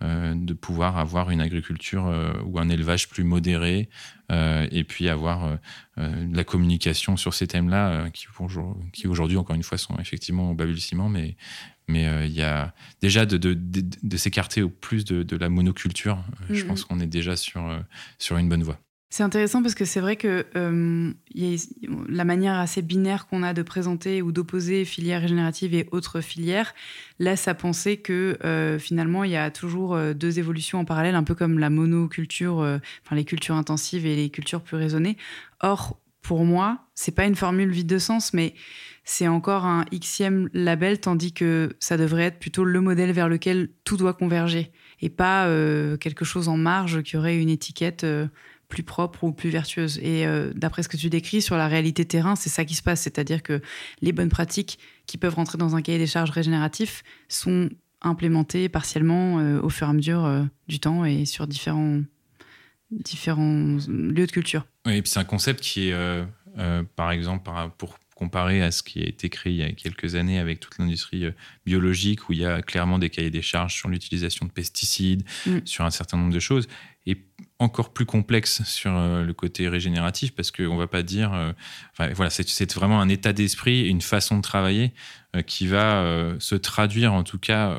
de 0.00 0.52
pouvoir 0.52 0.98
avoir 0.98 1.30
une 1.30 1.40
agriculture 1.40 2.12
ou 2.44 2.58
un 2.58 2.68
élevage 2.68 3.08
plus 3.08 3.24
modéré, 3.24 3.88
et 4.30 4.84
puis 4.84 5.08
avoir 5.08 5.58
de 5.96 6.36
la 6.36 6.44
communication 6.44 7.16
sur 7.16 7.34
ces 7.34 7.46
thèmes-là, 7.46 8.10
qui, 8.10 8.26
qui 8.92 9.06
aujourd'hui, 9.06 9.36
encore 9.36 9.56
une 9.56 9.62
fois, 9.62 9.78
sont 9.78 9.96
effectivement 9.98 10.50
au 10.50 10.54
balbutiement, 10.54 11.08
mais 11.08 11.36
mais 11.88 12.26
il 12.26 12.32
y 12.32 12.42
a 12.42 12.74
déjà 13.00 13.26
de, 13.26 13.38
de, 13.38 13.54
de, 13.54 13.82
de 14.02 14.16
s'écarter 14.16 14.60
au 14.62 14.68
plus 14.68 15.04
de, 15.04 15.36
la 15.36 15.48
monoculture. 15.48 16.22
Je 16.50 16.64
mmh 16.64 16.68
pense 16.68 16.84
qu'on 16.84 17.00
est 17.00 17.06
déjà 17.06 17.36
sur, 17.36 17.62
sur 18.18 18.36
une 18.36 18.48
bonne 18.48 18.64
voie. 18.64 18.78
C'est 19.16 19.22
intéressant 19.22 19.62
parce 19.62 19.74
que 19.74 19.86
c'est 19.86 20.00
vrai 20.00 20.16
que 20.16 20.44
euh, 20.56 21.10
la 22.06 22.24
manière 22.26 22.56
assez 22.56 22.82
binaire 22.82 23.26
qu'on 23.26 23.42
a 23.42 23.54
de 23.54 23.62
présenter 23.62 24.20
ou 24.20 24.30
d'opposer 24.30 24.84
filière 24.84 25.22
régénérative 25.22 25.72
et 25.72 25.88
autres 25.90 26.20
filières 26.20 26.74
laisse 27.18 27.48
à 27.48 27.54
penser 27.54 27.96
que 27.96 28.36
euh, 28.44 28.78
finalement 28.78 29.24
il 29.24 29.30
y 29.30 29.36
a 29.36 29.50
toujours 29.50 29.94
euh, 29.94 30.12
deux 30.12 30.38
évolutions 30.38 30.80
en 30.80 30.84
parallèle, 30.84 31.14
un 31.14 31.22
peu 31.22 31.34
comme 31.34 31.58
la 31.58 31.70
monoculture, 31.70 32.56
enfin 32.58 33.16
les 33.16 33.24
cultures 33.24 33.54
intensives 33.54 34.04
et 34.04 34.16
les 34.16 34.28
cultures 34.28 34.60
plus 34.60 34.76
raisonnées. 34.76 35.16
Or, 35.60 35.98
pour 36.20 36.44
moi, 36.44 36.80
c'est 36.94 37.14
pas 37.14 37.24
une 37.24 37.36
formule 37.36 37.70
vide 37.70 37.86
de 37.86 37.98
sens, 37.98 38.34
mais 38.34 38.52
c'est 39.04 39.28
encore 39.28 39.64
un 39.64 39.86
xème 39.94 40.50
label, 40.52 41.00
tandis 41.00 41.32
que 41.32 41.74
ça 41.80 41.96
devrait 41.96 42.24
être 42.24 42.38
plutôt 42.38 42.64
le 42.64 42.82
modèle 42.82 43.12
vers 43.12 43.30
lequel 43.30 43.70
tout 43.84 43.96
doit 43.96 44.12
converger 44.12 44.72
et 45.00 45.08
pas 45.08 45.48
quelque 46.00 46.24
chose 46.24 46.48
en 46.48 46.56
marge 46.56 47.02
qui 47.02 47.16
aurait 47.16 47.38
une 47.38 47.50
étiquette 47.50 48.04
plus 48.68 48.82
propre 48.82 49.24
ou 49.24 49.32
plus 49.32 49.50
vertueuse. 49.50 49.98
Et 50.02 50.26
euh, 50.26 50.52
d'après 50.54 50.82
ce 50.82 50.88
que 50.88 50.96
tu 50.96 51.10
décris 51.10 51.42
sur 51.42 51.56
la 51.56 51.68
réalité 51.68 52.04
terrain, 52.04 52.36
c'est 52.36 52.50
ça 52.50 52.64
qui 52.64 52.74
se 52.74 52.82
passe. 52.82 53.02
C'est-à-dire 53.02 53.42
que 53.42 53.60
les 54.00 54.12
bonnes 54.12 54.28
pratiques 54.28 54.78
qui 55.06 55.18
peuvent 55.18 55.34
rentrer 55.34 55.58
dans 55.58 55.76
un 55.76 55.82
cahier 55.82 55.98
des 55.98 56.06
charges 56.06 56.30
régénératif 56.30 57.02
sont 57.28 57.70
implémentées 58.02 58.68
partiellement 58.68 59.38
euh, 59.38 59.60
au 59.60 59.68
fur 59.68 59.86
et 59.86 59.90
à 59.90 59.92
mesure 59.92 60.24
euh, 60.24 60.42
du 60.68 60.80
temps 60.80 61.04
et 61.04 61.24
sur 61.24 61.46
différents, 61.46 62.00
différents 62.90 63.78
lieux 63.88 64.26
de 64.26 64.32
culture. 64.32 64.66
Oui, 64.84 64.96
et 64.96 65.02
puis 65.02 65.10
c'est 65.10 65.20
un 65.20 65.24
concept 65.24 65.60
qui 65.60 65.88
est, 65.88 66.24
par 66.94 67.10
exemple, 67.10 67.50
pour 67.78 67.98
comparer 68.14 68.62
à 68.62 68.70
ce 68.70 68.82
qui 68.82 69.02
a 69.02 69.06
été 69.06 69.28
créé 69.28 69.52
il 69.52 69.58
y 69.58 69.62
a 69.62 69.72
quelques 69.72 70.14
années 70.14 70.38
avec 70.38 70.58
toute 70.60 70.78
l'industrie 70.78 71.26
biologique, 71.66 72.28
où 72.28 72.32
il 72.32 72.38
y 72.38 72.46
a 72.46 72.62
clairement 72.62 72.98
des 72.98 73.10
cahiers 73.10 73.30
des 73.30 73.42
charges 73.42 73.74
sur 73.74 73.88
l'utilisation 73.88 74.46
de 74.46 74.52
pesticides, 74.52 75.24
mm. 75.46 75.58
sur 75.64 75.84
un 75.84 75.90
certain 75.90 76.16
nombre 76.16 76.32
de 76.32 76.40
choses 76.40 76.66
et 77.06 77.16
encore 77.58 77.92
plus 77.92 78.04
complexe 78.04 78.62
sur 78.64 78.94
euh, 78.94 79.24
le 79.24 79.32
côté 79.32 79.68
régénératif 79.68 80.34
parce 80.34 80.50
qu'on 80.50 80.74
ne 80.74 80.78
va 80.78 80.86
pas 80.86 81.02
dire. 81.02 81.32
Euh, 81.32 81.52
voilà, 82.14 82.30
c'est 82.30 82.74
vraiment 82.74 83.00
un 83.00 83.08
état 83.08 83.32
d'esprit, 83.32 83.88
une 83.88 84.02
façon 84.02 84.36
de 84.36 84.42
travailler 84.42 84.92
euh, 85.34 85.42
qui 85.42 85.66
va 85.66 86.04
se 86.38 86.54
traduire 86.54 87.14
en 87.14 87.22
tout 87.22 87.38
cas 87.38 87.76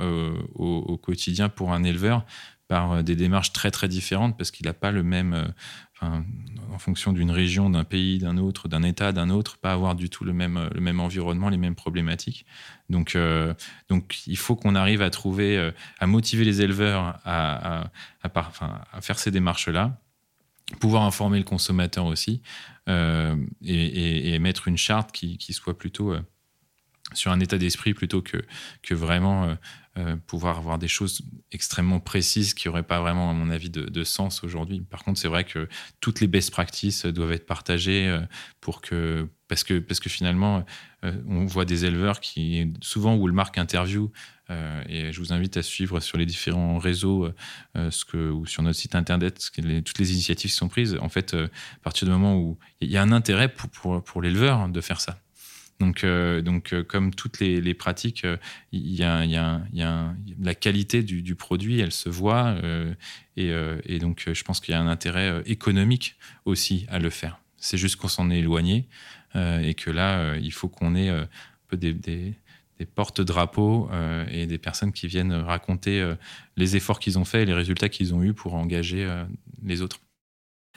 au, 0.56 0.98
quotidien 0.98 1.50
pour 1.50 1.74
un 1.74 1.84
éleveur 1.84 2.26
par 2.68 3.04
des 3.04 3.16
démarches 3.16 3.54
très 3.54 3.72
très 3.72 3.88
différentes 3.88 4.38
parce 4.38 4.52
qu'il 4.52 4.66
n'a 4.66 4.74
pas 4.74 4.92
le 4.92 5.04
même, 5.04 5.54
en 6.02 6.80
fonction 6.80 7.12
d'une 7.12 7.32
région, 7.32 7.70
d'un 7.70 7.84
pays, 7.84 8.20
d'un 8.20 8.38
autre, 8.38 8.68
d'un 8.68 8.84
État, 8.84 9.12
d'un 9.12 9.30
autre, 9.30 9.58
pas 9.58 9.74
avoir 9.74 9.96
du 9.96 10.10
tout 10.10 10.24
le 10.24 10.34
même, 10.34 10.70
le 10.74 10.82
même 10.82 11.00
environnement, 11.00 11.50
les 11.50 11.58
mêmes 11.58 11.76
problématiques. 11.76 12.46
Donc, 12.90 13.16
euh, 13.16 13.54
donc 13.90 14.28
il 14.28 14.38
faut 14.38 14.56
qu'on 14.56 14.76
arrive 14.76 15.02
à 15.02 15.10
trouver, 15.10 15.58
euh, 15.58 15.72
à 16.00 16.08
motiver 16.08 16.46
les 16.46 16.62
éleveurs 16.62 17.20
à, 17.26 17.90
à, 18.24 19.02
faire 19.02 19.18
ces 19.18 19.32
démarches-là, 19.32 20.00
pouvoir 20.80 21.04
informer 21.04 21.40
le 21.40 21.44
consommateur 21.44 22.06
aussi, 22.06 22.42
euh, 22.90 23.36
et, 23.64 24.34
et, 24.34 24.40
mettre 24.40 24.68
une 24.68 24.78
charte 24.78 25.12
qui, 25.12 25.38
qui 25.38 25.54
soit 25.54 25.78
plutôt 25.78 26.16
sur 27.14 27.32
un 27.32 27.40
état 27.40 27.58
d'esprit 27.58 27.94
plutôt 27.94 28.22
que, 28.22 28.38
que 28.84 28.94
vraiment 28.94 29.58
euh, 29.98 30.16
pouvoir 30.28 30.60
avoir 30.60 30.78
des 30.78 30.88
choses 30.88 31.24
extrêmement 31.52 32.00
précises 32.00 32.54
qui 32.54 32.68
n'auraient 32.68 32.84
pas 32.84 33.00
vraiment, 33.00 33.32
à 33.32 33.34
mon 33.34 33.50
avis, 33.50 33.72
de, 33.72 34.04
sens 34.04 34.44
aujourd'hui. 34.44 34.82
Par 34.82 35.04
contre, 35.04 35.20
c'est 35.20 35.28
vrai 35.28 35.44
que 35.44 35.68
toutes 36.02 36.20
les 36.20 36.28
best 36.28 36.52
practices 36.52 37.06
doivent 37.06 37.32
être 37.32 37.48
partagées 37.48 38.08
euh, 38.08 38.20
pour 38.62 38.82
que, 38.82 39.28
parce 39.48 39.64
que, 39.64 39.80
parce 39.80 40.00
que 40.00 40.10
finalement, 40.10 40.64
euh, 41.04 41.14
on 41.28 41.46
voit 41.46 41.66
des 41.66 41.86
éleveurs 41.86 42.20
qui, 42.20 42.74
souvent, 42.82 43.16
où 43.16 43.28
le 43.28 43.34
marque 43.34 43.58
interview, 43.58 44.12
et 44.88 45.12
je 45.12 45.20
vous 45.20 45.34
invite 45.34 45.58
à 45.58 45.62
suivre 45.62 46.00
sur 46.00 46.18
les 46.18 46.26
différents 46.26 46.78
réseaux 46.78 47.30
ou 47.76 48.46
sur 48.46 48.64
notre 48.64 48.80
site 48.80 48.96
internet 48.96 49.52
toutes 49.84 50.00
les 50.00 50.14
initiatives 50.14 50.52
qui 50.52 50.56
sont 50.56 50.70
prises. 50.70 50.98
En 51.02 51.10
fait, 51.10 51.34
à 51.34 51.50
partir 51.84 52.08
du 52.08 52.14
moment 52.14 52.38
où 52.38 52.58
il 52.80 52.90
y 52.90 52.96
a 52.96 53.02
un 53.02 53.12
intérêt 53.12 53.54
pour, 53.54 54.02
pour 54.02 54.22
l'éleveur 54.22 54.70
de 54.70 54.80
faire 54.80 55.02
ça. 55.02 55.20
Donc, 55.80 56.04
euh, 56.04 56.42
donc 56.42 56.74
euh, 56.74 56.84
comme 56.84 57.14
toutes 57.14 57.40
les, 57.40 57.74
pratiques, 57.74 58.26
la 58.74 60.56
qualité 60.56 61.04
du, 61.04 61.36
produit, 61.36 61.80
elle 61.80 61.92
se 61.92 62.10
voit. 62.10 62.56
Euh, 62.64 62.94
et, 63.36 64.00
donc, 64.00 64.28
je 64.32 64.44
pense 64.44 64.60
qu'il 64.60 64.74
y 64.74 64.76
a 64.76 64.82
un 64.82 64.88
intérêt 64.88 65.44
économique 65.46 66.16
aussi 66.46 66.86
à 66.90 67.00
le 67.00 67.10
faire. 67.10 67.40
C'est 67.58 67.78
juste 67.78 67.98
qu'on 67.98 68.08
s'en 68.08 68.30
est 68.30 68.40
éloigné 68.40 68.88
et 69.36 69.76
que 69.76 69.92
là, 69.92 70.36
il 70.38 70.52
faut 70.52 70.68
qu'on 70.68 70.96
ait 70.96 71.12
peu 71.68 71.78
des, 71.78 71.94
des, 71.94 72.36
porte-drapeaux 72.96 73.90
et 74.32 74.48
des 74.48 74.58
personnes 74.58 74.92
qui 74.92 75.08
viennent 75.08 75.34
raconter 75.34 76.14
les 76.56 76.76
efforts 76.76 77.00
qu'ils 77.00 77.20
ont 77.20 77.26
faits 77.26 77.44
et 77.44 77.46
les 77.46 77.54
résultats 77.54 77.90
qu'ils 77.90 78.16
ont 78.16 78.24
eus 78.24 78.34
pour 78.34 78.56
engager 78.56 79.08
les 79.64 79.82
autres. 79.84 80.00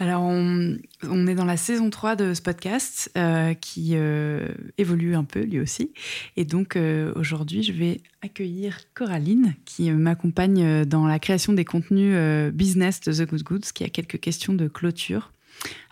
Alors, 0.01 0.22
on, 0.22 1.26
est 1.26 1.34
dans 1.34 1.44
la 1.44 1.59
saison 1.59 1.90
3 1.90 2.16
de 2.16 2.32
ce 2.32 2.40
podcast 2.40 3.12
euh, 3.18 3.53
qui 3.53 3.90
euh, 3.92 4.48
évolue 4.78 5.14
un 5.14 5.24
peu 5.24 5.42
lui 5.42 5.61
aussi. 5.61 5.92
Et 6.38 6.46
donc, 6.46 6.74
euh, 6.74 7.12
aujourd'hui, 7.16 7.62
je 7.62 7.74
vais 7.74 8.01
accueillir 8.22 8.78
Coraline 8.94 9.55
qui 9.66 9.90
m'accompagne 9.90 10.86
dans 10.86 11.07
la 11.07 11.18
création 11.18 11.53
des 11.53 11.66
contenus 11.66 12.16
business 12.51 13.01
de 13.01 13.12
The 13.12 13.28
Good 13.28 13.42
Goods, 13.42 13.72
qui 13.74 13.84
a 13.84 13.90
quelques 13.90 14.18
questions 14.18 14.55
de 14.55 14.68
clôture. 14.68 15.32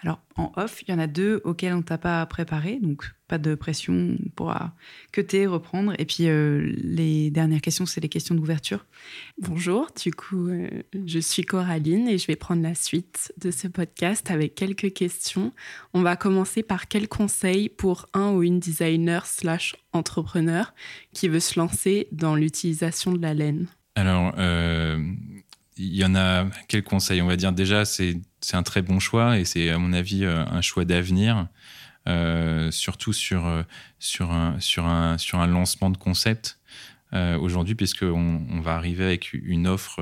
Alors, 0.03 0.21
en 0.37 0.53
off, 0.57 0.83
il 0.83 0.91
y 0.91 0.95
en 0.95 0.99
a 0.99 1.07
deux 1.07 1.41
auxquels 1.45 1.75
on 1.75 1.83
t'a 1.83 1.99
pas 1.99 2.25
préparé, 2.27 2.79
donc 2.81 3.05
pas 3.27 3.39
de 3.39 3.55
pression, 3.55 4.17
on 4.25 4.29
pourra 4.31 4.73
que 5.13 5.47
reprendre. 5.47 5.93
Et 5.99 6.05
puis, 6.05 6.29
euh, 6.29 6.73
les 6.77 7.31
dernières 7.31 7.61
questions, 7.61 7.85
c'est 7.85 8.01
les 8.01 8.09
questions 8.09 8.35
d'ouverture. 8.35 8.87
Bonjour, 9.39 9.89
du 10.03 10.13
coup, 10.13 10.49
euh, 10.49 10.69
je 11.07 11.19
suis 11.19 11.43
Coraline 11.43 12.09
et 12.09 12.17
je 12.17 12.27
vais 12.27 12.37
prendre 12.37 12.63
la 12.63 12.75
suite 12.75 13.33
de 13.39 13.51
ce 13.51 13.69
podcast 13.69 14.31
avec 14.31 14.55
quelques 14.55 14.93
questions. 14.93 15.53
On 15.95 16.03
va 16.03 16.17
commencer 16.17 16.63
par 16.63 16.89
quel 16.89 17.09
conseil 17.09 17.69
pour 17.69 18.07
un 18.15 18.31
ou 18.31 18.43
une 18.43 18.61
designer 18.61 19.27
slash 19.27 19.77
entrepreneur 19.93 20.73
qui 21.13 21.29
veut 21.29 21.41
se 21.41 21.59
lancer 21.59 22.09
dans 22.13 22.35
l'utilisation 22.35 23.13
de 23.13 23.21
la 23.21 23.35
laine? 23.35 23.67
Alors, 23.95 24.33
euh, 24.39 24.97
il 25.77 25.95
y 25.95 26.05
en 26.05 26.15
a 26.15 26.47
quel 26.69 26.83
conseil? 26.83 27.21
On 27.21 27.27
va 27.27 27.37
dire 27.37 27.53
déjà, 27.53 27.85
c'est 27.85 28.21
un 28.53 28.63
très 28.63 28.83
bon 28.83 29.01
choix 29.01 29.39
et 29.39 29.45
c'est 29.45 29.71
à 29.71 29.79
mon 29.79 29.93
avis 29.93 30.25
euh, 30.25 30.45
un 30.47 30.61
choix 30.61 30.85
d'avenir, 30.85 31.49
euh, 32.07 32.71
surtout 32.71 33.13
sur, 33.13 33.47
euh, 33.47 33.63
sur, 33.99 34.31
un, 34.31 35.47
lancement 35.47 35.91
de 35.91 35.97
concept. 35.97 36.59
aujourd'hui, 37.13 37.75
puisqu'on 37.75 38.47
on 38.51 38.61
va 38.61 38.75
arriver 38.75 39.05
avec 39.05 39.33
une 39.33 39.67
offre 39.67 40.01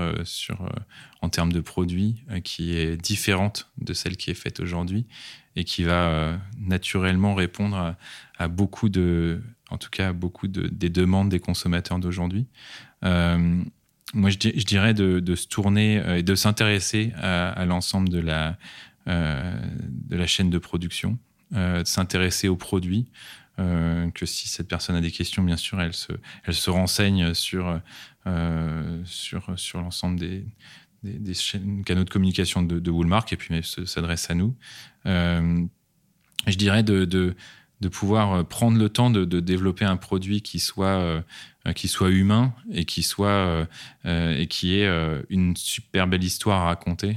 en 1.23 1.29
termes 1.29 1.53
de 1.53 1.61
produits 1.61 2.25
qui 2.43 2.77
est 2.77 2.97
différente 2.97 3.71
de 3.79 3.95
celle 3.95 4.17
qui 4.17 4.31
est 4.31 4.35
faite 4.35 4.61
aujourd'hui 4.61 5.07
et 5.55 5.65
qui 5.65 5.85
va 5.85 6.39
naturellement 6.59 7.35
répondre 7.35 7.95
à, 8.39 8.49
beaucoup 8.49 8.89
de, 8.89 9.41
en 9.71 9.79
tout 9.79 9.91
cas, 9.91 10.13
beaucoup 10.13 10.49
de, 10.49 10.67
des 10.67 10.91
demandes 10.91 11.29
des 11.29 11.41
consommateurs 11.41 12.01
d'aujourd'hui 12.01 12.49
moi, 14.15 14.31
je, 14.31 14.37
dirais 14.37 14.95
de, 14.95 15.35
se 15.35 15.47
tourner 15.47 15.99
euh, 15.99 16.19
et 16.19 16.23
de 16.23 16.35
s'intéresser 16.35 17.13
à, 17.17 17.65
l'ensemble 17.67 18.09
de 18.09 18.21
la, 18.21 18.57
euh, 19.09 19.53
de 19.89 20.17
la 20.17 20.27
chaîne 20.27 20.51
de 20.51 20.59
production, 20.59 21.19
euh, 21.55 21.83
de 21.83 21.87
s'intéresser 21.87 22.49
aux 22.49 22.57
produits. 22.57 23.07
que 23.57 24.27
si 24.27 24.49
cette 24.49 24.69
personne 24.69 24.97
a 24.97 25.01
des 25.01 25.11
questions, 25.11 25.43
bien 25.43 25.57
sûr, 25.57 25.81
elle 25.81 25.95
se, 25.95 26.13
elle 26.45 26.55
se 26.55 26.71
renseigne 26.71 27.35
sur, 27.35 27.81
sur, 29.05 29.59
sur 29.59 29.81
l'ensemble 29.81 30.21
des, 30.21 30.45
des, 31.03 31.33
canaux 31.85 32.05
de 32.05 32.11
communication 32.11 32.63
de, 32.63 32.91
Woolmark 32.91 33.33
et 33.33 33.37
puis 33.37 33.63
s'adresse 33.63 34.31
à 34.31 34.35
nous. 34.35 34.55
je 35.07 36.57
dirais 36.57 36.83
de, 36.83 37.35
de, 37.81 37.89
pouvoir 37.89 38.47
prendre 38.47 38.79
le 38.79 38.89
temps 38.89 39.11
de, 39.11 39.41
développer 39.41 39.85
un 39.85 39.97
produit 39.97 40.43
qui 40.43 40.59
soit 40.59 41.23
euh, 41.67 41.73
qui 41.73 41.89
soit 41.89 42.11
humain 42.11 42.53
et 42.71 42.85
qui 42.85 43.03
soit 43.03 43.29
euh, 43.29 43.65
euh, 44.05 44.39
et 44.39 44.47
qui 44.47 44.79
ait 44.79 44.89
une 45.31 45.57
super 45.57 46.07
belle 46.07 46.23
histoire 46.23 46.63
à 46.63 46.65
raconter 46.67 47.17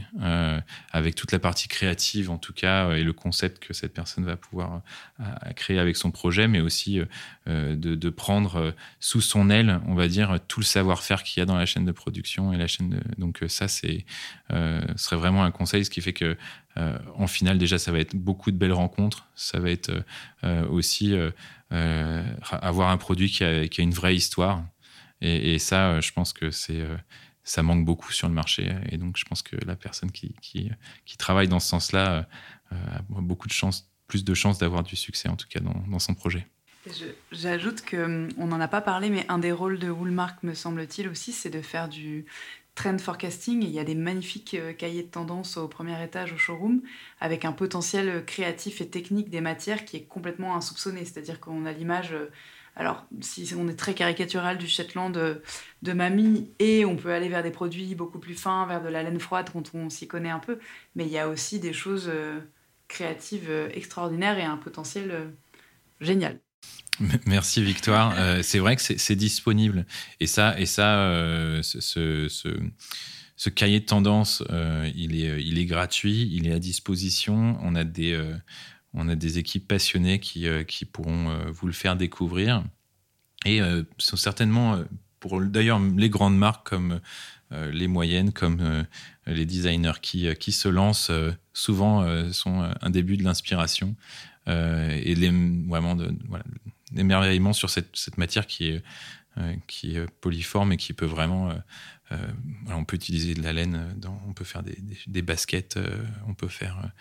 avec 0.92 1.16
toute 1.16 1.32
la 1.32 1.40
partie 1.40 1.68
créative 1.68 2.30
en 2.30 2.38
tout 2.38 2.54
cas 2.54 2.92
et 2.92 3.04
le 3.04 3.14
concept 3.14 3.60
que 3.60 3.74
cette 3.74 3.94
personne 3.94 4.26
va 4.26 4.36
pouvoir 4.36 4.82
créer 5.56 5.80
avec 5.80 5.96
son 5.96 6.12
projet, 6.12 6.48
mais 6.48 6.62
aussi 6.62 7.02
de, 7.46 8.10
prendre 8.10 8.74
sous 9.00 9.22
son 9.22 9.50
aile, 9.50 9.80
on 9.88 9.94
va 9.94 10.08
dire, 10.08 10.40
tout 10.48 10.60
le 10.60 10.66
savoir-faire 10.66 11.24
qu'il 11.24 11.40
y 11.42 11.44
a 11.44 11.46
dans 11.46 11.58
la 11.58 11.66
chaîne 11.66 11.86
de 11.86 11.92
production 11.92 12.52
et 12.54 12.58
la 12.58 12.68
chaîne. 12.68 13.02
Donc 13.18 13.44
ça, 13.48 13.68
c'est 13.68 14.06
serait 14.96 15.16
vraiment 15.16 15.44
un 15.44 15.52
conseil, 15.52 15.86
ce 15.86 15.90
qui 15.90 16.02
fait 16.02 16.14
que 16.14 16.38
en 17.16 17.28
finale, 17.28 17.58
déjà, 17.58 17.78
ça 17.78 17.92
va 17.92 18.00
être 18.00 18.16
beaucoup 18.16 18.52
de 18.52 18.58
belles 18.58 18.74
rencontres. 18.74 19.28
Ça 19.36 19.60
va 19.60 19.70
être 19.70 19.92
aussi 20.70 21.16
euh, 21.72 22.24
avoir 22.50 22.90
un 22.90 22.98
produit 22.98 23.30
qui 23.30 23.44
a, 23.44 23.64
une 23.78 23.94
vraie 23.94 24.16
histoire. 24.16 24.64
Et, 25.22 25.60
ça, 25.60 25.92
euh, 25.92 26.02
je 26.02 26.12
pense 26.14 26.34
que 26.34 26.50
euh, 26.72 26.98
ça 27.44 27.62
manque 27.62 27.86
beaucoup 27.86 28.12
sur 28.12 28.28
le 28.28 28.34
marché. 28.34 28.74
Et 28.90 28.98
donc, 28.98 29.18
je 29.18 29.26
pense 29.26 29.44
que 29.44 29.56
la 29.66 29.76
personne 29.76 30.12
qui, 30.12 30.34
qui, 30.42 30.72
travaille 31.18 31.48
dans 31.48 31.60
ce 31.60 31.68
sens-là 31.68 32.28
a 32.72 33.02
beaucoup 33.08 33.48
de 33.48 33.54
chance, 33.54 33.92
plus 34.08 34.24
de 34.24 34.34
chances 34.34 34.58
d'avoir 34.58 34.82
du 34.82 34.96
succès, 34.96 35.30
en 35.30 35.36
tout 35.36 35.48
cas, 35.48 35.60
dans, 35.60 35.84
dans 35.88 36.00
son 36.00 36.16
projet. 36.16 36.48
J'ajoute 37.32 37.84
qu'on 37.88 38.30
hum, 38.38 38.50
n'en 38.50 38.60
a 38.60 38.68
pas 38.68 38.82
parlé, 38.82 39.10
mais 39.10 39.26
un 39.28 39.38
des 39.38 39.52
rôles 39.52 39.78
de 39.78 39.90
Woolmark, 39.90 40.42
me 40.44 40.56
semble-t-il 40.56 41.08
aussi, 41.08 41.34
c'est 41.34 41.50
de 41.50 41.62
faire 41.62 41.90
du 41.90 42.26
trend 42.76 42.98
forecasting. 43.00 43.64
il 43.64 43.70
y 43.70 43.80
a 43.80 43.84
des 43.84 43.96
magnifiques 43.96 44.58
cahiers 44.78 45.04
de 45.04 45.10
tendance 45.10 45.58
au 45.58 45.68
premier 45.68 46.02
étage 46.04 46.34
au 46.34 46.38
showroom 46.38 46.82
avec 47.20 47.46
un 47.46 47.52
potentiel 47.52 48.24
créatif 48.26 48.82
et 48.82 48.90
technique 48.90 49.30
des 49.30 49.42
matières 49.42 49.86
qui 49.86 49.98
est 49.98 50.04
complètement 50.04 50.56
insoupçonné. 50.56 51.04
C'est-à-dire 51.06 51.40
qu'on 51.40 51.66
a 51.66 51.72
l'image 51.72 52.16
alors, 52.80 53.06
si 53.20 53.54
on 53.58 53.68
est 53.68 53.76
très 53.76 53.94
caricatural 53.94 54.58
du 54.58 54.66
Shetland 54.68 55.12
de, 55.14 55.42
de, 55.82 55.94
mamie, 55.94 56.54
et 56.60 56.86
on 56.86 56.96
peut 56.96 57.12
aller 57.12 57.28
vers 57.28 57.44
des 57.44 57.52
produits 57.52 57.94
beaucoup 57.94 58.20
plus 58.20 58.36
fins, 58.36 58.66
vers 58.68 58.82
de 58.82 58.88
la 58.88 59.04
laine 59.04 59.20
froide 59.20 59.50
quand 59.52 59.76
on 59.76 59.90
s'y 59.90 60.08
connaît 60.08 60.30
un 60.30 60.40
peu, 60.40 60.60
mais 60.96 61.06
il 61.06 61.12
y 61.12 61.18
a 61.18 61.28
aussi 61.28 61.60
des 61.60 61.74
choses 61.74 62.08
euh, 62.08 62.40
créatives 62.88 63.50
euh, 63.50 63.70
extraordinaires 63.74 64.40
et 64.40 64.44
un 64.44 64.58
potentiel 64.58 65.12
euh, 65.12 65.26
génial. 66.00 66.40
Merci 67.26 67.64
Victoire. 67.64 68.16
c'est 68.44 68.60
vrai 68.60 68.76
que 68.76 68.82
c'est 68.82 69.16
disponible. 69.16 69.86
Et 70.20 70.28
ça, 70.28 70.60
et 70.60 70.66
ça 70.66 71.62
ce, 71.62 72.28
ce, 72.28 73.50
cahier 73.50 73.80
de 73.80 73.86
tendance, 73.86 74.44
il, 74.96 75.16
est, 75.16 75.42
il 75.42 75.60
est 75.60 75.66
gratuit, 75.66 76.30
il 76.32 76.48
est 76.48 76.54
à 76.54 76.60
disposition. 76.60 77.58
On 77.62 77.76
a 77.76 77.86
des 77.86 78.22
on 78.94 79.08
a 79.10 79.16
des 79.16 79.38
équipes 79.38 79.68
passionnées 79.68 80.20
qui, 80.20 80.48
euh, 80.48 80.64
qui 80.64 80.86
pourront 80.86 81.30
euh, 81.30 81.52
vous 81.52 81.68
le 81.68 81.74
faire 81.74 81.96
découvrir. 81.96 82.64
Et 83.46 83.62
euh, 83.62 83.84
sont 83.98 84.18
certainement, 84.18 84.80
pour 85.20 85.40
d'ailleurs 85.42 85.80
les 85.80 86.10
grandes 86.10 86.38
marques 86.38 86.68
comme 86.68 87.00
les 87.52 87.88
moyennes, 87.88 88.32
comme 88.32 88.86
les 89.26 89.44
designers 89.44 90.00
qui, 90.04 90.28
qui 90.36 90.52
se 90.52 90.68
lancent, 90.68 91.12
souvent 91.52 92.32
sont 92.32 92.72
un 92.80 92.90
début 92.92 93.18
de 93.18 93.24
l'inspiration 93.24 93.96
et 94.50 95.16
les, 95.16 95.32
vraiment 95.68 95.96
de, 95.96 96.12
l'émerveillement 96.94 97.54
sur 97.54 97.70
cette, 97.70 98.18
matière 98.18 98.48
qui 98.48 98.70
est, 98.70 98.84
qui 99.68 99.96
est 99.96 100.10
polyforme 100.22 100.72
et 100.74 100.78
qui 100.78 100.94
peut 100.94 101.06
vraiment 101.06 101.54
on 102.68 102.84
peut 102.84 102.96
utiliser 102.96 103.36
de 103.36 103.44
la 103.44 103.54
laine, 103.54 103.96
on 104.28 104.34
peut 104.34 104.44
faire 104.44 104.64
des, 104.64 105.22
baskets, 105.22 105.80
on 106.28 106.34
peut 106.34 106.48
faire 106.48 106.92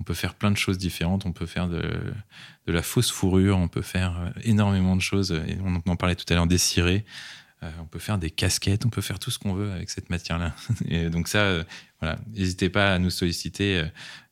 on 0.00 0.04
peut 0.04 0.14
faire 0.14 0.34
plein 0.34 0.50
de 0.50 0.56
choses 0.56 0.78
différentes. 0.78 1.26
On 1.26 1.32
peut 1.32 1.46
faire 1.46 1.68
de, 1.68 1.82
la 2.66 2.82
fausse 2.82 3.10
fourrure, 3.10 3.56
on 3.58 3.68
peut 3.68 3.82
faire 3.82 4.18
euh, 4.18 4.30
énormément 4.42 4.96
de 4.96 5.00
choses. 5.00 5.32
Et 5.32 5.58
on 5.64 5.76
en 5.90 5.96
parlait 5.96 6.16
tout 6.16 6.24
à 6.28 6.34
l'heure 6.34 6.46
des 6.46 6.58
cirés. 6.58 7.04
Euh, 7.62 7.70
on 7.80 7.86
peut 7.86 7.98
faire 7.98 8.18
des 8.18 8.30
casquettes, 8.30 8.84
on 8.84 8.90
peut 8.90 9.00
faire 9.00 9.18
tout 9.18 9.30
ce 9.30 9.38
qu'on 9.38 9.54
veut 9.54 9.72
avec 9.72 9.90
cette 9.90 10.10
matière-là. 10.10 10.54
Et 10.88 11.10
donc 11.10 11.28
ça, 11.28 11.38
euh, 11.38 11.64
voilà, 12.00 12.18
n'hésitez 12.32 12.68
pas 12.68 12.94
à 12.94 12.98
nous 12.98 13.10
solliciter 13.10 13.84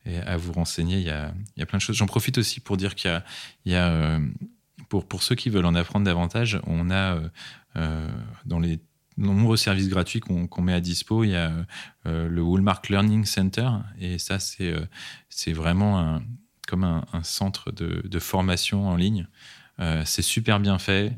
et 0.04 0.18
à 0.18 0.36
vous 0.36 0.52
renseigner. 0.52 0.98
Il 0.98 1.04
y 1.04 1.10
a, 1.10 1.66
plein 1.66 1.78
de 1.78 1.82
choses. 1.82 1.96
J'en 1.96 2.06
profite 2.06 2.38
aussi 2.38 2.60
pour 2.60 2.76
dire 2.76 2.94
qu'il 2.94 3.22
y 3.66 3.74
a, 3.74 4.20
pour, 4.88 5.06
pour 5.06 5.22
ceux 5.22 5.34
qui 5.34 5.50
veulent 5.50 5.66
en 5.66 5.74
apprendre 5.74 6.04
davantage, 6.04 6.60
on 6.66 6.90
a 6.90 7.18
dans 8.44 8.58
les 8.58 8.80
nombreux 9.16 9.56
services 9.56 9.88
gratuits 9.88 10.20
qu'on 10.20 10.62
met 10.62 10.72
à 10.72 10.80
dispo. 10.80 11.24
Il 11.24 11.30
y 11.30 11.36
a 11.36 11.52
euh, 12.06 12.28
le 12.28 12.42
Walmart 12.42 12.82
Learning 12.88 13.24
Center, 13.24 13.68
et 13.98 14.18
ça, 14.18 14.38
c'est 14.38 14.72
euh, 14.72 15.54
vraiment 15.54 16.20
comme 16.68 16.84
un, 16.84 17.04
centre 17.22 17.70
de, 17.72 18.18
formation 18.18 18.88
en 18.88 18.96
ligne. 18.96 19.26
Euh, 19.80 20.02
c'est 20.04 20.22
super 20.22 20.60
bien 20.60 20.78
fait 20.78 21.12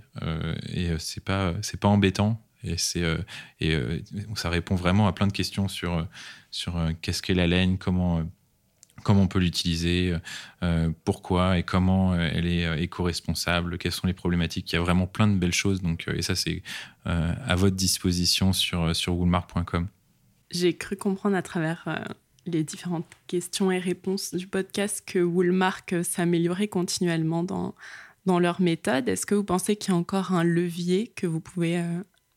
et 0.69 0.91
c'est 0.99 1.23
pas 1.25 1.55
pas 1.81 1.89
embêtant 1.89 2.41
et 2.63 2.79
c'est 2.79 3.03
et 3.61 3.77
ça 4.37 4.49
répond 4.49 4.77
vraiment 4.77 5.09
à 5.09 5.13
plein 5.13 5.27
de 5.27 5.33
questions 5.33 5.69
sur 5.69 6.07
sur 6.51 6.81
qu'est-ce 7.03 7.21
qu'est 7.21 7.35
la 7.35 7.47
laine, 7.47 7.79
comment 7.79 8.23
comment 9.05 9.23
on 9.23 9.29
peut 9.29 9.39
l'utiliser, 9.39 10.17
euh, 10.65 10.91
pourquoi 11.05 11.59
et 11.59 11.63
comment 11.63 12.13
euh, 12.13 12.29
elle 12.33 12.47
est 12.47 12.67
euh, 12.67 12.77
éco-responsable, 12.77 13.79
quelles 13.79 13.93
sont 13.93 14.09
les 14.09 14.15
problématiques. 14.15 14.73
Il 14.73 14.75
y 14.75 14.79
a 14.79 14.83
vraiment 14.83 15.07
plein 15.07 15.29
de 15.29 15.37
belles 15.37 15.53
choses. 15.53 15.81
Donc, 15.83 16.09
et 16.13 16.23
ça, 16.23 16.35
c'est 16.35 16.63
à 17.05 17.55
votre 17.55 17.77
disposition 17.77 18.55
sur, 18.55 18.97
sur 18.97 19.15
woolmark.com. 19.15 19.89
J'ai 20.51 20.75
cru 20.75 20.97
comprendre 20.97 21.37
à 21.37 21.43
travers 21.43 22.03
les 22.47 22.65
différentes 22.65 23.07
questions 23.27 23.71
et 23.71 23.79
réponses 23.79 24.35
du 24.35 24.47
podcast 24.47 25.03
que 25.07 25.19
Woolmark 25.19 25.95
s'améliorait 26.03 26.69
continuellement 26.69 27.43
dans, 27.43 27.75
dans 28.25 28.39
leur 28.39 28.63
méthode. 28.63 29.07
Est-ce 29.07 29.27
que 29.27 29.35
vous 29.35 29.45
pensez 29.45 29.77
qu'il 29.77 29.93
y 29.93 29.97
a 29.97 29.99
encore 29.99 30.33
un 30.33 30.45
levier 30.45 31.09
que 31.09 31.27
vous 31.27 31.41
pouvez 31.41 31.83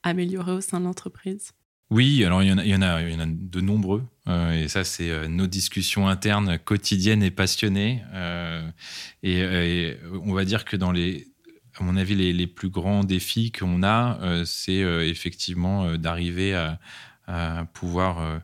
améliorer 0.04 0.52
au 0.52 0.62
sein 0.62 0.82
de 0.82 0.86
l'entreprise? 0.86 1.54
Oui, 1.90 2.26
alors 2.26 2.44
il 2.44 2.50
y 2.50 2.52
en 2.52 2.58
a, 2.58 2.66
il 2.66 2.70
y 2.70 2.76
en 3.16 3.20
a, 3.20 3.26
de 3.26 3.62
nombreux. 3.62 4.04
Euh, 4.28 4.52
et 4.52 4.68
ça, 4.68 4.84
c'est 4.84 5.10
euh, 5.10 5.28
nos 5.30 5.48
discussions 5.48 6.10
internes 6.10 6.60
quotidiennes 6.60 7.24
et 7.24 7.32
passionnées. 7.32 8.04
Euh, 8.14 8.70
et, 9.24 9.96
on 10.26 10.34
va 10.34 10.44
dire 10.44 10.66
que 10.66 10.76
dans 10.76 10.92
les, 10.92 11.28
à 11.80 11.84
mon 11.84 11.96
avis, 11.96 12.16
les, 12.16 12.48
plus 12.48 12.70
grands 12.70 13.06
défis 13.06 13.54
qu'on 13.54 13.84
a, 13.84 14.20
c'est 14.46 14.80
effectivement 15.08 15.96
d'arriver 15.98 16.54
à, 16.56 17.66
pouvoir 17.74 18.42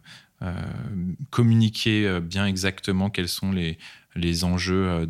communiquer 1.30 2.20
bien 2.22 2.46
exactement 2.46 3.10
quels 3.10 3.30
sont 3.30 3.52
les, 3.52 3.78
les 4.16 4.44
enjeux 4.44 5.08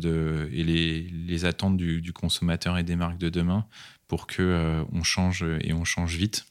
et 0.52 0.62
les, 0.62 1.02
les 1.02 1.44
attentes 1.44 1.76
du, 1.76 2.00
du, 2.00 2.12
consommateur 2.12 2.78
et 2.78 2.84
des 2.84 2.96
marques 2.96 3.18
de 3.18 3.28
demain 3.28 3.66
pour 4.06 4.26
que 4.26 4.84
on 4.92 5.02
change 5.02 5.44
et 5.60 5.72
on 5.72 5.84
change 5.84 6.16
vite. 6.16 6.46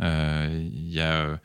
Il 0.00 0.88
y 0.88 1.00
a 1.00 1.38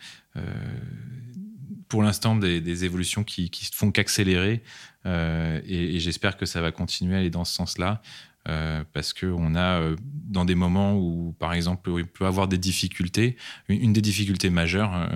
pour 1.94 2.02
l'instant 2.02 2.36
des, 2.36 2.86
évolutions 2.86 3.24
qui, 3.24 3.52
qui 3.52 3.70
font 3.72 3.92
qu'accélérer. 3.92 4.64
Euh, 5.06 5.62
et, 5.64 6.00
j'espère 6.00 6.38
que 6.38 6.48
ça 6.48 6.60
va 6.60 6.72
continuer 6.72 7.16
à 7.16 7.20
aller 7.20 7.30
dans 7.30 7.46
ce 7.46 7.54
sens-là. 7.54 8.02
Euh, 8.50 8.84
parce 8.94 9.14
qu'on 9.14 9.54
a 9.54 9.80
euh, 9.80 9.96
dans 10.02 10.44
des 10.44 10.56
moments 10.56 10.98
où, 10.98 11.36
par 11.38 11.54
exemple, 11.54 11.92
il 11.96 12.08
peut 12.08 12.26
avoir 12.26 12.48
des 12.48 12.58
difficultés. 12.58 13.38
Une, 13.70 13.94
des 13.94 14.02
difficultés 14.02 14.50
majeures, 14.50 15.08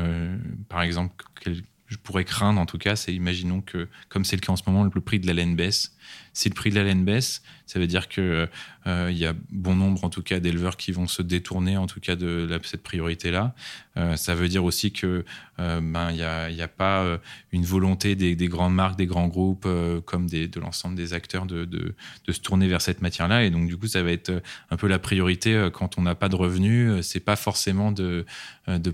par 0.70 0.84
exemple, 0.84 1.16
que 1.42 1.50
je 1.88 1.98
pourrais 1.98 2.26
craindre 2.26 2.62
en 2.62 2.68
tout 2.68 2.78
cas, 2.78 2.96
c'est 2.96 3.12
imaginons 3.12 3.62
que, 3.62 3.90
comme 4.08 4.24
c'est 4.24 4.36
le 4.36 4.42
cas 4.42 4.52
en 4.54 4.56
ce 4.56 4.64
moment, 4.68 4.84
le 4.84 5.02
prix 5.02 5.20
de 5.20 5.26
la 5.26 5.34
laine 5.34 5.56
baisse. 5.56 5.97
Si 6.34 6.50
le 6.50 6.54
prix 6.54 6.70
de 6.70 6.76
la 6.76 6.84
laine 6.84 7.04
baisse, 7.04 7.42
ça 7.68 7.80
veut 7.80 7.88
dire 7.88 8.08
que 8.08 8.48
euh, 8.88 9.10
il 9.12 9.18
y 9.18 9.26
a 9.26 9.34
bon 9.52 9.76
nombre, 9.76 10.06
en 10.06 10.10
tout 10.10 10.24
cas, 10.24 10.40
d'éleveurs 10.40 10.78
qui 10.78 10.94
vont 10.94 11.08
se 11.08 11.22
détourner, 11.22 11.76
en 11.76 11.88
tout 11.88 12.00
cas, 12.00 12.16
de 12.16 12.60
cette 12.64 12.84
priorité-là. 12.84 13.54
Euh, 13.98 14.16
ça 14.16 14.36
veut 14.36 14.48
dire 14.48 14.64
aussi 14.64 14.92
que 14.92 15.26
euh, 15.60 15.82
ben 15.82 16.12
il 16.12 16.56
n'y 16.56 16.62
a, 16.62 16.68
pas 16.68 17.20
une 17.52 17.66
volonté 17.66 18.16
des, 18.16 18.36
grandes 18.48 18.76
marques, 18.76 18.98
des 18.98 19.08
grands 19.08 19.28
groupes, 19.28 19.68
comme 20.06 20.30
de 20.30 20.60
l'ensemble 20.60 20.96
des 20.96 21.14
acteurs, 21.14 21.46
de, 21.46 21.96
se 22.30 22.40
tourner 22.40 22.68
vers 22.68 22.82
cette 22.82 23.02
matière-là. 23.02 23.44
Et 23.44 23.50
donc, 23.50 23.68
du 23.68 23.76
coup, 23.76 23.88
ça 23.88 24.04
va 24.04 24.12
être 24.12 24.32
un 24.70 24.78
peu 24.78 24.88
la 24.88 25.00
priorité 25.00 25.70
quand 25.74 25.98
on 25.98 26.04
n'a 26.04 26.16
pas 26.16 26.30
de 26.30 26.36
revenus. 26.36 27.02
C'est 27.02 27.20
pas 27.20 27.36
forcément 27.36 27.92
de, 27.92 28.26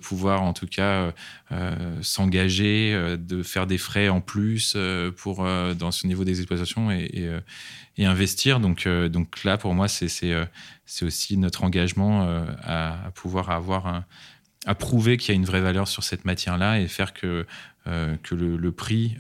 pouvoir, 0.02 0.42
en 0.42 0.54
tout 0.54 0.68
cas, 0.68 1.14
s'engager, 2.02 3.18
de 3.20 3.44
faire 3.44 3.68
des 3.68 3.78
frais 3.78 4.10
en 4.10 4.22
plus 4.22 4.78
pour 5.18 5.44
dans 5.44 5.92
ce 5.92 6.08
niveau 6.08 6.24
des 6.24 6.40
exploitations 6.40 6.90
et, 7.04 7.30
et 7.98 8.06
investir. 8.06 8.60
Donc, 8.60 8.88
donc 8.88 9.44
là, 9.44 9.58
pour 9.58 9.74
moi, 9.74 9.88
euh, 10.02 10.46
c'est 10.86 11.06
aussi 11.06 11.38
notre 11.38 11.64
engagement 11.64 12.28
euh, 12.28 12.46
à, 12.64 13.12
pouvoir 13.16 13.50
avoir 13.50 13.88
un, 13.88 14.06
à 14.66 14.76
prouver 14.76 15.18
qu'il 15.18 15.30
y 15.30 15.32
a 15.32 15.36
une 15.36 15.46
vraie 15.46 15.62
valeur 15.62 15.88
sur 15.88 16.04
cette 16.04 16.26
matière-là 16.26 16.80
et 16.80 16.88
faire 16.88 17.14
que, 17.14 17.46
euh, 17.88 18.16
que 18.24 18.36
le, 18.36 18.72
prix 18.72 19.18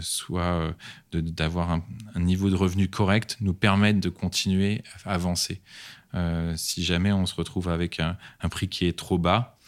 soit 0.00 0.74
d'avoir 1.12 1.70
un, 1.72 2.20
niveau 2.20 2.50
de 2.50 2.56
revenu 2.56 2.88
correct, 2.88 3.36
nous 3.40 3.54
permette 3.54 4.00
de 4.00 4.08
continuer 4.08 4.82
à 5.04 5.14
avancer. 5.14 5.60
si 6.54 6.84
jamais 6.84 7.12
on 7.12 7.26
se 7.26 7.34
retrouve 7.34 7.68
avec 7.68 8.00
un, 8.00 8.16
prix 8.48 8.68
qui 8.68 8.86
est 8.86 8.96
trop 8.96 9.18
bas, 9.18 9.58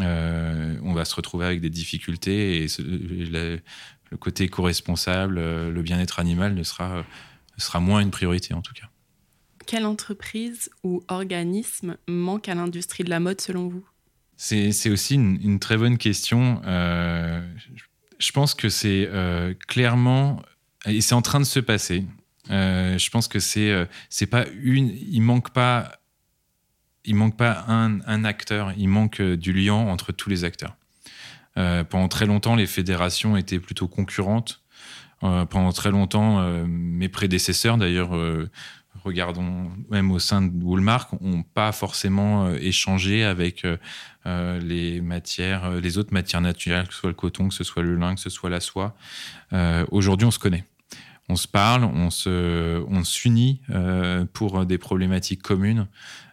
on 0.00 0.92
va 0.92 1.04
se 1.04 1.14
retrouver 1.14 1.46
avec 1.46 1.60
des 1.60 1.70
difficultés 1.70 2.64
et 2.64 2.68
le, 4.12 4.16
côté 4.18 4.48
co-responsable, 4.48 5.34
le 5.36 5.82
bien-être 5.82 6.20
animal 6.20 6.54
ne 6.54 6.62
sera, 6.62 7.04
sera 7.56 7.80
moins 7.80 8.00
une 8.00 8.10
priorité 8.10 8.54
en 8.54 8.62
tout 8.62 8.74
cas. 8.74 8.88
Quelle 9.66 9.86
entreprise 9.86 10.70
ou 10.82 11.02
organisme 11.08 11.96
manque 12.08 12.48
à 12.48 12.54
l'industrie 12.54 13.04
de 13.04 13.10
la 13.10 13.20
mode 13.20 13.40
selon 13.40 13.68
vous? 13.68 13.84
C'est 14.36 14.90
aussi 14.90 15.14
une, 15.14 15.60
très 15.60 15.76
bonne 15.76 15.98
question. 15.98 16.60
Euh, 16.64 17.46
je 18.18 18.32
pense 18.32 18.54
que 18.54 18.68
c'est 18.68 19.08
euh, 19.08 19.54
clairement, 19.68 20.42
et 20.84 21.00
c'est 21.00 21.14
en 21.14 21.22
train 21.22 21.38
de 21.38 21.44
se 21.44 21.60
passer. 21.60 22.04
Euh, 22.50 22.98
je 22.98 23.10
pense 23.10 23.28
que 23.28 23.38
c'est 23.38 23.72
c'est 24.10 24.26
pas 24.26 24.46
une, 24.60 24.88
il 24.88 25.20
manque 25.20 25.50
pas, 25.50 26.00
il 27.04 27.14
manque 27.14 27.36
pas 27.36 27.64
un, 27.68 28.00
un 28.00 28.24
acteur, 28.24 28.72
il 28.76 28.88
manque 28.88 29.22
du 29.22 29.52
lien 29.52 29.74
entre 29.74 30.10
tous 30.10 30.28
les 30.28 30.42
acteurs. 30.42 30.76
Pendant 31.54 32.08
très 32.08 32.26
longtemps, 32.26 32.56
les 32.56 32.66
fédérations 32.66 33.36
étaient 33.36 33.58
plutôt 33.58 33.88
concurrentes. 33.88 34.62
pendant 35.20 35.72
très 35.72 35.90
longtemps, 35.90 36.42
mes 36.66 37.08
prédécesseurs, 37.08 37.76
d'ailleurs, 37.76 38.12
regardons 39.04 39.70
même 39.90 40.10
au 40.10 40.18
sein 40.18 40.42
de 40.42 40.64
Walmart, 40.64 41.08
n'ont 41.20 41.42
pas 41.42 41.72
forcément 41.72 42.46
euh, 42.46 42.56
échangé 42.60 43.24
avec 43.24 43.64
euh, 43.64 43.76
euh, 44.26 44.58
les 44.60 45.00
matières, 45.00 45.70
les 45.80 45.98
autres 45.98 46.12
matières 46.12 46.40
naturelles, 46.40 46.88
que 46.88 46.94
ce 46.94 47.00
soit 47.00 47.10
le 47.10 47.14
coton, 47.14 47.48
que 47.48 47.54
ce 47.54 47.64
soit 47.64 47.82
le 47.82 47.96
lin, 47.96 48.14
que 48.14 48.20
ce 48.20 48.30
soit 48.30 48.50
la 48.50 48.60
soie. 48.60 48.94
Aujourd'hui, 49.90 50.26
on 50.26 50.30
se 50.30 50.38
connaît. 50.38 50.64
On 51.32 51.36
se 51.36 51.48
parle, 51.48 51.84
on 51.84 52.10
se, 52.10 52.84
on 52.88 53.04
s'unit 53.04 53.62
pour 54.34 54.66
des 54.66 54.78
problématiques 54.78 55.42
communes. 55.42 55.88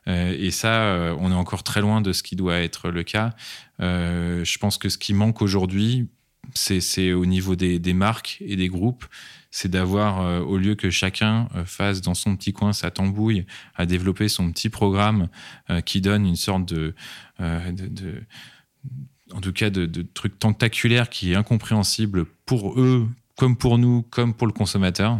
et 0.07 0.51
ça, 0.51 1.15
on 1.19 1.31
est 1.31 1.35
encore 1.35 1.63
très 1.63 1.81
loin 1.81 2.01
de 2.01 2.11
ce 2.11 2.21
qui 2.21 2.35
doit 2.35 2.59
être 2.59 2.89
le 2.89 3.03
cas. 3.03 3.34
je 3.80 4.57
pense 4.57 4.77
que 4.77 4.89
ce 4.89 4.97
qui 4.97 5.13
manque 5.13 5.41
aujourd'hui, 5.41 6.09
c'est 6.53 7.13
au 7.13 7.26
niveau 7.26 7.55
des, 7.55 7.93
marques 7.93 8.38
et 8.41 8.55
des 8.55 8.67
groupes, 8.67 9.05
c'est 9.51 9.69
d'avoir, 9.69 10.21
euh, 10.21 10.39
au 10.41 10.57
lieu 10.57 10.76
que 10.76 10.89
chacun 10.89 11.47
euh, 11.55 11.65
fasse 11.65 12.01
dans 12.01 12.13
son 12.13 12.35
petit 12.35 12.53
coin 12.53 12.73
sa 12.73 12.91
tambouille, 12.91 13.45
à 13.76 13.85
développer 13.85 14.30
son 14.30 14.51
petit 14.51 14.69
programme 14.69 15.30
euh, 15.69 15.81
qui 15.81 16.01
donne 16.01 16.26
une 16.26 16.35
sorte 16.35 16.65
de, 16.65 16.93
en 17.39 19.41
tout 19.41 19.53
cas, 19.53 19.69
de, 19.69 19.85
de 19.85 20.01
truc 20.01 20.39
tentaculaire 20.39 21.09
qui 21.09 21.31
est 21.31 21.35
incompréhensible 21.35 22.26
pour 22.45 22.80
eux, 22.80 23.07
comme 23.40 23.56
pour 23.56 23.78
nous, 23.78 24.02
comme 24.02 24.34
pour 24.34 24.48
le 24.48 24.53
consommateur, 24.53 25.18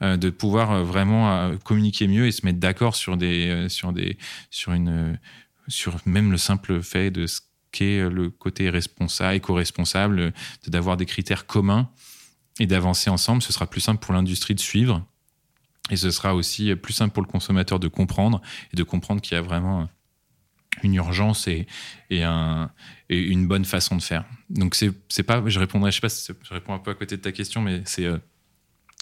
de 0.00 0.30
pouvoir 0.30 0.82
vraiment 0.84 1.54
communiquer 1.64 2.08
mieux 2.08 2.26
et 2.26 2.32
se 2.32 2.46
mettre 2.46 2.58
d'accord 2.58 2.96
sur 2.96 3.18
des, 3.18 3.68
sur 3.68 3.92
des, 3.92 4.16
sur 4.50 4.72
une, 4.72 5.18
sur 5.66 5.96
même 6.06 6.32
le 6.32 6.38
simple 6.38 6.80
fait 6.80 7.10
de 7.10 7.26
ce 7.26 7.42
qu'est 7.70 8.08
le 8.08 8.30
côté 8.30 8.70
responsable, 8.70 9.34
éco-responsable, 9.34 10.32
d'avoir 10.66 10.96
des 10.96 11.04
critères 11.04 11.44
communs 11.46 11.90
et 12.58 12.66
d'avancer 12.66 13.10
ensemble. 13.10 13.42
Ce 13.42 13.52
sera 13.52 13.66
plus 13.66 13.82
simple 13.82 14.00
pour 14.00 14.14
l'industrie 14.14 14.54
de 14.54 14.60
suivre. 14.60 15.04
Et 15.90 15.96
ce 15.96 16.10
sera 16.10 16.34
aussi 16.34 16.74
plus 16.74 16.94
simple 16.94 17.12
pour 17.12 17.22
le 17.22 17.28
consommateur 17.28 17.78
de 17.78 17.88
comprendre 17.88 18.40
et 18.72 18.76
de 18.76 18.82
comprendre 18.82 19.20
qu'il 19.20 19.34
y 19.34 19.38
a 19.38 19.42
vraiment 19.42 19.88
une 20.82 20.94
urgence 20.94 21.48
et, 21.48 21.66
et, 22.10 22.22
un, 22.22 22.70
et, 23.08 23.20
une 23.20 23.46
bonne 23.46 23.64
façon 23.64 23.96
de 23.96 24.02
faire. 24.02 24.24
Donc 24.50 24.74
c'est 24.74 25.22
pas, 25.22 25.42
je 25.46 25.58
répondrai, 25.58 25.90
je 25.90 25.96
sais 25.96 26.00
pas 26.00 26.08
si 26.08 26.32
je 26.42 26.54
réponds 26.54 26.74
un 26.74 26.78
peu 26.78 26.90
à 26.90 26.94
côté 26.94 27.16
de 27.16 27.22
ta 27.22 27.32
question, 27.32 27.60
mais 27.60 27.82
c'est 27.84 28.04
euh, 28.04 28.18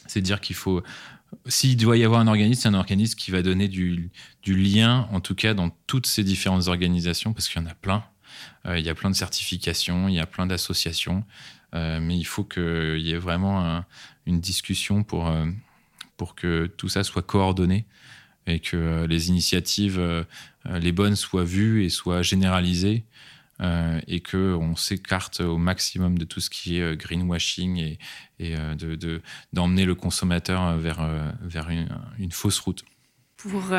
c'est 0.06 0.20
dire 0.20 0.40
qu'il 0.40 0.56
faut, 0.56 0.82
s'il 1.46 1.76
doit 1.76 1.96
y 1.96 2.04
avoir 2.04 2.20
un 2.20 2.26
organisme, 2.26 2.62
c'est 2.62 2.68
un 2.68 2.74
organisme 2.74 3.16
qui 3.18 3.30
va 3.30 3.42
donner 3.42 3.68
du, 3.68 4.10
lien, 4.46 5.08
en 5.10 5.20
tout 5.20 5.34
cas 5.34 5.54
dans 5.54 5.70
toutes 5.86 6.06
ces 6.06 6.24
différentes 6.24 6.68
organisations, 6.68 7.32
parce 7.32 7.48
qu'il 7.48 7.60
y 7.60 7.64
en 7.64 7.68
a 7.68 7.74
plein. 7.74 8.04
Euh, 8.66 8.78
il 8.78 8.84
y 8.84 8.88
a 8.88 8.94
plein 8.94 9.10
de 9.10 9.16
certifications, 9.16 10.08
il 10.08 10.14
y 10.14 10.20
a 10.20 10.26
plein 10.26 10.46
d'associations. 10.46 11.24
Euh, 11.74 11.98
mais 12.00 12.16
il 12.16 12.24
faut 12.24 12.44
qu'il 12.44 13.00
y 13.00 13.12
ait 13.12 13.18
vraiment 13.18 13.84
une 14.24 14.40
discussion 14.40 15.02
pour, 15.02 15.26
que 16.36 16.66
tout 16.66 16.88
ça 16.88 17.02
soit 17.02 17.22
coordonné 17.22 17.86
et 18.46 18.60
que 18.60 19.04
les 19.06 19.28
initiatives, 19.28 20.00
les 20.80 20.92
bonnes, 20.92 21.16
soient 21.16 21.44
vues 21.44 21.84
et 21.84 21.88
soient 21.88 22.22
généralisées. 22.22 23.04
et 24.06 24.20
qu'on 24.20 24.76
s'écarte 24.76 25.40
au 25.40 25.56
maximum 25.56 26.18
de 26.18 26.24
tout 26.24 26.40
ce 26.40 26.50
qui 26.50 26.78
est 26.78 26.96
greenwashing 26.96 27.78
et, 27.78 27.98
et 28.38 28.54
de, 28.54 29.22
d'emmener 29.52 29.86
le 29.86 29.94
consommateur 29.94 30.76
vers, 30.76 31.34
vers 31.40 31.70
une, 31.70 32.32
fausse 32.32 32.58
route. 32.58 32.84
Pour 33.38 33.74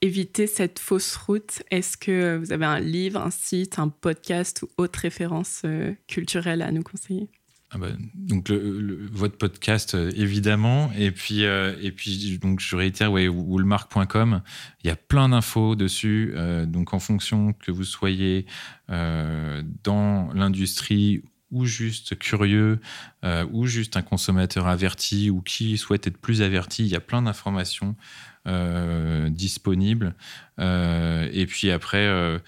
éviter 0.00 0.46
cette 0.46 0.78
fausse 0.78 1.14
route, 1.16 1.62
est-ce 1.70 1.96
que 1.98 2.38
vous 2.38 2.52
avez 2.52 2.64
un 2.64 2.80
livre, 2.80 3.20
un 3.20 3.30
site, 3.30 3.78
un 3.78 3.88
podcast 3.88 4.62
ou 4.62 4.68
autre 4.78 5.00
référence 5.00 5.62
culturelle 6.06 6.62
à 6.62 6.72
nous 6.72 6.82
conseiller? 6.82 7.28
Ah 7.70 7.76
bah, 7.76 7.88
donc 8.14 8.50
votre 8.50 9.36
podcast 9.36 9.94
euh, 9.94 10.10
évidemment. 10.16 10.90
Et 10.96 11.10
puis 11.10 11.44
euh, 11.44 11.74
et 11.82 11.92
puis 11.92 12.38
donc 12.40 12.60
je 12.60 12.76
réitère 12.76 13.12
ouais 13.12 13.28
woolmark.com 13.28 14.40
il 14.82 14.86
y 14.86 14.90
a 14.90 14.96
plein 14.96 15.28
d'infos 15.28 15.76
dessus 15.76 16.32
euh, 16.34 16.64
donc 16.64 16.94
en 16.94 16.98
fonction 16.98 17.52
que 17.52 17.70
vous 17.70 17.84
soyez 17.84 18.46
dans 18.88 20.32
l'industrie 20.32 21.22
ou 21.50 21.66
juste 21.66 22.18
curieux 22.18 22.80
ou 23.52 23.66
juste 23.66 23.98
un 23.98 24.02
consommateur 24.02 24.66
averti 24.66 25.28
ou 25.28 25.42
qui 25.42 25.76
souhaite 25.76 26.06
être 26.06 26.16
plus 26.16 26.40
averti 26.40 26.84
il 26.84 26.88
y 26.88 26.96
a 26.96 27.00
plein 27.00 27.20
d'informations 27.20 27.96
disponibles. 29.28 30.14
Et 30.58 31.46
puis 31.46 31.70
après 31.70 32.06
euh, 32.06 32.38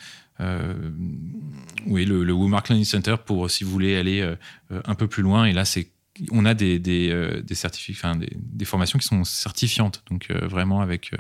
oui, 1.87 2.05
le, 2.05 2.25
le 2.25 2.33
Womark 2.33 2.69
Learning 2.69 2.85
Center 2.85 3.17
pour 3.25 3.51
si 3.51 3.65
vous 3.65 3.71
voulez 3.71 3.97
aller 3.97 4.21
euh, 4.21 4.37
un 4.85 4.95
peu 4.95 5.09
plus 5.09 5.23
loin. 5.23 5.45
Et 5.47 5.53
là, 5.53 5.65
c'est 5.65 5.91
on 6.33 6.45
a 6.45 6.55
des, 6.55 6.79
des, 6.79 7.11
euh, 7.11 7.41
des, 7.41 7.55
certificats, 7.55 8.15
des, 8.15 8.33
des, 8.37 8.65
formations 8.65 8.99
qui 8.99 9.07
sont 9.07 9.25
certifiantes, 9.25 10.03
donc 10.11 10.31
vraiment 10.31 10.81
avec, 10.81 11.12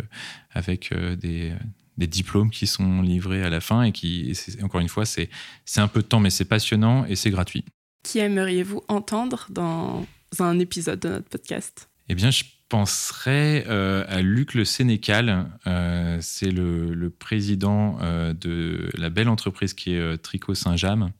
avec 0.50 0.92
des, 0.92 1.54
des, 1.96 2.06
diplômes 2.06 2.50
qui 2.50 2.66
sont 2.66 3.00
livrés 3.00 3.42
à 3.42 3.48
la 3.48 3.60
fin 3.60 3.84
et 3.84 3.92
qui, 3.92 4.36
encore 4.62 4.80
une 4.80 4.88
fois, 4.88 5.06
c'est 5.06 5.30
un 5.76 5.88
peu 5.88 6.02
de 6.02 6.06
temps, 6.06 6.20
mais 6.20 6.28
c'est 6.28 6.44
passionnant 6.44 7.06
et 7.06 7.16
c'est 7.16 7.30
gratuit. 7.30 7.64
Qui 8.02 8.18
aimeriez-vous 8.18 8.82
entendre 8.88 9.46
dans 9.48 10.06
un 10.38 10.58
épisode 10.58 11.00
de 11.00 11.08
notre 11.08 11.28
podcast? 11.28 11.88
Eh 12.08 12.14
bien, 12.14 12.30
je 12.30 12.44
penserais 12.70 13.64
euh, 13.68 14.04
à 14.08 14.22
Luc 14.22 14.54
Le 14.54 14.64
Sénécal. 14.64 15.50
Euh, 15.66 16.18
c'est 16.22 16.50
le, 16.50 17.10
président 17.10 17.98
euh, 18.00 18.32
de 18.32 18.88
la 18.96 19.10
belle 19.10 19.28
entreprise 19.28 19.74
qui 19.74 19.92
est 19.92 20.16
Tricot 20.18 20.54
Saint-James. 20.54 21.10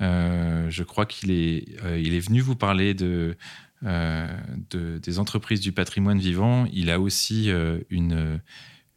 je 0.00 0.82
crois 0.82 1.06
qu'il 1.06 1.32
est, 1.32 1.64
il 1.98 2.14
est 2.14 2.20
venu 2.20 2.40
vous 2.40 2.56
parler 2.56 2.94
de, 2.94 3.36
des 3.82 5.18
entreprises 5.18 5.60
du 5.60 5.72
patrimoine 5.72 6.18
vivant. 6.18 6.66
Il 6.72 6.90
a 6.90 7.00
aussi 7.00 7.50
une, 7.88 8.40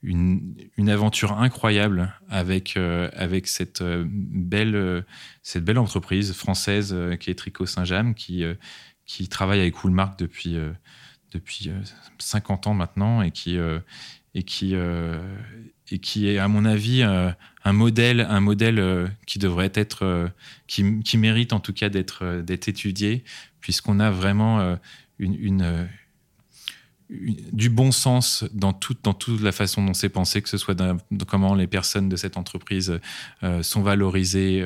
une, 0.04 0.90
aventure 0.90 1.40
incroyable 1.40 2.14
avec, 2.30 2.78
avec 2.78 3.48
cette, 3.48 3.82
belle, 3.84 5.06
cette 5.44 5.64
belle 5.64 5.80
entreprise 5.80 6.34
française 6.34 6.94
qui 7.22 7.32
est 7.32 7.36
Tricot 7.36 7.66
Saint-James, 7.66 8.14
qui, 8.16 8.44
qui 9.06 9.30
travaille 9.30 9.62
avec 9.62 9.82
Woolmark 9.82 10.20
depuis 10.20 10.58
depuis 11.36 11.70
50 12.18 12.66
euh, 12.66 12.70
ans 12.70 12.74
maintenant 12.74 13.22
et 13.22 13.32
qui, 13.32 13.57
euh, 13.57 13.80
et 14.34 14.44
qui, 14.44 14.72
euh, 14.74 15.20
et 15.91 15.99
qui 15.99 16.30
est, 16.30 16.38
à 16.38 16.48
mon 16.48 16.66
avis, 16.66 17.03
un 17.03 17.74
modèle, 17.74 18.22
un 18.22 18.40
modèle 18.40 19.12
qui 19.28 19.38
devrait 19.40 19.72
être, 19.76 20.32
qui, 20.68 20.99
qui, 21.02 21.18
mérite 21.18 21.53
en 21.53 21.60
tout 21.60 21.74
cas 21.74 21.90
d'être 21.90 22.44
étudié, 22.68 23.24
puisqu'on 23.60 23.99
a 23.99 24.10
vraiment 24.10 24.78
une, 25.20 25.88
du 27.10 27.70
bon 27.70 27.91
sens 27.91 28.45
dans 28.52 28.74
toute, 28.74 29.03
dans 29.03 29.14
toute 29.14 29.41
la 29.41 29.52
façon 29.52 29.86
dont 29.86 29.94
c'est 29.94 30.10
pensé, 30.10 30.41
que 30.41 30.49
ce 30.49 30.57
soit 30.57 30.74
dans, 30.74 30.98
comment 31.28 31.53
les 31.53 31.68
personnes 31.68 32.10
de 32.10 32.16
cette 32.16 32.36
entreprise 32.38 32.99
sont 33.62 33.82
valorisées, 33.84 34.66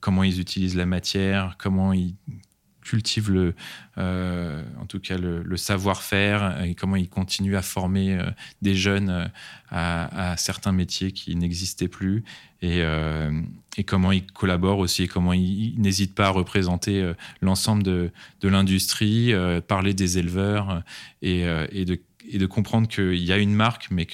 comment 0.00 0.22
ils 0.22 0.38
utilisent 0.38 0.76
la 0.76 0.86
matière, 0.86 1.56
comment 1.58 1.94
ils 1.94 2.14
cultive 2.82 3.30
le, 3.30 3.54
euh, 3.98 4.62
en 4.80 4.86
tout 4.86 5.00
cas 5.00 5.16
le, 5.16 5.56
savoir-faire 5.56 6.62
et 6.64 6.74
comment 6.74 6.96
il 6.96 7.08
continue 7.08 7.56
à 7.56 7.62
former 7.62 8.18
euh, 8.18 8.24
des 8.60 8.74
jeunes 8.74 9.10
euh, 9.10 9.26
à, 9.70 10.36
certains 10.36 10.72
métiers 10.72 11.12
qui 11.12 11.34
n'existaient 11.36 11.88
plus 11.88 12.24
et, 12.60 12.84
comment 13.86 14.12
il 14.12 14.24
collabore 14.26 14.78
aussi 14.78 15.04
et 15.04 15.08
comment 15.08 15.32
il, 15.32 15.74
n'hésite 15.78 16.14
pas 16.14 16.26
à 16.26 16.30
représenter 16.30 17.12
l'ensemble 17.40 17.82
de, 17.82 18.12
l'industrie, 18.42 19.32
parler 19.66 19.94
des 19.94 20.18
éleveurs 20.18 20.82
et, 21.22 21.44
de 21.84 22.46
comprendre 22.46 22.86
qu'il 22.86 23.16
y 23.16 23.32
a 23.32 23.38
une 23.38 23.54
marque, 23.54 23.88
mais 23.90 24.06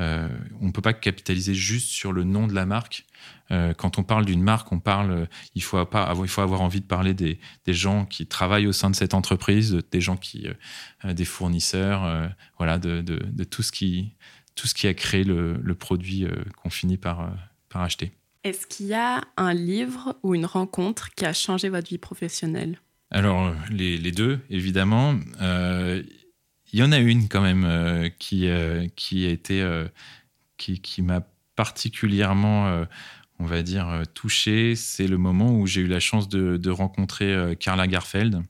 euh, 0.00 0.28
on 0.60 0.66
ne 0.66 0.72
peut 0.72 0.80
pas 0.80 0.94
capitaliser 0.94 1.54
juste 1.54 1.88
sur 1.88 2.12
le 2.12 2.24
nom 2.24 2.46
de 2.46 2.54
la 2.54 2.64
marque. 2.64 3.04
Euh, 3.50 3.74
quand 3.74 3.98
on 3.98 4.02
parle 4.02 4.24
d'une 4.24 4.42
marque, 4.42 4.70
on 4.72 4.80
parle, 4.80 5.28
il 5.54 5.62
faut 5.62 5.84
pas, 5.84 6.12
il 6.16 6.28
faut 6.28 6.40
avoir 6.40 6.60
envie 6.60 6.80
de 6.80 6.86
parler 6.86 7.14
des, 7.14 7.38
des, 7.64 7.74
gens 7.74 8.04
qui 8.04 8.26
travaillent 8.26 8.66
au 8.66 8.72
sein 8.72 8.90
de 8.90 8.96
cette 8.96 9.14
entreprise, 9.14 9.78
des 9.90 10.00
gens 10.00 10.16
qui, 10.16 10.46
euh, 11.04 11.12
des 11.12 11.24
fournisseurs, 11.24 12.30
voilà, 12.58 12.78
de, 12.78 13.00
de, 13.00 13.16
de, 13.16 13.44
tout 13.44 13.62
ce 13.62 13.72
qui, 13.72 14.14
tout 14.54 14.66
ce 14.66 14.74
qui 14.74 14.86
a 14.86 14.94
créé 14.94 15.24
le, 15.24 15.58
le 15.62 15.74
produit 15.74 16.26
qu'on 16.56 16.70
finit 16.70 16.96
par, 16.98 17.32
par 17.68 17.82
acheter. 17.82 18.12
Est-ce 18.44 18.66
qu'il 18.66 18.86
y 18.86 18.94
a 18.94 19.22
un 19.36 19.52
livre 19.52 20.16
ou 20.22 20.34
une 20.34 20.46
rencontre 20.46 21.10
qui 21.14 21.26
a 21.26 21.32
changé 21.32 21.68
votre 21.68 21.88
vie 21.88 21.98
professionnelle? 21.98 22.78
Alors, 23.10 23.52
les, 23.70 23.98
les, 23.98 24.12
deux, 24.12 24.40
évidemment. 24.48 25.16
Euh, 25.42 26.02
il 26.72 26.78
y 26.78 26.82
en 26.82 26.92
a 26.92 26.98
une 26.98 27.28
quand 27.28 27.40
même 27.40 27.64
euh, 27.64 28.08
qui, 28.18 28.48
euh, 28.48 28.86
qui 28.96 29.26
a 29.26 29.30
été, 29.30 29.60
euh, 29.60 29.88
qui, 30.56 30.80
qui 30.80 31.02
m'a 31.02 31.22
particulièrement, 31.56 32.86
on 33.40 33.46
va 33.46 33.62
dire, 33.62 34.02
touché. 34.14 34.76
C'est 34.76 35.06
le 35.06 35.18
moment 35.18 35.52
où 35.52 35.66
j'ai 35.66 35.80
eu 35.80 35.86
la 35.86 36.00
chance 36.00 36.28
de, 36.28 36.70
rencontrer 36.70 37.56
Karl 37.58 37.78
Lagerfeld 37.78 38.42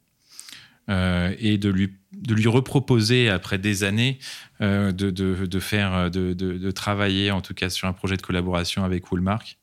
et 0.88 1.58
de 1.58 1.68
lui, 1.68 1.94
de 2.12 2.48
reproposer 2.48 3.28
après 3.28 3.58
des 3.58 3.84
années 3.84 4.18
de, 4.60 6.70
travailler 6.70 7.30
en 7.30 7.40
tout 7.40 7.54
cas 7.54 7.70
sur 7.70 7.88
un 7.88 7.92
projet 7.92 8.16
de 8.16 8.22
collaboration 8.22 8.84
avec 8.84 9.10
Woolmark. 9.10 9.58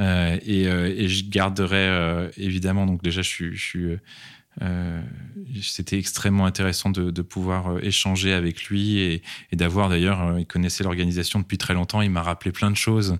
et, 0.00 1.08
je 1.08 1.28
garderai 1.28 2.30
évidemment, 2.36 2.86
donc 2.86 3.02
déjà 3.02 3.22
je 3.22 3.52
suis 3.52 3.98
c'était 5.62 5.98
extrêmement 5.98 6.46
intéressant 6.46 6.90
de, 6.90 7.22
pouvoir 7.22 7.82
échanger 7.82 8.32
avec 8.32 8.64
lui 8.64 8.98
et, 8.98 9.22
d'avoir 9.52 9.88
d'ailleurs, 9.88 10.38
il 10.38 10.46
connaissait 10.46 10.84
l'organisation 10.84 11.40
depuis 11.40 11.58
très 11.58 11.74
longtemps. 11.74 12.02
Il 12.02 12.10
m'a 12.10 12.22
rappelé 12.22 12.52
plein 12.52 12.70
de 12.70 12.76
choses 12.76 13.18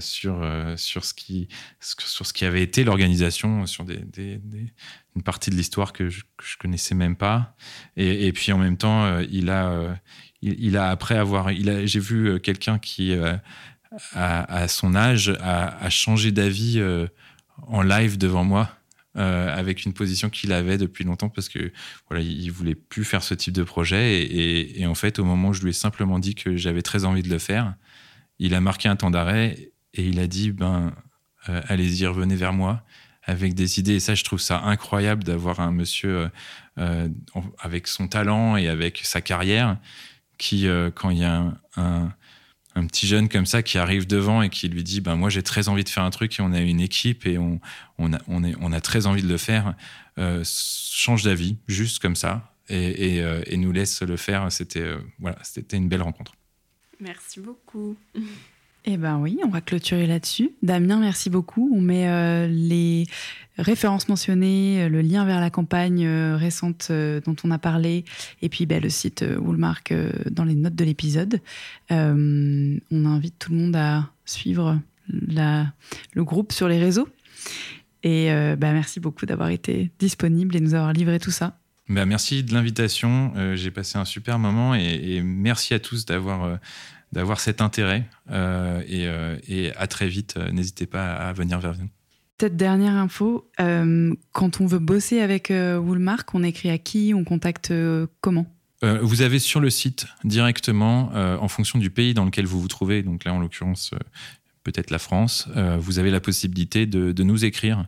sur 0.00 0.46
sur 0.76 1.04
ce 1.04 1.14
qui 1.14 1.48
sur 1.80 2.26
ce 2.26 2.32
qui 2.32 2.44
avait 2.44 2.62
été 2.62 2.84
l'organisation, 2.84 3.66
sur 3.66 3.84
une 3.84 5.22
partie 5.22 5.50
de 5.50 5.54
l'histoire 5.54 5.92
que 5.92 6.08
je, 6.08 6.22
que 6.36 6.44
je 6.44 6.56
connaissais 6.58 6.94
même 6.94 7.16
pas. 7.16 7.56
Et, 7.96 8.32
puis 8.32 8.52
en 8.52 8.58
même 8.58 8.76
temps, 8.76 9.20
il 9.20 9.50
a 9.50 9.98
il, 10.42 10.76
a 10.76 10.90
après 10.90 11.16
avoir, 11.16 11.50
j'ai 11.50 12.00
vu 12.00 12.40
quelqu'un 12.40 12.78
qui 12.78 13.14
à, 14.14 14.68
son 14.68 14.94
âge, 14.94 15.36
a, 15.40 15.90
changé 15.90 16.32
d'avis 16.32 16.78
euh, 16.78 17.06
en 17.66 17.82
live 17.82 18.18
devant 18.18 18.44
moi. 18.44 18.70
Euh, 19.18 19.56
avec 19.56 19.86
une 19.86 19.94
position 19.94 20.28
qu'il 20.28 20.52
avait 20.52 20.76
depuis 20.76 21.02
longtemps 21.02 21.30
parce 21.30 21.48
que 21.48 21.72
voilà, 22.10 22.22
il 22.22 22.50
voulait 22.50 22.74
plus 22.74 23.02
faire 23.02 23.22
ce 23.22 23.32
type 23.32 23.54
de 23.54 23.62
projet 23.62 24.26
et, 24.30 24.86
en 24.86 24.94
fait, 24.94 25.18
au 25.18 25.24
moment 25.24 25.48
où 25.48 25.52
je 25.54 25.62
lui 25.62 25.70
ai 25.70 25.72
simplement 25.72 26.18
dit 26.18 26.34
que 26.34 26.58
j'avais 26.58 26.82
très 26.82 27.06
envie 27.06 27.22
de 27.22 27.30
le 27.30 27.38
faire, 27.38 27.76
il 28.38 28.52
a 28.54 28.60
marqué 28.60 28.90
un 28.90 28.96
temps 28.96 29.10
d'arrêt 29.10 29.70
et 29.94 30.06
il 30.06 30.20
a 30.20 30.26
dit 30.26 30.52
ben 30.52 30.92
euh, 31.48 31.62
allez-y, 31.66 32.06
revenez 32.06 32.36
vers 32.36 32.52
moi 32.52 32.82
avec 33.22 33.54
des 33.54 33.78
idées. 33.78 33.94
Et 33.94 34.00
ça, 34.00 34.14
je 34.14 34.22
trouve 34.22 34.40
ça 34.40 34.60
incroyable 34.60 35.24
d'avoir 35.24 35.60
un 35.60 35.72
monsieur 35.72 36.30
avec 37.58 37.86
son 37.86 38.08
talent 38.08 38.58
et 38.58 38.68
avec 38.68 39.00
sa 39.02 39.22
carrière 39.22 39.78
qui, 40.36 40.68
quand 40.94 41.08
il 41.08 41.18
y 41.18 41.24
a 41.24 41.54
un 41.76 42.12
petit 42.84 43.06
jeune 43.06 43.28
comme 43.28 43.46
ça 43.46 43.62
qui 43.62 43.78
arrive 43.78 44.06
devant 44.06 44.42
et 44.42 44.50
qui 44.50 44.68
lui 44.68 44.84
dit 44.84 45.00
ben 45.00 45.16
moi 45.16 45.30
j'ai 45.30 45.42
très 45.42 45.68
envie 45.68 45.84
de 45.84 45.88
faire 45.88 46.02
un 46.02 46.10
truc 46.10 46.38
et 46.38 46.42
on 46.42 46.52
a 46.52 46.60
une 46.60 46.80
équipe 46.80 47.26
et 47.26 47.38
on, 47.38 47.60
on, 47.98 48.12
a, 48.12 48.18
on, 48.28 48.44
est, 48.44 48.54
on 48.60 48.72
a 48.72 48.80
très 48.80 49.06
envie 49.06 49.22
de 49.22 49.28
le 49.28 49.38
faire 49.38 49.74
euh, 50.18 50.42
change 50.44 51.22
d'avis 51.22 51.56
juste 51.68 52.00
comme 52.00 52.16
ça 52.16 52.52
et, 52.68 53.16
et, 53.16 53.22
euh, 53.22 53.42
et, 53.46 53.56
nous 53.56 53.72
laisse 53.72 54.02
le 54.02 54.16
faire 54.16 54.52
c'était 54.52 54.80
euh, 54.80 54.98
voilà 55.18 55.38
c'était 55.42 55.76
une 55.76 55.88
belle 55.88 56.02
rencontre 56.02 56.34
merci 57.00 57.40
beaucoup 57.40 57.96
eh 58.88 58.96
ben 58.96 59.18
oui, 59.18 59.40
on 59.44 59.48
va 59.48 59.60
clôturer 59.60 60.06
là-dessus. 60.06 60.52
Damien, 60.62 61.00
merci 61.00 61.28
beaucoup. 61.28 61.68
On 61.74 61.80
met 61.80 62.08
euh, 62.08 62.46
les 62.46 63.06
références 63.58 64.08
mentionnées, 64.08 64.84
euh, 64.84 64.88
le 64.88 65.00
lien 65.00 65.24
vers 65.24 65.40
la 65.40 65.50
campagne 65.50 66.04
euh, 66.06 66.36
récente 66.36 66.90
dont 66.90 67.36
on 67.44 67.50
a 67.50 67.58
parlé, 67.58 68.04
et 68.42 68.48
puis 68.48 68.66
ben, 68.66 68.82
le 68.82 68.90
site 68.90 69.24
Woolmark 69.38 69.92
dans 70.30 70.44
les 70.44 70.54
notes 70.54 70.74
de 70.74 70.84
l'épisode. 70.84 71.40
on 71.90 72.78
invite 72.90 73.38
tout 73.38 73.52
le 73.52 73.58
monde 73.58 73.76
à 73.76 74.10
suivre 74.24 74.78
le 75.08 76.24
groupe 76.24 76.52
sur 76.52 76.68
les 76.68 76.78
réseaux. 76.78 77.08
Et 78.02 78.26
ben, 78.28 78.72
merci 78.72 79.00
beaucoup 79.00 79.26
d'avoir 79.26 79.50
été 79.50 79.90
disponible 79.98 80.56
et 80.56 80.60
nous 80.60 80.74
avoir 80.74 80.92
livré 80.92 81.18
tout 81.18 81.30
ça. 81.30 81.58
Ben, 81.88 82.04
merci 82.06 82.42
de 82.42 82.52
l'invitation. 82.54 83.32
J'ai 83.54 83.70
passé 83.70 83.98
un 83.98 84.04
super 84.04 84.38
moment 84.38 84.74
et, 84.74 85.16
et 85.16 85.22
merci 85.22 85.74
à 85.74 85.78
tous 85.78 86.06
d'avoir 87.12 87.40
cet 87.40 87.60
intérêt. 87.60 88.04
Euh, 88.30 88.82
euh, 88.90 89.38
et, 89.48 89.72
à 89.76 89.86
très 89.86 90.08
vite, 90.08 90.34
euh, 90.36 90.50
n'hésitez 90.50 90.86
pas 90.86 91.14
à 91.14 91.32
venir 91.32 91.58
vers 91.60 91.76
nous. 91.76 91.88
Peut-être 92.38 92.56
dernière 92.56 92.94
info, 92.94 93.50
quand 93.58 94.60
on 94.60 94.66
veut 94.66 94.78
bosser 94.78 95.20
avec 95.20 95.50
Woolmark, 95.50 96.34
on 96.34 96.42
écrit 96.42 96.68
à 96.70 96.76
qui 96.76 97.14
On 97.14 97.24
contacte 97.24 97.72
comment? 98.20 98.46
Vous 98.82 99.22
avez 99.22 99.38
sur 99.38 99.58
le 99.58 99.70
site 99.70 100.06
directement, 100.22 101.10
en 101.14 101.48
fonction 101.48 101.78
du 101.78 101.88
pays 101.88 102.12
dans 102.12 102.26
lequel 102.26 102.44
vous 102.44 102.60
vous 102.60 102.68
trouvez, 102.68 103.02
donc 103.02 103.24
là 103.24 103.32
en 103.32 103.38
l'occurrence 103.38 103.94
peut-être 104.66 104.90
la 104.90 104.98
France, 104.98 105.48
euh, 105.56 105.76
vous 105.78 106.00
avez 106.00 106.10
la 106.10 106.20
possibilité 106.20 106.86
de, 106.86 107.22
nous 107.22 107.44
écrire. 107.44 107.86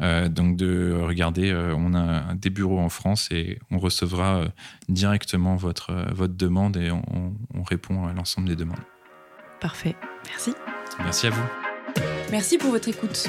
Euh, 0.00 0.28
donc 0.28 0.56
de 0.56 0.96
regarder, 1.00 1.50
euh, 1.50 1.74
on 1.76 1.92
a 1.92 2.34
des 2.34 2.50
bureaux 2.50 2.78
en 2.78 2.88
France 2.88 3.28
et 3.32 3.58
on 3.70 3.78
recevra 3.78 4.44
directement 4.88 5.56
votre, 5.56 5.92
votre 6.14 6.34
demande 6.34 6.76
et 6.76 6.90
on, 6.90 7.34
on 7.54 7.62
répond 7.64 8.06
à 8.06 8.12
l'ensemble 8.12 8.48
des 8.48 8.56
demandes. 8.56 8.78
Parfait. 9.60 9.96
Merci. 10.28 10.54
Merci 11.00 11.26
à 11.26 11.30
vous. 11.30 11.42
Merci 12.30 12.58
pour 12.58 12.70
votre 12.70 12.88
écoute. 12.88 13.28